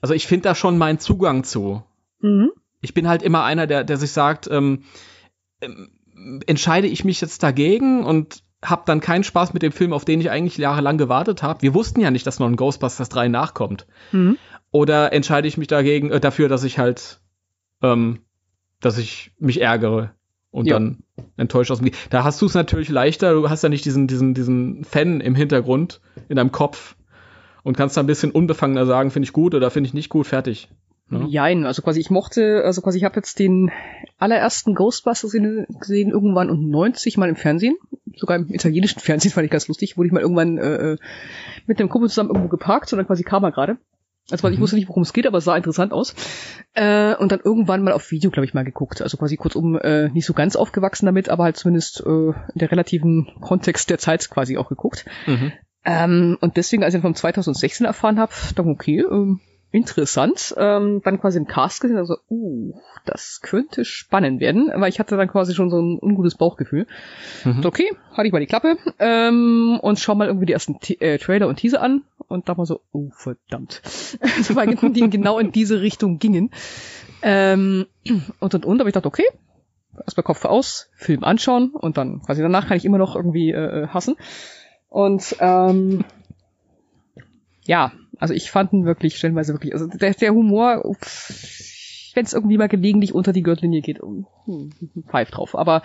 also 0.00 0.14
ich 0.14 0.26
finde 0.26 0.44
da 0.44 0.54
schon 0.54 0.78
meinen 0.78 0.98
Zugang 0.98 1.44
zu. 1.44 1.82
Mhm. 2.20 2.50
Ich 2.80 2.94
bin 2.94 3.08
halt 3.08 3.22
immer 3.22 3.44
einer, 3.44 3.66
der, 3.66 3.84
der 3.84 3.96
sich 3.96 4.12
sagt, 4.12 4.48
ähm, 4.50 4.84
ähm, 5.60 5.90
entscheide 6.46 6.86
ich 6.86 7.04
mich 7.04 7.20
jetzt 7.20 7.42
dagegen 7.42 8.04
und 8.04 8.42
habe 8.62 8.82
dann 8.86 9.00
keinen 9.00 9.24
Spaß 9.24 9.52
mit 9.52 9.62
dem 9.62 9.72
Film, 9.72 9.92
auf 9.92 10.04
den 10.04 10.20
ich 10.20 10.30
eigentlich 10.30 10.56
jahrelang 10.58 10.98
gewartet 10.98 11.42
habe. 11.42 11.62
Wir 11.62 11.74
wussten 11.74 12.00
ja 12.00 12.10
nicht, 12.10 12.26
dass 12.26 12.40
noch 12.40 12.48
ein 12.48 12.56
Ghostbusters 12.56 13.08
3 13.08 13.28
nachkommt. 13.28 13.86
Mhm. 14.12 14.36
Oder 14.70 15.12
entscheide 15.12 15.48
ich 15.48 15.56
mich 15.56 15.68
dagegen 15.68 16.10
äh, 16.10 16.20
dafür, 16.20 16.48
dass 16.48 16.64
ich 16.64 16.78
halt, 16.78 17.20
ähm, 17.82 18.20
dass 18.80 18.98
ich 18.98 19.32
mich 19.38 19.60
ärgere 19.60 20.14
und 20.50 20.66
ja. 20.66 20.74
dann 20.74 20.98
enttäuscht 21.36 21.70
aus 21.70 21.78
dem. 21.78 21.90
Da 22.10 22.24
hast 22.24 22.42
du 22.42 22.46
es 22.46 22.54
natürlich 22.54 22.88
leichter. 22.88 23.32
Du 23.32 23.48
hast 23.48 23.62
ja 23.62 23.68
nicht 23.68 23.84
diesen 23.84 24.06
diesen 24.08 24.34
diesen 24.34 24.84
Fan 24.84 25.20
im 25.20 25.34
Hintergrund 25.34 26.00
in 26.28 26.36
deinem 26.36 26.52
Kopf 26.52 26.96
und 27.62 27.76
kannst 27.76 27.96
da 27.96 28.02
ein 28.02 28.06
bisschen 28.06 28.30
unbefangener 28.30 28.86
sagen, 28.86 29.10
finde 29.10 29.24
ich 29.24 29.32
gut 29.32 29.54
oder 29.54 29.70
finde 29.70 29.88
ich 29.88 29.94
nicht 29.94 30.08
gut, 30.08 30.26
fertig. 30.26 30.68
Ne? 31.10 31.26
Jein, 31.28 31.64
also 31.64 31.82
quasi 31.82 32.00
ich 32.00 32.10
mochte, 32.10 32.62
also 32.64 32.82
quasi 32.82 32.98
ich 32.98 33.04
habe 33.04 33.16
jetzt 33.16 33.38
den 33.38 33.70
allerersten 34.18 34.74
Ghostbusters 34.74 35.32
gesehen 35.32 36.10
irgendwann 36.10 36.50
und 36.50 36.68
90 36.68 37.16
mal 37.16 37.28
im 37.28 37.36
Fernsehen, 37.36 37.76
sogar 38.14 38.36
im 38.36 38.52
italienischen 38.52 39.00
Fernsehen 39.00 39.32
fand 39.32 39.46
ich 39.46 39.50
ganz 39.50 39.68
lustig, 39.68 39.96
wurde 39.96 40.08
ich 40.08 40.12
mal 40.12 40.20
irgendwann 40.20 40.58
äh, 40.58 40.96
mit 41.66 41.78
dem 41.78 41.88
Kumpel 41.88 42.10
zusammen 42.10 42.30
irgendwo 42.30 42.48
geparkt 42.48 42.92
und 42.92 42.98
dann 42.98 43.06
quasi 43.06 43.22
kam 43.22 43.44
er 43.44 43.52
gerade. 43.52 43.78
Also 44.30 44.42
quasi, 44.42 44.52
mhm. 44.52 44.54
ich 44.54 44.60
wusste 44.60 44.76
nicht, 44.76 44.88
worum 44.88 45.02
es 45.02 45.14
geht, 45.14 45.26
aber 45.26 45.38
es 45.38 45.44
sah 45.44 45.56
interessant 45.56 45.92
aus. 45.92 46.14
Äh, 46.74 47.14
und 47.14 47.32
dann 47.32 47.40
irgendwann 47.42 47.82
mal 47.82 47.94
auf 47.94 48.10
Video, 48.10 48.30
glaube 48.30 48.44
ich, 48.44 48.52
mal 48.52 48.64
geguckt. 48.64 49.00
Also 49.00 49.16
quasi 49.16 49.36
kurzum 49.36 49.78
äh, 49.78 50.10
nicht 50.10 50.26
so 50.26 50.34
ganz 50.34 50.54
aufgewachsen 50.54 51.06
damit, 51.06 51.30
aber 51.30 51.44
halt 51.44 51.56
zumindest 51.56 52.02
äh, 52.04 52.10
in 52.10 52.34
der 52.56 52.70
relativen 52.70 53.28
Kontext 53.40 53.88
der 53.88 53.96
Zeit 53.96 54.28
quasi 54.28 54.58
auch 54.58 54.68
geguckt. 54.68 55.06
Mhm. 55.26 55.52
Ähm, 55.86 56.36
und 56.42 56.58
deswegen, 56.58 56.84
als 56.84 56.92
ich 56.92 57.00
vom 57.00 57.14
2016 57.14 57.86
erfahren 57.86 58.18
habe, 58.18 58.32
dachte 58.54 58.68
okay, 58.68 59.00
ähm, 59.00 59.40
interessant. 59.70 60.54
Ähm, 60.56 61.00
dann 61.04 61.20
quasi 61.20 61.38
im 61.38 61.46
Cast 61.46 61.80
gesehen, 61.80 61.98
also, 61.98 62.16
uh, 62.30 62.74
das 63.04 63.40
könnte 63.42 63.84
spannend 63.84 64.40
werden, 64.40 64.70
weil 64.74 64.88
ich 64.88 64.98
hatte 64.98 65.16
dann 65.16 65.28
quasi 65.28 65.54
schon 65.54 65.70
so 65.70 65.80
ein 65.80 65.98
ungutes 66.00 66.36
Bauchgefühl. 66.36 66.86
Mhm. 67.44 67.62
So, 67.62 67.68
okay, 67.68 67.90
hatte 68.12 68.26
ich 68.26 68.32
mal 68.32 68.40
die 68.40 68.46
Klappe 68.46 68.76
ähm, 68.98 69.78
und 69.80 69.98
schau 69.98 70.14
mal 70.14 70.28
irgendwie 70.28 70.46
die 70.46 70.52
ersten 70.52 70.80
T 70.80 70.94
äh, 70.94 71.18
Trailer 71.18 71.48
und 71.48 71.56
Teaser 71.56 71.82
an 71.82 72.02
und 72.28 72.48
da 72.48 72.54
mal 72.54 72.66
so, 72.66 72.80
oh 72.92 73.10
verdammt, 73.12 73.82
also, 74.20 74.56
weil 74.56 74.74
die 74.74 75.10
genau 75.10 75.38
in 75.38 75.52
diese 75.52 75.80
Richtung 75.80 76.18
gingen. 76.18 76.50
Ähm, 77.22 77.86
und 78.40 78.54
und 78.54 78.64
und, 78.64 78.80
aber 78.80 78.88
ich 78.88 78.94
dachte, 78.94 79.08
okay, 79.08 79.26
erstmal 79.98 80.24
Kopf 80.24 80.44
aus, 80.44 80.90
Film 80.94 81.24
anschauen 81.24 81.72
und 81.72 81.98
dann 81.98 82.22
quasi 82.22 82.42
danach 82.42 82.68
kann 82.68 82.76
ich 82.76 82.84
immer 82.84 82.98
noch 82.98 83.16
irgendwie 83.16 83.50
äh, 83.50 83.82
äh 83.82 83.88
hassen. 83.88 84.16
Und 84.88 85.36
ähm, 85.40 86.04
ja, 87.64 87.92
also 88.18 88.34
ich 88.34 88.50
fand 88.50 88.72
ihn 88.72 88.84
wirklich 88.84 89.16
stellenweise 89.16 89.52
wirklich, 89.52 89.72
also 89.72 89.86
der, 89.86 90.14
der 90.14 90.32
Humor, 90.32 90.82
wenn 92.14 92.24
es 92.24 92.32
irgendwie 92.32 92.58
mal 92.58 92.68
gelegentlich 92.68 93.14
unter 93.14 93.32
die 93.32 93.42
Gürtellinie 93.42 93.80
geht, 93.80 94.00
hm, 94.00 94.72
pfeift 95.08 95.36
drauf. 95.36 95.56
Aber 95.56 95.82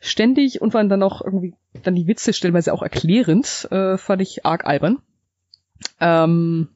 ständig 0.00 0.60
und 0.62 0.74
waren 0.74 0.88
dann 0.88 1.02
auch 1.02 1.22
irgendwie 1.22 1.54
dann 1.82 1.94
die 1.94 2.06
Witze 2.06 2.32
stellenweise 2.32 2.72
auch 2.72 2.82
erklärend, 2.82 3.68
äh, 3.70 3.98
fand 3.98 4.22
ich 4.22 4.46
arg 4.46 4.66
albern. 4.66 4.98
Ähm, 6.00 6.68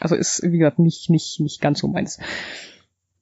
also 0.00 0.14
ist, 0.14 0.42
wie 0.42 0.58
gesagt, 0.58 0.78
nicht, 0.78 1.10
nicht, 1.10 1.40
nicht 1.40 1.60
ganz 1.60 1.80
so 1.80 1.88
meins. 1.88 2.18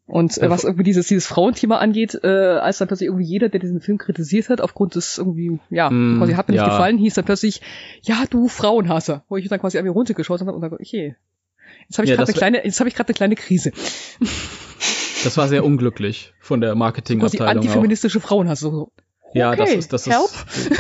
Und 0.07 0.39
äh, 0.39 0.49
was 0.49 0.63
irgendwie 0.63 0.85
dieses, 0.85 1.09
dieses 1.09 1.27
Frauenthema 1.27 1.79
angeht, 1.79 2.19
äh, 2.23 2.29
als 2.29 2.79
dann 2.79 2.87
plötzlich 2.87 3.09
irgendwie 3.09 3.25
jeder, 3.25 3.49
der 3.49 3.59
diesen 3.59 3.81
Film 3.81 3.99
kritisiert 3.99 4.49
hat, 4.49 4.61
aufgrund 4.61 4.95
des 4.95 5.19
irgendwie, 5.19 5.59
ja, 5.69 5.91
mm, 5.91 6.19
quasi 6.19 6.35
hat 6.35 6.49
mir 6.49 6.55
ja. 6.55 6.63
nicht 6.63 6.71
gefallen, 6.71 6.99
hieß 6.99 7.15
dann 7.15 7.25
plötzlich, 7.25 7.61
ja, 8.03 8.23
du 8.31 8.47
Frauenhasser. 8.47 9.25
Wo 9.29 9.37
ich 9.37 9.49
dann 9.49 9.59
quasi 9.59 9.79
irgendwie 9.79 9.93
runtergeschaut 9.93 10.41
habe 10.41 10.53
und 10.53 10.61
dachte, 10.61 10.77
okay, 10.77 11.17
jetzt 11.89 11.99
habe 11.99 12.05
ich 12.05 12.11
ja, 12.11 12.17
gerade 12.17 12.31
eine 12.31 12.39
kleine, 12.39 12.65
jetzt 12.65 12.79
habe 12.79 12.89
ich 12.89 12.95
gerade 12.95 13.09
eine 13.09 13.15
kleine 13.17 13.35
Krise. 13.35 13.73
Das 15.25 15.37
war 15.37 15.49
sehr 15.49 15.65
unglücklich 15.65 16.35
von 16.39 16.61
der 16.61 16.75
Marketingabteilung. 16.77 17.47
Quasi 17.47 17.59
antifeministische 17.59 18.21
Frauenhasser. 18.21 18.71
So, 18.71 18.93
okay, 19.23 19.39
ja, 19.39 19.57
das 19.57 19.73
ist, 19.73 19.93
das 19.93 20.07
help. 20.07 20.23
ist. 20.25 20.71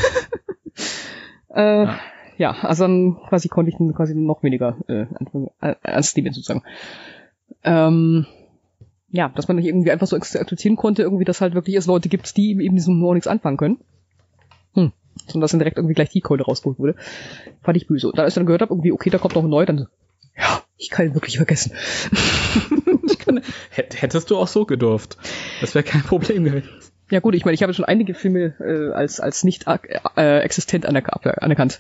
äh, 1.53 1.85
ja. 1.85 1.99
ja, 2.39 2.51
also 2.63 2.85
dann 2.85 3.17
quasi 3.29 3.49
konnte 3.49 3.73
ich 3.73 3.97
quasi 3.97 4.15
noch 4.15 4.45
weniger 4.45 4.77
äh, 4.87 5.07
ernst 5.83 6.17
nehmen 6.17 6.33
sozusagen. 6.33 6.63
Ähm, 7.65 8.27
ja, 9.17 9.31
dass 9.31 9.49
man 9.49 9.57
nicht 9.57 9.67
irgendwie 9.67 9.91
einfach 9.91 10.07
so 10.07 10.17
akzeptieren 10.17 10.77
konnte, 10.77 11.03
irgendwie, 11.03 11.25
dass 11.25 11.41
halt 11.41 11.55
wirklich 11.55 11.75
es 11.77 11.87
Leute 11.87 12.09
gibt, 12.09 12.37
die 12.37 12.51
eben 12.51 12.77
diesem 12.77 12.95
Humor 12.95 13.15
nichts 13.15 13.27
anfangen 13.27 13.57
können. 13.57 13.79
Hm. 14.75 14.93
Sondern 15.27 15.41
dass 15.41 15.51
dann 15.53 15.61
direkt 15.61 15.79
irgendwie 15.79 15.95
gleich 15.95 16.11
die 16.11 16.21
Keule 16.21 16.45
rausgeholt 16.45 16.79
wurde. 16.79 16.95
Fand 17.63 17.77
ich 17.77 17.87
böse. 17.87 18.09
Und 18.09 18.19
als 18.19 18.33
ich 18.33 18.35
dann 18.35 18.47
gehört 18.47 18.63
habe, 18.63 18.73
irgendwie, 18.73 18.93
okay, 18.93 19.11
da 19.11 19.19
kommt 19.19 19.35
noch 19.35 19.43
ein 19.43 19.51
neu, 19.51 19.65
dann 19.65 19.79
so, 19.79 19.87
ja, 20.37 20.63
ich 20.77 20.91
kann 20.91 21.07
ihn 21.07 21.15
wirklich 21.15 21.39
vergessen. 21.39 21.73
kann, 23.19 23.43
hättest 23.71 24.31
du 24.31 24.37
auch 24.37 24.49
so 24.49 24.65
gedurft. 24.65 25.17
Das 25.61 25.75
wäre 25.75 25.85
kein 25.85 26.03
Problem 26.03 26.45
gewesen. 26.45 26.69
Ja 27.11 27.21
gut, 27.21 27.35
ich 27.35 27.45
meine, 27.45 27.55
ich 27.55 27.63
habe 27.63 27.73
schon 27.73 27.85
einige 27.85 28.15
Filme 28.15 28.55
äh, 28.61 28.93
als, 28.93 29.21
als 29.21 29.45
nicht 29.45 29.67
äh, 30.17 30.39
existent 30.41 30.87
anerk 30.87 31.09
anerkannt. 31.41 31.79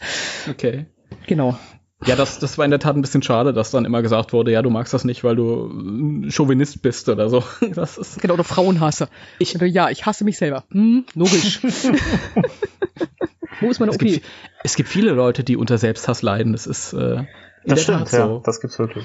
Okay. 0.48 0.86
Genau. 1.26 1.58
Ja, 2.06 2.14
das, 2.14 2.38
das 2.38 2.56
war 2.56 2.64
in 2.64 2.70
der 2.70 2.78
Tat 2.78 2.94
ein 2.94 3.02
bisschen 3.02 3.22
schade, 3.22 3.52
dass 3.52 3.72
dann 3.72 3.84
immer 3.84 4.00
gesagt 4.00 4.32
wurde, 4.32 4.52
ja, 4.52 4.62
du 4.62 4.70
magst 4.70 4.94
das 4.94 5.04
nicht, 5.04 5.24
weil 5.24 5.34
du 5.34 6.28
Chauvinist 6.30 6.80
bist 6.82 7.08
oder 7.08 7.28
so. 7.28 7.42
Das 7.74 7.98
ist 7.98 8.20
genau, 8.20 8.34
oder 8.34 8.44
Frauenhasser. 8.44 9.08
Ich, 9.38 9.54
ja, 9.54 9.90
ich 9.90 10.06
hasse 10.06 10.24
mich 10.24 10.38
selber. 10.38 10.64
Hm, 10.70 11.04
logisch. 11.14 11.60
Wo 13.60 13.70
ist 13.70 13.80
meine 13.80 13.90
es 13.90 13.98
Gibt, 13.98 14.24
es 14.62 14.76
gibt 14.76 14.88
viele 14.88 15.12
Leute, 15.12 15.42
die 15.42 15.56
unter 15.56 15.78
Selbsthass 15.78 16.22
leiden. 16.22 16.52
Das 16.52 16.66
ist 16.66 16.92
äh, 16.92 17.24
das 17.64 17.82
stimmt, 17.82 18.08
so. 18.08 18.16
ja, 18.16 18.40
das 18.44 18.60
gibt's 18.60 18.78
wirklich. 18.78 19.04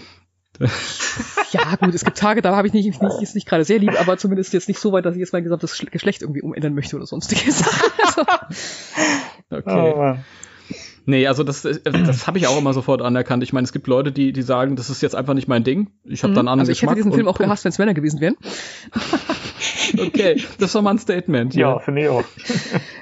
ja, 1.51 1.75
gut, 1.75 1.95
es 1.95 2.05
gibt 2.05 2.17
Tage, 2.17 2.41
da 2.43 2.55
habe 2.55 2.67
ich 2.67 2.73
nicht, 2.73 3.01
nicht, 3.01 3.21
ist 3.21 3.33
nicht 3.33 3.47
gerade 3.47 3.63
sehr 3.63 3.79
lieb, 3.79 3.99
aber 3.99 4.17
zumindest 4.17 4.53
jetzt 4.53 4.67
nicht 4.67 4.79
so 4.79 4.91
weit, 4.91 5.05
dass 5.05 5.15
ich 5.15 5.19
jetzt 5.19 5.33
mein 5.33 5.43
gesamtes 5.43 5.83
Geschlecht 5.89 6.21
irgendwie 6.21 6.41
umändern 6.43 6.75
möchte 6.75 6.95
oder 6.97 7.07
sonstiges. 7.07 7.63
also, 8.03 8.21
okay. 9.49 9.93
Oh, 9.95 10.17
Nee, 11.05 11.27
also 11.27 11.43
das, 11.43 11.65
äh, 11.65 11.79
das 11.83 12.27
habe 12.27 12.37
ich 12.37 12.47
auch 12.47 12.57
immer 12.57 12.73
sofort 12.73 13.01
anerkannt. 13.01 13.43
Ich 13.43 13.53
meine, 13.53 13.65
es 13.65 13.73
gibt 13.73 13.87
Leute, 13.87 14.11
die, 14.11 14.33
die 14.33 14.41
sagen, 14.41 14.75
das 14.75 14.89
ist 14.89 15.01
jetzt 15.01 15.15
einfach 15.15 15.33
nicht 15.33 15.47
mein 15.47 15.63
Ding. 15.63 15.91
Ich 16.03 16.23
habe 16.23 16.31
mhm. 16.31 16.35
dann 16.35 16.47
anderen 16.47 16.61
Also 16.61 16.71
ich 16.71 16.81
hätte 16.81 16.95
diesen 16.95 17.13
Film 17.13 17.27
auch 17.27 17.37
gehasst, 17.37 17.65
wenn 17.65 17.71
es 17.71 17.79
Männer 17.79 17.93
gewesen 17.93 18.21
wären. 18.21 18.35
okay, 19.97 20.41
das 20.59 20.75
war 20.75 20.81
mal 20.81 20.91
ein 20.91 20.99
Statement. 20.99 21.55
Ja, 21.55 21.73
ja 21.73 21.79
finde 21.79 22.01
ich 22.03 22.09
auch. 22.09 22.23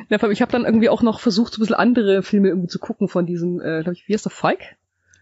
Ja, 0.10 0.30
ich 0.30 0.42
habe 0.42 0.52
dann 0.52 0.66
irgendwie 0.66 0.90
auch 0.90 1.02
noch 1.02 1.20
versucht, 1.20 1.54
so 1.54 1.60
ein 1.60 1.62
bisschen 1.62 1.76
andere 1.76 2.24
Filme 2.24 2.50
irgendwie 2.50 2.70
zu 2.70 2.80
gucken 2.80 3.08
von 3.08 3.26
diesem, 3.26 3.60
äh, 3.60 3.82
glaube 3.82 3.94
ich, 3.94 4.08
wie 4.08 4.14
heißt 4.14 4.26
der, 4.26 4.32
Falk? 4.32 4.60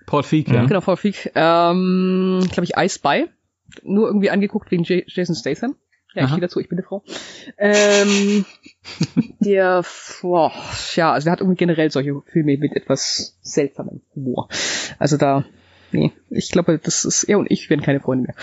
Paul 0.06 0.24
Feig, 0.24 0.48
ja. 0.48 0.66
Genau, 0.66 0.80
Paul 0.82 0.98
Feig. 0.98 1.32
Ähm, 1.36 2.40
glaube 2.52 2.64
ich, 2.64 2.78
I 2.78 2.90
Spy. 2.90 3.26
Nur 3.84 4.08
irgendwie 4.08 4.30
angeguckt 4.30 4.72
wegen 4.72 4.84
J 4.84 5.04
Jason 5.08 5.36
Statham. 5.36 5.76
Ja, 6.14 6.24
ich 6.24 6.30
stehe 6.30 6.42
dazu, 6.42 6.60
ich 6.60 6.70
bin 6.70 6.80
eine 6.80 6.88
Frau. 6.88 7.04
Ähm, 7.58 8.46
der, 9.48 9.84
boah, 10.22 10.52
ja, 10.96 11.14
also 11.14 11.26
der 11.26 11.32
hat 11.34 11.42
irgendwie 11.42 11.58
generell 11.58 11.92
solche 11.92 12.22
Filme 12.32 12.58
mit 12.58 12.76
etwas 12.76 13.38
seltsamem 13.42 14.02
Humor. 14.16 14.50
Also 15.00 15.18
da, 15.18 15.46
nee, 15.92 16.12
ich 16.30 16.52
glaube, 16.52 16.80
das 16.80 17.06
ist 17.06 17.24
er 17.24 17.40
und 17.40 17.50
ich 17.50 17.70
werden 17.70 17.82
keine 17.82 18.00
Freunde 18.00 18.28
mehr. 18.28 18.36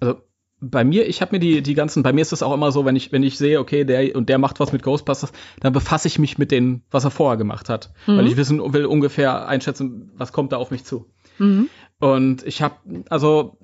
Also 0.00 0.20
bei 0.60 0.84
mir, 0.84 1.06
ich 1.08 1.20
habe 1.20 1.36
mir 1.36 1.40
die, 1.40 1.62
die 1.62 1.74
ganzen, 1.74 2.02
bei 2.02 2.12
mir 2.12 2.22
ist 2.22 2.32
das 2.32 2.42
auch 2.42 2.54
immer 2.54 2.72
so, 2.72 2.84
wenn 2.84 2.96
ich, 2.96 3.12
wenn 3.12 3.22
ich 3.22 3.36
sehe, 3.36 3.60
okay, 3.60 3.84
der 3.84 4.16
und 4.16 4.28
der 4.28 4.38
macht 4.38 4.60
was 4.60 4.72
mit 4.72 4.82
Ghostbusters, 4.82 5.32
dann 5.60 5.72
befasse 5.72 6.08
ich 6.08 6.18
mich 6.18 6.38
mit 6.38 6.50
dem, 6.50 6.82
was 6.90 7.04
er 7.04 7.10
vorher 7.10 7.36
gemacht 7.36 7.68
hat. 7.68 7.92
Mhm. 8.06 8.18
Weil 8.18 8.26
ich 8.26 8.36
wissen 8.36 8.72
will 8.72 8.86
ungefähr 8.86 9.46
einschätzen, 9.46 10.10
was 10.16 10.32
kommt 10.32 10.52
da 10.52 10.56
auf 10.56 10.70
mich 10.70 10.84
zu. 10.84 11.06
Mhm. 11.38 11.68
Und 12.00 12.46
ich 12.46 12.62
habe, 12.62 12.76
also 13.10 13.58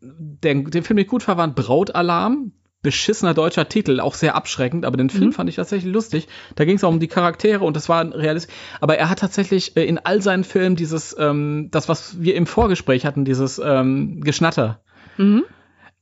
den, 0.00 0.70
den 0.70 0.82
Film, 0.82 0.96
den 0.96 1.04
ich 1.04 1.10
gut 1.10 1.22
verwandt, 1.22 1.56
Brautalarm. 1.56 2.52
Beschissener 2.82 3.34
deutscher 3.34 3.68
Titel, 3.68 4.00
auch 4.00 4.14
sehr 4.14 4.34
abschreckend, 4.34 4.84
aber 4.84 4.96
den 4.96 5.10
Film 5.10 5.26
Mhm. 5.28 5.32
fand 5.32 5.50
ich 5.50 5.56
tatsächlich 5.56 5.92
lustig. 5.92 6.28
Da 6.56 6.64
ging 6.64 6.76
es 6.76 6.84
auch 6.84 6.88
um 6.88 7.00
die 7.00 7.08
Charaktere 7.08 7.64
und 7.64 7.76
das 7.76 7.88
war 7.88 8.00
ein 8.00 8.12
realist. 8.12 8.50
Aber 8.80 8.96
er 8.96 9.10
hat 9.10 9.18
tatsächlich 9.18 9.76
äh, 9.76 9.84
in 9.84 9.98
all 9.98 10.22
seinen 10.22 10.44
Filmen 10.44 10.76
dieses, 10.76 11.14
ähm, 11.18 11.68
das, 11.70 11.88
was 11.88 12.20
wir 12.22 12.34
im 12.34 12.46
Vorgespräch 12.46 13.04
hatten, 13.04 13.24
dieses 13.24 13.60
ähm, 13.62 14.20
Geschnatter. 14.22 14.80
Mhm. 15.18 15.44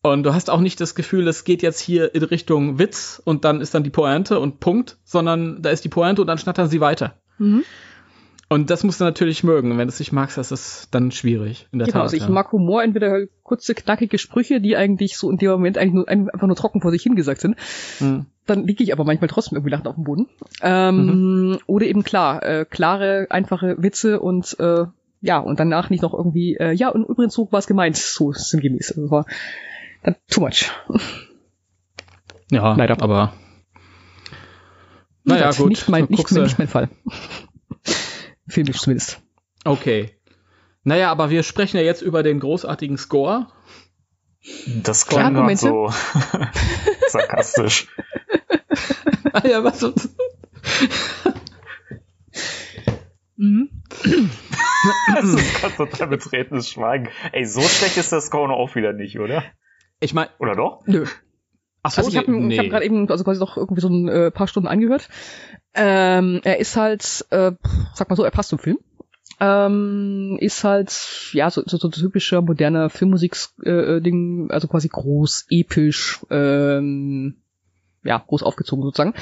Und 0.00 0.22
du 0.22 0.32
hast 0.32 0.48
auch 0.48 0.60
nicht 0.60 0.80
das 0.80 0.94
Gefühl, 0.94 1.26
es 1.26 1.42
geht 1.42 1.60
jetzt 1.62 1.80
hier 1.80 2.14
in 2.14 2.22
Richtung 2.22 2.78
Witz 2.78 3.20
und 3.24 3.44
dann 3.44 3.60
ist 3.60 3.74
dann 3.74 3.82
die 3.82 3.90
Pointe 3.90 4.38
und 4.38 4.60
Punkt, 4.60 4.96
sondern 5.04 5.60
da 5.60 5.70
ist 5.70 5.84
die 5.84 5.88
Pointe 5.88 6.20
und 6.20 6.28
dann 6.28 6.38
schnattern 6.38 6.68
sie 6.68 6.80
weiter. 6.80 7.16
Mhm. 7.38 7.64
Und 8.50 8.70
das 8.70 8.82
musst 8.82 8.98
du 9.00 9.04
natürlich 9.04 9.44
mögen. 9.44 9.70
Wenn 9.70 9.88
du 9.88 9.92
es 9.92 9.98
nicht 9.98 10.12
magst, 10.12 10.38
das 10.38 10.50
ist 10.52 10.88
dann 10.92 11.10
schwierig. 11.10 11.68
In 11.70 11.78
der 11.80 11.86
Genau, 11.86 11.96
Tat. 11.98 12.02
also 12.04 12.16
ich 12.16 12.22
ja. 12.22 12.28
mag 12.30 12.50
Humor, 12.52 12.82
entweder 12.82 13.26
kurze, 13.42 13.74
knackige 13.74 14.16
Sprüche, 14.16 14.60
die 14.62 14.74
eigentlich 14.74 15.18
so 15.18 15.30
in 15.30 15.36
dem 15.36 15.50
Moment 15.50 15.76
eigentlich 15.76 15.92
nur, 15.94 16.08
einfach 16.08 16.46
nur 16.46 16.56
trocken 16.56 16.80
vor 16.80 16.90
sich 16.90 17.02
hingesagt 17.02 17.42
sind. 17.42 17.56
Hm. 17.98 18.24
Dann 18.46 18.64
liege 18.66 18.82
ich 18.82 18.92
aber 18.94 19.04
manchmal 19.04 19.28
trotzdem 19.28 19.56
irgendwie 19.56 19.72
lachend 19.72 19.86
auf 19.88 19.96
dem 19.96 20.04
Boden. 20.04 20.26
Ähm, 20.62 21.58
Oder 21.66 21.86
eben 21.86 22.04
klar, 22.04 22.42
äh, 22.42 22.64
klare, 22.64 23.26
einfache 23.28 23.76
Witze 23.82 24.18
und 24.20 24.56
äh, 24.58 24.84
ja, 25.20 25.38
und 25.40 25.60
danach 25.60 25.90
nicht 25.90 26.02
noch 26.02 26.14
irgendwie, 26.14 26.54
äh, 26.56 26.72
ja, 26.72 26.88
und 26.88 27.04
übrigens 27.06 27.34
so 27.34 27.52
war 27.52 27.58
es 27.58 27.66
gemeint, 27.66 27.96
so 27.98 28.32
sinngemäß. 28.32 28.92
Also 28.96 29.10
war 29.10 29.26
dann 30.02 30.16
too 30.30 30.40
much. 30.40 30.70
Ja, 32.50 32.74
Leider. 32.76 33.02
aber. 33.02 33.34
Naja, 35.24 35.50
gut. 35.50 35.68
Nicht 35.68 35.88
mein, 35.90 36.04
nicht, 36.08 36.16
guckst 36.16 36.34
du- 36.34 36.40
nicht 36.42 36.58
mein 36.58 36.68
Fall. 36.68 36.88
Filmisch 38.48 38.78
zumindest. 38.80 39.20
Okay. 39.64 40.14
Naja, 40.84 41.10
aber 41.10 41.30
wir 41.30 41.42
sprechen 41.42 41.76
ja 41.76 41.82
jetzt 41.82 42.02
über 42.02 42.22
den 42.22 42.40
großartigen 42.40 42.96
Score. 42.96 43.48
Das 44.82 45.06
klang 45.06 45.34
gerade 45.34 45.56
so 45.56 45.90
sarkastisch. 47.08 47.88
Ah 49.32 49.46
ja, 49.46 49.62
was? 49.62 49.82
Mhm. 53.36 53.70
Das 55.14 55.24
ist 55.24 55.60
gerade 55.60 55.76
total 55.76 56.08
betretenes 56.08 56.70
Schweigen. 56.70 57.08
Ey, 57.32 57.44
so 57.44 57.60
schlecht 57.60 57.96
ist 57.96 58.12
der 58.12 58.20
Score 58.20 58.52
auch 58.52 58.74
wieder 58.74 58.92
nicht, 58.92 59.18
oder? 59.18 59.44
Ich 60.00 60.14
meine, 60.14 60.30
Oder 60.38 60.54
doch? 60.54 60.86
Nö. 60.86 61.06
ach 61.82 61.90
so, 61.90 61.98
Also 61.98 62.10
ich 62.10 62.16
habe 62.16 62.30
nee. 62.30 62.54
ich 62.54 62.58
hab 62.58 62.68
gerade 62.68 62.84
eben 62.84 63.10
also 63.10 63.24
quasi 63.24 63.40
noch 63.40 63.56
irgendwie 63.56 63.80
so 63.80 63.88
ein 63.88 64.08
äh, 64.08 64.30
paar 64.30 64.46
Stunden 64.48 64.68
angehört. 64.68 65.08
Ähm, 65.78 66.40
er 66.42 66.58
ist 66.58 66.76
halt, 66.76 67.24
äh, 67.30 67.52
sag 67.94 68.10
mal 68.10 68.16
so, 68.16 68.24
er 68.24 68.32
passt 68.32 68.48
zum 68.48 68.58
Film. 68.58 68.78
Ähm, 69.40 70.36
ist 70.40 70.64
halt, 70.64 71.30
ja, 71.32 71.48
so, 71.50 71.62
so, 71.64 71.78
so 71.78 71.88
typischer 71.88 72.42
moderner 72.42 72.90
Filmmusik-Ding, 72.90 74.50
also 74.50 74.66
quasi 74.66 74.88
groß, 74.88 75.46
episch, 75.50 76.18
ähm, 76.30 77.36
ja, 78.02 78.18
groß 78.26 78.42
aufgezogen 78.42 78.82
sozusagen. 78.82 79.14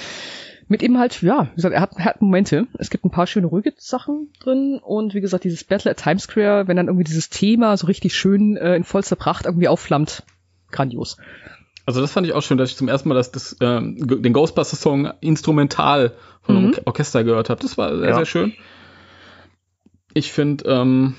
Mit 0.68 0.82
eben 0.82 0.98
halt, 0.98 1.20
ja, 1.22 1.48
wie 1.52 1.56
gesagt, 1.56 1.74
er 1.74 1.80
hat, 1.82 1.92
er 1.96 2.06
hat 2.06 2.22
Momente. 2.22 2.66
Es 2.78 2.88
gibt 2.88 3.04
ein 3.04 3.10
paar 3.10 3.26
schöne 3.26 3.46
ruhige 3.46 3.74
Sachen 3.76 4.32
drin 4.40 4.80
und 4.82 5.14
wie 5.14 5.20
gesagt, 5.20 5.44
dieses 5.44 5.62
Battle 5.62 5.90
at 5.90 5.98
Times 5.98 6.24
Square, 6.24 6.66
wenn 6.66 6.76
dann 6.76 6.86
irgendwie 6.88 7.04
dieses 7.04 7.28
Thema 7.28 7.76
so 7.76 7.86
richtig 7.86 8.16
schön 8.16 8.56
äh, 8.56 8.74
in 8.74 8.84
vollster 8.84 9.16
Pracht 9.16 9.44
irgendwie 9.44 9.68
aufflammt, 9.68 10.24
grandios. 10.72 11.18
Also 11.86 12.00
das 12.00 12.12
fand 12.12 12.26
ich 12.26 12.32
auch 12.32 12.42
schön, 12.42 12.58
dass 12.58 12.70
ich 12.70 12.76
zum 12.76 12.88
ersten 12.88 13.08
Mal 13.08 13.14
das, 13.14 13.30
das, 13.32 13.56
ähm, 13.60 13.96
den 14.06 14.32
Ghostbusters-Song 14.32 15.10
instrumental 15.20 16.12
von 16.42 16.56
einem 16.56 16.64
Mhm. 16.66 16.70
Orche- 16.72 16.82
Orchester 16.86 17.24
gehört 17.24 17.48
habe. 17.48 17.62
Das 17.62 17.78
war 17.78 17.96
sehr, 17.96 18.08
Ja. 18.08 18.16
sehr 18.16 18.26
schön. 18.26 18.52
Ich 20.14 20.32
finde, 20.32 20.64
ähm, 20.68 21.14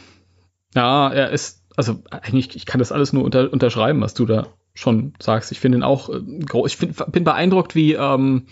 ja, 0.76 1.10
er 1.10 1.30
ist, 1.30 1.64
also 1.76 2.02
eigentlich, 2.12 2.56
ich 2.56 2.66
kann 2.66 2.80
das 2.80 2.92
alles 2.92 3.14
nur 3.14 3.24
unter, 3.24 3.52
unterschreiben, 3.52 4.02
was 4.02 4.14
du 4.14 4.26
da 4.26 4.48
schon 4.74 5.14
sagst. 5.20 5.52
Ich 5.52 5.60
finde 5.60 5.78
ihn 5.80 5.84
auch 5.84 6.10
äh, 6.10 6.20
groß. 6.22 6.72
Ich 6.72 6.78
find, 6.78 7.12
bin 7.12 7.24
beeindruckt, 7.24 7.74
wie 7.76 7.94
ähm, 7.94 8.48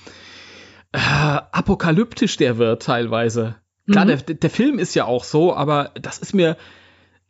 äh, 0.92 0.98
apokalyptisch 1.00 2.38
der 2.38 2.58
wird 2.58 2.84
teilweise. 2.84 3.56
Klar, 3.92 4.06
Mhm. 4.06 4.10
der, 4.26 4.36
der 4.36 4.50
Film 4.50 4.80
ist 4.80 4.96
ja 4.96 5.06
auch 5.06 5.24
so, 5.24 5.54
aber 5.56 5.92
das 6.02 6.18
ist 6.20 6.34
mir 6.34 6.58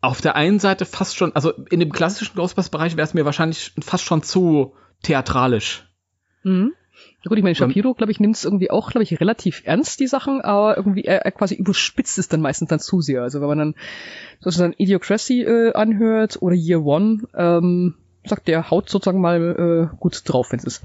auf 0.06 0.22
der 0.22 0.36
einen 0.36 0.60
Seite 0.60 0.86
fast 0.86 1.15
schon, 1.15 1.36
also 1.36 1.52
in 1.69 1.80
dem 1.80 1.91
klassischen 1.91 2.36
Ghostbusters-Bereich 2.36 2.98
wäre 2.98 3.06
es 3.06 3.14
mir 3.14 3.26
wahrscheinlich 3.26 3.73
fast 3.82 4.03
schon 4.03 4.23
zu 4.23 4.73
theatralisch. 5.03 5.88
Mhm. 6.44 6.73
Ja 7.23 7.30
gut, 7.30 7.38
ich 7.38 7.44
meine, 7.44 7.56
Shapiro, 7.56 7.94
glaube 7.94 8.11
ich, 8.11 8.19
nimmt 8.19 8.36
es 8.36 8.45
irgendwie 8.45 8.69
auch, 8.72 8.91
glaube 8.91 9.03
ich, 9.03 9.19
relativ 9.19 9.64
ernst, 9.65 9.99
die 9.99 10.07
Sachen, 10.07 10.41
aber 10.41 10.77
irgendwie, 10.77 11.03
er, 11.03 11.26
er 11.26 11.32
quasi 11.32 11.56
überspitzt 11.56 12.18
es 12.19 12.27
dann 12.27 12.41
meistens 12.41 12.69
dann 12.69 12.80
zu 12.80 13.02
sehr. 13.02 13.23
Also 13.23 13.41
wenn 13.41 13.48
man 13.48 13.57
dann 13.57 13.76
sozusagen 14.40 14.73
Idiocracy 14.77 15.41
äh, 15.41 15.73
anhört 15.73 16.41
oder 16.41 16.56
Year 16.56 16.86
One, 16.86 17.23
ähm, 17.36 17.95
sagt 18.26 18.48
der 18.48 18.69
haut 18.69 18.90
sozusagen 18.90 19.22
mal 19.22 19.90
äh, 19.91 19.98
gut 19.98 20.22
drauf, 20.26 20.52
wenn 20.52 20.60
es 20.60 20.65
ist. 20.65 20.84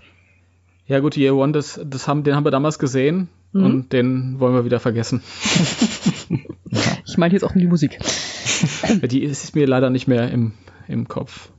Ja 0.87 0.99
gut, 1.01 1.17
Year 1.17 1.37
One, 1.37 1.53
das, 1.53 1.81
das 1.85 2.09
haben, 2.09 2.25
den 2.25 2.35
haben 2.35 2.45
wir 2.45 2.51
damals 2.51 2.79
gesehen 2.79 3.29
Mhm. 3.53 3.65
und 3.65 3.93
den 3.93 4.39
wollen 4.39 4.55
wir 4.55 4.65
wieder 4.65 4.79
vergessen. 4.79 5.23
Ich 7.07 7.17
meine 7.19 7.33
jetzt 7.35 7.43
auch 7.43 7.55
nur 7.55 7.63
die 7.63 7.67
Musik. 7.69 7.99
Die 9.03 9.23
ist 9.25 9.55
mir 9.57 9.67
leider 9.67 9.91
nicht 9.91 10.07
mehr 10.07 10.31
im, 10.31 10.53
im 10.87 11.09
Kopf. 11.09 11.51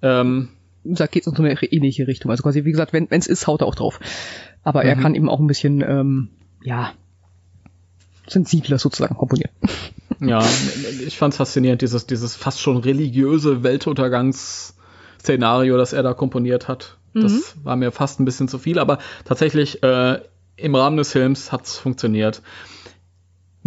Ähm, 0.00 0.50
Da 0.84 1.06
geht 1.08 1.22
es 1.22 1.26
in 1.26 1.34
so 1.34 1.42
eine 1.42 1.60
ähnliche 1.62 2.06
Richtung. 2.06 2.30
Also 2.30 2.44
quasi, 2.44 2.64
wie 2.64 2.70
gesagt, 2.70 2.92
wenn 2.92 3.08
es 3.10 3.26
ist, 3.26 3.46
haut 3.48 3.62
er 3.62 3.66
auch 3.66 3.74
drauf. 3.74 3.98
Aber 4.62 4.84
er 4.84 4.94
Mhm. 4.96 5.00
kann 5.00 5.14
eben 5.16 5.28
auch 5.28 5.40
ein 5.40 5.48
bisschen, 5.48 5.80
ähm, 5.80 6.28
ja, 6.62 6.92
sensibler 8.28 8.78
sozusagen 8.78 9.16
komponieren. 9.16 9.50
ja, 10.20 10.44
ich 11.06 11.16
fand's 11.18 11.36
faszinierend, 11.38 11.82
dieses, 11.82 12.06
dieses 12.06 12.36
fast 12.36 12.60
schon 12.60 12.76
religiöse 12.76 13.62
Weltuntergangsszenario, 13.64 15.76
das 15.76 15.92
er 15.92 16.02
da 16.02 16.14
komponiert 16.14 16.68
hat. 16.68 16.96
Das 17.14 17.56
war 17.64 17.74
mir 17.76 17.90
fast 17.90 18.20
ein 18.20 18.24
bisschen 18.24 18.46
zu 18.48 18.58
viel, 18.58 18.78
aber 18.78 18.98
tatsächlich 19.24 19.82
äh, 19.82 20.20
im 20.56 20.74
Rahmen 20.76 20.96
des 20.98 21.10
Films 21.12 21.50
hat's 21.50 21.76
funktioniert. 21.78 22.42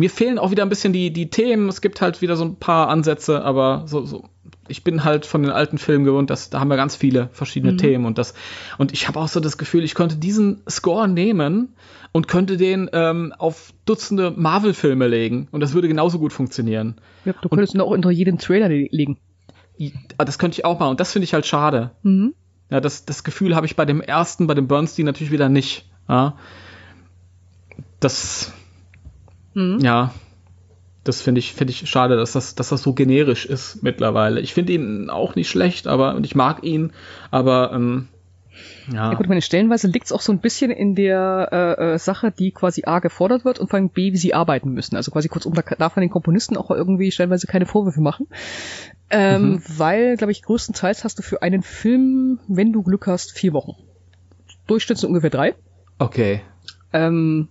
Mir 0.02 0.10
fehlen 0.10 0.40
auch 0.40 0.50
wieder 0.52 0.64
ein 0.64 0.70
bisschen 0.70 0.94
die, 0.94 1.14
die 1.14 1.30
Themen. 1.30 1.70
Es 1.70 1.80
gibt 1.80 2.02
halt 2.02 2.22
wieder 2.22 2.36
so 2.36 2.44
ein 2.44 2.56
paar 2.56 2.90
Ansätze, 2.90 3.44
aber 3.44 3.84
so, 3.86 4.04
so 4.06 4.26
ich 4.68 4.84
bin 4.84 5.04
halt 5.04 5.26
von 5.26 5.44
den 5.44 5.52
alten 5.52 5.78
Filmen 5.78 6.06
gewohnt, 6.06 6.30
dass 6.32 6.50
da 6.50 6.60
haben 6.60 6.70
wir 6.70 6.76
ganz 6.78 6.96
viele 6.96 7.30
verschiedene 7.34 7.74
Themen 7.78 8.06
und 8.06 8.18
das 8.18 8.34
und 8.78 8.92
ich 8.94 9.08
habe 9.08 9.20
auch 9.20 9.28
so 9.28 9.40
das 9.40 9.58
Gefühl, 9.58 9.84
ich 9.84 9.94
könnte 9.96 10.16
diesen 10.16 10.62
Score 10.70 11.08
nehmen 11.08 11.70
und 12.14 12.28
könnte 12.28 12.58
den 12.58 12.90
ähm, 12.94 13.34
auf 13.38 13.74
Dutzende 13.86 14.32
Marvel-Filme 14.36 15.08
legen 15.08 15.48
und 15.52 15.60
das 15.60 15.74
würde 15.74 15.88
genauso 15.88 16.20
gut 16.20 16.34
funktionieren. 16.34 16.96
Ja, 17.26 17.34
du 17.42 17.50
könntest 17.50 17.76
ihn 17.76 17.82
auch 17.82 17.92
unter 17.92 18.10
jeden 18.12 18.38
Trailer 18.40 18.70
le- 18.70 18.88
legen. 18.92 19.18
I- 19.80 19.94
Das 20.18 20.40
könnte 20.40 20.58
ich 20.60 20.66
auch 20.66 20.80
machen 20.80 20.92
und 20.92 21.00
das 21.00 21.12
finde 21.12 21.26
ich 21.26 21.34
halt 21.34 21.46
schade. 21.46 21.92
Mhm. 22.04 22.34
Ja, 22.70 22.80
das, 22.82 23.06
das 23.06 23.24
Gefühl 23.24 23.56
habe 23.56 23.66
ich 23.66 23.76
bei 23.76 23.86
dem 23.86 24.02
ersten, 24.02 24.48
bei 24.48 24.54
dem 24.54 24.68
Bernstein 24.68 25.06
natürlich 25.06 25.32
wieder 25.32 25.50
nicht. 25.50 25.90
Ja. 26.08 26.36
Das, 28.00 28.52
Mhm. 29.54 29.80
ja, 29.80 30.14
das 31.04 31.22
finde 31.22 31.40
ich, 31.40 31.54
finde 31.54 31.72
ich 31.72 31.90
schade, 31.90 32.16
dass 32.16 32.34
das, 32.34 32.54
dass 32.56 32.70
das 32.70 32.84
so 32.84 32.94
generisch 32.94 33.46
ist 33.46 33.82
mittlerweile. 33.82 34.40
Ich 34.40 34.54
finde 34.54 34.74
ihn 34.74 35.10
auch 35.10 35.36
nicht 35.36 35.50
schlecht, 35.50 35.88
aber, 35.88 36.16
und 36.16 36.26
ich 36.26 36.36
mag 36.36 36.64
ihn, 36.64 36.92
aber, 37.32 37.72
ähm, 37.74 38.08
ja. 38.92 39.12
Ja 39.12 39.18
gut, 39.18 39.28
meine, 39.28 39.42
stellenweise 39.42 39.88
liegt 39.88 40.06
es 40.06 40.12
auch 40.12 40.22
so 40.22 40.32
ein 40.32 40.40
bisschen 40.40 40.70
in 40.70 40.94
der 40.94 41.50
äh, 41.52 41.94
äh, 41.94 41.98
Sache, 41.98 42.32
die 42.32 42.52
quasi 42.52 42.84
A 42.86 43.00
gefordert 43.00 43.46
wird 43.46 43.60
und 43.60 43.70
vor 43.70 43.78
allem 43.78 43.90
B, 43.90 44.12
wie 44.12 44.18
sie 44.18 44.34
arbeiten 44.34 44.72
müssen. 44.72 44.96
Also 44.96 45.12
quasi 45.12 45.30
kurzum, 45.30 45.54
da 45.54 45.62
darf 45.62 45.96
man 45.96 46.02
den 46.02 46.10
Komponisten 46.10 46.58
auch 46.58 46.70
irgendwie 46.70 47.12
stellenweise 47.12 47.48
keine 47.48 47.66
Vorwürfe 47.66 48.02
machen. 48.02 48.28
Ähm, 49.10 49.54
Mhm. 49.54 49.64
Weil, 49.78 50.18
glaube 50.18 50.32
ich, 50.32 50.42
größtenteils 50.44 51.04
hast 51.04 51.18
du 51.18 51.24
für 51.24 51.42
einen 51.42 51.64
Film, 51.64 52.40
wenn 52.48 52.74
du 52.74 52.84
Glück 52.84 53.08
hast, 53.08 53.32
vier 53.32 53.54
Wochen. 53.54 53.76
Durchschnitt 54.68 54.98
sind 54.98 55.10
ungefähr 55.10 55.30
drei. 55.30 55.56
Okay. 55.98 56.42
Ähm, 56.94 57.48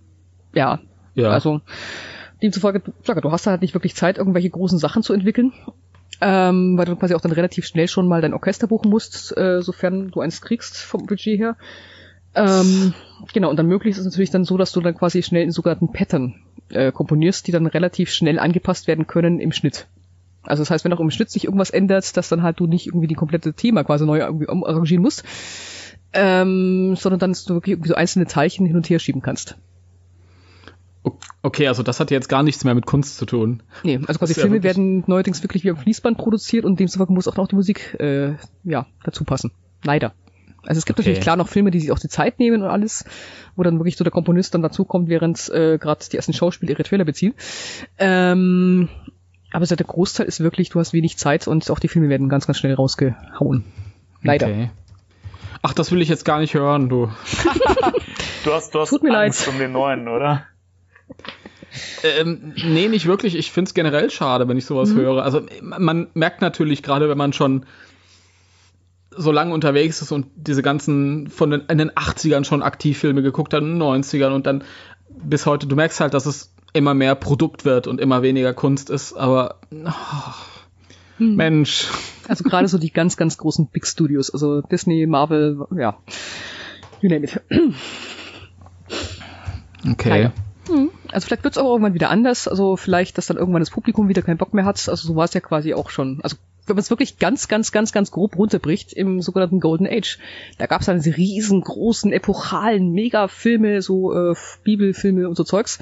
ja, 0.53 0.79
Ja. 1.13 1.29
also 1.29 1.61
demzufolge, 2.41 2.81
du 2.81 3.31
hast 3.31 3.45
da 3.45 3.51
halt 3.51 3.61
nicht 3.61 3.73
wirklich 3.73 3.95
Zeit, 3.95 4.17
irgendwelche 4.17 4.49
großen 4.49 4.79
Sachen 4.79 5.03
zu 5.03 5.13
entwickeln. 5.13 5.53
Ähm, 6.23 6.77
weil 6.77 6.85
du 6.85 6.95
quasi 6.95 7.15
auch 7.15 7.21
dann 7.21 7.31
relativ 7.31 7.65
schnell 7.65 7.87
schon 7.87 8.07
mal 8.07 8.21
dein 8.21 8.33
Orchester 8.33 8.67
buchen 8.67 8.91
musst, 8.91 9.35
äh, 9.35 9.61
sofern 9.61 10.11
du 10.11 10.21
eins 10.21 10.41
kriegst 10.41 10.77
vom 10.77 11.07
Budget 11.07 11.39
her. 11.39 11.55
Ähm, 12.35 12.93
genau, 13.33 13.49
und 13.49 13.57
dann 13.57 13.65
möglich 13.65 13.93
ist 13.93 13.97
es 13.97 14.05
natürlich 14.05 14.29
dann 14.29 14.45
so, 14.45 14.55
dass 14.57 14.71
du 14.71 14.81
dann 14.81 14.95
quasi 14.95 15.23
schnell 15.23 15.43
in 15.43 15.51
sogenannten 15.51 15.91
Pattern 15.91 16.35
äh, 16.69 16.91
komponierst, 16.91 17.47
die 17.47 17.51
dann 17.51 17.65
relativ 17.65 18.11
schnell 18.11 18.37
angepasst 18.37 18.87
werden 18.87 19.07
können 19.07 19.39
im 19.39 19.51
Schnitt. 19.51 19.87
Also 20.43 20.61
das 20.61 20.71
heißt, 20.71 20.85
wenn 20.85 20.93
auch 20.93 20.99
im 20.99 21.11
Schnitt 21.11 21.29
sich 21.29 21.45
irgendwas 21.45 21.69
ändert, 21.69 22.15
dass 22.17 22.29
dann 22.29 22.43
halt 22.43 22.59
du 22.59 22.67
nicht 22.67 22.87
irgendwie 22.87 23.07
die 23.07 23.15
komplette 23.15 23.53
Thema 23.53 23.83
quasi 23.83 24.05
neu 24.05 24.19
irgendwie 24.19 24.47
arrangieren 24.47 25.01
musst, 25.01 25.23
ähm, 26.13 26.95
sondern 26.95 27.19
dann 27.19 27.33
du 27.33 27.55
wirklich 27.55 27.73
irgendwie 27.73 27.89
so 27.89 27.95
einzelne 27.95 28.25
Teilchen 28.25 28.65
hin 28.65 28.75
und 28.75 28.89
her 28.89 28.99
schieben 28.99 29.21
kannst. 29.21 29.57
Okay, 31.41 31.67
also 31.67 31.81
das 31.81 31.99
hat 31.99 32.11
jetzt 32.11 32.29
gar 32.29 32.43
nichts 32.43 32.63
mehr 32.63 32.75
mit 32.75 32.85
Kunst 32.85 33.17
zu 33.17 33.25
tun. 33.25 33.63
Nee, 33.83 33.99
also 34.05 34.19
quasi 34.19 34.33
ja 34.33 34.41
Filme 34.41 34.57
wirklich- 34.57 34.75
werden 34.75 35.03
neuerdings 35.07 35.41
wirklich 35.43 35.63
wie 35.63 35.71
am 35.71 35.77
Fließband 35.77 36.17
produziert 36.17 36.63
und 36.65 36.79
demzufolge 36.79 37.11
muss 37.13 37.27
auch 37.27 37.37
noch 37.37 37.47
die 37.47 37.55
Musik 37.55 37.95
äh, 37.99 38.35
ja, 38.63 38.85
dazu 39.03 39.23
passen. 39.23 39.51
Leider. 39.83 40.13
Also 40.63 40.77
es 40.77 40.85
gibt 40.85 40.99
Okay. 40.99 41.07
natürlich 41.09 41.23
klar 41.23 41.37
noch 41.37 41.47
Filme, 41.47 41.71
die 41.71 41.79
sich 41.79 41.91
auch 41.91 41.97
die 41.97 42.07
Zeit 42.07 42.37
nehmen 42.37 42.61
und 42.61 42.69
alles, 42.69 43.03
wo 43.55 43.63
dann 43.63 43.79
wirklich 43.79 43.97
so 43.97 44.03
der 44.03 44.11
Komponist 44.11 44.53
dann 44.53 44.61
dazukommt, 44.61 45.09
während 45.09 45.49
äh, 45.49 45.79
gerade 45.79 46.05
die 46.11 46.17
ersten 46.17 46.33
Schauspieler 46.33 46.69
ihre 46.73 46.83
Trailer 46.83 47.05
beziehen. 47.05 47.33
Ähm, 47.97 48.87
aber 49.51 49.65
der 49.65 49.77
Großteil 49.77 50.27
ist 50.27 50.39
wirklich, 50.41 50.69
du 50.69 50.79
hast 50.79 50.93
wenig 50.93 51.17
Zeit 51.17 51.47
und 51.47 51.69
auch 51.71 51.79
die 51.79 51.87
Filme 51.87 52.09
werden 52.09 52.29
ganz, 52.29 52.45
ganz 52.45 52.59
schnell 52.59 52.75
rausgehauen. 52.75 53.65
Leider. 54.21 54.45
Okay. 54.47 54.69
Ach, 55.63 55.73
das 55.73 55.91
will 55.91 56.01
ich 56.01 56.09
jetzt 56.09 56.25
gar 56.25 56.39
nicht 56.39 56.53
hören, 56.53 56.89
du. 56.89 57.09
Du 58.43 58.51
hast, 58.51 58.73
du 58.73 58.79
hast 58.79 58.89
Tut 58.89 59.03
mir 59.03 59.15
Angst 59.15 59.47
um 59.47 59.59
den 59.59 59.71
neuen, 59.71 60.07
oder? 60.07 60.47
Ähm, 62.03 62.53
nee, 62.55 62.87
nicht 62.87 63.05
wirklich. 63.05 63.35
Ich 63.35 63.51
find's 63.51 63.73
generell 63.73 64.09
schade, 64.09 64.47
wenn 64.47 64.57
ich 64.57 64.65
sowas 64.65 64.93
höre. 64.93 65.23
Also 65.23 65.41
man 65.61 66.07
merkt 66.13 66.41
natürlich, 66.41 66.83
gerade 66.83 67.09
wenn 67.09 67.17
man 67.17 67.33
schon 67.33 67.65
so 69.11 69.31
lange 69.31 69.53
unterwegs 69.53 70.01
ist 70.01 70.11
und 70.11 70.27
diese 70.35 70.61
ganzen 70.61 71.29
von 71.29 71.51
den, 71.51 71.61
in 71.67 71.77
den 71.77 71.91
80ern 71.91 72.43
schon 72.45 72.63
Aktivfilme 72.63 73.21
geguckt 73.21 73.53
hat, 73.53 73.61
in 73.61 73.79
den 73.79 73.81
90ern 73.81 74.33
und 74.33 74.45
dann 74.45 74.63
bis 75.09 75.45
heute, 75.45 75.67
du 75.67 75.75
merkst 75.75 75.99
halt, 75.99 76.13
dass 76.13 76.25
es 76.25 76.53
immer 76.73 76.93
mehr 76.93 77.15
Produkt 77.15 77.65
wird 77.65 77.87
und 77.87 77.99
immer 77.99 78.21
weniger 78.21 78.53
Kunst 78.53 78.89
ist, 78.89 79.13
aber 79.13 79.59
oh, 79.71 79.93
Mensch. 81.17 81.87
Also 82.27 82.43
gerade 82.45 82.67
so 82.67 82.77
die 82.77 82.91
ganz, 82.91 83.17
ganz 83.17 83.37
großen 83.37 83.67
Big 83.67 83.85
Studios, 83.85 84.29
also 84.29 84.61
Disney, 84.61 85.05
Marvel, 85.05 85.65
ja. 85.77 85.97
You 87.01 87.09
name 87.09 87.25
it. 87.25 87.41
Okay. 89.89 90.09
Leider. 90.09 90.33
Also 91.11 91.25
vielleicht 91.25 91.43
wird's 91.43 91.57
auch 91.57 91.69
irgendwann 91.69 91.93
wieder 91.93 92.09
anders. 92.09 92.47
Also 92.47 92.75
vielleicht, 92.77 93.17
dass 93.17 93.27
dann 93.27 93.37
irgendwann 93.37 93.61
das 93.61 93.69
Publikum 93.71 94.07
wieder 94.09 94.21
keinen 94.21 94.37
Bock 94.37 94.53
mehr 94.53 94.65
hat. 94.65 94.87
Also 94.89 95.07
so 95.07 95.15
war 95.15 95.25
es 95.25 95.33
ja 95.33 95.41
quasi 95.41 95.73
auch 95.73 95.89
schon. 95.89 96.19
Also 96.23 96.37
wenn 96.67 96.75
man 96.75 96.81
es 96.81 96.89
wirklich 96.91 97.17
ganz, 97.17 97.47
ganz, 97.47 97.71
ganz, 97.71 97.91
ganz 97.91 98.11
grob 98.11 98.37
runterbricht, 98.37 98.93
im 98.93 99.21
sogenannten 99.21 99.59
Golden 99.59 99.87
Age, 99.87 100.19
da 100.59 100.67
gab's 100.67 100.85
dann 100.85 100.97
diese 101.01 101.17
riesengroßen, 101.17 102.13
epochalen 102.13 102.91
Megafilme, 102.91 103.81
so 103.81 104.13
äh, 104.13 104.35
Bibelfilme 104.63 105.27
und 105.27 105.35
so 105.35 105.43
Zeugs. 105.43 105.79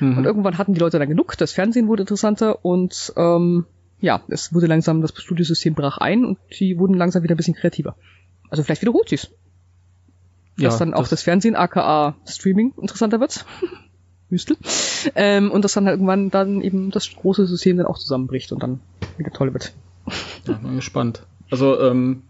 Und 0.00 0.24
irgendwann 0.24 0.58
hatten 0.58 0.74
die 0.74 0.80
Leute 0.80 0.98
dann 0.98 1.08
genug, 1.08 1.36
das 1.38 1.52
Fernsehen 1.52 1.88
wurde 1.88 2.02
interessanter 2.02 2.64
und 2.64 3.12
ähm, 3.16 3.64
ja, 4.00 4.20
es 4.28 4.52
wurde 4.54 4.66
langsam, 4.66 5.00
das 5.00 5.12
Studiosystem 5.16 5.74
brach 5.74 5.98
ein 5.98 6.24
und 6.24 6.38
die 6.60 6.78
wurden 6.78 6.94
langsam 6.94 7.22
wieder 7.24 7.34
ein 7.34 7.38
bisschen 7.38 7.54
kreativer. 7.54 7.96
Also 8.50 8.62
vielleicht 8.62 8.82
wiederholt 8.82 9.08
sie's. 9.08 9.28
Dass 10.56 10.74
Ja, 10.74 10.78
dann 10.78 10.94
auch 10.94 11.00
das- 11.00 11.10
das, 11.10 11.22
Fernsehen, 11.22 11.56
aka 11.56 12.14
Streaming, 12.26 12.74
interessanter 12.80 13.18
wird. 13.18 13.44
Wüstel. 14.30 14.56
Ähm, 15.14 15.50
und 15.50 15.64
dass 15.64 15.72
dann 15.74 15.86
halt 15.86 15.94
irgendwann 15.94 16.30
dann 16.30 16.60
eben 16.60 16.90
das 16.90 17.08
große 17.14 17.46
System 17.46 17.76
dann 17.78 17.86
auch 17.86 17.98
zusammenbricht 17.98 18.52
und 18.52 18.62
dann 18.62 18.80
wieder 19.16 19.30
toll 19.30 19.52
wird. 19.54 19.72
Ja, 20.46 20.54
bin 20.54 20.76
gespannt. 20.76 21.22
Also 21.50 21.80
ähm, 21.80 22.22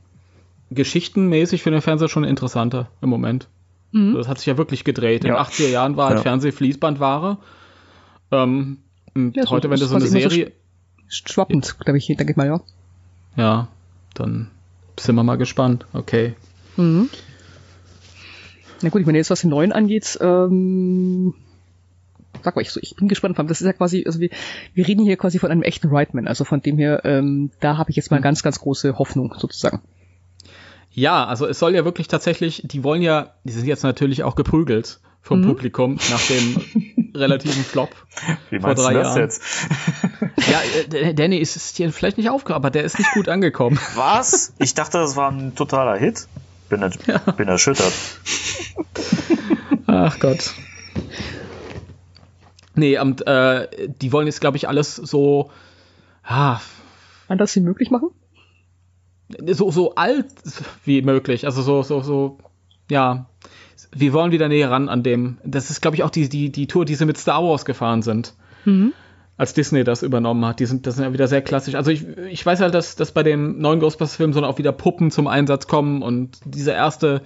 geschichtenmäßig 0.70 1.62
für 1.62 1.70
den 1.70 1.80
Fernseher 1.80 2.08
schon 2.08 2.24
interessanter 2.24 2.88
im 3.00 3.08
Moment. 3.08 3.48
Das 3.92 4.28
hat 4.28 4.36
sich 4.38 4.46
ja 4.46 4.58
wirklich 4.58 4.84
gedreht. 4.84 5.24
In 5.24 5.28
den 5.30 5.36
Ja. 5.36 5.42
80er 5.42 5.68
Jahren 5.68 5.96
war 5.96 6.08
halt 6.08 6.18
Ja. 6.18 6.22
Fernsehfließbandware. 6.24 7.38
Ähm, 8.30 8.78
und 9.14 9.34
Ja, 9.34 9.44
so- 9.44 9.50
heute, 9.50 9.70
wenn 9.70 9.76
du 9.76 9.80
das 9.86 9.90
so 9.90 9.96
eine 9.96 10.04
immer 10.04 10.20
so 10.20 10.28
Serie... 10.28 10.52
Schwappend, 11.08 11.78
glaube 11.80 11.96
ich, 11.96 12.06
denke 12.06 12.30
ich 12.30 12.36
mal, 12.36 12.46
ja. 12.46 12.60
ja, 13.36 13.68
dann 14.12 14.50
sind 15.00 15.14
wir 15.16 15.22
mal 15.22 15.36
gespannt. 15.38 15.86
Okay. 15.94 16.34
Mhm. 16.76 17.08
Na 18.82 18.90
gut, 18.90 19.00
ich 19.00 19.06
meine, 19.06 19.16
jetzt 19.16 19.30
was 19.30 19.40
den 19.40 19.48
neuen 19.48 19.72
angeht, 19.72 20.18
ähm, 20.20 21.32
sag 22.42 22.56
mal, 22.56 22.62
ich, 22.62 22.70
so, 22.70 22.80
ich 22.82 22.96
bin 22.96 23.08
gespannt, 23.08 23.38
das 23.38 23.60
ist 23.60 23.66
ja 23.66 23.72
quasi, 23.72 24.04
also 24.06 24.20
wir, 24.20 24.30
wir 24.74 24.86
reden 24.86 25.04
hier 25.04 25.16
quasi 25.16 25.38
von 25.38 25.50
einem 25.50 25.62
echten 25.62 25.88
Rightman, 25.88 26.28
also 26.28 26.44
von 26.44 26.60
dem 26.60 26.78
her, 26.78 27.02
ähm, 27.04 27.50
da 27.60 27.76
habe 27.76 27.90
ich 27.90 27.96
jetzt 27.96 28.10
mal 28.10 28.20
ganz, 28.20 28.42
ganz 28.42 28.60
große 28.60 28.98
Hoffnung 28.98 29.34
sozusagen. 29.36 29.80
Ja, 30.90 31.26
also 31.26 31.46
es 31.46 31.58
soll 31.58 31.74
ja 31.74 31.84
wirklich 31.84 32.08
tatsächlich, 32.08 32.62
die 32.64 32.82
wollen 32.82 33.02
ja, 33.02 33.34
die 33.44 33.52
sind 33.52 33.66
jetzt 33.66 33.84
natürlich 33.84 34.24
auch 34.24 34.34
geprügelt 34.34 35.00
vom 35.22 35.42
Publikum 35.42 35.98
nach 36.10 36.22
dem 36.26 37.12
relativen 37.14 37.62
Flop. 37.62 37.90
Wie 38.50 38.58
Vor 38.58 38.68
meinst 38.68 38.84
drei 38.84 38.94
du 38.94 38.98
das 39.00 39.08
Jahren. 39.08 39.20
jetzt? 39.20 39.42
Ja, 40.50 40.98
äh, 40.98 41.14
Danny 41.14 41.36
ist 41.36 41.56
es 41.56 41.74
dir 41.74 41.92
vielleicht 41.92 42.16
nicht 42.16 42.30
aufgehört, 42.30 42.56
aber 42.56 42.70
der 42.70 42.84
ist 42.84 42.98
nicht 42.98 43.12
gut 43.12 43.28
angekommen. 43.28 43.78
Was? 43.94 44.54
Ich 44.58 44.74
dachte, 44.74 44.98
das 44.98 45.16
war 45.16 45.30
ein 45.30 45.54
totaler 45.54 45.98
Hit. 45.98 46.26
Bin, 46.68 46.82
er, 46.82 46.90
bin 47.32 47.48
erschüttert. 47.48 47.92
Ach 49.86 50.18
Gott. 50.18 50.54
Nee, 52.78 52.98
und 52.98 53.26
äh, 53.26 53.68
die 53.88 54.12
wollen 54.12 54.26
jetzt, 54.26 54.40
glaube 54.40 54.56
ich, 54.56 54.68
alles 54.68 54.94
so, 54.94 55.50
ah, 56.22 56.60
Kann 57.26 57.38
das 57.38 57.52
sie 57.52 57.60
möglich 57.60 57.90
machen? 57.90 58.10
so, 59.46 59.70
so 59.70 59.94
alt 59.94 60.26
wie 60.84 61.02
möglich. 61.02 61.44
Also 61.44 61.62
so, 61.62 61.82
so, 61.82 62.00
so, 62.00 62.38
ja. 62.90 63.26
Wir 63.92 64.12
wollen 64.12 64.32
wieder 64.32 64.48
näher 64.48 64.70
ran 64.70 64.88
an 64.88 65.02
dem. 65.02 65.38
Das 65.44 65.70
ist, 65.70 65.80
glaube 65.80 65.96
ich, 65.96 66.02
auch 66.02 66.10
die, 66.10 66.28
die, 66.28 66.50
die 66.50 66.66
Tour, 66.66 66.84
die 66.84 66.94
sie 66.94 67.06
mit 67.06 67.18
Star 67.18 67.42
Wars 67.42 67.64
gefahren 67.64 68.02
sind. 68.02 68.34
Als 69.36 69.54
Disney 69.54 69.84
das 69.84 70.02
übernommen 70.02 70.44
hat. 70.44 70.60
Die 70.60 70.66
sind, 70.66 70.86
das 70.86 70.96
sind 70.96 71.04
ja 71.04 71.12
wieder 71.12 71.28
sehr 71.28 71.42
klassisch. 71.42 71.74
Also 71.74 71.90
ich, 71.90 72.06
ich 72.30 72.44
weiß 72.44 72.60
halt, 72.60 72.74
dass, 72.74 72.96
dass 72.96 73.12
bei 73.12 73.22
dem 73.22 73.60
neuen 73.60 73.80
Ghostbusters-Film 73.80 74.32
so 74.32 74.42
auch 74.42 74.58
wieder 74.58 74.72
Puppen 74.72 75.10
zum 75.10 75.26
Einsatz 75.26 75.66
kommen 75.66 76.02
und 76.02 76.38
dieser 76.44 76.74
erste 76.74 77.22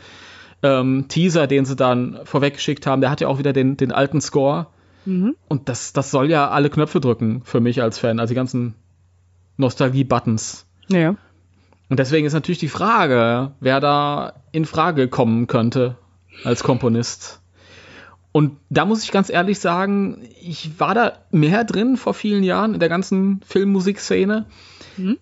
ähm, 0.62 1.06
Teaser, 1.08 1.46
den 1.46 1.64
sie 1.64 1.76
dann 1.76 2.20
vorweggeschickt 2.24 2.86
haben, 2.86 3.00
der 3.00 3.10
hat 3.10 3.20
ja 3.20 3.28
auch 3.28 3.38
wieder 3.38 3.52
den, 3.52 3.76
den 3.76 3.92
alten 3.92 4.20
Score. 4.20 4.68
Und 5.48 5.68
das, 5.68 5.92
das 5.92 6.10
soll 6.10 6.30
ja 6.30 6.50
alle 6.50 6.70
Knöpfe 6.70 7.00
drücken 7.00 7.42
für 7.44 7.60
mich 7.60 7.82
als 7.82 7.98
Fan, 7.98 8.20
also 8.20 8.32
die 8.32 8.36
ganzen 8.36 8.74
Nostalgie-Buttons. 9.56 10.66
Naja. 10.88 11.16
Und 11.88 11.98
deswegen 11.98 12.26
ist 12.26 12.32
natürlich 12.32 12.58
die 12.58 12.68
Frage, 12.68 13.52
wer 13.60 13.80
da 13.80 14.34
in 14.52 14.64
Frage 14.64 15.08
kommen 15.08 15.46
könnte 15.46 15.96
als 16.44 16.62
Komponist. 16.62 17.40
Und 18.32 18.56
da 18.70 18.86
muss 18.86 19.04
ich 19.04 19.12
ganz 19.12 19.28
ehrlich 19.28 19.58
sagen, 19.58 20.26
ich 20.40 20.80
war 20.80 20.94
da 20.94 21.12
mehr 21.30 21.64
drin 21.64 21.98
vor 21.98 22.14
vielen 22.14 22.44
Jahren 22.44 22.72
in 22.72 22.80
der 22.80 22.88
ganzen 22.88 23.42
Filmmusikszene. 23.44 24.46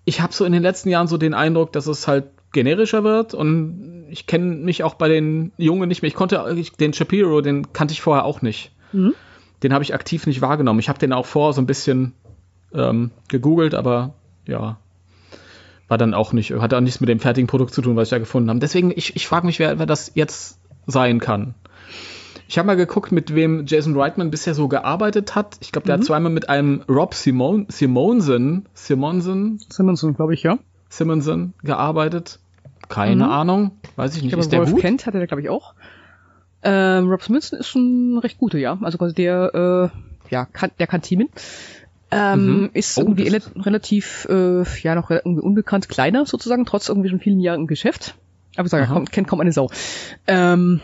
Ich 0.04 0.20
habe 0.20 0.32
so 0.32 0.44
in 0.44 0.52
den 0.52 0.62
letzten 0.62 0.90
Jahren 0.90 1.08
so 1.08 1.16
den 1.16 1.34
Eindruck, 1.34 1.72
dass 1.72 1.88
es 1.88 2.06
halt 2.06 2.26
generischer 2.52 3.02
wird 3.04 3.34
und 3.34 4.06
ich 4.10 4.26
kenne 4.26 4.56
mich 4.56 4.82
auch 4.84 4.94
bei 4.94 5.08
den 5.08 5.52
Jungen 5.56 5.88
nicht 5.88 6.02
mehr. 6.02 6.08
Ich 6.08 6.14
konnte 6.14 6.44
den 6.78 6.92
Shapiro, 6.92 7.40
den 7.40 7.72
kannte 7.72 7.92
ich 7.92 8.00
vorher 8.00 8.24
auch 8.24 8.42
nicht. 8.42 8.72
Den 9.62 9.72
habe 9.72 9.84
ich 9.84 9.94
aktiv 9.94 10.26
nicht 10.26 10.40
wahrgenommen. 10.40 10.80
Ich 10.80 10.88
habe 10.88 10.98
den 10.98 11.12
auch 11.12 11.26
vor 11.26 11.52
so 11.52 11.60
ein 11.60 11.66
bisschen 11.66 12.14
ähm, 12.72 13.10
gegoogelt, 13.28 13.74
aber 13.74 14.14
ja, 14.46 14.78
war 15.88 15.98
dann 15.98 16.14
auch 16.14 16.32
nicht, 16.32 16.52
hat 16.52 16.72
auch 16.72 16.80
nichts 16.80 17.00
mit 17.00 17.08
dem 17.08 17.20
fertigen 17.20 17.48
Produkt 17.48 17.74
zu 17.74 17.82
tun, 17.82 17.96
was 17.96 18.08
ich 18.08 18.10
da 18.10 18.18
gefunden 18.18 18.48
habe. 18.48 18.60
Deswegen, 18.60 18.92
ich, 18.94 19.16
ich 19.16 19.26
frage 19.26 19.46
mich, 19.46 19.58
wer, 19.58 19.78
wer 19.78 19.86
das 19.86 20.12
jetzt 20.14 20.58
sein 20.86 21.18
kann. 21.18 21.54
Ich 22.48 22.58
habe 22.58 22.66
mal 22.66 22.76
geguckt, 22.76 23.12
mit 23.12 23.34
wem 23.34 23.64
Jason 23.66 23.96
Reitman 23.96 24.30
bisher 24.30 24.54
so 24.54 24.66
gearbeitet 24.66 25.36
hat. 25.36 25.56
Ich 25.60 25.72
glaube, 25.72 25.86
der 25.86 25.96
hat 25.96 26.04
zweimal 26.04 26.32
mit 26.32 26.48
einem 26.48 26.82
Rob 26.88 27.14
Simon, 27.14 27.66
Simonsen, 27.68 28.68
Simonsen, 28.74 29.60
Simonson, 29.68 30.14
glaube 30.14 30.34
ich, 30.34 30.42
ja. 30.42 30.58
Simonsen 30.88 31.54
gearbeitet. 31.62 32.40
Keine 32.88 33.28
Ahnung, 33.28 33.70
weiß 33.94 34.16
ich 34.16 34.22
nicht. 34.22 34.24
Ich 34.24 34.30
glaube, 34.30 34.42
ist 34.42 34.52
der 34.52 34.60
Wolf 34.60 34.72
gut? 34.72 34.80
Kent 34.80 35.06
hatte 35.06 35.18
der, 35.18 35.28
glaube 35.28 35.42
ich, 35.42 35.48
auch. 35.48 35.74
Ähm, 36.62 37.08
Rob 37.08 37.22
Smithson 37.22 37.58
ist 37.58 37.68
schon 37.68 38.18
recht 38.22 38.38
guter, 38.38 38.58
ja. 38.58 38.78
Also 38.82 38.98
quasi 38.98 39.14
der, 39.14 39.90
äh, 39.92 40.30
ja, 40.30 40.44
kann, 40.46 40.70
der 40.78 40.86
kann 40.86 41.02
teamen. 41.02 41.28
Ähm, 42.10 42.62
Mhm. 42.62 42.70
Ist 42.74 42.98
Oh, 42.98 43.02
irgendwie 43.02 43.40
relativ, 43.56 44.26
äh, 44.28 44.62
ja, 44.82 44.94
noch 44.94 45.10
irgendwie 45.10 45.42
unbekannt 45.42 45.88
kleiner 45.88 46.26
sozusagen, 46.26 46.66
trotz 46.66 46.88
irgendwie 46.88 47.08
schon 47.08 47.20
vielen 47.20 47.40
Jahren 47.40 47.60
im 47.60 47.66
Geschäft. 47.66 48.16
Aber 48.56 48.66
ich 48.66 48.70
sage, 48.70 48.86
kommt, 48.88 49.12
kennt 49.12 49.28
kaum 49.28 49.40
eine 49.40 49.52
Sau. 49.52 49.70
Ähm, 50.26 50.80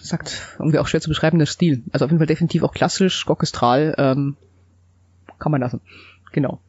sagt 0.00 0.56
irgendwie 0.58 0.78
auch 0.78 0.86
schwer 0.86 1.00
zu 1.00 1.10
beschreiben, 1.10 1.38
der 1.38 1.46
Stil. 1.46 1.82
Also 1.92 2.04
auf 2.06 2.10
jeden 2.10 2.18
Fall 2.18 2.26
definitiv 2.26 2.62
auch 2.62 2.72
klassisch, 2.72 3.28
orchestral, 3.28 3.94
ähm, 3.98 4.36
kann 5.38 5.52
man 5.52 5.60
lassen. 5.60 5.80
Genau. 6.32 6.60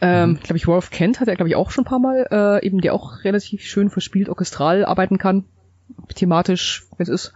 Ähm, 0.00 0.30
Mhm. 0.30 0.40
glaube 0.40 0.56
ich, 0.56 0.66
Wolf 0.68 0.90
Kent 0.90 1.18
hat 1.18 1.26
er, 1.26 1.34
glaube 1.34 1.48
ich, 1.48 1.56
auch 1.56 1.72
schon 1.72 1.82
ein 1.82 1.88
paar 1.88 1.98
Mal, 1.98 2.26
äh, 2.30 2.64
eben 2.64 2.80
der 2.80 2.94
auch 2.94 3.24
relativ 3.24 3.62
schön 3.62 3.90
verspielt 3.90 4.28
orchestral 4.28 4.84
arbeiten 4.84 5.18
kann. 5.18 5.44
Thematisch, 6.14 6.86
wenn 6.96 7.04
es 7.04 7.08
ist. 7.08 7.32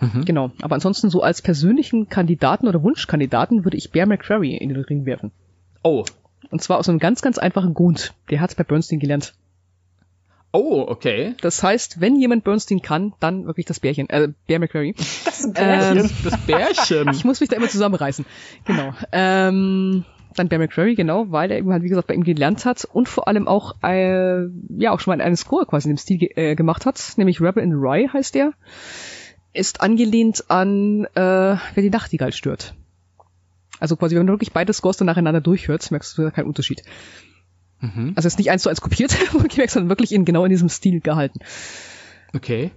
Mhm. 0.00 0.24
Genau. 0.24 0.50
Aber 0.60 0.74
ansonsten 0.74 1.10
so 1.10 1.22
als 1.22 1.42
persönlichen 1.42 2.08
Kandidaten 2.08 2.68
oder 2.68 2.82
Wunschkandidaten 2.82 3.64
würde 3.64 3.76
ich 3.76 3.90
Bear 3.90 4.06
McCreary 4.06 4.56
in 4.56 4.68
den 4.68 4.82
Ring 4.82 5.06
werfen. 5.06 5.32
Oh. 5.82 6.04
Und 6.50 6.62
zwar 6.62 6.78
aus 6.78 6.88
einem 6.88 6.98
ganz, 6.98 7.22
ganz 7.22 7.38
einfachen 7.38 7.74
Grund. 7.74 8.14
Der 8.30 8.40
hat 8.40 8.56
bei 8.56 8.64
Bernstein 8.64 8.98
gelernt. 9.00 9.34
Oh, 10.52 10.84
okay. 10.88 11.34
Das 11.40 11.62
heißt, 11.62 12.00
wenn 12.00 12.16
jemand 12.16 12.44
Bernstein 12.44 12.80
kann, 12.80 13.14
dann 13.20 13.46
wirklich 13.46 13.66
das 13.66 13.80
Bärchen, 13.80 14.08
äh, 14.08 14.28
Bear 14.46 14.60
McCreary. 14.60 14.94
Ähm, 15.54 16.10
Das 16.24 16.38
Bärchen. 16.46 17.08
ich 17.12 17.24
muss 17.24 17.40
mich 17.40 17.50
da 17.50 17.56
immer 17.56 17.68
zusammenreißen. 17.68 18.24
Genau. 18.64 18.94
Ähm, 19.12 20.04
dann 20.36 20.48
Bear 20.48 20.58
McCreary, 20.58 20.94
genau, 20.94 21.30
weil 21.30 21.50
er 21.50 21.58
eben 21.58 21.72
halt, 21.72 21.82
wie 21.82 21.88
gesagt, 21.88 22.08
bei 22.08 22.14
ihm 22.14 22.24
gelernt 22.24 22.64
hat 22.64 22.84
und 22.84 23.08
vor 23.08 23.28
allem 23.28 23.48
auch, 23.48 23.74
äh, 23.82 24.44
ja, 24.78 24.92
auch 24.92 25.00
schon 25.00 25.16
mal 25.16 25.24
einen 25.24 25.36
Score 25.36 25.66
quasi 25.66 25.88
in 25.88 25.96
dem 25.96 25.98
Stil 25.98 26.28
äh, 26.36 26.54
gemacht 26.54 26.86
hat, 26.86 27.14
nämlich 27.16 27.40
Rebel 27.40 27.62
in 27.62 27.70
the 27.70 27.76
Rye 27.76 28.08
heißt 28.12 28.34
der. 28.34 28.52
Ist 29.52 29.80
angelehnt 29.80 30.44
an, 30.48 31.06
äh, 31.14 31.56
wer 31.74 31.82
die 31.82 31.90
Nachtigall 31.90 32.32
stört. 32.32 32.74
Also 33.80 33.96
quasi, 33.96 34.16
wenn 34.16 34.26
du 34.26 34.32
wirklich 34.32 34.52
beide 34.52 34.72
Scores 34.72 34.96
dann 34.96 35.06
nacheinander 35.06 35.40
durchhörst, 35.40 35.90
merkst 35.90 36.16
du 36.16 36.22
da 36.22 36.30
keinen 36.30 36.46
Unterschied. 36.46 36.82
Mhm. 37.80 38.12
Also 38.16 38.26
ist 38.26 38.38
nicht 38.38 38.50
eins 38.50 38.62
zu 38.62 38.68
eins 38.68 38.80
kopiert, 38.80 39.10
sondern 39.68 39.88
wirklich 39.88 40.12
in, 40.12 40.24
genau 40.24 40.44
in 40.44 40.50
diesem 40.50 40.68
Stil 40.68 41.00
gehalten. 41.00 41.40
Okay. 42.34 42.70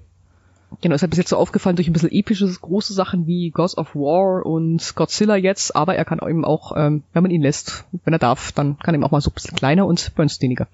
Genau, 0.81 0.95
ist 0.95 1.01
halt 1.01 1.09
bis 1.09 1.17
jetzt 1.17 1.29
so 1.29 1.37
aufgefallen 1.37 1.75
durch 1.75 1.87
ein 1.87 1.93
bisschen 1.93 2.11
epische, 2.11 2.47
große 2.47 2.93
Sachen 2.93 3.25
wie 3.27 3.49
Gods 3.49 3.77
of 3.77 3.95
War 3.95 4.45
und 4.45 4.95
Godzilla 4.95 5.35
jetzt, 5.35 5.75
aber 5.75 5.95
er 5.95 6.05
kann 6.05 6.19
eben 6.27 6.45
auch, 6.45 6.73
ähm, 6.77 7.03
wenn 7.11 7.23
man 7.23 7.31
ihn 7.31 7.41
lässt, 7.41 7.85
wenn 8.05 8.13
er 8.13 8.19
darf, 8.19 8.51
dann 8.51 8.77
kann 8.79 8.93
er 8.93 8.99
eben 8.99 9.03
auch 9.03 9.11
mal 9.11 9.19
so 9.21 9.31
ein 9.31 9.33
bisschen 9.33 9.55
kleiner 9.55 9.85
und 9.87 10.13
Bernsteiniger. 10.15 10.67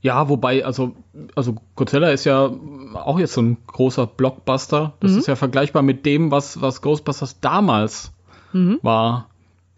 Ja, 0.00 0.28
wobei, 0.28 0.64
also, 0.64 0.92
also 1.34 1.56
Godzilla 1.76 2.10
ist 2.10 2.24
ja 2.24 2.50
auch 2.94 3.18
jetzt 3.18 3.32
so 3.32 3.40
ein 3.42 3.56
großer 3.66 4.06
Blockbuster. 4.06 4.92
Das 5.00 5.12
Mhm. 5.12 5.18
ist 5.18 5.28
ja 5.28 5.36
vergleichbar 5.36 5.82
mit 5.82 6.04
dem, 6.04 6.30
was, 6.30 6.60
was 6.60 6.82
Ghostbusters 6.82 7.40
damals 7.40 8.12
Mhm. 8.52 8.78
war. 8.82 9.28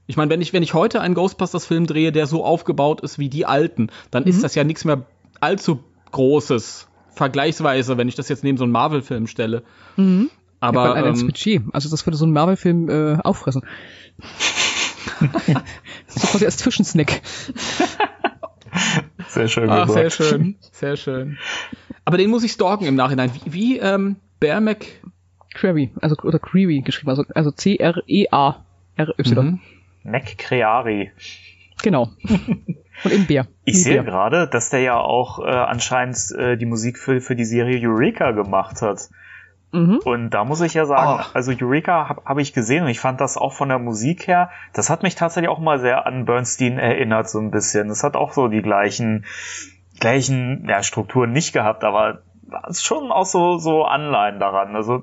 Ich 0.09 0.17
meine, 0.17 0.31
wenn 0.31 0.41
ich, 0.41 0.53
wenn 0.53 0.63
ich 0.63 0.75
heute 0.75 1.01
einen 1.01 1.15
Ghostbusters-Film 1.15 1.87
drehe, 1.87 2.13
der 2.13 2.27
so 2.27 2.45
aufgebaut 2.45 3.01
ist 3.01 3.19
wie 3.19 3.29
die 3.29 3.47
alten, 3.47 3.89
dann 4.11 4.25
ist 4.25 4.43
das 4.45 4.55
ja 4.55 4.65
nichts 4.65 4.85
mehr 4.85 5.03
allzu 5.41 5.81
Großes. 6.13 6.89
Vergleichsweise, 7.17 7.97
wenn 7.97 8.09
ich 8.09 8.15
das 8.15 8.29
jetzt 8.29 8.45
neben 8.45 8.59
so 8.59 8.65
einen 8.65 8.73
Marvel-Film 8.73 9.27
stelle. 9.27 9.63
Mhm. 9.97 10.31
Aber 10.61 10.97
ja, 10.99 11.07
ähm, 11.07 11.27
Budget. 11.27 11.63
Also 11.73 11.89
das 11.89 12.07
würde 12.07 12.19
so 12.19 12.27
ein 12.27 12.33
Marvel-Film 12.33 12.91
äh, 12.91 13.19
auffressen. 13.23 13.63
so 16.07 16.21
quasi 16.21 16.45
als 16.45 16.59
Zwischensnack. 16.59 17.23
Sehr 19.29 19.49
schön 19.49 19.71
Ach, 19.71 19.89
sehr 19.89 20.11
schön, 20.11 20.57
sehr 20.73 20.97
schön. 20.97 21.39
Aber 22.05 22.19
den 22.19 22.31
muss 22.31 22.45
ich 22.45 22.53
stalken 22.53 22.85
im 22.85 22.95
Nachhinein. 22.95 23.31
Wie, 23.35 23.53
wie 23.53 23.79
ähm, 23.79 24.17
Bear 24.39 24.61
Mac. 24.61 24.87
Query, 25.55 25.91
also 26.03 26.17
oder 26.23 26.39
Query 26.39 26.83
geschrieben, 26.83 27.09
also, 27.09 27.25
also 27.35 27.51
C-R-E-A-R-Y. 27.51 29.45
Mhm. 29.45 29.61
Mac 30.05 30.37
Creari. 30.37 31.13
Genau. 31.83 32.11
Und 33.05 33.13
im 33.13 33.27
Bär. 33.27 33.47
Ich 33.65 33.75
Wie 33.75 33.79
sehe 33.79 33.95
Bär. 34.03 34.05
gerade, 34.05 34.49
dass 34.49 34.71
der 34.71 34.81
ja 34.81 34.97
auch 34.97 35.39
äh, 35.39 35.51
anscheinend 35.51 36.19
äh, 36.39 36.57
die 36.57 36.67
Musik 36.67 36.99
für, 36.99 37.21
für 37.21 37.37
die 37.37 37.45
Serie 37.45 37.79
Eureka 37.89 38.31
gemacht 38.33 38.81
hat. 38.83 39.09
Mhm. 39.73 39.99
Und 40.05 40.31
da 40.31 40.45
muss 40.45 40.61
ich 40.61 40.75
ja 40.75 40.87
sagen, 40.87 41.23
Oh. 41.23 41.31
also 41.35 41.53
Eureka 41.61 42.09
habe 42.09 42.23
hab 42.25 42.39
ich 42.39 42.53
gesehen 42.53 42.85
und 42.85 42.89
ich 42.91 43.01
fand 43.01 43.21
das 43.21 43.37
auch 43.37 43.53
von 43.53 43.69
der 43.69 43.79
Musik 43.79 44.27
her, 44.29 44.51
das 44.73 44.89
hat 44.91 45.03
mich 45.03 45.17
tatsächlich 45.17 45.51
auch 45.51 45.59
mal 45.59 45.81
sehr 45.81 46.07
an 46.07 46.25
Bernstein 46.25 46.79
erinnert, 46.79 47.29
so 47.29 47.39
ein 47.41 47.51
bisschen. 47.51 47.89
Das 47.89 48.03
hat 48.05 48.17
auch 48.17 48.33
so 48.33 48.49
die 48.49 48.63
gleichen, 48.63 49.25
gleichen 50.01 50.67
ja, 50.69 50.83
Strukturen 50.83 51.33
nicht 51.33 51.53
gehabt, 51.53 51.85
aber 51.85 52.23
es 52.69 52.79
ist 52.79 52.85
schon 52.87 53.11
auch 53.11 53.27
so, 53.27 53.59
so 53.59 53.85
Anleihen 53.85 54.39
daran. 54.39 54.77
Also, 54.77 55.03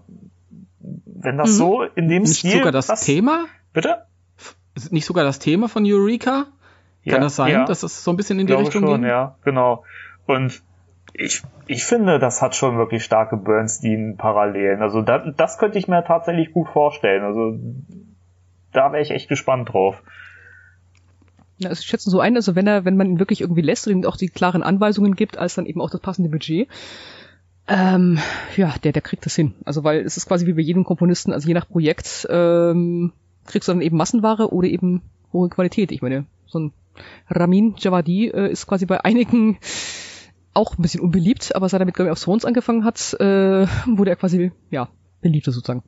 wenn 1.05 1.37
das 1.37 1.49
Mhm. 1.51 1.53
so 1.55 1.83
in 1.83 2.07
dem 2.09 2.23
Nicht 2.23 2.39
Stil. 2.39 2.53
sogar 2.59 2.71
das 2.71 2.89
was- 2.89 3.01
Thema? 3.01 3.45
Bitte? 3.73 4.05
Ist 4.75 4.91
nicht 4.91 5.05
sogar 5.05 5.23
das 5.23 5.39
Thema 5.39 5.67
von 5.69 5.83
Eureka? 5.85 6.45
Kann 7.05 7.21
das 7.21 7.35
sein, 7.35 7.51
ja. 7.51 7.65
dass 7.65 7.83
es 7.83 8.03
so 8.03 8.11
ein 8.11 8.17
bisschen 8.17 8.39
in 8.39 8.47
die 8.47 8.51
glaube 8.53 8.65
Richtung 8.65 8.83
schon, 8.83 9.01
ging? 9.01 9.09
ja, 9.09 9.35
genau. 9.43 9.83
Und 10.25 10.61
ich, 11.13 11.43
ich 11.67 11.83
finde, 11.83 12.17
das 12.19 12.41
hat 12.41 12.55
schon 12.55 12.77
wirklich 12.77 13.03
starke 13.03 13.37
Bernstein-Parallelen. 13.37 14.81
Also 14.81 15.01
da, 15.01 15.19
das 15.19 15.57
könnte 15.57 15.77
ich 15.77 15.87
mir 15.87 16.03
tatsächlich 16.03 16.51
gut 16.51 16.69
vorstellen. 16.69 17.23
Also 17.23 17.59
da 18.71 18.91
wäre 18.91 19.01
ich 19.01 19.11
echt 19.11 19.29
gespannt 19.29 19.73
drauf. 19.73 20.01
Ja, 21.57 21.69
also 21.69 21.81
ich 21.81 21.85
schätze 21.85 22.09
so 22.09 22.19
ein, 22.19 22.35
also 22.35 22.55
wenn 22.55 22.65
er, 22.65 22.83
wenn 22.85 22.97
man 22.97 23.07
ihn 23.07 23.19
wirklich 23.19 23.41
irgendwie 23.41 23.61
lässt 23.61 23.87
und 23.87 23.93
ihm 23.93 24.05
auch 24.05 24.17
die 24.17 24.29
klaren 24.29 24.63
Anweisungen 24.63 25.15
gibt, 25.15 25.37
als 25.37 25.55
dann 25.55 25.67
eben 25.67 25.81
auch 25.81 25.91
das 25.91 26.01
passende 26.01 26.29
Budget, 26.29 26.67
ähm, 27.67 28.19
ja, 28.57 28.73
der, 28.83 28.91
der 28.91 29.01
kriegt 29.01 29.25
das 29.25 29.35
hin. 29.35 29.53
Also 29.65 29.83
weil 29.83 30.01
es 30.01 30.17
ist 30.17 30.27
quasi 30.27 30.47
wie 30.47 30.53
bei 30.53 30.61
jedem 30.61 30.83
Komponisten, 30.83 31.31
also 31.31 31.47
je 31.47 31.53
nach 31.53 31.67
Projekt 31.67 32.27
ähm, 32.29 33.13
kriegst 33.45 33.67
du 33.67 33.73
dann 33.73 33.81
eben 33.81 33.97
Massenware 33.97 34.51
oder 34.51 34.67
eben 34.67 35.01
hohe 35.31 35.49
Qualität. 35.49 35.91
Ich 35.91 36.01
meine, 36.01 36.25
so 36.47 36.59
ein 36.59 36.73
Ramin 37.29 37.75
Javadi 37.77 38.27
äh, 38.29 38.51
ist 38.51 38.67
quasi 38.67 38.85
bei 38.85 39.03
einigen 39.03 39.57
auch 40.53 40.77
ein 40.77 40.81
bisschen 40.81 41.01
unbeliebt, 41.01 41.55
aber 41.55 41.67
seit 41.69 41.79
er 41.81 41.85
mit 41.85 41.95
Game 41.95 42.07
of 42.09 42.19
Thrones 42.21 42.45
angefangen 42.45 42.85
hat, 42.85 43.13
äh, 43.19 43.65
wurde 43.87 44.11
er 44.11 44.15
quasi, 44.15 44.51
ja, 44.69 44.87
beliebter 45.21 45.51
sozusagen. 45.51 45.83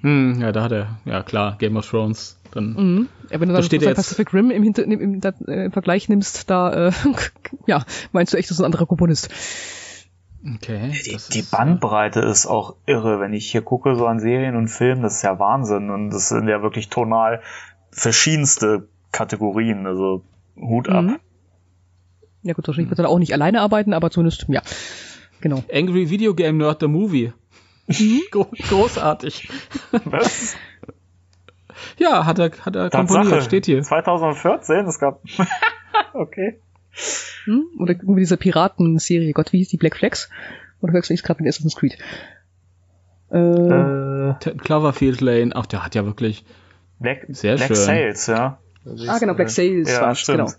Hm, 0.00 0.40
ja, 0.40 0.52
da 0.52 0.62
hat 0.64 0.72
er, 0.72 0.98
ja 1.04 1.22
klar, 1.22 1.56
Game 1.58 1.76
of 1.76 1.88
Thrones. 1.88 2.36
Dann, 2.52 2.72
Mhm. 2.72 3.08
Ja, 3.30 3.40
wenn 3.40 3.48
du 3.48 3.54
Da 3.54 3.60
dann 3.60 3.62
steht 3.64 3.82
er 3.82 3.88
jetzt- 3.88 3.96
Pacific 3.96 4.32
Rim 4.32 4.50
im, 4.50 4.62
Hinter 4.62 4.84
im, 4.84 4.92
im, 5.00 5.20
da, 5.20 5.32
äh, 5.46 5.66
im 5.66 5.72
Vergleich 5.72 6.08
nimmst, 6.08 6.48
da 6.50 6.88
äh, 6.88 6.92
ja, 7.66 7.84
meinst 8.12 8.32
du 8.32 8.38
echt, 8.38 8.48
das 8.50 8.56
ist 8.56 8.60
ein 8.60 8.64
anderer 8.64 8.86
Komponist. 8.86 9.28
Okay. 10.54 10.92
Die, 10.92 11.10
die 11.32 11.40
ist, 11.40 11.50
Bandbreite 11.50 12.20
ist 12.20 12.46
auch 12.46 12.76
irre. 12.86 13.20
Wenn 13.20 13.32
ich 13.34 13.50
hier 13.50 13.60
gucke, 13.62 13.96
so 13.96 14.06
an 14.06 14.20
Serien 14.20 14.56
und 14.56 14.68
Filmen, 14.68 15.02
das 15.02 15.16
ist 15.16 15.22
ja 15.22 15.38
Wahnsinn. 15.38 15.90
Und 15.90 16.10
das 16.10 16.28
sind 16.28 16.48
ja 16.48 16.62
wirklich 16.62 16.88
tonal 16.88 17.42
verschiedenste 17.90 18.88
Kategorien. 19.12 19.86
Also 19.86 20.22
Hut 20.60 20.88
ab. 20.88 21.04
Mhm. 21.04 21.18
Ja 22.42 22.54
gut, 22.54 22.66
wahrscheinlich 22.66 22.90
wird 22.90 22.98
er 23.00 23.08
auch 23.08 23.18
nicht 23.18 23.32
alleine 23.32 23.60
arbeiten, 23.60 23.92
aber 23.92 24.10
zumindest, 24.10 24.46
ja, 24.48 24.62
genau. 25.40 25.62
Angry 25.72 26.08
Video 26.10 26.34
Game 26.34 26.56
Nerd 26.58 26.80
the 26.80 26.86
Movie. 26.88 27.32
Gro 28.30 28.46
großartig. 28.68 29.48
Was? 30.04 30.56
Ja, 31.96 32.26
hat 32.26 32.38
er, 32.40 32.50
hat 32.50 32.74
er 32.76 32.90
Tatsache. 32.90 33.06
komponiert, 33.20 33.44
steht 33.44 33.66
hier. 33.66 33.82
2014, 33.82 34.86
es 34.86 34.98
gab. 34.98 35.20
okay. 36.12 36.58
Hm? 37.44 37.66
Oder 37.78 37.92
irgendwie 37.94 38.20
diese 38.20 38.36
Piratenserie, 38.36 39.32
Gott, 39.32 39.52
wie 39.52 39.58
hieß 39.58 39.68
die, 39.68 39.76
Black 39.76 39.96
Flags? 39.96 40.28
Oder 40.80 40.92
wechsel 40.94 41.14
ich 41.14 41.22
gerade 41.22 41.40
mit 41.42 41.48
Assassin's 41.48 41.76
Creed? 41.76 41.96
Äh, 43.30 43.38
Äh, 43.38 44.34
Cloverfield 44.58 45.20
Lane, 45.20 45.54
ach, 45.54 45.66
der 45.66 45.84
hat 45.84 45.94
ja 45.94 46.04
wirklich. 46.04 46.44
Black, 46.98 47.26
Sehr 47.28 47.54
Black 47.56 47.68
schön. 47.68 47.76
Sales, 47.76 48.26
ja. 48.26 48.58
Ah, 49.08 49.18
genau, 49.18 49.34
Black 49.34 49.50
Sails 49.50 49.90
ja, 49.90 50.00
war's, 50.02 50.18
stimmt. 50.20 50.38
genau. 50.38 50.50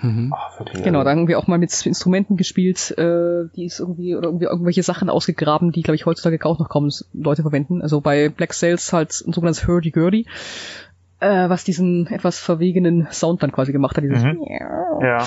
Mhm. 0.00 0.32
Ach, 0.36 0.60
wirklich, 0.60 0.84
Genau, 0.84 1.02
da 1.02 1.10
haben 1.10 1.26
wir 1.26 1.38
auch 1.40 1.48
mal 1.48 1.58
mit 1.58 1.72
Instrumenten 1.84 2.36
gespielt, 2.36 2.92
äh, 2.96 3.48
die 3.56 3.64
ist 3.64 3.80
irgendwie, 3.80 4.14
oder 4.14 4.28
irgendwie 4.28 4.44
irgendwelche 4.46 4.84
Sachen 4.84 5.10
ausgegraben, 5.10 5.72
die, 5.72 5.82
glaube 5.82 5.96
ich, 5.96 6.06
heutzutage 6.06 6.44
auch 6.46 6.58
noch 6.60 6.68
kaum 6.68 6.88
Leute 7.12 7.42
verwenden. 7.42 7.82
Also 7.82 8.00
bei 8.00 8.28
Black 8.28 8.54
Sails 8.54 8.92
halt 8.92 9.10
ein 9.26 9.32
sogenanntes 9.32 9.66
Hurdy-Gurdy, 9.66 10.26
äh, 11.20 11.48
was 11.48 11.64
diesen 11.64 12.06
etwas 12.06 12.38
verwegenen 12.38 13.08
Sound 13.10 13.42
dann 13.42 13.50
quasi 13.50 13.72
gemacht 13.72 13.96
hat. 13.96 14.04
Dieses 14.04 14.22
Mhm. 14.22 14.40
Ja. 15.02 15.26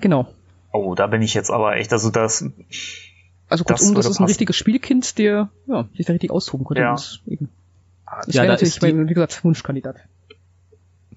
Genau. 0.00 0.26
Oh, 0.72 0.94
da 0.94 1.06
bin 1.06 1.20
ich 1.20 1.34
jetzt 1.34 1.50
aber 1.50 1.76
echt, 1.76 1.92
also 1.92 2.08
das, 2.10 2.42
Also 3.50 3.64
Das 3.64 3.80
kurzum, 3.80 3.94
das, 3.94 3.96
würde 3.96 3.98
ist 3.98 4.06
ein 4.06 4.10
passen. 4.12 4.24
richtiges 4.24 4.56
Spielkind, 4.56 5.18
der 5.18 5.50
ja, 5.66 5.86
sich 5.96 6.06
da 6.06 6.12
richtig 6.14 6.30
austoben 6.30 6.64
konnte. 6.64 6.80
Ja. 6.82 6.92
Und 6.92 7.20
eben, 7.26 7.48
das 8.24 8.34
Ja, 8.34 8.42
wäre 8.42 8.52
natürlich, 8.52 8.74
ist 8.74 8.82
die- 8.82 8.92
mein, 8.92 9.08
wie 9.08 9.14
gesagt, 9.14 9.42
Wunschkandidat. 9.44 9.96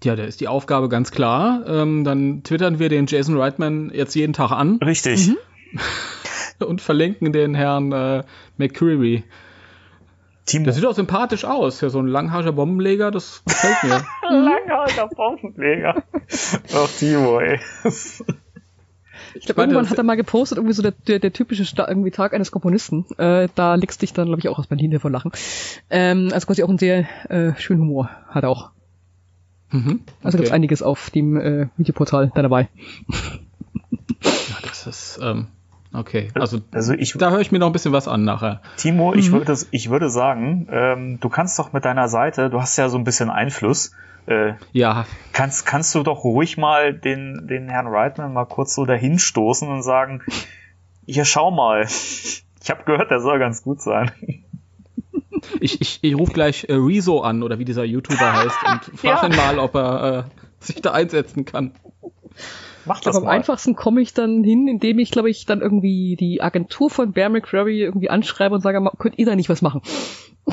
Ja, 0.03 0.15
da 0.15 0.23
ist 0.23 0.41
die 0.41 0.47
Aufgabe 0.47 0.89
ganz 0.89 1.11
klar. 1.11 1.63
Ähm, 1.67 2.03
dann 2.03 2.43
twittern 2.43 2.79
wir 2.79 2.89
den 2.89 3.05
Jason 3.07 3.37
Reitman 3.37 3.91
jetzt 3.93 4.15
jeden 4.15 4.33
Tag 4.33 4.51
an 4.51 4.77
richtig. 4.83 5.27
Mhm. 5.29 5.37
und 6.65 6.81
verlinken 6.81 7.31
den 7.33 7.53
Herrn 7.55 7.91
äh, 7.91 8.23
McCreary. 8.57 9.23
Timo. 10.45 10.65
Der 10.65 10.73
sieht 10.73 10.85
auch 10.85 10.95
sympathisch 10.95 11.45
aus. 11.45 11.81
Ja, 11.81 11.89
so 11.89 11.99
ein 11.99 12.07
langhaariger 12.07 12.51
Bombenleger, 12.53 13.11
das 13.11 13.43
gefällt 13.45 13.83
mir. 13.83 14.03
Langhalter 14.29 15.07
Bombenleger. 15.15 16.03
Ach, 16.75 16.89
Timo, 16.97 17.39
ey. 17.39 17.59
Ich 19.33 19.45
glaube, 19.45 19.61
irgendwann 19.61 19.83
das- 19.83 19.91
hat 19.91 19.97
er 19.99 20.03
mal 20.03 20.15
gepostet, 20.17 20.57
irgendwie 20.57 20.73
so 20.73 20.81
der, 20.81 20.91
der, 20.91 21.19
der 21.19 21.31
typische 21.31 21.63
Sta 21.63 21.87
irgendwie 21.87 22.11
Tag 22.11 22.33
eines 22.33 22.51
Komponisten. 22.51 23.05
Äh, 23.17 23.49
da 23.55 23.75
legst 23.75 24.01
dich 24.01 24.13
dann, 24.13 24.25
glaube 24.27 24.39
ich, 24.39 24.49
auch 24.49 24.57
aus 24.59 24.67
Berlin 24.67 24.91
davon 24.91 25.11
lachen. 25.11 25.31
Ähm, 25.89 26.29
also 26.33 26.47
quasi 26.47 26.63
auch 26.63 26.69
einen 26.69 26.79
sehr 26.79 27.05
äh, 27.29 27.53
schönen 27.57 27.81
Humor 27.81 28.09
hat 28.27 28.43
er 28.43 28.49
auch. 28.49 28.71
Mhm. 29.71 30.01
Also 30.21 30.35
okay. 30.35 30.37
gibt's 30.37 30.51
einiges 30.51 30.81
auf 30.83 31.09
dem 31.09 31.37
äh, 31.37 31.67
Videoportal 31.77 32.31
da 32.35 32.41
dabei. 32.41 32.69
Ja, 34.23 34.57
das 34.67 34.85
ist, 34.87 35.19
ähm, 35.21 35.47
okay. 35.93 36.29
Also, 36.35 36.59
Also 36.71 36.93
ich, 36.93 37.13
da 37.13 37.31
höre 37.31 37.39
ich 37.39 37.51
mir 37.51 37.59
noch 37.59 37.67
ein 37.67 37.73
bisschen 37.73 37.93
was 37.93 38.07
an 38.07 38.23
nachher. 38.23 38.61
Timo, 38.77 39.13
ich 39.13 39.29
Mhm. 39.29 39.33
würde, 39.33 39.57
ich 39.71 39.89
würde 39.89 40.09
sagen, 40.09 40.67
ähm, 40.71 41.19
du 41.19 41.29
kannst 41.29 41.57
doch 41.57 41.73
mit 41.73 41.85
deiner 41.85 42.07
Seite, 42.07 42.49
du 42.49 42.61
hast 42.61 42.77
ja 42.77 42.89
so 42.89 42.97
ein 42.97 43.03
bisschen 43.03 43.29
Einfluss, 43.29 43.91
äh, 44.27 44.53
Ja, 44.71 45.05
kannst, 45.33 45.65
kannst 45.65 45.95
du 45.95 46.03
doch 46.03 46.23
ruhig 46.23 46.57
mal 46.57 46.93
den, 46.93 47.47
den 47.47 47.69
Herrn 47.69 47.87
Reitman 47.87 48.33
mal 48.33 48.45
kurz 48.45 48.75
so 48.75 48.85
dahin 48.85 49.17
stoßen 49.19 49.67
und 49.67 49.81
sagen, 49.83 50.21
hier 51.05 51.25
schau 51.25 51.51
mal. 51.51 51.87
Ich 52.63 52.69
habe 52.69 52.83
gehört, 52.83 53.09
der 53.09 53.21
soll 53.21 53.39
ganz 53.39 53.63
gut 53.63 53.81
sein. 53.81 54.11
Ich, 55.59 55.81
ich, 55.81 55.99
ich 56.01 56.15
rufe 56.15 56.31
gleich 56.33 56.65
äh, 56.69 56.73
Rezo 56.73 57.19
an 57.21 57.43
oder 57.43 57.59
wie 57.59 57.65
dieser 57.65 57.83
YouTuber 57.83 58.33
heißt 58.43 58.59
und 58.91 58.99
frage 58.99 59.27
Ja. 59.27 59.27
ihn 59.29 59.35
mal, 59.35 59.59
ob 59.59 59.75
er 59.75 60.27
äh, 60.29 60.63
sich 60.65 60.81
da 60.81 60.91
einsetzen 60.91 61.45
kann. 61.45 61.73
Mach 62.85 62.95
das 62.95 63.03
glaube, 63.11 63.17
am 63.19 63.23
mal. 63.25 63.31
einfachsten 63.31 63.75
komme 63.75 64.01
ich 64.01 64.13
dann 64.13 64.43
hin, 64.43 64.67
indem 64.67 64.97
ich, 64.99 65.11
glaube 65.11 65.29
ich, 65.29 65.45
dann 65.45 65.61
irgendwie 65.61 66.15
die 66.19 66.41
Agentur 66.41 66.89
von 66.89 67.11
Bear 67.11 67.29
McCreary 67.29 67.81
irgendwie 67.83 68.09
anschreibe 68.09 68.55
und 68.55 68.61
sage, 68.61 68.79
"Ma- 68.79 68.93
könnt 68.97 69.19
ihr 69.19 69.25
da 69.27 69.35
nicht 69.35 69.49
was 69.49 69.61
machen? 69.61 69.81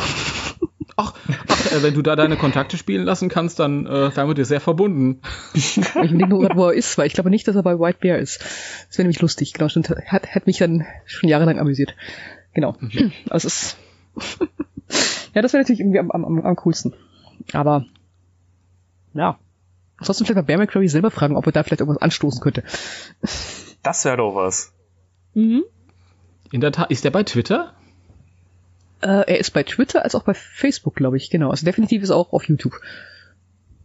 Ach, 1.00 1.14
ach 1.46 1.72
äh, 1.72 1.82
wenn 1.84 1.94
du 1.94 2.02
da 2.02 2.16
deine 2.16 2.36
Kontakte 2.36 2.76
spielen 2.76 3.04
lassen 3.04 3.28
kannst, 3.28 3.60
dann 3.60 3.86
äh, 3.86 4.16
wären 4.16 4.26
wir 4.28 4.34
dir 4.34 4.44
sehr 4.44 4.60
verbunden. 4.60 5.20
Ich 5.54 5.76
überlege 5.76 6.26
nur 6.26 6.40
gerade, 6.40 6.56
wo 6.56 6.66
er 6.66 6.72
ist, 6.74 6.98
weil 6.98 7.06
ich 7.06 7.12
glaube 7.12 7.30
nicht, 7.30 7.46
dass 7.46 7.54
er 7.54 7.62
bei 7.62 7.78
White 7.78 7.98
Bear 8.00 8.18
ist. 8.18 8.40
Das 8.40 8.98
wäre 8.98 9.04
nämlich 9.04 9.20
lustig. 9.20 9.52
Genau, 9.52 9.68
stimmt. 9.68 9.88
Hat, 9.90 10.26
hat 10.34 10.46
mich 10.48 10.58
dann 10.58 10.86
schon 11.06 11.28
jahrelang 11.28 11.60
amüsiert. 11.60 11.94
Genau. 12.52 12.74
Also 13.30 13.46
es 13.46 13.62
ist. 13.62 13.76
ja, 15.34 15.42
das 15.42 15.52
wäre 15.52 15.62
natürlich 15.62 15.80
irgendwie 15.80 15.98
am, 15.98 16.10
am, 16.10 16.40
am 16.40 16.56
coolsten. 16.56 16.94
Aber 17.52 17.84
ja. 19.14 19.38
Ansonsten 19.96 20.24
vielleicht 20.24 20.36
mal 20.36 20.42
Bear 20.42 20.58
McCreary 20.58 20.88
selber 20.88 21.10
fragen, 21.10 21.36
ob 21.36 21.46
er 21.46 21.52
da 21.52 21.62
vielleicht 21.64 21.80
irgendwas 21.80 22.00
anstoßen 22.00 22.40
könnte. 22.40 22.62
Das 23.82 24.04
wäre 24.04 24.16
doch 24.16 24.34
was. 24.34 24.72
Mhm. 25.34 25.64
In 26.52 26.60
der 26.60 26.72
Tat, 26.72 26.90
ist 26.90 27.04
der 27.04 27.10
bei 27.10 27.24
Twitter? 27.24 27.74
Äh, 29.00 29.24
er 29.26 29.38
ist 29.38 29.50
bei 29.52 29.64
Twitter 29.64 30.04
als 30.04 30.14
auch 30.14 30.22
bei 30.22 30.34
Facebook, 30.34 30.94
glaube 30.94 31.16
ich. 31.16 31.30
Genau. 31.30 31.50
Also 31.50 31.64
definitiv 31.64 32.02
ist 32.02 32.10
er 32.10 32.16
auch 32.16 32.32
auf 32.32 32.44
YouTube. 32.44 32.80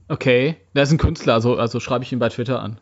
Okay, 0.08 0.58
der 0.76 0.84
ist 0.84 0.92
ein 0.92 0.98
Künstler, 0.98 1.34
also, 1.34 1.56
also 1.58 1.80
schreibe 1.80 2.04
ich 2.04 2.12
ihn 2.12 2.20
bei 2.20 2.30
Twitter 2.30 2.62
an. 2.62 2.80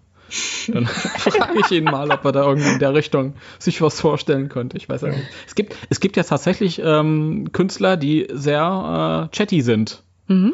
Dann 0.68 0.86
frage 0.88 1.60
ich 1.60 1.72
ihn 1.72 1.84
mal, 1.84 2.10
ob 2.12 2.24
er 2.26 2.32
da 2.32 2.44
irgendwie 2.44 2.70
in 2.70 2.80
der 2.80 2.94
Richtung 2.94 3.36
sich 3.60 3.82
was 3.82 3.99
vorstellen 3.99 4.49
könnte. 4.49 4.78
Ich 4.78 4.88
weiß 4.88 5.02
ja 5.02 5.10
nicht. 5.10 5.28
Es 5.48 5.56
gibt, 5.56 5.76
es 5.90 5.99
gibt 5.99 6.18
ja 6.18 6.24
tatsächlich 6.24 6.82
ähm, 6.84 7.49
Künstler, 7.52 7.98
die 7.98 8.28
sehr 8.32 9.30
äh, 9.32 9.36
chatty 9.36 9.62
sind. 9.62 10.03
Mhm. 10.28 10.53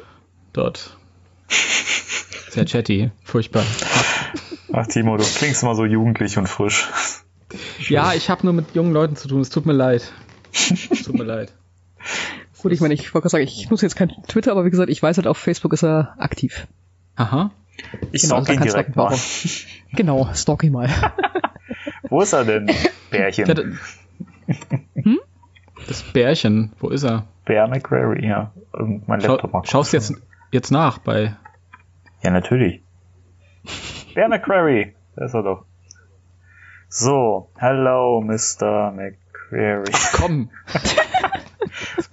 Dort. 0.54 0.98
Sehr 2.50 2.66
chatty. 2.66 3.12
Furchtbar. 3.24 3.64
Ach, 4.74 4.88
Timo, 4.88 5.18
du 5.18 5.24
klingst 5.24 5.64
immer 5.64 5.76
so 5.76 5.86
jugendlich 5.86 6.38
und 6.38 6.48
frisch. 6.48 6.88
Ja, 7.88 8.14
ich 8.14 8.30
habe 8.30 8.46
nur 8.46 8.52
mit 8.52 8.76
jungen 8.76 8.92
Leuten 8.92 9.16
zu 9.16 9.30
tun. 9.30 9.40
Es 9.40 9.50
tut 9.50 9.66
mir 9.66 9.72
leid. 9.72 10.12
Es 10.52 11.04
tut 11.04 11.16
mir 11.16 11.24
leid. 11.24 11.54
Gut, 12.62 12.74
ich 12.74 12.82
meine, 12.82 12.94
ich 12.94 13.14
wollte 13.14 13.24
gerade 13.24 13.30
sagen, 13.30 13.44
ich 13.46 13.70
nutze 13.70 13.86
jetzt 13.86 13.96
kein 13.96 14.12
Twitter, 14.28 14.52
aber 14.52 14.66
wie 14.66 14.70
gesagt, 14.70 14.90
ich 14.90 15.02
weiß 15.02 15.16
halt, 15.16 15.28
auf 15.28 15.38
Facebook 15.38 15.72
ist 15.72 15.84
er 15.84 16.14
aktiv. 16.18 16.68
Aha. 17.16 17.52
Ich 18.12 18.24
Genau, 18.24 18.36
stalk 18.44 18.50
ihn 18.50 18.58
du 18.62 18.64
direkt 18.68 18.96
mal. 18.96 19.16
Genau, 19.94 20.30
stalk 20.34 20.64
ihn 20.64 20.74
mal. 20.74 20.90
Wo 22.10 22.22
ist 22.22 22.34
er 22.34 22.44
denn, 22.46 22.70
Bärchen? 23.10 23.46
Ja, 23.48 23.54
da- 23.54 23.64
Das 25.88 26.04
Bärchen, 26.04 26.74
wo 26.80 26.90
ist 26.90 27.04
er? 27.04 27.26
Bear 27.46 27.68
McCrary, 27.68 28.26
ja. 28.28 28.52
Mein 29.06 29.22
Schau, 29.22 29.34
Laptop 29.34 29.54
mal 29.54 29.64
schaust 29.66 29.94
jetzt, 29.94 30.14
jetzt 30.52 30.72
nach 30.72 30.98
bei. 31.00 31.36
Ja, 32.22 32.32
natürlich. 32.32 32.82
Bear 34.16 34.28
McCrary, 34.30 34.96
da 35.16 35.26
ist 35.26 35.34
er 35.34 35.44
doch. 35.44 35.66
So, 36.90 37.50
hello, 37.58 38.22
Mr. 38.22 38.92
McCrary. 38.92 39.92
Komm. 40.14 40.50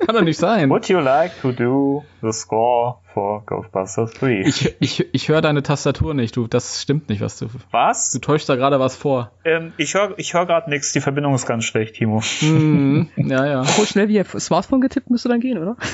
Kann 0.07 0.15
doch 0.15 0.23
nicht 0.23 0.39
sein. 0.39 0.71
Would 0.71 0.89
you 0.89 0.99
like 1.01 1.41
to 1.41 1.53
do 1.53 2.05
the 2.23 2.33
score 2.33 2.97
for 3.13 3.45
Ghostbusters 3.47 4.13
3? 4.15 4.43
Ich, 4.47 4.75
ich, 4.81 5.07
ich 5.15 5.29
höre 5.29 5.41
deine 5.41 5.63
Tastatur 5.63 6.15
nicht, 6.15 6.37
du. 6.37 6.47
Das 6.47 6.83
stimmt 6.83 7.09
nicht, 7.09 7.21
was 7.21 7.39
du. 7.39 7.47
Was? 7.71 8.11
Du 8.13 8.19
täuschst 8.19 8.49
da 8.49 8.57
gerade 8.57 8.81
was 8.81 8.97
vor. 8.97 9.33
Ähm, 9.45 9.73
ich 9.77 9.95
höre 9.95 10.15
ich 10.19 10.35
hör 10.35 10.47
gerade 10.47 10.71
nichts, 10.71 10.93
die 10.93 11.01
Verbindung 11.01 11.35
ist 11.35 11.47
ganz 11.47 11.65
schlecht, 11.65 11.97
Timo. 11.97 12.23
Mhm. 12.41 13.09
Ja, 13.17 13.47
ja. 13.47 13.61
Obwohl 13.63 13.87
schnell 13.87 14.09
wie 14.09 14.21
auf 14.21 14.35
Smartphone 14.39 14.81
getippt 14.81 15.11
müsste 15.11 15.29
dann 15.29 15.41
gehen, 15.41 15.59
oder? 15.59 15.77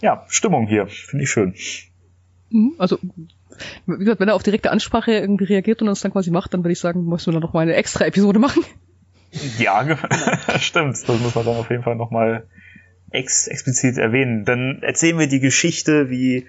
Ja, 0.00 0.24
Stimmung 0.28 0.66
hier, 0.66 0.86
finde 0.88 1.24
ich 1.24 1.30
schön. 1.30 1.54
Mhm, 2.50 2.74
Also, 2.78 2.98
wie 3.86 3.98
gesagt, 3.98 4.20
wenn 4.20 4.28
er 4.28 4.34
auf 4.34 4.42
direkte 4.42 4.70
Ansprache 4.70 5.12
irgendwie 5.12 5.44
reagiert 5.44 5.80
und 5.82 5.88
das 5.88 6.00
dann 6.00 6.12
quasi 6.12 6.30
macht, 6.30 6.54
dann 6.54 6.62
würde 6.64 6.72
ich 6.72 6.80
sagen, 6.80 7.04
müssen 7.04 7.26
wir 7.26 7.32
dann 7.34 7.42
noch 7.42 7.52
mal 7.52 7.60
eine 7.60 7.74
extra 7.74 8.04
Episode 8.06 8.38
machen. 8.38 8.64
Ja, 9.58 9.82
ge- 9.84 9.96
stimmt. 10.58 10.96
Das 11.08 11.20
muss 11.20 11.34
man 11.34 11.44
dann 11.44 11.56
auf 11.56 11.70
jeden 11.70 11.82
Fall 11.82 11.96
nochmal 11.96 12.46
ex 13.10 13.46
explizit 13.46 13.98
erwähnen. 13.98 14.44
Dann 14.44 14.82
erzählen 14.82 15.18
wir 15.18 15.26
die 15.28 15.40
Geschichte, 15.40 16.10
wie 16.10 16.46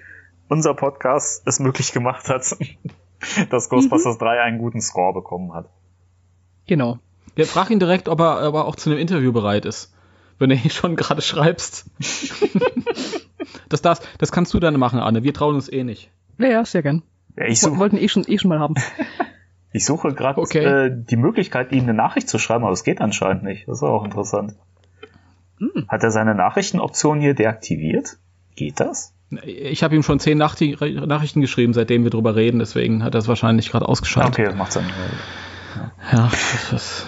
unser 0.48 0.74
Podcast 0.74 1.42
es 1.46 1.60
möglich 1.60 1.92
gemacht 1.92 2.28
hat, 2.28 2.56
dass 3.50 3.68
Ghostbusters 3.68 4.18
3 4.18 4.40
einen 4.40 4.58
guten 4.58 4.80
Score 4.80 5.12
bekommen 5.14 5.54
hat. 5.54 5.68
Genau. 6.66 6.98
Ja, 7.36 7.44
frag 7.46 7.70
ihn 7.70 7.80
direkt, 7.80 8.08
ob 8.08 8.20
er 8.20 8.38
aber 8.40 8.66
auch 8.66 8.76
zu 8.76 8.90
einem 8.90 8.98
Interview 8.98 9.32
bereit 9.32 9.64
ist. 9.64 9.92
Wenn 10.38 10.50
du 10.50 10.56
ihn 10.56 10.70
schon 10.70 10.96
gerade 10.96 11.22
schreibst. 11.22 11.86
das, 13.68 13.82
darfst, 13.82 14.06
das 14.18 14.32
kannst 14.32 14.52
du 14.54 14.60
dann 14.60 14.78
machen, 14.78 14.98
Anne. 14.98 15.22
Wir 15.22 15.32
trauen 15.34 15.54
uns 15.54 15.70
eh 15.70 15.84
nicht. 15.84 16.10
Ja, 16.38 16.46
ja, 16.48 16.64
sehr 16.64 16.82
gern. 16.82 17.02
Ja, 17.36 17.44
ich, 17.44 17.62
Wir 17.62 17.70
such, 17.70 17.78
wollten 17.78 17.96
eh 17.96 18.08
schon, 18.08 18.24
eh 18.26 18.38
schon 18.38 18.48
mal 18.48 18.58
haben. 18.60 18.74
ich 19.72 19.84
suche 19.84 20.12
gerade 20.14 20.40
Okay. 20.40 20.64
äh, 20.64 20.90
die 20.92 21.16
Möglichkeit, 21.16 21.72
ihm 21.72 21.84
eine 21.84 21.94
Nachricht 21.94 22.28
zu 22.28 22.38
schreiben, 22.38 22.64
aber 22.64 22.72
es 22.72 22.84
geht 22.84 23.00
anscheinend 23.00 23.42
nicht. 23.42 23.66
Das 23.68 23.78
ist 23.78 23.82
auch 23.82 24.04
interessant. 24.04 24.54
Hm. 25.58 25.86
Hat 25.88 26.02
er 26.02 26.10
seine 26.10 26.34
Nachrichtenoption 26.34 27.20
hier 27.20 27.34
deaktiviert? 27.34 28.18
Geht 28.56 28.80
das? 28.80 29.14
Ich 29.44 29.82
habe 29.82 29.96
ihm 29.96 30.02
schon 30.02 30.20
zehn 30.20 30.38
Nachti 30.38 30.76
Nachrichten 31.06 31.40
geschrieben, 31.40 31.72
seitdem 31.72 32.04
wir 32.04 32.10
drüber 32.10 32.36
reden. 32.36 32.58
Deswegen 32.60 33.02
hat 33.02 33.14
er 33.14 33.18
es 33.18 33.26
wahrscheinlich 33.28 33.70
gerade 33.70 33.88
ausgeschaltet. 33.88 34.34
Okay, 34.34 34.44
das 34.44 34.54
macht 34.56 34.72
Sinn. 34.72 34.84
Ja, 36.12 36.28
das 36.30 36.72
ist, 36.72 37.06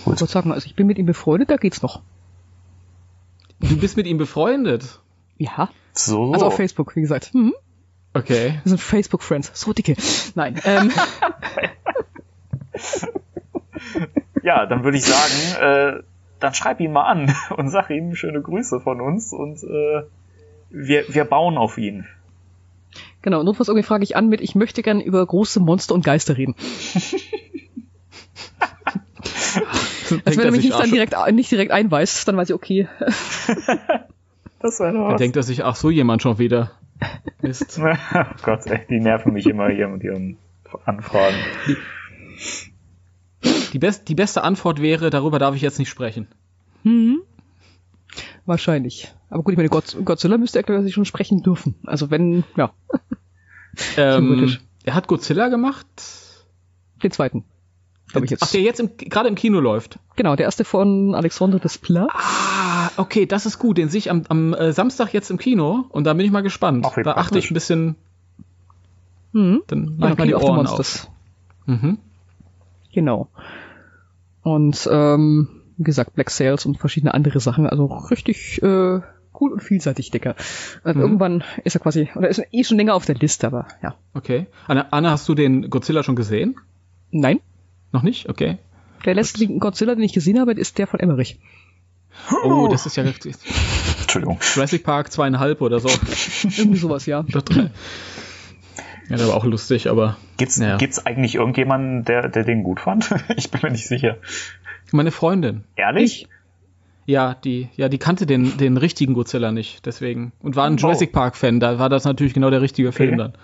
Ich 0.00 0.06
wollte 0.06 0.26
sagen, 0.26 0.52
also 0.52 0.64
ich 0.66 0.74
bin 0.74 0.86
mit 0.86 0.96
ihm 0.98 1.04
befreundet, 1.06 1.50
da 1.50 1.56
geht's 1.56 1.82
noch. 1.82 2.00
du 3.60 3.76
bist 3.78 3.96
mit 3.98 4.06
ihm 4.06 4.16
befreundet. 4.16 5.00
Ja. 5.36 5.68
So. 5.92 6.32
Also 6.32 6.46
auf 6.46 6.56
Facebook, 6.56 6.96
wie 6.96 7.00
gesagt. 7.02 7.34
Mhm. 7.34 7.52
Okay. 8.16 8.60
Wir 8.62 8.70
sind 8.70 8.80
Facebook-Friends. 8.80 9.50
So 9.54 9.72
dicke. 9.72 9.96
Nein. 10.34 10.60
Ähm, 10.64 10.90
Ja, 14.42 14.64
dann 14.66 14.84
würde 14.84 14.96
ich 14.96 15.04
sagen, 15.04 15.98
äh, 15.98 16.02
dann 16.38 16.54
schreib 16.54 16.80
ihn 16.80 16.92
mal 16.92 17.04
an 17.04 17.34
und 17.56 17.68
sag 17.68 17.90
ihm 17.90 18.14
schöne 18.14 18.40
Grüße 18.40 18.80
von 18.80 19.00
uns 19.00 19.32
und 19.32 19.62
äh, 19.64 20.02
wir, 20.70 21.04
wir 21.08 21.24
bauen 21.24 21.58
auf 21.58 21.78
ihn. 21.78 22.06
genau, 23.22 23.42
notfalls 23.42 23.68
irgendwie 23.68 23.86
frage 23.86 24.04
ich 24.04 24.14
an 24.14 24.28
mit, 24.28 24.40
ich 24.40 24.54
möchte 24.54 24.82
gern 24.82 25.00
über 25.00 25.24
große 25.26 25.58
Monster 25.60 25.94
und 25.94 26.04
Geister 26.04 26.36
reden. 26.36 26.54
Also 30.24 30.38
wenn 30.38 30.46
er 30.46 30.52
mich 30.52 30.62
nicht 30.62 30.78
dann 30.78 30.90
direkt, 30.90 31.14
nicht 31.32 31.50
direkt 31.50 31.72
einweist, 31.72 32.28
dann 32.28 32.36
weiß 32.36 32.50
ich, 32.50 32.54
okay. 32.54 32.88
Das 34.60 34.78
wäre 34.78 34.92
Dann 34.92 35.12
was. 35.12 35.18
denkt 35.18 35.36
er 35.36 35.42
sich, 35.42 35.64
ach 35.64 35.74
so, 35.74 35.90
jemand 35.90 36.22
schon 36.22 36.38
wieder. 36.38 36.70
Mist. 37.42 37.78
Oh 38.14 38.24
Gott, 38.42 38.66
ey, 38.66 38.86
die 38.88 39.00
nerven 39.00 39.32
mich 39.32 39.46
immer 39.46 39.68
hier 39.68 39.88
mit 39.88 40.02
ihren 40.02 40.38
Anfragen. 40.84 41.36
Die, 43.72 43.78
best, 43.78 44.08
die 44.08 44.14
beste 44.14 44.42
Antwort 44.42 44.80
wäre, 44.80 45.10
darüber 45.10 45.38
darf 45.38 45.54
ich 45.54 45.62
jetzt 45.62 45.78
nicht 45.78 45.88
sprechen. 45.88 46.28
Hm. 46.82 47.20
Wahrscheinlich. 48.46 49.14
Aber 49.28 49.42
gut, 49.42 49.52
ich 49.52 49.56
meine, 49.56 49.68
Godzilla 49.68 50.38
müsste 50.38 50.62
er 50.66 50.82
sich 50.82 50.94
schon 50.94 51.04
sprechen 51.04 51.42
dürfen. 51.42 51.74
Also 51.84 52.10
wenn, 52.10 52.44
ja, 52.56 52.72
Ähm, 53.96 54.56
er 54.84 54.94
hat 54.94 55.08
Godzilla 55.08 55.48
gemacht. 55.48 55.86
den 57.02 57.10
zweiten. 57.10 57.44
Glaube 58.08 58.24
ich 58.24 58.30
jetzt. 58.30 58.42
Ach, 58.42 58.50
der 58.50 58.60
jetzt 58.60 58.80
im, 58.80 58.96
gerade 58.96 59.28
im 59.28 59.34
Kino 59.34 59.60
läuft. 59.60 59.98
Genau, 60.14 60.36
der 60.36 60.46
erste 60.46 60.64
von 60.64 61.14
Alexandre 61.14 61.58
Desplat. 61.58 62.08
Ah, 62.12 62.75
okay, 62.98 63.26
das 63.26 63.46
ist 63.46 63.58
gut. 63.58 63.78
Den 63.78 63.88
sehe 63.88 63.98
ich 63.98 64.10
am, 64.10 64.22
am 64.28 64.54
äh, 64.54 64.72
Samstag 64.72 65.12
jetzt 65.12 65.30
im 65.30 65.38
Kino 65.38 65.84
und 65.90 66.04
da 66.04 66.14
bin 66.14 66.24
ich 66.26 66.32
mal 66.32 66.42
gespannt. 66.42 66.86
Ach, 66.88 66.96
da 67.02 67.12
achte 67.14 67.38
ich 67.38 67.50
ein 67.50 67.54
bisschen, 67.54 67.96
Mhm. 69.32 69.62
dann 69.66 69.84
Ja, 69.86 69.92
mach 69.98 70.10
ich 70.12 70.18
mal 70.18 70.26
die 70.26 70.34
Ohren 70.34 70.66
auf. 70.66 71.08
Mhm. 71.66 71.98
Genau. 72.92 73.28
Und 74.42 74.88
ähm, 74.90 75.48
wie 75.76 75.82
gesagt, 75.84 76.14
Black 76.14 76.30
Sails 76.30 76.64
und 76.66 76.78
verschiedene 76.78 77.12
andere 77.12 77.40
Sachen. 77.40 77.66
Also 77.66 77.86
richtig 77.86 78.62
äh, 78.62 79.00
cool 79.38 79.52
und 79.52 79.62
vielseitig, 79.62 80.10
Dicker. 80.10 80.34
Und 80.84 80.96
Mhm. 80.96 81.02
Irgendwann 81.02 81.44
ist 81.64 81.74
er 81.76 81.80
quasi, 81.80 82.08
oder 82.14 82.28
ist 82.28 82.38
er 82.38 82.46
eh 82.52 82.64
schon 82.64 82.76
länger 82.78 82.94
auf 82.94 83.04
der 83.04 83.16
Liste, 83.16 83.46
aber 83.46 83.66
ja. 83.82 83.94
Okay. 84.14 84.46
Anna, 84.68 84.86
Anna, 84.90 85.10
hast 85.10 85.28
du 85.28 85.34
den 85.34 85.68
Godzilla 85.68 86.02
schon 86.02 86.16
gesehen? 86.16 86.56
Nein, 87.10 87.40
Noch 87.92 88.02
nicht? 88.02 88.28
Okay. 88.28 88.58
der 89.04 89.14
letzte 89.14 89.46
Godzilla, 89.46 89.94
den 89.94 90.04
ich 90.04 90.12
gesehen 90.12 90.40
habe, 90.40 90.52
ist 90.52 90.78
der 90.78 90.86
von 90.86 90.98
Emmerich. 91.00 91.38
Oh, 92.42 92.68
das 92.68 92.86
ist 92.86 92.96
ja 92.96 93.02
richtig. 93.04 93.34
Entschuldigung. 94.00 94.38
Jurassic 94.54 94.82
Park 94.84 95.12
zweieinhalb 95.12 95.60
oder 95.60 95.80
so. 95.80 95.88
Irgendwie 96.56 96.78
sowas, 96.78 97.06
ja. 97.06 97.20
Oder 97.20 97.42
drei. 97.42 97.70
Ja, 99.08 99.16
der 99.16 99.28
war 99.28 99.34
auch 99.36 99.44
lustig, 99.44 99.88
aber 99.88 100.16
Gibt's, 100.36 100.56
Ja. 100.58 100.76
gibt's 100.78 101.04
eigentlich 101.06 101.36
irgendjemanden, 101.36 102.04
der, 102.04 102.28
der 102.28 102.42
den 102.44 102.62
gut 102.64 102.80
fand? 102.80 103.08
Ich 103.36 103.50
bin 103.50 103.60
mir 103.62 103.70
nicht 103.70 103.86
sicher. 103.86 104.16
meine 104.90 105.12
Freundin. 105.12 105.62
Ehrlich? 105.76 106.26
Ja, 107.08 107.34
die, 107.34 107.68
ja, 107.76 107.88
die 107.88 107.98
kannte 107.98 108.26
den, 108.26 108.56
den 108.56 108.76
richtigen 108.76 109.14
Godzilla 109.14 109.52
nicht, 109.52 109.86
deswegen. 109.86 110.32
Und 110.40 110.56
war 110.56 110.66
ein 110.66 110.72
Oh. 110.74 110.76
Jurassic 110.76 111.12
Park-Fan, 111.12 111.60
da 111.60 111.78
war 111.78 111.88
das 111.88 112.04
natürlich 112.04 112.34
genau 112.34 112.50
der 112.50 112.62
richtige 112.62 112.90
Film 112.90 113.16
dann. 113.16 113.34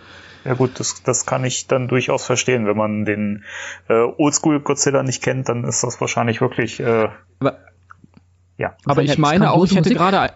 Ja 0.45 0.55
gut, 0.55 0.81
das, 0.81 1.05
das 1.05 1.27
kann 1.27 1.45
ich 1.45 1.69
dann 1.69 1.87
durchaus 1.87 2.27
verstehen. 2.27 2.67
Wenn 2.67 2.77
man 2.77 3.05
den 3.05 3.45
äh, 3.89 3.93
Oldschool 4.19 4.59
Godzilla 4.59 5.05
nicht 5.05 5.23
kennt, 5.23 5.49
dann 5.49 5.63
ist 5.63 5.85
das 5.85 6.01
wahrscheinlich 6.01 6.41
wirklich, 6.41 6.81
äh, 6.81 7.09
Aber, 7.39 7.59
ja. 8.59 8.77
aber 8.85 9.03
ich 9.03 9.19
meine 9.19 9.51
auch, 9.53 9.65
ich 9.65 9.71
hätte 9.73 9.81
Musik- 9.91 9.97
gerade, 9.99 10.21
ein- 10.21 10.31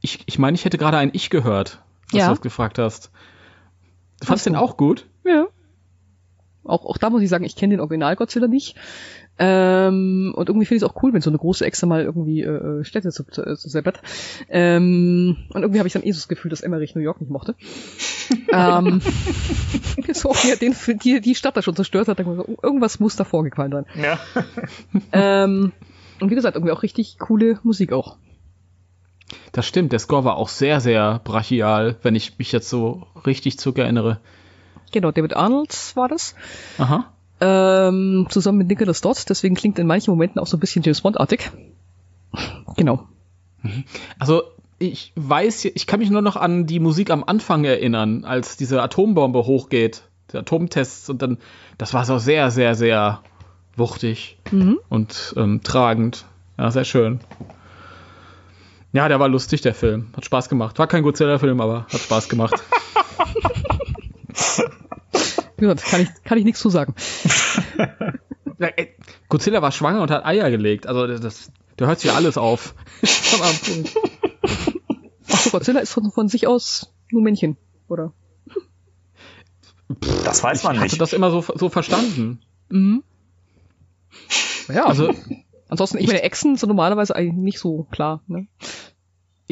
ich, 0.00 0.22
ich 0.26 0.38
meine, 0.38 0.54
ich 0.54 0.64
hätte 0.64 0.78
gerade 0.78 0.96
ein 0.98 1.10
Ich 1.12 1.30
gehört, 1.30 1.80
was 2.10 2.18
Ja. 2.18 2.26
du 2.26 2.32
das 2.32 2.40
gefragt 2.40 2.78
hast. 2.78 3.10
Du 4.20 4.26
fandst 4.26 4.44
so. 4.44 4.50
den 4.50 4.56
auch 4.56 4.76
gut? 4.76 5.06
Ja. 5.24 5.46
Auch, 6.64 6.84
auch 6.86 6.96
da 6.98 7.10
muss 7.10 7.22
ich 7.22 7.28
sagen, 7.28 7.44
ich 7.44 7.56
kenne 7.56 7.74
den 7.74 7.80
Original 7.80 8.14
Godzilla 8.16 8.46
nicht. 8.46 8.76
Ähm, 9.38 10.32
und 10.36 10.48
irgendwie 10.48 10.66
finde 10.66 10.76
ich 10.76 10.82
es 10.82 10.88
auch 10.88 11.02
cool, 11.02 11.12
wenn 11.12 11.22
so 11.22 11.30
eine 11.30 11.38
große 11.38 11.64
Echse 11.64 11.86
mal 11.86 12.02
irgendwie 12.02 12.42
äh, 12.42 12.84
Städte 12.84 13.10
zu, 13.10 13.24
zu, 13.24 13.42
zu 13.56 13.68
seppert. 13.68 14.00
Ähm, 14.48 15.38
und 15.54 15.62
irgendwie 15.62 15.78
habe 15.80 15.86
ich 15.88 15.92
dann 15.94 16.02
eh 16.04 16.12
so 16.12 16.18
das 16.18 16.28
Gefühl, 16.28 16.50
dass 16.50 16.60
Emmerich 16.60 16.94
New 16.94 17.00
York 17.00 17.20
nicht 17.20 17.30
mochte. 17.30 17.56
ähm, 18.52 19.00
so, 20.12 20.32
ja, 20.48 20.54
den, 20.56 20.74
die, 21.02 21.20
die 21.20 21.34
Stadt 21.34 21.56
da 21.56 21.62
schon 21.62 21.74
zerstört 21.74 22.08
hat, 22.08 22.18
dann 22.20 22.36
so, 22.36 22.56
irgendwas 22.62 23.00
muss 23.00 23.16
da 23.16 23.24
vorgefallen 23.24 23.72
sein. 23.72 23.86
Ja. 24.00 24.20
ähm, 25.12 25.72
und 26.22 26.30
wie 26.30 26.34
gesagt, 26.34 26.56
irgendwie 26.56 26.72
auch 26.72 26.82
richtig 26.82 27.18
coole 27.18 27.58
Musik 27.62 27.92
auch. 27.92 28.16
Das 29.52 29.66
stimmt, 29.66 29.92
der 29.92 29.98
Score 29.98 30.24
war 30.24 30.36
auch 30.36 30.48
sehr, 30.48 30.80
sehr 30.80 31.20
brachial, 31.24 31.96
wenn 32.02 32.14
ich 32.14 32.38
mich 32.38 32.52
jetzt 32.52 32.68
so 32.68 33.06
richtig 33.26 33.58
zurückerinnere. 33.58 34.20
Genau, 34.92 35.10
David 35.10 35.34
Arnold 35.34 35.92
war 35.94 36.08
das. 36.08 36.34
Aha. 36.78 37.12
Ähm, 37.40 38.26
zusammen 38.30 38.58
mit 38.58 38.68
Nicholas 38.68 39.00
Dodd, 39.00 39.28
deswegen 39.28 39.54
klingt 39.54 39.78
in 39.78 39.86
manchen 39.86 40.12
Momenten 40.12 40.40
auch 40.40 40.46
so 40.46 40.56
ein 40.56 40.60
bisschen 40.60 40.82
James 40.82 41.00
Bond-artig. 41.00 41.50
Genau. 42.76 43.08
Also, 44.18 44.42
ich 44.78 45.12
weiß, 45.16 45.66
ich 45.66 45.86
kann 45.86 46.00
mich 46.00 46.10
nur 46.10 46.22
noch 46.22 46.36
an 46.36 46.66
die 46.66 46.80
Musik 46.80 47.10
am 47.10 47.24
Anfang 47.24 47.64
erinnern, 47.64 48.24
als 48.24 48.56
diese 48.56 48.82
Atombombe 48.82 49.44
hochgeht, 49.44 50.02
die 50.32 50.38
Atomtests 50.38 51.10
und 51.10 51.22
dann, 51.22 51.38
das 51.78 51.94
war 51.94 52.04
so 52.04 52.18
sehr, 52.18 52.50
sehr, 52.50 52.74
sehr 52.74 53.22
wuchtig 53.76 54.38
Mhm. 54.50 54.78
und 54.88 55.34
ähm, 55.36 55.62
tragend. 55.62 56.24
Ja, 56.58 56.70
sehr 56.70 56.84
schön. 56.84 57.20
Ja, 58.92 59.08
der 59.08 59.18
war 59.20 59.28
lustig, 59.28 59.62
der 59.62 59.74
Film. 59.74 60.08
Hat 60.16 60.24
Spaß 60.24 60.48
gemacht. 60.50 60.78
War 60.78 60.86
kein 60.86 61.02
Godzilla-Film, 61.02 61.60
aber 61.60 61.86
hat 61.90 62.00
Spaß 62.00 62.28
gemacht. 62.28 62.54
Gesagt, 65.56 65.84
kann 65.84 66.00
ich, 66.02 66.08
kann 66.24 66.38
ich 66.38 66.44
nichts 66.44 66.60
zu 66.60 66.70
sagen. 66.70 66.94
Ja, 68.58 68.66
ey, 68.76 68.94
Godzilla 69.28 69.62
war 69.62 69.72
schwanger 69.72 70.02
und 70.02 70.10
hat 70.10 70.24
Eier 70.26 70.50
gelegt. 70.50 70.86
Also 70.86 71.06
das, 71.06 71.20
das 71.20 71.52
da 71.76 71.86
hört 71.86 72.00
sich 72.00 72.10
ja 72.10 72.16
alles 72.16 72.36
auf. 72.36 72.74
Ach 75.30 75.40
so, 75.40 75.50
Godzilla 75.50 75.80
ist 75.80 75.92
von, 75.92 76.10
von 76.10 76.28
sich 76.28 76.46
aus 76.46 76.92
nur 77.10 77.22
Männchen, 77.22 77.56
oder? 77.88 78.12
Das 80.24 80.42
weiß 80.42 80.64
man 80.64 80.74
ich 80.76 80.80
hatte 80.80 80.90
nicht. 80.92 81.00
das 81.00 81.12
immer 81.12 81.30
so, 81.30 81.44
so 81.54 81.68
verstanden. 81.68 82.40
Mhm. 82.68 83.02
Ja, 84.68 84.86
Also 84.86 85.08
also 85.08 85.20
ansonsten, 85.68 85.98
ich 85.98 86.06
meine, 86.06 86.22
Echsen 86.22 86.56
sind 86.56 86.68
normalerweise 86.68 87.16
eigentlich 87.16 87.34
nicht 87.34 87.58
so 87.58 87.86
klar. 87.90 88.22
Ne? 88.26 88.46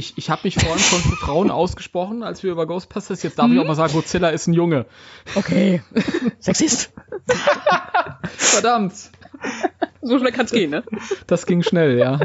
ich, 0.01 0.17
ich 0.17 0.31
habe 0.31 0.43
mich 0.45 0.55
vorhin 0.57 0.79
schon 0.79 1.01
für 1.01 1.17
Frauen 1.17 1.51
ausgesprochen, 1.51 2.23
als 2.23 2.43
wir 2.43 2.51
über 2.51 2.67
Ghostbusters. 2.67 3.23
Jetzt 3.23 3.39
darf 3.39 3.51
ich 3.51 3.59
auch 3.59 3.67
mal 3.67 3.75
sagen, 3.75 3.93
Godzilla 3.93 4.31
ist 4.31 4.47
ein 4.47 4.55
Junge. 4.55 4.87
Okay. 5.35 5.83
Sexist. 6.39 6.93
Verdammt. 8.25 8.95
So 10.03 10.19
schnell 10.19 10.33
kann's 10.33 10.51
gehen, 10.51 10.71
ne? 10.71 10.85
Das 11.27 11.47
ging 11.47 11.63
schnell, 11.63 11.99
ja. 11.99 12.19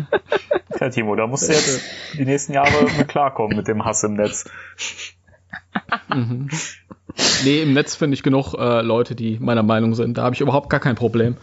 Ja, 0.79 0.89
Timo, 0.89 1.15
da 1.15 1.27
musst 1.27 1.49
du 1.49 1.53
jetzt 1.53 1.81
die 2.13 2.25
nächsten 2.25 2.53
Jahre 2.53 2.85
mit 2.97 3.07
klarkommen 3.07 3.57
mit 3.57 3.67
dem 3.67 3.83
Hass 3.85 4.03
im 4.03 4.13
Netz. 4.13 4.45
Nee, 7.44 7.61
im 7.61 7.73
Netz 7.73 7.95
finde 7.95 8.15
ich 8.15 8.23
genug 8.23 8.53
äh, 8.56 8.82
Leute, 8.82 9.15
die 9.15 9.38
meiner 9.40 9.64
Meinung 9.64 9.94
sind. 9.95 10.18
Da 10.18 10.23
habe 10.23 10.36
ich 10.36 10.41
überhaupt 10.41 10.69
gar 10.69 10.80
kein 10.80 10.95
Problem. 10.95 11.38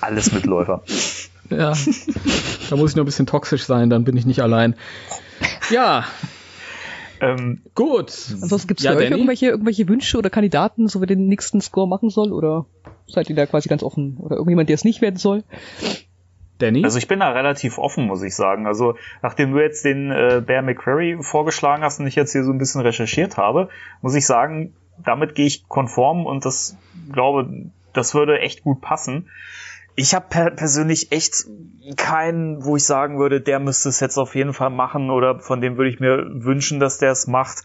Alles 0.00 0.32
Mitläufer. 0.32 0.82
Ja. 1.50 1.74
da 2.70 2.76
muss 2.76 2.90
ich 2.90 2.96
nur 2.96 3.04
ein 3.04 3.06
bisschen 3.06 3.26
toxisch 3.26 3.64
sein, 3.64 3.90
dann 3.90 4.04
bin 4.04 4.16
ich 4.16 4.24
nicht 4.26 4.40
allein. 4.40 4.74
Ja, 5.70 6.04
Ähm, 7.22 7.60
gut. 7.74 8.12
Ansonsten 8.40 8.74
Ja, 8.78 8.92
für 8.92 8.96
euch 8.98 9.04
Danny? 9.04 9.16
irgendwelche, 9.16 9.46
irgendwelche 9.48 9.86
Wünsche 9.88 10.16
oder 10.16 10.30
Kandidaten, 10.30 10.88
so 10.88 11.00
wer 11.00 11.06
den 11.06 11.26
nächsten 11.28 11.60
Score 11.60 11.86
machen 11.86 12.08
soll? 12.08 12.32
Oder 12.32 12.64
seid 13.06 13.28
ihr 13.28 13.36
da 13.36 13.44
quasi 13.44 13.68
ganz 13.68 13.82
offen? 13.82 14.16
Oder 14.18 14.36
irgendjemand, 14.36 14.70
der 14.70 14.74
es 14.74 14.84
nicht 14.84 15.02
werden 15.02 15.16
soll? 15.16 15.44
Danny? 16.60 16.84
also 16.84 16.98
ich 16.98 17.08
bin 17.08 17.20
da 17.20 17.30
relativ 17.30 17.78
offen, 17.78 18.06
muss 18.06 18.22
ich 18.22 18.34
sagen. 18.34 18.66
Also 18.66 18.96
nachdem 19.22 19.52
du 19.52 19.60
jetzt 19.60 19.84
den 19.84 20.10
äh, 20.10 20.42
Bear 20.44 20.62
McCreary 20.62 21.18
vorgeschlagen 21.22 21.82
hast 21.82 22.00
und 22.00 22.06
ich 22.06 22.14
jetzt 22.14 22.32
hier 22.32 22.44
so 22.44 22.52
ein 22.52 22.58
bisschen 22.58 22.80
recherchiert 22.80 23.36
habe, 23.36 23.68
muss 24.02 24.14
ich 24.14 24.26
sagen, 24.26 24.74
damit 24.98 25.34
gehe 25.34 25.46
ich 25.46 25.68
konform 25.68 26.26
und 26.26 26.44
das 26.44 26.76
glaube, 27.12 27.48
das 27.92 28.14
würde 28.14 28.38
echt 28.40 28.62
gut 28.62 28.80
passen. 28.80 29.28
Ich 29.96 30.14
habe 30.14 30.26
per 30.30 30.50
persönlich 30.50 31.12
echt 31.12 31.46
keinen, 31.96 32.64
wo 32.64 32.76
ich 32.76 32.84
sagen 32.84 33.18
würde, 33.18 33.40
der 33.40 33.58
müsste 33.58 33.88
es 33.88 34.00
jetzt 34.00 34.18
auf 34.18 34.34
jeden 34.34 34.54
Fall 34.54 34.70
machen 34.70 35.10
oder 35.10 35.40
von 35.40 35.60
dem 35.60 35.76
würde 35.76 35.90
ich 35.90 36.00
mir 36.00 36.24
wünschen, 36.28 36.80
dass 36.80 36.98
der 36.98 37.10
es 37.10 37.26
macht, 37.26 37.64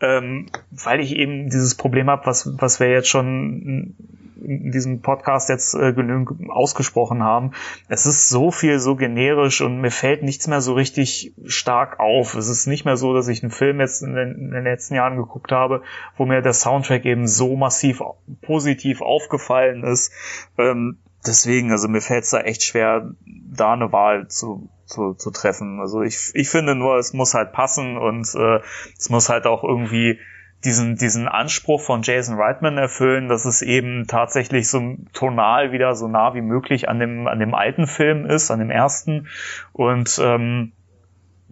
ähm, 0.00 0.46
weil 0.70 1.00
ich 1.00 1.16
eben 1.16 1.50
dieses 1.50 1.74
Problem 1.74 2.08
habe, 2.10 2.26
was, 2.26 2.50
was 2.60 2.80
wir 2.80 2.90
jetzt 2.90 3.08
schon 3.08 3.94
in 4.40 4.70
diesem 4.70 5.00
Podcast 5.02 5.48
jetzt 5.48 5.74
äh, 5.74 5.92
genügend 5.92 6.50
ausgesprochen 6.50 7.22
haben. 7.22 7.52
Es 7.88 8.06
ist 8.06 8.28
so 8.28 8.50
viel 8.50 8.78
so 8.78 8.96
generisch 8.96 9.60
und 9.60 9.80
mir 9.80 9.90
fällt 9.90 10.22
nichts 10.22 10.46
mehr 10.46 10.60
so 10.60 10.74
richtig 10.74 11.32
stark 11.44 11.98
auf. 11.98 12.34
Es 12.34 12.48
ist 12.48 12.66
nicht 12.66 12.84
mehr 12.84 12.96
so, 12.96 13.14
dass 13.14 13.28
ich 13.28 13.42
einen 13.42 13.50
Film 13.50 13.80
jetzt 13.80 14.02
in 14.02 14.14
den, 14.14 14.36
in 14.36 14.50
den 14.52 14.64
letzten 14.64 14.94
Jahren 14.94 15.16
geguckt 15.16 15.52
habe, 15.52 15.82
wo 16.16 16.24
mir 16.24 16.40
der 16.40 16.52
Soundtrack 16.52 17.04
eben 17.04 17.26
so 17.26 17.56
massiv 17.56 18.02
positiv 18.42 19.00
aufgefallen 19.00 19.84
ist. 19.84 20.12
Ähm, 20.56 20.98
deswegen, 21.28 21.70
also 21.70 21.88
mir 21.88 22.00
fällt 22.00 22.24
es 22.24 22.30
da 22.30 22.40
echt 22.40 22.62
schwer, 22.62 23.10
da 23.24 23.74
eine 23.74 23.92
Wahl 23.92 24.28
zu, 24.28 24.68
zu, 24.86 25.14
zu 25.14 25.30
treffen. 25.30 25.80
Also 25.80 26.02
ich, 26.02 26.30
ich 26.34 26.48
finde 26.48 26.74
nur, 26.74 26.96
es 26.96 27.12
muss 27.12 27.34
halt 27.34 27.52
passen 27.52 27.96
und 27.96 28.34
äh, 28.34 28.60
es 28.96 29.10
muss 29.10 29.28
halt 29.28 29.46
auch 29.46 29.62
irgendwie 29.62 30.18
diesen, 30.64 30.96
diesen 30.96 31.28
Anspruch 31.28 31.80
von 31.80 32.02
Jason 32.02 32.36
Reitman 32.36 32.78
erfüllen, 32.78 33.28
dass 33.28 33.44
es 33.44 33.62
eben 33.62 34.06
tatsächlich 34.08 34.68
so 34.68 34.96
tonal 35.12 35.70
wieder 35.70 35.94
so 35.94 36.08
nah 36.08 36.34
wie 36.34 36.40
möglich 36.40 36.88
an 36.88 36.98
dem, 36.98 37.28
an 37.28 37.38
dem 37.38 37.54
alten 37.54 37.86
Film 37.86 38.26
ist, 38.26 38.50
an 38.50 38.58
dem 38.58 38.70
ersten. 38.70 39.28
Und 39.72 40.18
ähm, 40.20 40.72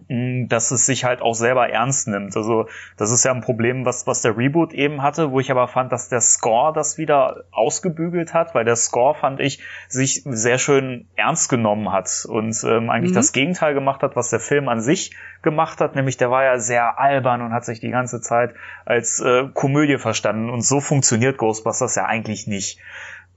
dass 0.09 0.71
es 0.71 0.85
sich 0.85 1.03
halt 1.03 1.21
auch 1.21 1.33
selber 1.33 1.69
ernst 1.69 2.07
nimmt. 2.07 2.35
Also 2.35 2.67
das 2.97 3.11
ist 3.11 3.25
ja 3.25 3.33
ein 3.33 3.41
Problem, 3.41 3.85
was, 3.85 4.07
was 4.07 4.21
der 4.21 4.37
Reboot 4.37 4.73
eben 4.73 5.01
hatte, 5.01 5.31
wo 5.31 5.39
ich 5.39 5.51
aber 5.51 5.67
fand, 5.67 5.91
dass 5.91 6.07
der 6.09 6.21
Score 6.21 6.73
das 6.73 6.97
wieder 6.97 7.43
ausgebügelt 7.51 8.33
hat, 8.33 8.55
weil 8.55 8.63
der 8.65 8.75
Score, 8.77 9.15
fand 9.15 9.39
ich, 9.39 9.61
sich 9.89 10.23
sehr 10.25 10.57
schön 10.59 11.07
ernst 11.15 11.49
genommen 11.49 11.91
hat 11.91 12.25
und 12.29 12.55
ähm, 12.63 12.89
eigentlich 12.89 13.11
Mhm. 13.11 13.15
das 13.15 13.31
Gegenteil 13.33 13.73
gemacht 13.73 14.01
hat, 14.01 14.15
was 14.15 14.29
der 14.29 14.39
Film 14.39 14.69
an 14.69 14.81
sich 14.81 15.11
gemacht 15.41 15.81
hat, 15.81 15.95
nämlich 15.95 16.17
der 16.17 16.31
war 16.31 16.43
ja 16.43 16.57
sehr 16.57 16.99
albern 16.99 17.41
und 17.41 17.53
hat 17.53 17.65
sich 17.65 17.79
die 17.79 17.89
ganze 17.91 18.21
Zeit 18.21 18.53
als 18.85 19.19
äh, 19.19 19.43
Komödie 19.53 19.97
verstanden 19.97 20.49
und 20.49 20.61
so 20.61 20.79
funktioniert 20.79 21.37
Ghostbusters 21.37 21.95
ja 21.95 22.05
eigentlich 22.05 22.47
nicht. 22.47 22.79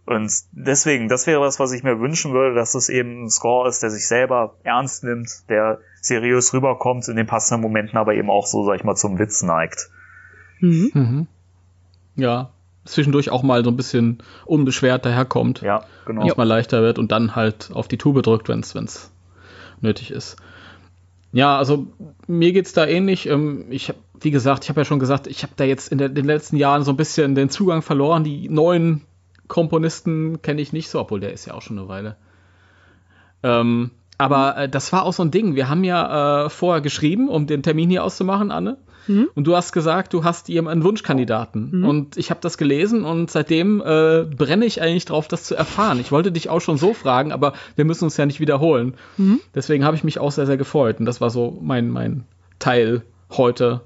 Und 0.06 0.32
deswegen, 0.52 1.08
das 1.08 1.26
wäre 1.26 1.40
was, 1.40 1.60
was 1.60 1.72
ich 1.72 1.82
mir 1.82 2.00
wünschen 2.00 2.32
würde, 2.32 2.54
dass 2.54 2.74
es 2.74 2.88
eben 2.88 3.24
ein 3.24 3.30
Score 3.30 3.68
ist, 3.68 3.82
der 3.82 3.90
sich 3.90 4.08
selber 4.08 4.54
ernst 4.64 5.04
nimmt, 5.04 5.48
der 5.48 5.78
seriös 6.00 6.52
rüberkommt, 6.52 7.06
in 7.08 7.16
den 7.16 7.26
passenden 7.26 7.62
Momenten 7.62 7.98
aber 7.98 8.14
eben 8.14 8.30
auch 8.30 8.46
so, 8.46 8.64
sag 8.64 8.76
ich 8.76 8.84
mal, 8.84 8.96
zum 8.96 9.18
Witz 9.18 9.42
neigt. 9.42 9.90
Mhm. 10.60 10.90
Mhm. 10.94 11.26
Ja, 12.16 12.50
zwischendurch 12.84 13.30
auch 13.30 13.42
mal 13.42 13.62
so 13.64 13.70
ein 13.70 13.76
bisschen 13.76 14.22
unbeschwert 14.46 15.04
daherkommt, 15.04 15.60
Ja, 15.60 15.84
genau. 16.06 16.22
wenn 16.22 16.28
es 16.28 16.36
mal 16.36 16.44
leichter 16.44 16.82
wird 16.82 16.98
und 16.98 17.12
dann 17.12 17.36
halt 17.36 17.70
auf 17.72 17.86
die 17.86 17.98
Tube 17.98 18.22
drückt, 18.22 18.48
wenn 18.48 18.60
es 18.60 19.10
nötig 19.80 20.10
ist. 20.10 20.36
Ja, 21.32 21.56
also 21.56 21.86
mir 22.26 22.52
geht's 22.52 22.72
da 22.72 22.86
ähnlich. 22.86 23.26
Ähm, 23.26 23.66
ich 23.70 23.88
hab, 23.88 23.96
wie 24.20 24.32
gesagt, 24.32 24.64
ich 24.64 24.70
habe 24.70 24.80
ja 24.80 24.84
schon 24.84 24.98
gesagt, 24.98 25.26
ich 25.28 25.42
habe 25.42 25.52
da 25.56 25.64
jetzt 25.64 25.92
in 25.92 25.98
der, 25.98 26.08
den 26.08 26.24
letzten 26.24 26.56
Jahren 26.56 26.82
so 26.82 26.90
ein 26.90 26.96
bisschen 26.96 27.34
den 27.34 27.50
Zugang 27.50 27.82
verloren. 27.82 28.24
Die 28.24 28.48
neuen 28.48 29.02
Komponisten 29.50 30.40
kenne 30.40 30.62
ich 30.62 30.72
nicht 30.72 30.88
so, 30.88 31.00
obwohl 31.00 31.20
der 31.20 31.34
ist 31.34 31.44
ja 31.44 31.52
auch 31.52 31.60
schon 31.60 31.78
eine 31.78 31.88
Weile. 31.88 32.16
Ähm, 33.42 33.90
aber 34.16 34.56
äh, 34.56 34.68
das 34.68 34.92
war 34.92 35.04
auch 35.04 35.12
so 35.12 35.22
ein 35.22 35.30
Ding. 35.30 35.54
Wir 35.54 35.68
haben 35.68 35.84
ja 35.84 36.46
äh, 36.46 36.50
vorher 36.50 36.80
geschrieben, 36.80 37.28
um 37.28 37.46
den 37.46 37.62
Termin 37.62 37.90
hier 37.90 38.04
auszumachen, 38.04 38.50
Anne. 38.50 38.78
Und 39.34 39.46
du 39.46 39.56
hast 39.56 39.72
gesagt, 39.72 40.12
du 40.12 40.24
hast 40.24 40.48
jemanden 40.48 40.84
Wunschkandidaten. 40.84 41.82
Und 41.84 42.16
ich 42.16 42.30
habe 42.30 42.40
das 42.42 42.58
gelesen 42.58 43.04
und 43.04 43.30
seitdem 43.30 43.80
äh, 43.80 44.24
brenne 44.24 44.66
ich 44.66 44.82
eigentlich 44.82 45.06
drauf, 45.06 45.26
das 45.26 45.44
zu 45.44 45.54
erfahren. 45.56 45.98
Ich 46.00 46.12
wollte 46.12 46.30
dich 46.32 46.48
auch 46.48 46.60
schon 46.60 46.76
so 46.76 46.94
fragen, 46.94 47.32
aber 47.32 47.54
wir 47.76 47.84
müssen 47.84 48.04
uns 48.04 48.16
ja 48.16 48.26
nicht 48.26 48.40
wiederholen. 48.40 48.94
Deswegen 49.54 49.84
habe 49.84 49.96
ich 49.96 50.04
mich 50.04 50.18
auch 50.18 50.30
sehr, 50.30 50.46
sehr 50.46 50.58
gefreut. 50.58 51.00
Und 51.00 51.06
das 51.06 51.20
war 51.20 51.30
so 51.30 51.58
mein, 51.60 51.88
mein 51.88 52.24
Teil 52.58 53.02
heute, 53.30 53.80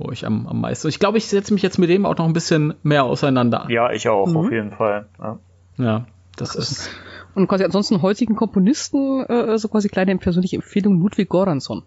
wo 0.00 0.10
ich 0.10 0.26
am, 0.26 0.46
am 0.46 0.60
meisten. 0.60 0.88
Ich 0.88 0.98
glaube, 0.98 1.18
ich 1.18 1.26
setze 1.28 1.52
mich 1.54 1.62
jetzt 1.62 1.78
mit 1.78 1.90
dem 1.90 2.06
auch 2.06 2.16
noch 2.16 2.24
ein 2.26 2.32
bisschen 2.32 2.74
mehr 2.82 3.04
auseinander. 3.04 3.66
Ja, 3.68 3.92
ich 3.92 4.08
auch, 4.08 4.34
auf 4.34 4.50
jeden 4.50 4.72
Fall. 4.72 5.06
Ja. 5.18 5.38
Ja, 5.78 6.06
das 6.36 6.54
ist. 6.56 6.90
Und 7.34 7.46
quasi 7.48 7.64
ansonsten 7.64 8.02
heutigen 8.02 8.34
Komponisten, 8.36 9.22
äh, 9.24 9.56
so 9.58 9.68
quasi 9.68 9.88
kleine 9.88 10.16
persönliche 10.18 10.56
Empfehlung, 10.56 11.00
Ludwig 11.00 11.28
Goransson. 11.28 11.84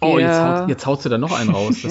Oh, 0.00 0.18
jetzt, 0.18 0.30
Ja. 0.30 0.60
haut, 0.62 0.68
jetzt 0.68 0.86
haut 0.86 1.02
sie 1.02 1.08
da 1.10 1.18
noch 1.18 1.38
einen 1.38 1.50
raus. 1.50 1.76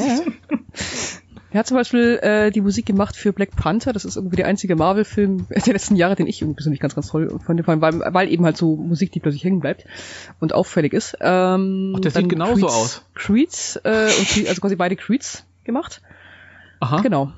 Er 1.54 1.60
hat 1.60 1.68
zum 1.68 1.76
Beispiel 1.76 2.18
äh, 2.22 2.50
die 2.50 2.62
Musik 2.62 2.86
gemacht 2.86 3.16
für 3.16 3.34
Black 3.34 3.56
Panther. 3.56 3.92
Das 3.92 4.06
ist 4.06 4.16
irgendwie 4.16 4.38
der 4.38 4.48
einzige 4.48 4.76
Marvel-Film 4.76 5.48
der 5.66 5.74
letzten 5.74 5.96
Jahre, 5.98 6.16
den 6.16 6.28
ich 6.28 6.42
irgendwie 6.42 6.56
persönlich 6.56 6.80
ganz, 6.80 6.96
ganz 6.96 7.08
toll 7.08 7.40
fand, 7.46 7.68
weil, 7.68 7.82
weil 8.14 8.30
eben 8.30 8.46
halt 8.46 8.56
so 8.58 8.76
Musik, 8.78 9.12
die 9.12 9.20
plötzlich 9.20 9.44
hängen 9.44 9.60
bleibt 9.60 9.86
und 10.40 10.54
auffällig 10.54 10.94
ist. 10.94 11.18
Ähm, 11.20 11.94
Ach, 11.96 12.00
der 12.00 12.12
sieht 12.12 12.22
dann 12.22 12.30
genauso 12.30 12.68
Creeds- 12.68 12.74
aus. 12.76 13.06
Creeds, 13.16 13.76
äh, 13.84 14.08
und 14.20 14.48
also 14.48 14.62
quasi 14.62 14.76
beide 14.78 14.96
Creeds 14.96 15.46
gemacht. 15.66 16.02
aha. 16.80 17.02
Genau. 17.02 17.32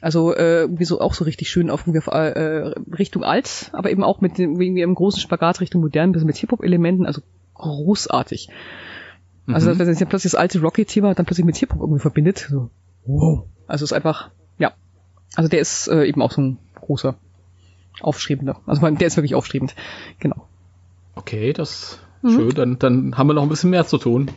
Also 0.00 0.34
äh, 0.34 0.62
irgendwie 0.62 0.84
so 0.84 1.00
auch 1.00 1.14
so 1.14 1.24
richtig 1.24 1.48
schön 1.48 1.70
auf, 1.70 1.86
auf 1.88 2.06
äh, 2.08 2.74
Richtung 2.98 3.24
alt, 3.24 3.70
aber 3.72 3.90
eben 3.90 4.02
auch 4.02 4.20
mit 4.20 4.36
dem, 4.36 4.60
irgendwie 4.60 4.82
im 4.82 4.94
großen 4.94 5.20
Spagat 5.20 5.60
Richtung 5.60 5.80
modern, 5.80 6.10
ein 6.10 6.12
bisschen 6.12 6.26
mit 6.26 6.36
Hip-Hop-Elementen, 6.36 7.06
also 7.06 7.22
großartig. 7.54 8.48
Also 9.46 9.70
Mhm. 9.70 9.78
wenn 9.78 9.86
sich 9.86 10.00
ja 10.00 10.06
plötzlich 10.06 10.32
das 10.32 10.38
alte 10.40 10.60
Rocky-Thema 10.60 11.14
dann 11.14 11.24
plötzlich 11.24 11.46
mit 11.46 11.56
Hip-Hop 11.56 11.80
irgendwie 11.80 12.00
verbindet, 12.00 12.46
so 12.50 12.68
wow. 13.04 13.44
Also 13.66 13.84
ist 13.84 13.92
einfach, 13.92 14.30
ja. 14.58 14.72
Also 15.34 15.48
der 15.48 15.60
ist 15.60 15.88
äh, 15.88 16.04
eben 16.04 16.22
auch 16.22 16.32
so 16.32 16.40
ein 16.40 16.58
großer 16.74 17.14
Aufstrebender. 18.00 18.60
Also 18.66 18.88
der 18.88 19.06
ist 19.06 19.16
wirklich 19.16 19.34
aufstrebend. 19.34 19.74
Genau. 20.18 20.46
Okay, 21.14 21.52
das 21.52 21.98
schön. 22.22 22.54
Dann, 22.54 22.78
dann 22.78 23.16
haben 23.16 23.28
wir 23.28 23.34
noch 23.34 23.42
ein 23.42 23.48
bisschen 23.48 23.70
mehr 23.70 23.86
zu 23.86 23.98
tun. 23.98 24.30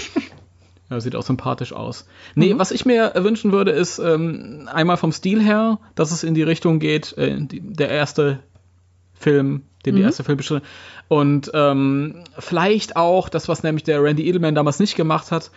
ja, 0.90 1.00
sieht 1.00 1.16
auch 1.16 1.22
sympathisch 1.22 1.72
aus. 1.72 2.06
Nee, 2.34 2.54
was 2.56 2.70
ich 2.70 2.86
mir 2.86 3.12
wünschen 3.16 3.52
würde, 3.52 3.72
ist 3.72 3.98
ähm, 3.98 4.68
einmal 4.72 4.96
vom 4.96 5.12
Stil 5.12 5.42
her, 5.42 5.78
dass 5.94 6.10
es 6.10 6.24
in 6.24 6.34
die 6.34 6.42
Richtung 6.42 6.78
geht, 6.78 7.16
äh, 7.16 7.36
die, 7.40 7.60
der 7.60 7.90
erste 7.90 8.40
Film, 9.14 9.62
den 9.84 9.96
die 9.96 10.02
erste 10.02 10.24
Film 10.24 10.38
beschrieben 10.38 10.64
Und 11.08 11.50
ähm, 11.54 12.24
vielleicht 12.38 12.96
auch 12.96 13.28
das, 13.28 13.48
was 13.48 13.62
nämlich 13.62 13.84
der 13.84 14.02
Randy 14.02 14.26
Edelman 14.26 14.54
damals 14.54 14.78
nicht 14.80 14.96
gemacht 14.96 15.30
hat, 15.30 15.50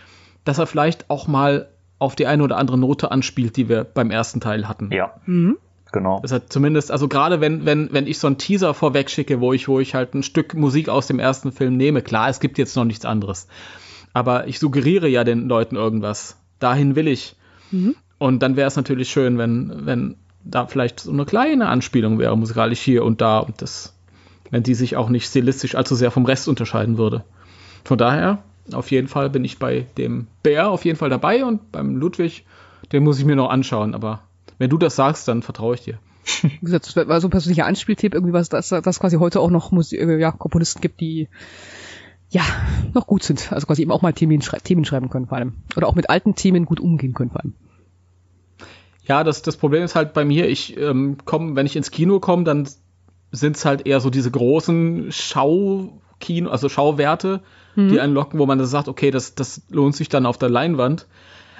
dass 0.44 0.60
er 0.60 0.68
vielleicht 0.68 1.10
auch 1.10 1.28
mal 1.28 1.70
auf 2.03 2.15
die 2.15 2.27
eine 2.27 2.43
oder 2.43 2.57
andere 2.57 2.77
Note 2.77 3.11
anspielt, 3.11 3.55
die 3.57 3.69
wir 3.69 3.84
beim 3.84 4.11
ersten 4.11 4.39
Teil 4.41 4.67
hatten. 4.67 4.91
Ja, 4.91 5.13
Mhm. 5.25 5.57
genau. 5.91 6.19
Das 6.21 6.31
hat 6.31 6.51
zumindest, 6.51 6.91
also 6.91 7.07
gerade 7.07 7.41
wenn, 7.41 7.65
wenn, 7.65 7.89
wenn 7.91 8.07
ich 8.07 8.19
so 8.19 8.27
einen 8.27 8.38
Teaser 8.38 8.73
vorweg 8.73 9.09
schicke, 9.09 9.39
wo 9.41 9.53
ich, 9.53 9.67
wo 9.67 9.80
ich 9.80 9.95
halt 9.95 10.13
ein 10.13 10.23
Stück 10.23 10.53
Musik 10.53 10.89
aus 10.89 11.07
dem 11.07 11.19
ersten 11.19 11.51
Film 11.51 11.77
nehme, 11.77 12.01
klar, 12.01 12.30
es 12.30 12.39
gibt 12.39 12.57
jetzt 12.57 12.75
noch 12.75 12.85
nichts 12.85 13.05
anderes. 13.05 13.47
Aber 14.13 14.47
ich 14.47 14.59
suggeriere 14.59 15.07
ja 15.07 15.23
den 15.23 15.47
Leuten 15.47 15.75
irgendwas. 15.75 16.38
Dahin 16.59 16.95
will 16.95 17.07
ich. 17.07 17.35
Und 18.19 18.39
dann 18.43 18.55
wäre 18.55 18.67
es 18.67 18.75
natürlich 18.75 19.09
schön, 19.09 19.38
wenn, 19.39 19.85
wenn 19.85 20.15
da 20.43 20.67
vielleicht 20.67 20.99
so 20.99 21.11
eine 21.11 21.25
kleine 21.25 21.67
Anspielung 21.69 22.19
wäre, 22.19 22.38
musikalisch 22.38 22.80
hier 22.81 23.03
und 23.03 23.21
da 23.21 23.39
und 23.39 23.61
das, 23.61 23.97
wenn 24.51 24.61
die 24.61 24.75
sich 24.75 24.95
auch 24.97 25.09
nicht 25.09 25.25
stilistisch 25.25 25.73
allzu 25.75 25.95
sehr 25.95 26.11
vom 26.11 26.25
Rest 26.25 26.47
unterscheiden 26.47 26.97
würde. 26.99 27.23
Von 27.84 27.97
daher, 27.97 28.43
auf 28.72 28.91
jeden 28.91 29.07
Fall 29.07 29.30
bin 29.30 29.44
ich 29.44 29.60
bei 29.60 29.85
dem 29.98 30.27
Bär 30.41 30.69
auf 30.69 30.85
jeden 30.85 30.98
Fall 30.98 31.10
dabei 31.10 31.45
und 31.45 31.72
beim 31.72 31.95
Ludwig, 31.95 32.45
den 32.91 33.03
muss 33.03 33.19
ich 33.19 33.26
mir 33.26 33.35
noch 33.35 33.49
anschauen, 33.49 33.94
aber 33.94 34.22
wenn 34.57 34.69
du 34.69 34.77
das 34.77 34.95
sagst, 34.95 35.27
dann 35.27 35.41
vertraue 35.41 35.76
ich 35.76 35.81
dir. 35.81 35.99
Wie 36.41 36.60
gesagt, 36.60 36.88
das 36.88 37.07
war 37.07 37.19
so 37.19 37.27
ein 37.27 37.31
persönlicher 37.31 37.65
Anspieltipp, 37.65 38.14
irgendwie 38.14 38.34
was, 38.34 38.49
dass 38.49 38.69
dass 38.69 38.99
quasi 38.99 39.18
heute 39.18 39.40
auch 39.40 39.49
noch 39.49 39.72
Musi 39.72 39.98
äh, 39.98 40.19
ja, 40.19 40.31
Komponisten 40.31 40.81
gibt, 40.81 41.02
die 41.02 41.27
ja 42.30 42.44
noch 42.94 43.07
gut 43.07 43.23
sind. 43.23 43.52
Also 43.52 43.68
quasi 43.68 43.81
eben 43.81 43.91
auch 43.91 44.02
mal 44.02 44.14
Themen, 44.14 44.41
schrei 44.41 44.60
Themen 44.60 44.85
schreiben 44.85 45.10
können 45.10 45.27
vor 45.27 45.38
allem. 45.38 45.53
Oder 45.76 45.88
auch 45.88 45.95
mit 45.95 46.10
alten 46.10 46.35
Themen 46.35 46.65
gut 46.65 46.80
umgehen 46.80 47.14
können 47.14 47.31
vor 47.31 47.41
allem. 47.41 47.53
Ja, 49.06 49.23
das, 49.23 49.41
das 49.41 49.57
Problem 49.57 49.84
ist 49.84 49.95
halt 49.95 50.14
bei 50.14 50.23
mir, 50.23 50.48
ich 50.48 50.77
ähm, 50.77 51.18
komme, 51.26 51.56
wenn 51.56 51.65
ich 51.65 51.76
ins 51.76 51.91
Kino 51.91 52.19
komme, 52.19 52.45
dann 52.45 52.68
sind 53.31 53.57
es 53.57 53.65
halt 53.65 53.85
eher 53.85 53.99
so 53.99 54.10
diese 54.10 54.31
großen 54.31 55.11
Schaukino, 55.11 56.49
also 56.49 56.69
Schauwerte, 56.69 57.41
die 57.75 57.99
einen 57.99 58.13
locken, 58.13 58.39
wo 58.39 58.45
man 58.45 58.57
dann 58.57 58.67
sagt, 58.67 58.87
okay, 58.87 59.11
das, 59.11 59.35
das 59.35 59.61
lohnt 59.69 59.95
sich 59.95 60.09
dann 60.09 60.25
auf 60.25 60.37
der 60.37 60.49
Leinwand. 60.49 61.07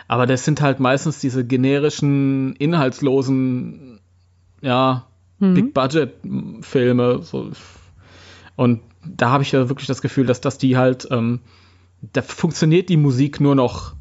Aber 0.08 0.28
das 0.28 0.46
sind 0.46 0.62
halt 0.62 0.80
meistens 0.80 1.20
diese 1.20 1.46
generischen, 1.46 2.56
inhaltslosen, 2.58 4.00
ja, 4.62 5.08
Big-Budget-Filme. 5.54 7.20
So. 7.24 7.52
Und 8.56 8.82
da 9.06 9.30
habe 9.30 9.44
ich 9.44 9.52
ja 9.52 9.70
wirklich 9.70 9.88
das 9.88 10.02
Gefühl, 10.02 10.26
dass, 10.26 10.42
dass 10.42 10.58
die 10.58 10.78
halt, 10.78 11.08
ähm, 11.12 11.40
da 12.14 12.22
funktioniert 12.22 12.90
die 12.90 12.98
Musik 12.98 13.40
nur 13.40 13.56
noch 13.56 13.96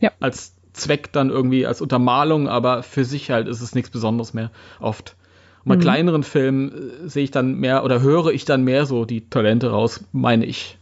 Ja. 0.00 0.12
als 0.20 0.54
Zweck 0.72 1.12
dann 1.12 1.30
irgendwie, 1.30 1.66
als 1.66 1.80
Untermalung, 1.80 2.48
aber 2.48 2.82
für 2.82 3.04
sich 3.04 3.30
halt 3.30 3.48
ist 3.48 3.60
es 3.62 3.74
nichts 3.74 3.90
Besonderes 3.90 4.34
mehr, 4.34 4.50
oft. 4.80 5.16
Und 5.64 5.70
bei 5.70 5.76
Mhm. 5.76 5.80
kleineren 5.80 6.22
Filmen 6.22 6.72
äh, 7.04 7.08
sehe 7.08 7.24
ich 7.24 7.30
dann 7.30 7.54
mehr 7.54 7.84
oder 7.84 8.00
höre 8.00 8.28
ich 8.28 8.44
dann 8.44 8.62
mehr 8.62 8.86
so 8.86 9.04
die 9.04 9.28
Talente 9.28 9.70
raus, 9.70 10.04
meine 10.12 10.44
ich, 10.46 10.77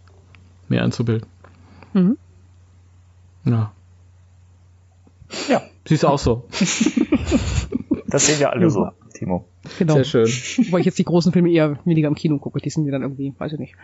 mehr 0.68 0.82
anzubilden. 0.82 1.26
Mhm. 1.92 2.16
Ja. 3.44 3.72
Ja, 5.48 5.62
Siehst 5.86 6.02
du 6.02 6.08
auch 6.08 6.18
so. 6.18 6.46
das 8.08 8.26
sehen 8.26 8.38
wir 8.38 8.50
alle 8.50 8.70
so, 8.70 8.88
Timo. 9.14 9.48
Genau. 9.78 9.94
Sehr 9.94 10.04
schön. 10.04 10.26
Wobei 10.66 10.80
ich 10.80 10.86
jetzt 10.86 10.98
die 10.98 11.04
großen 11.04 11.32
Filme 11.32 11.50
eher 11.50 11.78
weniger 11.84 12.08
im 12.08 12.14
Kino 12.14 12.38
gucke. 12.38 12.60
Die 12.60 12.70
sind 12.70 12.84
mir 12.84 12.92
dann 12.92 13.02
irgendwie, 13.02 13.32
weiß 13.36 13.52
ich 13.52 13.58
nicht. 13.58 13.74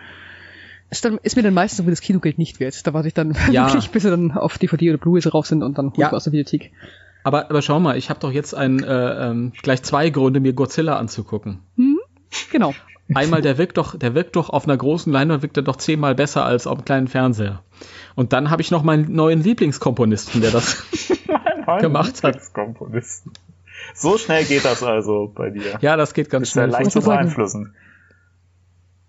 Ist, 0.91 1.05
dann, 1.05 1.19
ist 1.23 1.37
mir 1.37 1.43
dann 1.43 1.55
meistens 1.55 1.81
irgendwie 1.81 1.93
das 1.93 2.01
Kinogeld 2.01 2.39
nicht 2.39 2.61
wert. 2.61 2.87
Da 2.87 2.93
warte 2.93 3.09
ich 3.09 3.15
dann 3.15 3.37
Ja. 3.51 3.67
wirklich, 3.67 3.91
bis 3.91 4.03
sie 4.03 4.11
dann 4.11 4.33
auf 4.33 4.59
DVD 4.59 4.91
oder 4.91 4.99
Blu-ray 4.99 5.23
rauf 5.29 5.47
sind 5.47 5.63
und 5.63 5.79
dann 5.79 5.93
Ja. 5.97 6.09
mir 6.11 6.17
aus 6.17 6.25
der 6.25 6.33
Videothek. 6.33 6.73
Aber, 7.25 7.49
aber 7.51 7.63
schau 7.63 7.79
mal, 7.81 7.97
ich 7.97 8.11
habe 8.11 8.21
doch 8.21 8.33
jetzt 8.33 8.55
ein, 8.55 8.83
äh, 8.83 9.31
ähm, 9.31 9.53
gleich 9.63 9.83
zwei 9.83 10.11
Gründe, 10.11 10.41
mir 10.41 10.53
Godzilla 10.55 10.97
anzugucken. 10.97 11.61
Genau. 12.51 12.75
Einmal, 13.15 13.43
der 13.43 13.59
wirkt 13.59 13.77
doch, 13.79 13.97
der 13.99 14.15
wirkt 14.15 14.37
doch 14.37 14.51
auf 14.51 14.65
einer 14.67 14.77
großen 14.77 15.13
Leinwand, 15.13 15.43
wirkt 15.43 15.57
er 15.57 15.63
doch 15.63 15.77
zehnmal 15.77 16.15
besser 16.15 16.45
als 16.45 16.67
auf 16.67 16.79
einem 16.79 16.85
kleinen 16.85 17.09
Fernseher. 17.09 17.63
Und 18.15 18.33
dann 18.33 18.51
habe 18.51 18.63
ich 18.63 18.71
noch 18.71 18.83
meinen 18.83 19.13
neuen 19.13 19.43
Lieblingskomponisten, 19.43 20.41
der 20.41 20.51
das 20.51 20.83
gemacht 21.81 22.23
hat. 22.23 22.39
So 23.95 24.19
schnell 24.19 24.45
geht 24.45 24.65
das 24.65 24.83
also 24.83 25.33
bei 25.35 25.51
dir. 25.51 25.79
Ja, 25.81 25.97
das 25.97 26.15
geht 26.15 26.31
ganz 26.31 26.49
Ist 26.49 26.55
ja 26.55 26.63
schnell. 26.63 26.71
leicht 26.73 26.93
zu 26.93 27.01
beeinflussen. 27.01 27.75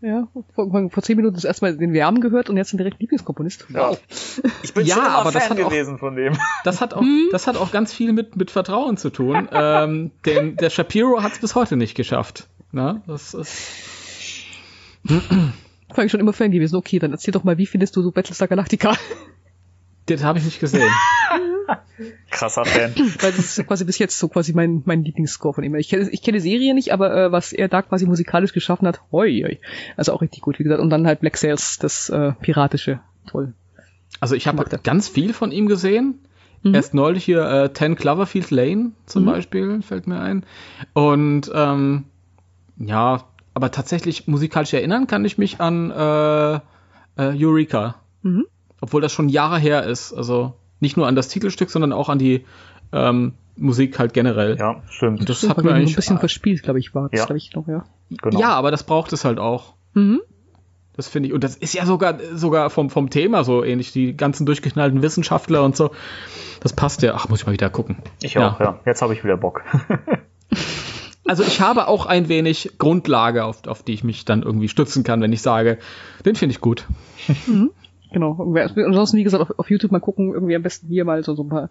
Ja, 0.02 0.28
vor, 0.54 0.90
vor, 0.90 1.02
zehn 1.04 1.16
Minuten 1.16 1.36
das 1.36 1.46
erste 1.46 1.64
Mal 1.64 1.78
den 1.78 1.94
Wärmen 1.94 2.20
gehört 2.20 2.50
und 2.50 2.58
jetzt 2.58 2.74
den 2.74 2.78
direkt 2.78 3.00
Lieblingskomponist. 3.00 3.68
Ja. 3.70 3.92
Ich 4.62 4.74
bin 4.74 4.86
Ja, 4.86 4.96
schon 4.96 5.06
aber 5.06 5.32
das 5.32 5.46
Fan 5.46 5.58
hat 5.58 5.64
auch- 5.66 5.70
gewesen 5.70 5.98
von 5.98 6.18
dem. 6.18 6.38
Das 6.66 6.82
hat 6.82 6.94
auch, 6.94 7.04
das 7.32 7.48
hat 7.48 7.56
auch 7.56 7.72
ganz 7.72 7.94
viel 7.94 8.12
mit, 8.12 8.36
mit 8.36 8.52
Vertrauen 8.52 8.98
zu 8.98 9.10
tun. 9.12 9.48
ähm, 9.54 10.12
denn 10.26 10.58
der 10.58 10.70
Shapiro 10.72 11.24
hat 11.24 11.32
es 11.32 11.40
bis 11.40 11.56
heute 11.56 11.78
nicht 11.78 11.96
geschafft. 11.96 12.48
Na, 12.74 13.02
das 13.08 13.34
ist, 13.34 13.54
Ich 15.06 16.12
schon 16.12 16.20
immer 16.20 16.34
Fan 16.34 16.52
gewesen. 16.52 16.76
Okay, 16.76 17.00
dann 17.00 17.12
erzähl 17.12 17.32
doch 17.32 17.44
mal, 17.44 17.58
wie 17.58 17.66
findest 17.66 17.96
du 17.96 18.02
so 18.02 18.12
Battlestar 18.12 18.48
Galactica? 18.48 18.96
das 20.08 20.24
habe 20.24 20.40
ich 20.40 20.46
nicht 20.46 20.60
gesehen. 20.60 20.92
Krasser 22.30 22.66
Fan. 22.66 22.94
Weil 22.96 23.32
das 23.32 23.58
ist 23.58 23.68
quasi 23.68 23.86
bis 23.86 24.00
jetzt 24.00 24.18
so 24.18 24.28
quasi 24.28 24.54
mein, 24.54 24.82
mein 24.86 25.04
Lieblingsscore 25.04 25.54
von 25.54 25.64
ihm. 25.64 25.76
Ich 25.76 25.90
kenne, 25.90 26.10
ich 26.10 26.22
kenne 26.22 26.40
die 26.40 26.50
Serie 26.50 26.74
nicht, 26.74 26.92
aber 26.92 27.16
äh, 27.16 27.32
was 27.32 27.54
er 27.54 27.68
da 27.68 27.82
quasi 27.82 28.06
musikalisch 28.06 28.54
geschaffen 28.54 28.88
hat, 28.88 29.02
hoi, 29.12 29.44
hoi. 29.44 29.60
Also 29.96 30.14
auch 30.14 30.22
richtig 30.22 30.42
gut, 30.42 30.60
wie 30.60 30.64
gesagt. 30.64 30.82
Und 30.82 30.90
dann 30.90 31.06
halt 31.06 31.22
Black 31.22 31.38
Sails, 31.38 31.78
das 31.80 32.10
äh, 32.10 32.34
Piratische. 32.42 33.00
Toll. 33.28 33.54
Also 34.20 34.36
ich 34.36 34.48
habe 34.48 34.66
ganz 34.84 35.08
viel 35.08 35.34
von 35.34 35.52
ihm 35.52 35.68
gesehen. 35.68 36.20
Mhm. 36.64 36.76
Erst 36.76 36.94
neulich 36.94 37.24
hier 37.26 37.46
äh, 37.46 37.74
10 37.74 37.96
Cloverfield 37.96 38.52
Lane 38.52 38.92
zum 39.06 39.24
Mhm. 39.24 39.28
Beispiel, 39.28 39.82
fällt 39.82 40.08
mir 40.08 40.20
ein. 40.20 40.46
Und 40.94 41.52
ähm, 41.54 42.06
ja, 42.78 43.24
aber 43.54 43.72
tatsächlich 43.72 44.28
musikalisch 44.28 44.74
erinnern 44.74 45.08
kann 45.08 45.26
ich 45.26 45.38
mich 45.38 45.60
an 45.62 45.92
äh, 45.92 46.54
äh, 46.56 46.60
Eureka. 47.18 47.96
Mhm. 48.22 48.46
Obwohl 48.82 49.02
das 49.02 49.12
schon 49.14 49.30
Jahre 49.30 49.60
her 49.60 49.84
ist. 49.84 50.14
Also 50.14 50.54
nicht 50.80 50.98
nur 50.98 51.08
an 51.08 51.16
das 51.16 51.28
Titelstück, 51.30 51.70
sondern 51.70 51.94
auch 51.94 52.10
an 52.10 52.20
die 52.20 52.46
ähm, 52.92 53.34
Musik 53.56 54.00
halt 54.00 54.14
generell. 54.14 54.58
Ja, 54.58 54.82
stimmt. 54.90 55.28
Das 55.30 55.38
Stimmt, 55.38 55.52
hat 55.52 55.58
mir 55.60 55.64
wir 55.66 55.72
ein 55.72 55.82
eigentlich. 55.82 55.96
bisschen 55.96 56.20
verspielt, 56.20 56.64
glaube 56.64 56.80
ich, 56.80 56.94
war 56.96 57.10
das, 57.10 57.20
Ja. 57.20 57.26
glaube 57.26 57.38
ich, 57.38 57.54
noch, 57.54 57.68
ja. 57.68 57.86
Genau. 58.10 58.40
Ja, 58.40 58.50
aber 58.56 58.72
das 58.72 58.84
braucht 58.84 59.14
es 59.14 59.24
halt 59.26 59.40
auch. 59.40 59.74
Mhm. 59.94 60.22
Das 60.96 61.08
finde 61.08 61.28
ich. 61.30 61.34
Und 61.34 61.44
das 61.44 61.56
ist 61.56 61.74
ja 61.74 61.86
sogar, 61.86 62.18
sogar 62.36 62.70
vom, 62.70 62.90
vom 62.90 63.10
Thema 63.10 63.44
so 63.44 63.64
ähnlich. 63.64 63.92
Die 63.92 64.16
ganzen 64.16 64.46
durchgeknallten 64.46 65.02
Wissenschaftler 65.02 65.64
und 65.64 65.76
so. 65.76 65.92
Das 66.60 66.74
passt 66.74 67.02
ja. 67.02 67.14
Ach, 67.16 67.30
muss 67.30 67.40
ich 67.42 67.46
mal 67.48 67.52
wieder 67.54 67.70
gucken. 67.70 67.98
Ich 68.22 68.38
auch, 68.38 68.60
ja. 68.60 68.80
Jetzt 68.86 69.02
habe 69.02 69.14
ich 69.14 69.24
wieder 69.24 69.38
Bock. 69.38 69.64
Also 71.26 71.44
ich 71.44 71.62
habe 71.62 71.88
auch 71.88 72.06
ein 72.06 72.28
wenig 72.28 72.72
Grundlage, 72.78 73.46
auf, 73.46 73.66
auf 73.68 73.82
die 73.84 73.94
ich 73.94 74.04
mich 74.04 74.26
dann 74.26 74.44
irgendwie 74.44 74.68
stützen 74.68 75.04
kann, 75.04 75.22
wenn 75.22 75.32
ich 75.32 75.42
sage, 75.42 75.78
den 76.26 76.36
finde 76.36 76.52
ich 76.54 76.60
gut. 76.62 76.86
Genau. 78.12 78.36
Irgendwie- 78.40 78.84
Ansonsten, 78.84 79.18
wie 79.18 79.24
gesagt, 79.24 79.42
auf, 79.42 79.58
auf 79.60 79.70
YouTube 79.70 79.92
mal 79.92 80.00
gucken, 80.00 80.34
irgendwie 80.34 80.56
am 80.56 80.62
besten 80.64 80.88
hier 80.88 81.06
mal 81.06 81.24
so, 81.24 81.34
so 81.34 81.44
ein 81.44 81.50
paar 81.50 81.70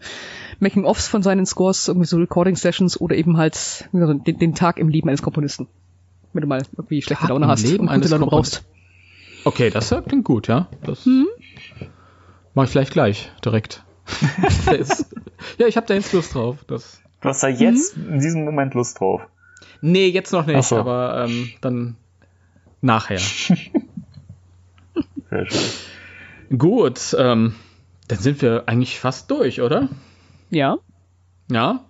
Making-ofs 0.60 1.06
von 1.06 1.22
seinen 1.22 1.44
Scores, 1.46 1.88
irgendwie 1.88 2.06
so 2.06 2.16
Recording-Sessions 2.16 3.00
oder 3.00 3.14
eben 3.14 3.36
halt 3.36 3.88
wie 3.92 3.98
gesagt, 3.98 4.26
den, 4.26 4.38
den 4.38 4.54
Tag 4.54 4.78
im 4.78 4.88
Leben 4.88 5.08
eines 5.08 5.22
Komponisten. 5.22 5.68
Wenn 6.32 6.40
du 6.40 6.46
mal 6.48 6.62
irgendwie 6.76 7.02
schlechte 7.02 7.22
Tag 7.22 7.30
Laune 7.30 7.46
hast 7.46 7.62
Leben 7.64 7.88
und 7.88 7.94
gute 7.94 8.08
Laune 8.08 8.26
brauchst. 8.26 8.64
Okay, 9.44 9.68
das 9.70 9.94
klingt 10.08 10.24
gut, 10.24 10.48
ja. 10.48 10.68
Das 10.82 11.04
Mhm. 11.04 11.26
mache 12.54 12.64
ich 12.64 12.70
vielleicht 12.70 12.92
gleich, 12.92 13.30
direkt. 13.44 13.84
Ja, 15.58 15.66
ich 15.66 15.76
habe 15.76 15.86
da 15.86 15.94
jetzt 15.94 16.12
Lust 16.12 16.34
drauf. 16.34 16.64
Das, 16.68 17.02
Du 17.20 17.28
hast 17.28 17.42
da 17.42 17.48
jetzt 17.48 17.96
in 17.96 18.18
diesem 18.20 18.44
Moment 18.44 18.74
Lust 18.74 18.98
drauf. 18.98 19.22
Nee, 19.82 20.09
jetzt 20.09 20.32
noch 20.32 20.46
nicht, 20.46 20.64
so. 20.64 20.78
aber 20.78 21.26
ähm, 21.26 21.50
dann 21.60 21.96
nachher. 22.80 23.20
Gut, 26.56 27.14
ähm, 27.18 27.54
dann 28.09 28.18
sind 28.18 28.42
wir 28.42 28.64
eigentlich 28.66 28.98
fast 28.98 29.30
durch, 29.30 29.60
oder? 29.60 29.88
Ja. 30.50 30.78
Ja. 31.50 31.84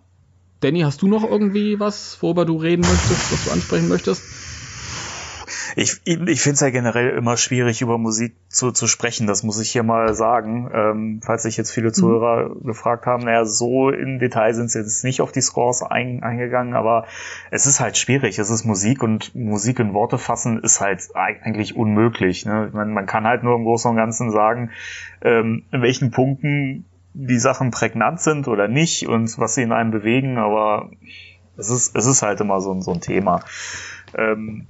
Danny, 0.61 0.81
hast 0.81 1.03
du 1.03 1.09
noch 1.09 1.25
irgendwie 1.25 1.81
was, 1.81 2.23
worüber 2.23 2.45
du 2.45 2.57
reden 2.57 2.83
möchtest, 2.83 3.33
was 3.33 3.45
du 3.45 3.51
ansprechen 3.51 3.89
möchtest? 3.89 4.23
Ich, 5.77 6.01
ich, 6.05 6.21
ich 6.21 6.41
finde 6.41 6.55
es 6.55 6.61
ja 6.61 6.71
generell 6.71 7.11
immer 7.11 7.37
schwierig, 7.37 7.83
über 7.83 7.99
Musik 7.99 8.35
zu, 8.49 8.73
zu 8.73 8.87
sprechen. 8.87 9.27
Das 9.27 9.43
muss 9.43 9.61
ich 9.61 9.71
hier 9.71 9.83
mal 9.83 10.15
sagen. 10.15 10.71
Ähm, 10.73 11.21
falls 11.23 11.45
sich 11.45 11.57
jetzt 11.57 11.71
viele 11.71 11.93
Zuhörer 11.93 12.55
gefragt 12.63 13.07
haben, 13.07 13.25
naja, 13.25 13.45
so 13.45 13.91
in 13.91 14.19
Detail 14.19 14.55
sind 14.55 14.71
sie 14.71 14.81
jetzt 14.81 15.05
nicht 15.05 15.21
auf 15.21 15.33
die 15.33 15.41
Scores 15.41 15.83
ein, 15.83 16.23
eingegangen, 16.23 16.75
aber 16.75 17.07
es 17.51 17.67
ist 17.67 17.81
halt 17.81 17.97
schwierig. 17.97 18.39
Es 18.39 18.51
ist 18.51 18.65
Musik 18.65 19.03
und 19.03 19.35
Musik 19.35 19.79
in 19.79 19.95
Worte 19.95 20.19
fassen 20.19 20.61
ist 20.61 20.81
halt 20.81 21.09
eigentlich 21.15 21.77
unmöglich. 21.77 22.45
Ne? 22.45 22.71
Man, 22.73 22.93
man 22.93 23.07
kann 23.07 23.25
halt 23.25 23.43
nur 23.43 23.55
im 23.55 23.65
Großen 23.65 23.91
und 23.91 23.97
Ganzen 23.97 24.31
sagen, 24.31 24.71
ähm, 25.23 25.65
in 25.73 25.83
welchen 25.83 26.11
Punkten 26.11 26.85
die 27.15 27.39
Sachen 27.39 27.71
prägnant 27.71 28.21
sind 28.21 28.49
oder 28.49 28.69
nicht 28.69 29.07
und 29.07 29.39
was 29.39 29.55
sie 29.55 29.63
in 29.63 29.73
einem 29.73 29.91
bewegen, 29.91 30.39
aber 30.39 30.91
es 31.57 31.71
ist, 31.71 31.95
es 31.95 32.07
ist 32.07 32.23
halt 32.23 32.41
immer 32.41 32.61
so, 32.61 32.73
ein 32.73 32.83
so 32.83 32.93
ein 32.93 33.01
Thema. 33.01 33.45
Ähm, 34.17 34.67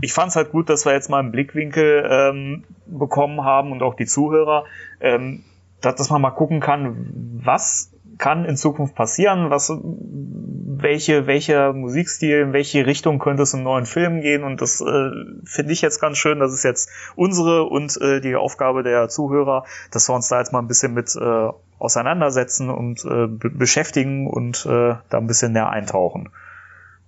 ich 0.00 0.12
fand 0.12 0.30
es 0.30 0.36
halt 0.36 0.50
gut, 0.50 0.68
dass 0.68 0.84
wir 0.84 0.92
jetzt 0.92 1.10
mal 1.10 1.18
einen 1.18 1.32
Blickwinkel 1.32 2.06
ähm, 2.08 2.64
bekommen 2.86 3.44
haben 3.44 3.72
und 3.72 3.82
auch 3.82 3.94
die 3.94 4.06
Zuhörer, 4.06 4.64
ähm, 5.00 5.44
dass, 5.80 5.96
dass 5.96 6.10
man 6.10 6.20
mal 6.22 6.30
gucken 6.30 6.60
kann, 6.60 7.40
was 7.44 7.92
kann 8.18 8.44
in 8.44 8.56
Zukunft 8.56 8.94
passieren, 8.94 9.50
was 9.50 9.70
welche, 9.70 11.26
welcher 11.26 11.72
Musikstil, 11.72 12.40
in 12.40 12.52
welche 12.52 12.84
Richtung 12.84 13.18
könnte 13.18 13.44
es 13.44 13.54
in 13.54 13.62
neuen 13.62 13.86
Filmen 13.86 14.20
gehen. 14.20 14.44
Und 14.44 14.60
das 14.60 14.80
äh, 14.80 15.10
finde 15.44 15.72
ich 15.72 15.82
jetzt 15.82 16.00
ganz 16.00 16.18
schön. 16.18 16.40
Das 16.40 16.52
ist 16.52 16.64
jetzt 16.64 16.90
unsere 17.14 17.64
und 17.64 17.96
äh, 18.00 18.20
die 18.20 18.34
Aufgabe 18.36 18.82
der 18.82 19.08
Zuhörer, 19.08 19.64
dass 19.90 20.08
wir 20.08 20.14
uns 20.14 20.28
da 20.28 20.38
jetzt 20.38 20.52
mal 20.52 20.58
ein 20.58 20.68
bisschen 20.68 20.94
mit 20.94 21.14
äh, 21.16 21.48
auseinandersetzen 21.78 22.70
und 22.70 23.04
äh, 23.04 23.26
beschäftigen 23.28 24.26
und 24.28 24.66
äh, 24.66 24.94
da 25.08 25.18
ein 25.18 25.26
bisschen 25.26 25.52
näher 25.52 25.70
eintauchen. 25.70 26.30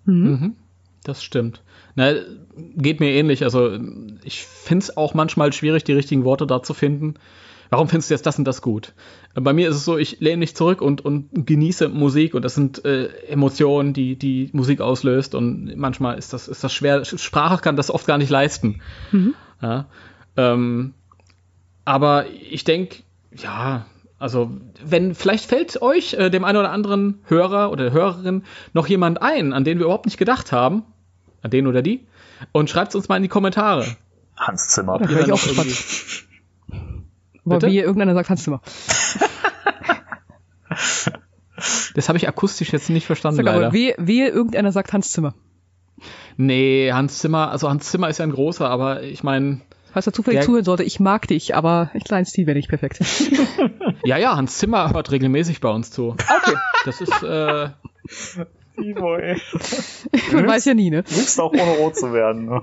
Mhm. 0.04 0.56
Das 1.04 1.22
stimmt. 1.22 1.62
Na, 1.94 2.12
geht 2.76 3.00
mir 3.00 3.10
ähnlich. 3.12 3.42
Also 3.42 3.78
ich 4.24 4.44
finde 4.44 4.84
es 4.84 4.96
auch 4.96 5.14
manchmal 5.14 5.52
schwierig, 5.52 5.84
die 5.84 5.92
richtigen 5.92 6.24
Worte 6.24 6.46
da 6.46 6.62
zu 6.62 6.74
finden. 6.74 7.14
Warum 7.70 7.88
findest 7.88 8.10
du 8.10 8.14
jetzt 8.14 8.26
das 8.26 8.36
und 8.36 8.44
das 8.44 8.62
gut? 8.62 8.94
Bei 9.34 9.52
mir 9.52 9.68
ist 9.68 9.76
es 9.76 9.84
so, 9.84 9.96
ich 9.96 10.18
lehne 10.18 10.38
mich 10.38 10.56
zurück 10.56 10.82
und, 10.82 11.04
und 11.04 11.28
genieße 11.46 11.88
Musik 11.88 12.34
und 12.34 12.44
das 12.44 12.56
sind 12.56 12.84
äh, 12.84 13.06
Emotionen, 13.28 13.92
die 13.92 14.16
die 14.16 14.50
Musik 14.52 14.80
auslöst 14.80 15.36
und 15.36 15.76
manchmal 15.76 16.18
ist 16.18 16.32
das, 16.32 16.48
ist 16.48 16.64
das 16.64 16.72
schwer. 16.72 17.04
Sprache 17.04 17.62
kann 17.62 17.76
das 17.76 17.90
oft 17.90 18.08
gar 18.08 18.18
nicht 18.18 18.30
leisten. 18.30 18.80
Mhm. 19.12 19.34
Ja, 19.62 19.86
ähm, 20.36 20.94
aber 21.84 22.26
ich 22.28 22.64
denke, 22.64 22.96
ja, 23.36 23.86
also, 24.20 24.50
wenn, 24.84 25.14
vielleicht 25.14 25.46
fällt 25.46 25.80
euch, 25.80 26.12
äh, 26.12 26.28
dem 26.28 26.44
einen 26.44 26.58
oder 26.58 26.70
anderen 26.70 27.22
Hörer 27.24 27.72
oder 27.72 27.90
Hörerin, 27.90 28.44
noch 28.74 28.86
jemand 28.86 29.22
ein, 29.22 29.54
an 29.54 29.64
den 29.64 29.78
wir 29.78 29.86
überhaupt 29.86 30.04
nicht 30.04 30.18
gedacht 30.18 30.52
haben. 30.52 30.82
An 31.40 31.50
den 31.50 31.66
oder 31.66 31.80
die. 31.80 32.06
Und 32.52 32.68
schreibt 32.68 32.90
es 32.90 32.96
uns 32.96 33.08
mal 33.08 33.16
in 33.16 33.22
die 33.22 33.30
Kommentare. 33.30 33.86
Hans 34.36 34.68
Zimmer. 34.68 34.98
Da 34.98 35.06
bin 35.06 35.20
ich 35.20 35.32
auch 35.32 35.42
gespannt. 35.42 35.74
Aber 37.46 37.62
wie 37.62 37.78
irgendeiner 37.78 38.12
sagt 38.12 38.28
Hans 38.28 38.44
Zimmer. 38.44 38.60
das 41.94 42.08
habe 42.10 42.18
ich 42.18 42.28
akustisch 42.28 42.74
jetzt 42.74 42.90
nicht 42.90 43.06
verstanden, 43.06 43.38
Sag, 43.38 43.46
leider. 43.46 43.66
Aber 43.68 43.74
wie, 43.74 43.94
wie 43.96 44.20
irgendeiner 44.20 44.70
sagt 44.70 44.92
Hans 44.92 45.12
Zimmer. 45.12 45.32
Nee, 46.36 46.92
Hans 46.92 47.20
Zimmer, 47.20 47.50
also 47.50 47.70
Hans 47.70 47.90
Zimmer 47.90 48.10
ist 48.10 48.18
ja 48.18 48.24
ein 48.24 48.32
großer, 48.32 48.68
aber 48.68 49.02
ich 49.02 49.22
meine, 49.22 49.62
Falls 49.92 50.06
er 50.06 50.12
zufällig 50.12 50.42
zuhören 50.42 50.64
sollte, 50.64 50.84
ich 50.84 51.00
mag 51.00 51.26
dich, 51.26 51.54
aber 51.54 51.90
in 51.94 52.00
kleinen 52.00 52.26
Stil 52.26 52.46
wäre 52.46 52.56
nicht 52.56 52.68
perfekt. 52.68 53.00
ja, 54.04 54.16
ja, 54.16 54.36
Hans 54.36 54.58
Zimmer 54.58 54.92
hört 54.92 55.10
regelmäßig 55.10 55.60
bei 55.60 55.68
uns 55.68 55.90
zu. 55.90 56.10
Okay. 56.10 56.56
Das 56.84 57.00
ist, 57.00 57.22
äh. 57.22 57.70
Timo, 58.76 59.16
ey. 59.16 59.40
Man 60.32 60.46
weiß 60.46 60.64
ja 60.64 60.74
nie, 60.74 60.90
ne? 60.90 60.98
Lügst 60.98 61.40
auch 61.40 61.52
ohne 61.52 61.76
rot 61.78 61.96
zu 61.96 62.12
werden, 62.12 62.46
ne? 62.46 62.62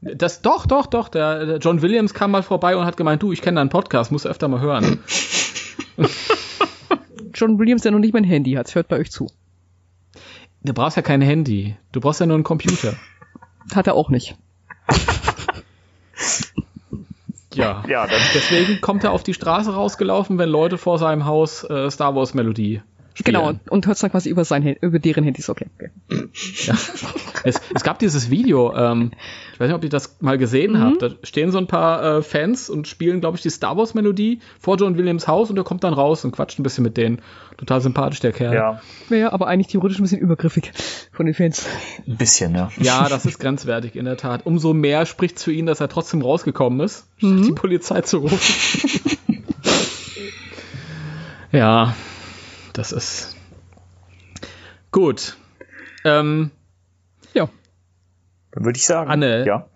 Das, 0.00 0.42
doch, 0.42 0.66
doch, 0.66 0.86
doch. 0.86 1.08
Der, 1.08 1.46
der 1.46 1.56
John 1.58 1.82
Williams 1.82 2.14
kam 2.14 2.30
mal 2.30 2.42
vorbei 2.42 2.76
und 2.76 2.84
hat 2.84 2.96
gemeint, 2.96 3.22
du, 3.22 3.32
ich 3.32 3.42
kenne 3.42 3.56
deinen 3.56 3.70
Podcast, 3.70 4.12
musst 4.12 4.26
du 4.26 4.28
öfter 4.28 4.48
mal 4.48 4.60
hören. 4.60 5.00
John 7.34 7.58
Williams, 7.58 7.82
der 7.82 7.92
noch 7.92 7.98
nicht 7.98 8.14
mein 8.14 8.24
Handy 8.24 8.52
hat, 8.52 8.74
hört 8.74 8.88
bei 8.88 8.98
euch 8.98 9.10
zu. 9.10 9.26
Du 10.62 10.74
brauchst 10.74 10.96
ja 10.96 11.02
kein 11.02 11.22
Handy. 11.22 11.76
Du 11.92 12.00
brauchst 12.00 12.20
ja 12.20 12.26
nur 12.26 12.34
einen 12.34 12.44
Computer. 12.44 12.94
Hat 13.74 13.86
er 13.86 13.94
auch 13.94 14.10
nicht. 14.10 14.36
Ja, 17.54 17.82
ja 17.88 18.06
deswegen 18.34 18.80
kommt 18.80 19.04
er 19.04 19.12
auf 19.12 19.22
die 19.22 19.34
Straße 19.34 19.74
rausgelaufen, 19.74 20.38
wenn 20.38 20.48
Leute 20.48 20.78
vor 20.78 20.98
seinem 20.98 21.24
Haus 21.24 21.64
äh, 21.64 21.90
Star 21.90 22.14
Wars 22.14 22.34
Melodie 22.34 22.82
spielen. 23.14 23.36
Genau, 23.36 23.52
und 23.68 23.86
hört 23.86 23.96
es 23.96 24.00
dann 24.00 24.10
quasi 24.10 24.30
über, 24.30 24.44
sein, 24.44 24.76
über 24.80 24.98
deren 24.98 25.24
Handys, 25.24 25.48
okay. 25.48 25.66
okay. 25.76 25.90
Ja. 26.66 26.74
Es, 27.44 27.60
es 27.74 27.82
gab 27.82 27.98
dieses 27.98 28.30
Video, 28.30 28.74
ähm, 28.74 29.12
ich 29.52 29.60
weiß 29.60 29.68
nicht, 29.68 29.76
ob 29.76 29.84
ihr 29.84 29.90
das 29.90 30.16
mal 30.20 30.38
gesehen 30.38 30.72
mhm. 30.72 30.80
habt, 30.80 31.02
da 31.02 31.08
stehen 31.22 31.50
so 31.52 31.58
ein 31.58 31.66
paar 31.66 32.18
äh, 32.18 32.22
Fans 32.22 32.68
und 32.68 32.86
spielen, 32.86 33.20
glaube 33.20 33.36
ich, 33.36 33.42
die 33.42 33.50
Star 33.50 33.76
Wars 33.76 33.94
Melodie 33.94 34.40
vor 34.58 34.76
John 34.76 34.96
Williams 34.96 35.26
Haus 35.26 35.50
und 35.50 35.56
er 35.56 35.64
kommt 35.64 35.84
dann 35.84 35.94
raus 35.94 36.24
und 36.24 36.32
quatscht 36.32 36.58
ein 36.58 36.62
bisschen 36.62 36.84
mit 36.84 36.96
denen. 36.96 37.20
Total 37.56 37.80
sympathisch, 37.80 38.20
der 38.20 38.32
Kerl. 38.32 38.54
Ja. 38.54 38.80
Ja, 39.10 39.32
aber 39.32 39.46
eigentlich 39.46 39.68
theoretisch 39.68 39.98
ein 39.98 40.02
bisschen 40.02 40.20
übergriffig 40.20 40.72
von 41.12 41.26
den 41.26 41.34
Fans. 41.34 41.66
Ein 42.06 42.16
bisschen, 42.16 42.54
ja. 42.54 42.70
Ja, 42.78 43.08
das 43.08 43.26
ist 43.26 43.38
grenzwertig, 43.38 43.96
in 43.96 44.04
der 44.06 44.16
Tat. 44.16 44.46
Umso 44.46 44.72
mehr 44.72 45.04
spricht 45.06 45.36
es 45.36 45.44
für 45.44 45.52
ihn, 45.52 45.66
dass 45.66 45.80
er 45.80 45.88
trotzdem 45.88 46.22
rausgekommen 46.22 46.80
ist, 46.80 47.06
mhm. 47.20 47.42
die 47.42 47.52
Polizei 47.52 48.00
zu 48.02 48.18
rufen. 48.18 49.08
ja, 51.52 51.94
das 52.72 52.92
ist 52.92 53.36
gut. 54.90 55.36
Ähm, 56.04 56.50
ja. 57.34 57.48
Dann 58.52 58.64
würde 58.64 58.76
ich 58.76 58.86
sagen, 58.86 59.10
Anne, 59.10 59.46
ja. 59.46 59.68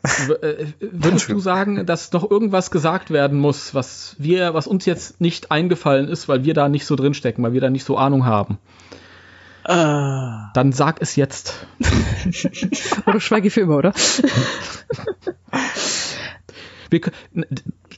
Äh, 0.42 0.66
würdest 0.80 1.28
du 1.28 1.38
sagen, 1.38 1.86
dass 1.86 2.12
noch 2.12 2.28
irgendwas 2.28 2.70
gesagt 2.70 3.10
werden 3.10 3.38
muss, 3.38 3.74
was 3.74 4.16
wir, 4.18 4.54
was 4.54 4.66
uns 4.66 4.84
jetzt 4.84 5.20
nicht 5.20 5.52
eingefallen 5.52 6.08
ist, 6.08 6.28
weil 6.28 6.44
wir 6.44 6.54
da 6.54 6.68
nicht 6.68 6.86
so 6.86 6.96
drinstecken, 6.96 7.44
weil 7.44 7.52
wir 7.52 7.60
da 7.60 7.70
nicht 7.70 7.84
so 7.84 7.96
Ahnung 7.96 8.24
haben? 8.24 8.58
Uh. 9.66 10.50
Dann 10.52 10.72
sag 10.72 11.00
es 11.00 11.16
jetzt. 11.16 11.66
oder 13.06 13.20
schweige 13.20 13.50
für 13.50 13.60
immer, 13.60 13.76
oder? 13.76 13.94
wir, 16.90 17.00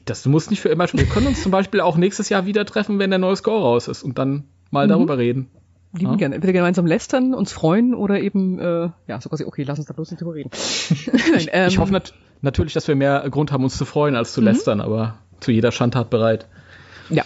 das 0.05 0.27
muss 0.27 0.51
nicht 0.51 0.61
für 0.61 0.69
immer. 0.69 0.87
Wir 0.93 1.07
können 1.07 1.27
uns 1.27 1.43
zum 1.43 1.51
Beispiel 1.51 1.81
auch 1.81 1.97
nächstes 1.97 2.29
Jahr 2.29 2.47
wieder 2.47 2.65
treffen, 2.67 2.99
wenn 2.99 3.11
der 3.11 3.19
neue 3.19 3.37
Score 3.37 3.61
raus 3.61 3.89
ist 3.89 4.03
und 4.03 4.19
dann 4.19 4.45
mal 4.71 4.87
mhm. 4.87 4.91
darüber 4.91 5.19
reden 5.19 5.51
lieben 5.99 6.13
ja. 6.13 6.17
gerne. 6.17 6.35
Entweder 6.37 6.53
gemeinsam 6.53 6.87
lästern, 6.87 7.35
uns 7.35 7.53
freuen 7.53 7.95
oder 7.95 8.21
eben, 8.21 8.59
äh, 8.59 8.91
ja, 9.07 9.21
so 9.21 9.29
quasi, 9.29 9.45
okay, 9.45 9.65
lass 9.65 9.79
uns 9.79 9.89
da 9.89 9.95
bloß 9.95 10.11
nicht 10.11 10.21
drüber 10.21 10.35
reden. 10.35 10.51
Nein, 11.33 11.49
ähm, 11.53 11.69
ich 11.69 11.79
hoffe 11.79 11.93
nat 11.93 12.15
natürlich, 12.43 12.75
dass 12.75 12.87
wir 12.87 12.97
mehr 12.97 13.29
Grund 13.31 13.53
haben, 13.53 13.65
uns 13.65 13.77
zu 13.77 13.85
freuen, 13.85 14.15
als 14.15 14.33
zu 14.33 14.41
mhm. 14.41 14.47
lästern, 14.47 14.81
aber 14.81 15.19
zu 15.41 15.53
jeder 15.53 15.73
Schandtat 15.73 16.11
bereit. 16.11 16.47
Ja. 17.09 17.25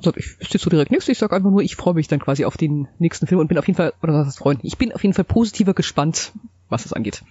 So, 0.00 0.12
ich 0.16 0.36
stehe 0.42 0.60
so 0.60 0.70
direkt 0.70 0.90
nichts. 0.90 1.08
Ich 1.08 1.18
sage 1.18 1.34
einfach 1.34 1.50
nur, 1.50 1.62
ich 1.62 1.76
freue 1.76 1.94
mich 1.94 2.08
dann 2.08 2.20
quasi 2.20 2.44
auf 2.44 2.56
den 2.56 2.88
nächsten 2.98 3.26
Film 3.26 3.40
und 3.40 3.48
bin 3.48 3.58
auf 3.58 3.66
jeden 3.66 3.76
Fall, 3.76 3.94
oder 4.02 4.12
was 4.12 4.26
heißt 4.26 4.38
freuen? 4.38 4.58
Ich 4.62 4.78
bin 4.78 4.92
auf 4.92 5.02
jeden 5.02 5.14
Fall 5.14 5.24
positiver 5.24 5.74
gespannt, 5.74 6.32
was 6.68 6.84
es 6.84 6.92
angeht. 6.92 7.22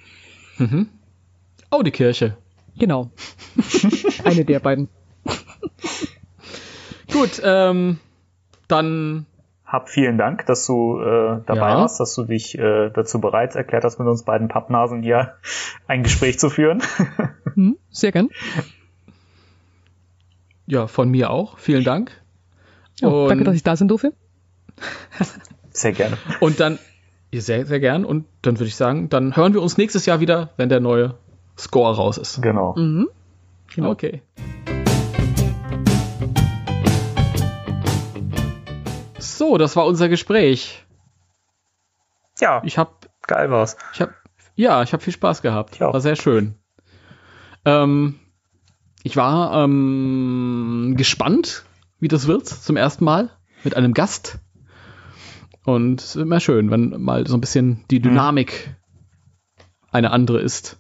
Mhm. 0.58 0.90
Oh, 1.72 1.82
die 1.82 1.92
Kirche. 1.92 2.38
Genau. 2.78 3.12
Eine 4.24 4.46
der 4.46 4.60
beiden. 4.60 4.90
Gut, 7.12 7.42
ähm, 7.44 8.00
dann 8.74 9.26
hab 9.66 9.90
vielen 9.90 10.18
Dank, 10.18 10.46
dass 10.46 10.68
du 10.68 11.00
äh, 11.00 11.42
dabei 11.46 11.70
ja. 11.70 11.78
warst, 11.78 12.00
dass 12.00 12.14
du 12.14 12.26
dich 12.26 12.58
äh, 12.58 12.90
dazu 12.92 13.20
bereit 13.20 13.56
erklärt 13.56 13.84
hast, 13.84 13.98
mit 13.98 14.08
uns 14.08 14.24
beiden 14.24 14.48
Pappnasen 14.48 15.02
hier 15.02 15.34
ein 15.88 16.04
Gespräch 16.04 16.40
zu 16.40 16.50
führen. 16.50 16.82
Hm, 17.56 17.78
sehr 17.92 18.12
gern. 18.12 18.30
Ja, 20.66 20.88
von 20.88 21.08
mir 21.12 21.30
auch. 21.30 21.60
Vielen 21.60 21.84
Dank. 21.84 22.10
Oh, 23.04 23.28
danke, 23.30 23.44
dass 23.44 23.54
ich 23.54 23.62
da 23.62 23.76
sein 23.76 23.88
durfte. 23.88 24.12
Sehr 25.70 25.92
gerne. 25.92 26.18
Und 26.40 26.60
dann, 26.60 26.80
sehr, 27.32 27.68
sehr 27.68 27.80
gern. 27.80 28.06
Und 28.06 28.26
dann 28.42 28.58
würde 28.58 28.70
ich 28.70 28.76
sagen, 28.76 29.10
dann 29.10 29.36
hören 29.36 29.54
wir 29.54 29.62
uns 29.62 29.78
nächstes 29.78 30.08
Jahr 30.08 30.20
wieder, 30.20 30.50
wenn 30.58 30.70
der 30.70 30.80
neue 30.80 31.14
Score 31.56 31.96
raus 31.96 32.18
ist. 32.18 32.42
Genau. 32.42 32.74
Mhm. 32.76 33.10
genau. 33.76 33.92
Okay. 33.92 34.24
So, 39.24 39.58
das 39.58 39.76
war 39.76 39.86
unser 39.86 40.10
Gespräch. 40.10 40.86
Ja. 42.40 42.62
Ich 42.66 42.78
habe 42.78 42.92
geil 43.26 43.50
war's. 43.50 43.78
Ich 43.94 44.02
habe 44.02 44.14
ja, 44.56 44.84
ich 44.84 44.94
habe 44.94 45.02
viel 45.02 45.14
Spaß 45.14 45.42
gehabt. 45.42 45.80
War 45.80 46.02
sehr 46.02 46.16
schön. 46.16 46.56
Ähm, 47.66 48.20
ich 49.02 49.18
war 49.18 49.64
ähm, 49.64 50.94
gespannt, 50.98 51.66
wie 52.00 52.08
das 52.08 52.28
wird 52.28 52.48
zum 52.48 52.78
ersten 52.78 53.04
Mal 53.06 53.32
mit 53.64 53.76
einem 53.76 53.94
Gast. 53.94 54.40
Und 55.66 56.02
es 56.02 56.16
ist 56.16 56.22
immer 56.22 56.40
schön, 56.40 56.70
wenn 56.70 57.02
mal 57.02 57.26
so 57.26 57.38
ein 57.38 57.42
bisschen 57.42 57.86
die 57.90 58.00
mhm. 58.00 58.04
Dynamik 58.04 58.68
mhm. 58.68 59.64
eine 59.92 60.12
andere 60.12 60.42
ist. 60.42 60.78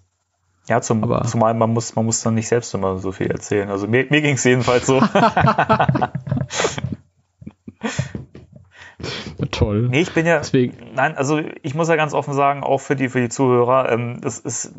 Ja, 0.67 0.81
zum, 0.81 1.03
Aber 1.03 1.23
zumal 1.23 1.53
man 1.53 1.71
muss, 1.71 1.95
man 1.95 2.05
muss 2.05 2.21
dann 2.21 2.35
nicht 2.35 2.47
selbst 2.47 2.73
immer 2.73 2.97
so 2.99 3.11
viel 3.11 3.27
erzählen. 3.27 3.69
Also 3.69 3.87
mir, 3.87 4.05
mir 4.09 4.21
ging 4.21 4.35
es 4.35 4.43
jedenfalls 4.43 4.85
so. 4.85 5.01
Toll. 9.63 9.87
Nee, 9.89 10.01
ich 10.01 10.13
bin 10.13 10.25
ja. 10.25 10.39
Deswegen. 10.39 10.93
Nein, 10.93 11.15
also 11.15 11.41
ich 11.61 11.73
muss 11.73 11.87
ja 11.87 11.95
ganz 11.95 12.13
offen 12.13 12.33
sagen, 12.33 12.63
auch 12.63 12.79
für 12.79 12.95
die, 12.95 13.09
für 13.09 13.21
die 13.21 13.29
Zuhörer, 13.29 13.91
ähm, 13.91 14.19
das 14.21 14.39
ist. 14.39 14.73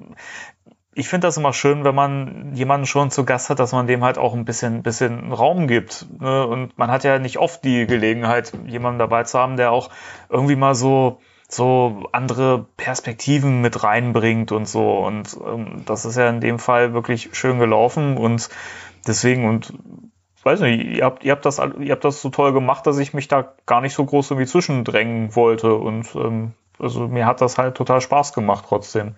Ich 0.97 1.09
finde 1.09 1.27
das 1.27 1.37
immer 1.37 1.53
schön, 1.53 1.83
wenn 1.83 1.95
man 1.95 2.55
jemanden 2.55 2.87
schon 2.87 3.11
zu 3.11 3.25
Gast 3.25 3.51
hat, 3.51 3.59
dass 3.59 3.73
man 3.73 3.89
dem 3.89 4.05
halt 4.05 4.17
auch 4.17 4.33
ein 4.33 4.45
bisschen, 4.45 4.85
bisschen 4.85 5.33
Raum 5.33 5.67
gibt. 5.67 6.07
Ne? 6.21 6.47
Und 6.47 6.79
man 6.79 6.89
hat 6.89 7.03
ja 7.03 7.19
nicht 7.19 7.39
oft 7.39 7.65
die 7.65 7.87
Gelegenheit, 7.87 8.53
jemanden 8.67 9.01
dabei 9.01 9.25
zu 9.25 9.37
haben, 9.37 9.57
der 9.57 9.73
auch 9.73 9.91
irgendwie 10.29 10.55
mal 10.55 10.77
so, 10.77 11.19
so 11.49 12.07
andere 12.13 12.67
Perspektiven 12.77 13.61
mit 13.61 13.83
reinbringt 13.83 14.53
und 14.53 14.69
so. 14.69 14.99
Und 14.99 15.37
ähm, 15.45 15.83
das 15.85 16.05
ist 16.05 16.17
ja 16.17 16.29
in 16.29 16.41
dem 16.41 16.61
Fall 16.61 16.95
wirklich 16.95 17.31
schön 17.33 17.59
gelaufen 17.59 18.17
und 18.17 18.49
deswegen 19.05 19.49
und 19.49 19.73
weiß 20.45 20.61
nicht, 20.61 20.85
ihr 20.85 21.05
habt, 21.05 21.25
ihr 21.25 21.33
habt 21.33 21.45
das, 21.45 21.59
ihr 21.59 21.93
habt 21.93 22.05
das 22.05 22.23
so 22.23 22.31
toll 22.31 22.53
gemacht, 22.53 22.87
dass 22.87 22.99
ich 22.99 23.15
mich 23.15 23.29
da 23.29 23.53
gar 23.67 23.81
nicht 23.81 23.95
so 23.95 24.05
groß 24.05 24.31
irgendwie 24.31 24.49
zwischendrängen 24.49 25.35
wollte 25.35 25.75
und 25.75 26.15
ähm, 26.15 26.53
also 26.79 27.09
mir 27.09 27.27
hat 27.27 27.41
das 27.41 27.59
halt 27.59 27.77
total 27.77 28.01
Spaß 28.01 28.33
gemacht 28.33 28.65
trotzdem. 28.69 29.15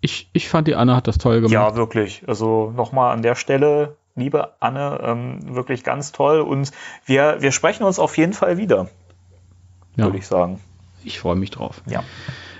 Ich, 0.00 0.28
ich 0.32 0.48
fand 0.48 0.68
die 0.68 0.74
Anne 0.74 0.94
hat 0.94 1.08
das 1.08 1.18
toll 1.18 1.36
gemacht. 1.36 1.52
Ja, 1.52 1.76
wirklich. 1.76 2.22
Also 2.26 2.72
nochmal 2.76 3.12
an 3.12 3.22
der 3.22 3.34
Stelle, 3.34 3.96
liebe 4.14 4.52
Anne, 4.60 5.00
ähm, 5.02 5.54
wirklich 5.54 5.82
ganz 5.82 6.12
toll 6.12 6.40
und 6.40 6.72
wir, 7.06 7.40
wir 7.40 7.52
sprechen 7.52 7.84
uns 7.84 7.98
auf 7.98 8.16
jeden 8.18 8.34
Fall 8.34 8.58
wieder. 8.58 8.88
Ja. 9.96 10.04
würde 10.04 10.18
ich 10.18 10.26
sagen. 10.26 10.60
Ich 11.04 11.20
freue 11.20 11.36
mich 11.36 11.50
drauf. 11.50 11.82
Ja, 11.86 12.02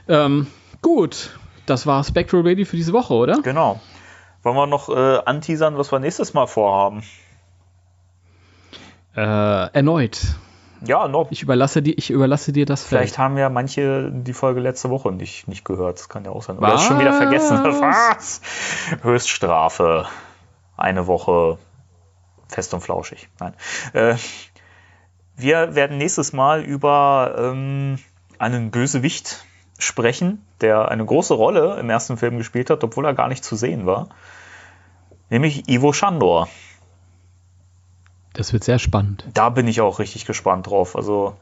Ähm, 0.06 0.46
gut, 0.82 1.36
das 1.66 1.86
war 1.86 2.04
Spectral 2.04 2.42
Radio 2.46 2.64
für 2.64 2.76
diese 2.76 2.92
Woche, 2.92 3.14
oder? 3.14 3.40
genau. 3.42 3.80
Wollen 4.44 4.56
wir 4.56 4.66
noch 4.66 4.90
äh, 4.90 5.18
anteasern, 5.24 5.78
was 5.78 5.90
wir 5.90 5.98
nächstes 5.98 6.34
Mal 6.34 6.46
vorhaben? 6.46 7.02
Äh, 9.16 9.20
erneut. 9.20 10.20
Ja, 10.86 11.08
noch. 11.08 11.30
Ich 11.30 11.42
überlasse 11.42 11.80
dir, 11.80 11.94
ich 11.96 12.10
überlasse 12.10 12.52
dir 12.52 12.66
das 12.66 12.82
Feld. 12.82 13.00
Vielleicht 13.00 13.18
haben 13.18 13.38
ja 13.38 13.48
manche 13.48 14.10
die 14.12 14.34
Folge 14.34 14.60
letzte 14.60 14.90
Woche 14.90 15.12
nicht, 15.12 15.48
nicht 15.48 15.64
gehört. 15.64 15.98
Das 15.98 16.10
kann 16.10 16.26
ja 16.26 16.30
auch 16.30 16.42
sein. 16.42 16.58
Oder 16.58 16.74
es 16.74 16.82
schon 16.82 17.00
wieder 17.00 17.14
vergessen. 17.14 17.58
Was? 17.64 18.42
Höchststrafe. 19.02 20.06
Eine 20.76 21.06
Woche 21.06 21.56
fest 22.48 22.74
und 22.74 22.82
flauschig. 22.82 23.30
Nein. 23.40 23.54
Äh, 23.94 24.16
wir 25.36 25.74
werden 25.74 25.96
nächstes 25.96 26.34
Mal 26.34 26.62
über 26.62 27.34
ähm, 27.38 27.98
einen 28.38 28.70
Bösewicht 28.70 29.44
sprechen, 29.78 30.44
der 30.60 30.88
eine 30.88 31.04
große 31.04 31.32
Rolle 31.34 31.78
im 31.80 31.88
ersten 31.88 32.18
Film 32.18 32.36
gespielt 32.36 32.68
hat, 32.68 32.84
obwohl 32.84 33.06
er 33.06 33.14
gar 33.14 33.28
nicht 33.28 33.44
zu 33.44 33.56
sehen 33.56 33.86
war. 33.86 34.10
Nämlich 35.34 35.68
Ivo 35.68 35.92
Shandor. 35.92 36.48
Das 38.34 38.52
wird 38.52 38.62
sehr 38.62 38.78
spannend. 38.78 39.24
Da 39.34 39.48
bin 39.48 39.66
ich 39.66 39.80
auch 39.80 39.98
richtig 39.98 40.26
gespannt 40.26 40.68
drauf. 40.68 40.94
Also, 40.94 41.34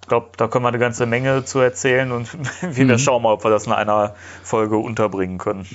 ich 0.00 0.08
glaube, 0.08 0.28
da 0.38 0.48
können 0.48 0.64
wir 0.64 0.68
eine 0.70 0.78
ganze 0.78 1.04
Menge 1.04 1.44
zu 1.44 1.58
erzählen 1.58 2.12
und 2.12 2.30
wir 2.62 2.86
Mhm. 2.86 2.98
schauen 2.98 3.22
mal, 3.22 3.34
ob 3.34 3.44
wir 3.44 3.50
das 3.50 3.66
in 3.66 3.72
einer 3.74 4.14
Folge 4.42 4.78
unterbringen 4.78 5.36
können. 5.36 5.66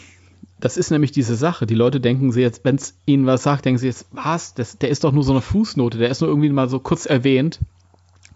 Das 0.59 0.75
ist 0.75 0.89
nämlich 0.89 1.11
diese 1.11 1.35
Sache. 1.35 1.67
Die 1.67 1.75
Leute 1.75 1.99
denken 2.01 2.31
sie 2.31 2.41
jetzt, 2.41 2.65
wenn 2.65 2.77
es 2.77 2.95
ihnen 3.05 3.27
was 3.27 3.43
sagt, 3.43 3.65
denken 3.65 3.77
sie 3.77 3.85
jetzt, 3.87 4.07
was? 4.09 4.55
Das, 4.55 4.79
der 4.79 4.89
ist 4.89 5.03
doch 5.03 5.11
nur 5.11 5.23
so 5.23 5.31
eine 5.33 5.41
Fußnote, 5.41 5.99
der 5.99 6.09
ist 6.09 6.21
nur 6.21 6.31
irgendwie 6.31 6.49
mal 6.49 6.67
so 6.67 6.79
kurz 6.79 7.05
erwähnt. 7.05 7.59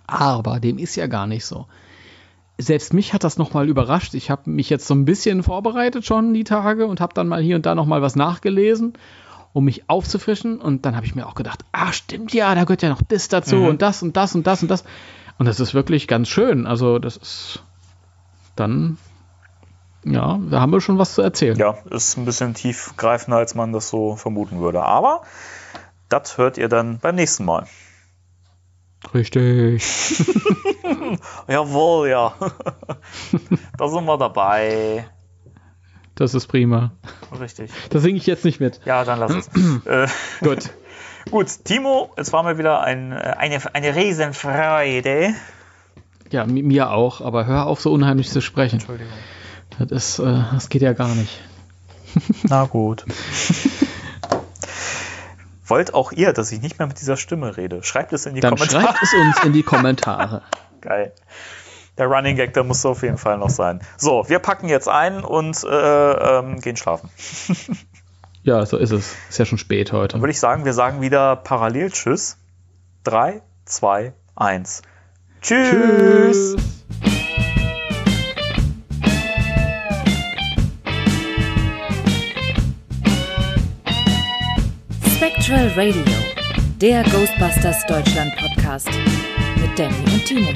Aber 0.05 0.59
dem 0.59 0.77
ist 0.77 0.95
ja 0.97 1.07
gar 1.07 1.25
nicht 1.25 1.45
so. 1.45 1.65
Selbst 2.57 2.93
mich 2.93 3.13
hat 3.13 3.23
das 3.23 3.37
nochmal 3.37 3.67
überrascht. 3.67 4.13
Ich 4.13 4.29
habe 4.29 4.49
mich 4.49 4.69
jetzt 4.69 4.87
so 4.87 4.93
ein 4.93 5.03
bisschen 5.05 5.43
vorbereitet 5.43 6.05
schon 6.05 6.33
die 6.33 6.45
Tage 6.45 6.87
und 6.87 7.01
habe 7.01 7.13
dann 7.13 7.27
mal 7.27 7.41
hier 7.41 7.57
und 7.57 7.65
da 7.65 7.75
nochmal 7.75 8.01
was 8.01 8.15
nachgelesen, 8.15 8.93
um 9.51 9.65
mich 9.65 9.89
aufzufrischen. 9.89 10.61
Und 10.61 10.85
dann 10.85 10.95
habe 10.95 11.05
ich 11.05 11.15
mir 11.15 11.27
auch 11.27 11.35
gedacht, 11.35 11.65
ach 11.73 11.91
stimmt 11.93 12.33
ja, 12.33 12.55
da 12.55 12.63
gehört 12.63 12.81
ja 12.81 12.89
noch 12.89 13.01
das 13.01 13.27
dazu 13.27 13.57
Mhm. 13.57 13.65
und 13.67 13.81
das 13.81 14.01
und 14.03 14.15
das 14.15 14.35
und 14.35 14.47
das 14.47 14.61
und 14.61 14.69
das. 14.71 14.85
Und 15.37 15.47
das 15.47 15.59
ist 15.59 15.73
wirklich 15.73 16.07
ganz 16.07 16.29
schön. 16.29 16.65
Also 16.65 16.97
das 16.97 17.17
ist 17.17 17.63
dann, 18.55 18.97
ja, 20.05 20.39
da 20.49 20.61
haben 20.61 20.71
wir 20.71 20.79
schon 20.79 20.97
was 20.97 21.13
zu 21.13 21.21
erzählen. 21.21 21.57
Ja, 21.57 21.75
ist 21.89 22.17
ein 22.17 22.23
bisschen 22.23 22.53
tiefgreifender, 22.53 23.37
als 23.37 23.53
man 23.53 23.73
das 23.73 23.89
so 23.89 24.15
vermuten 24.15 24.61
würde. 24.61 24.81
Aber 24.83 25.23
das 26.07 26.37
hört 26.37 26.57
ihr 26.57 26.69
dann 26.69 26.99
beim 26.99 27.15
nächsten 27.15 27.43
Mal. 27.43 27.67
Richtig. 29.13 29.83
Jawohl, 31.47 32.09
ja. 32.09 32.33
da 33.77 33.87
sind 33.87 34.05
wir 34.05 34.17
dabei. 34.17 35.07
Das 36.15 36.33
ist 36.33 36.47
prima. 36.47 36.91
Richtig. 37.39 37.71
Da 37.89 37.99
singe 37.99 38.17
ich 38.17 38.25
jetzt 38.25 38.45
nicht 38.45 38.59
mit. 38.59 38.79
Ja, 38.85 39.03
dann 39.03 39.19
lass 39.19 39.33
es. 39.35 39.47
äh, 39.85 40.07
Gut. 40.41 40.69
gut, 41.31 41.47
Timo, 41.65 42.11
es 42.15 42.31
war 42.33 42.43
mal 42.43 42.57
wieder 42.57 42.81
ein, 42.81 43.11
äh, 43.11 43.15
eine, 43.37 43.59
eine 43.73 43.95
Riesenfreude. 43.95 45.33
Ja, 46.31 46.45
mi- 46.45 46.63
mir 46.63 46.91
auch, 46.91 47.21
aber 47.21 47.45
hör 47.45 47.67
auf, 47.67 47.81
so 47.81 47.91
unheimlich 47.91 48.29
zu 48.29 48.41
sprechen. 48.41 48.75
Entschuldigung. 48.75 49.13
Das, 49.77 49.91
ist, 49.91 50.19
äh, 50.19 50.43
das 50.53 50.69
geht 50.69 50.81
ja 50.81 50.93
gar 50.93 51.13
nicht. 51.15 51.41
Na 52.43 52.63
gut. 52.65 53.03
Wollt 55.67 55.93
auch 55.93 56.11
ihr, 56.11 56.33
dass 56.33 56.51
ich 56.51 56.61
nicht 56.61 56.79
mehr 56.79 56.87
mit 56.87 56.99
dieser 56.99 57.17
Stimme 57.17 57.57
rede? 57.57 57.83
Schreibt 57.83 58.13
es 58.13 58.25
in 58.25 58.35
die 58.35 58.41
Dann 58.41 58.55
Kommentare. 58.55 58.83
schreibt 58.83 59.03
es 59.03 59.13
uns 59.13 59.43
in 59.43 59.53
die 59.53 59.63
Kommentare. 59.63 60.43
Geil. 60.81 61.13
Der 61.97 62.07
Running 62.07 62.35
Gag, 62.35 62.53
der 62.53 62.63
muss 62.63 62.85
auf 62.85 63.03
jeden 63.03 63.17
Fall 63.17 63.37
noch 63.37 63.49
sein. 63.49 63.81
So, 63.97 64.27
wir 64.27 64.39
packen 64.39 64.67
jetzt 64.67 64.89
ein 64.89 65.23
und 65.23 65.63
äh, 65.63 65.67
ähm, 66.39 66.59
gehen 66.61 66.77
schlafen. 66.77 67.09
Ja, 68.45 68.63
so 68.63 68.77
ist 68.77 68.91
es. 68.91 69.15
Ist 69.27 69.39
ja 69.39 69.45
schon 69.45 69.57
spät 69.57 69.91
heute. 69.91 70.13
Dann 70.13 70.21
würde 70.21 70.29
ich 70.29 70.39
sagen, 70.39 70.65
wir 70.65 70.73
sagen 70.73 71.01
wieder 71.01 71.35
parallel 71.35 71.89
Tschüss. 71.89 72.37
3, 73.03 73.41
2, 73.65 74.13
1. 74.35 74.83
Tschüss. 75.41 76.55
Spectral 85.45 85.69
Radio, 85.75 86.03
der 86.81 87.03
Ghostbusters 87.03 87.85
Deutschland 87.85 88.35
Podcast 88.35 88.89
mit 89.61 89.77
Danny 89.77 89.93
und 90.11 90.25
Timo. 90.25 90.49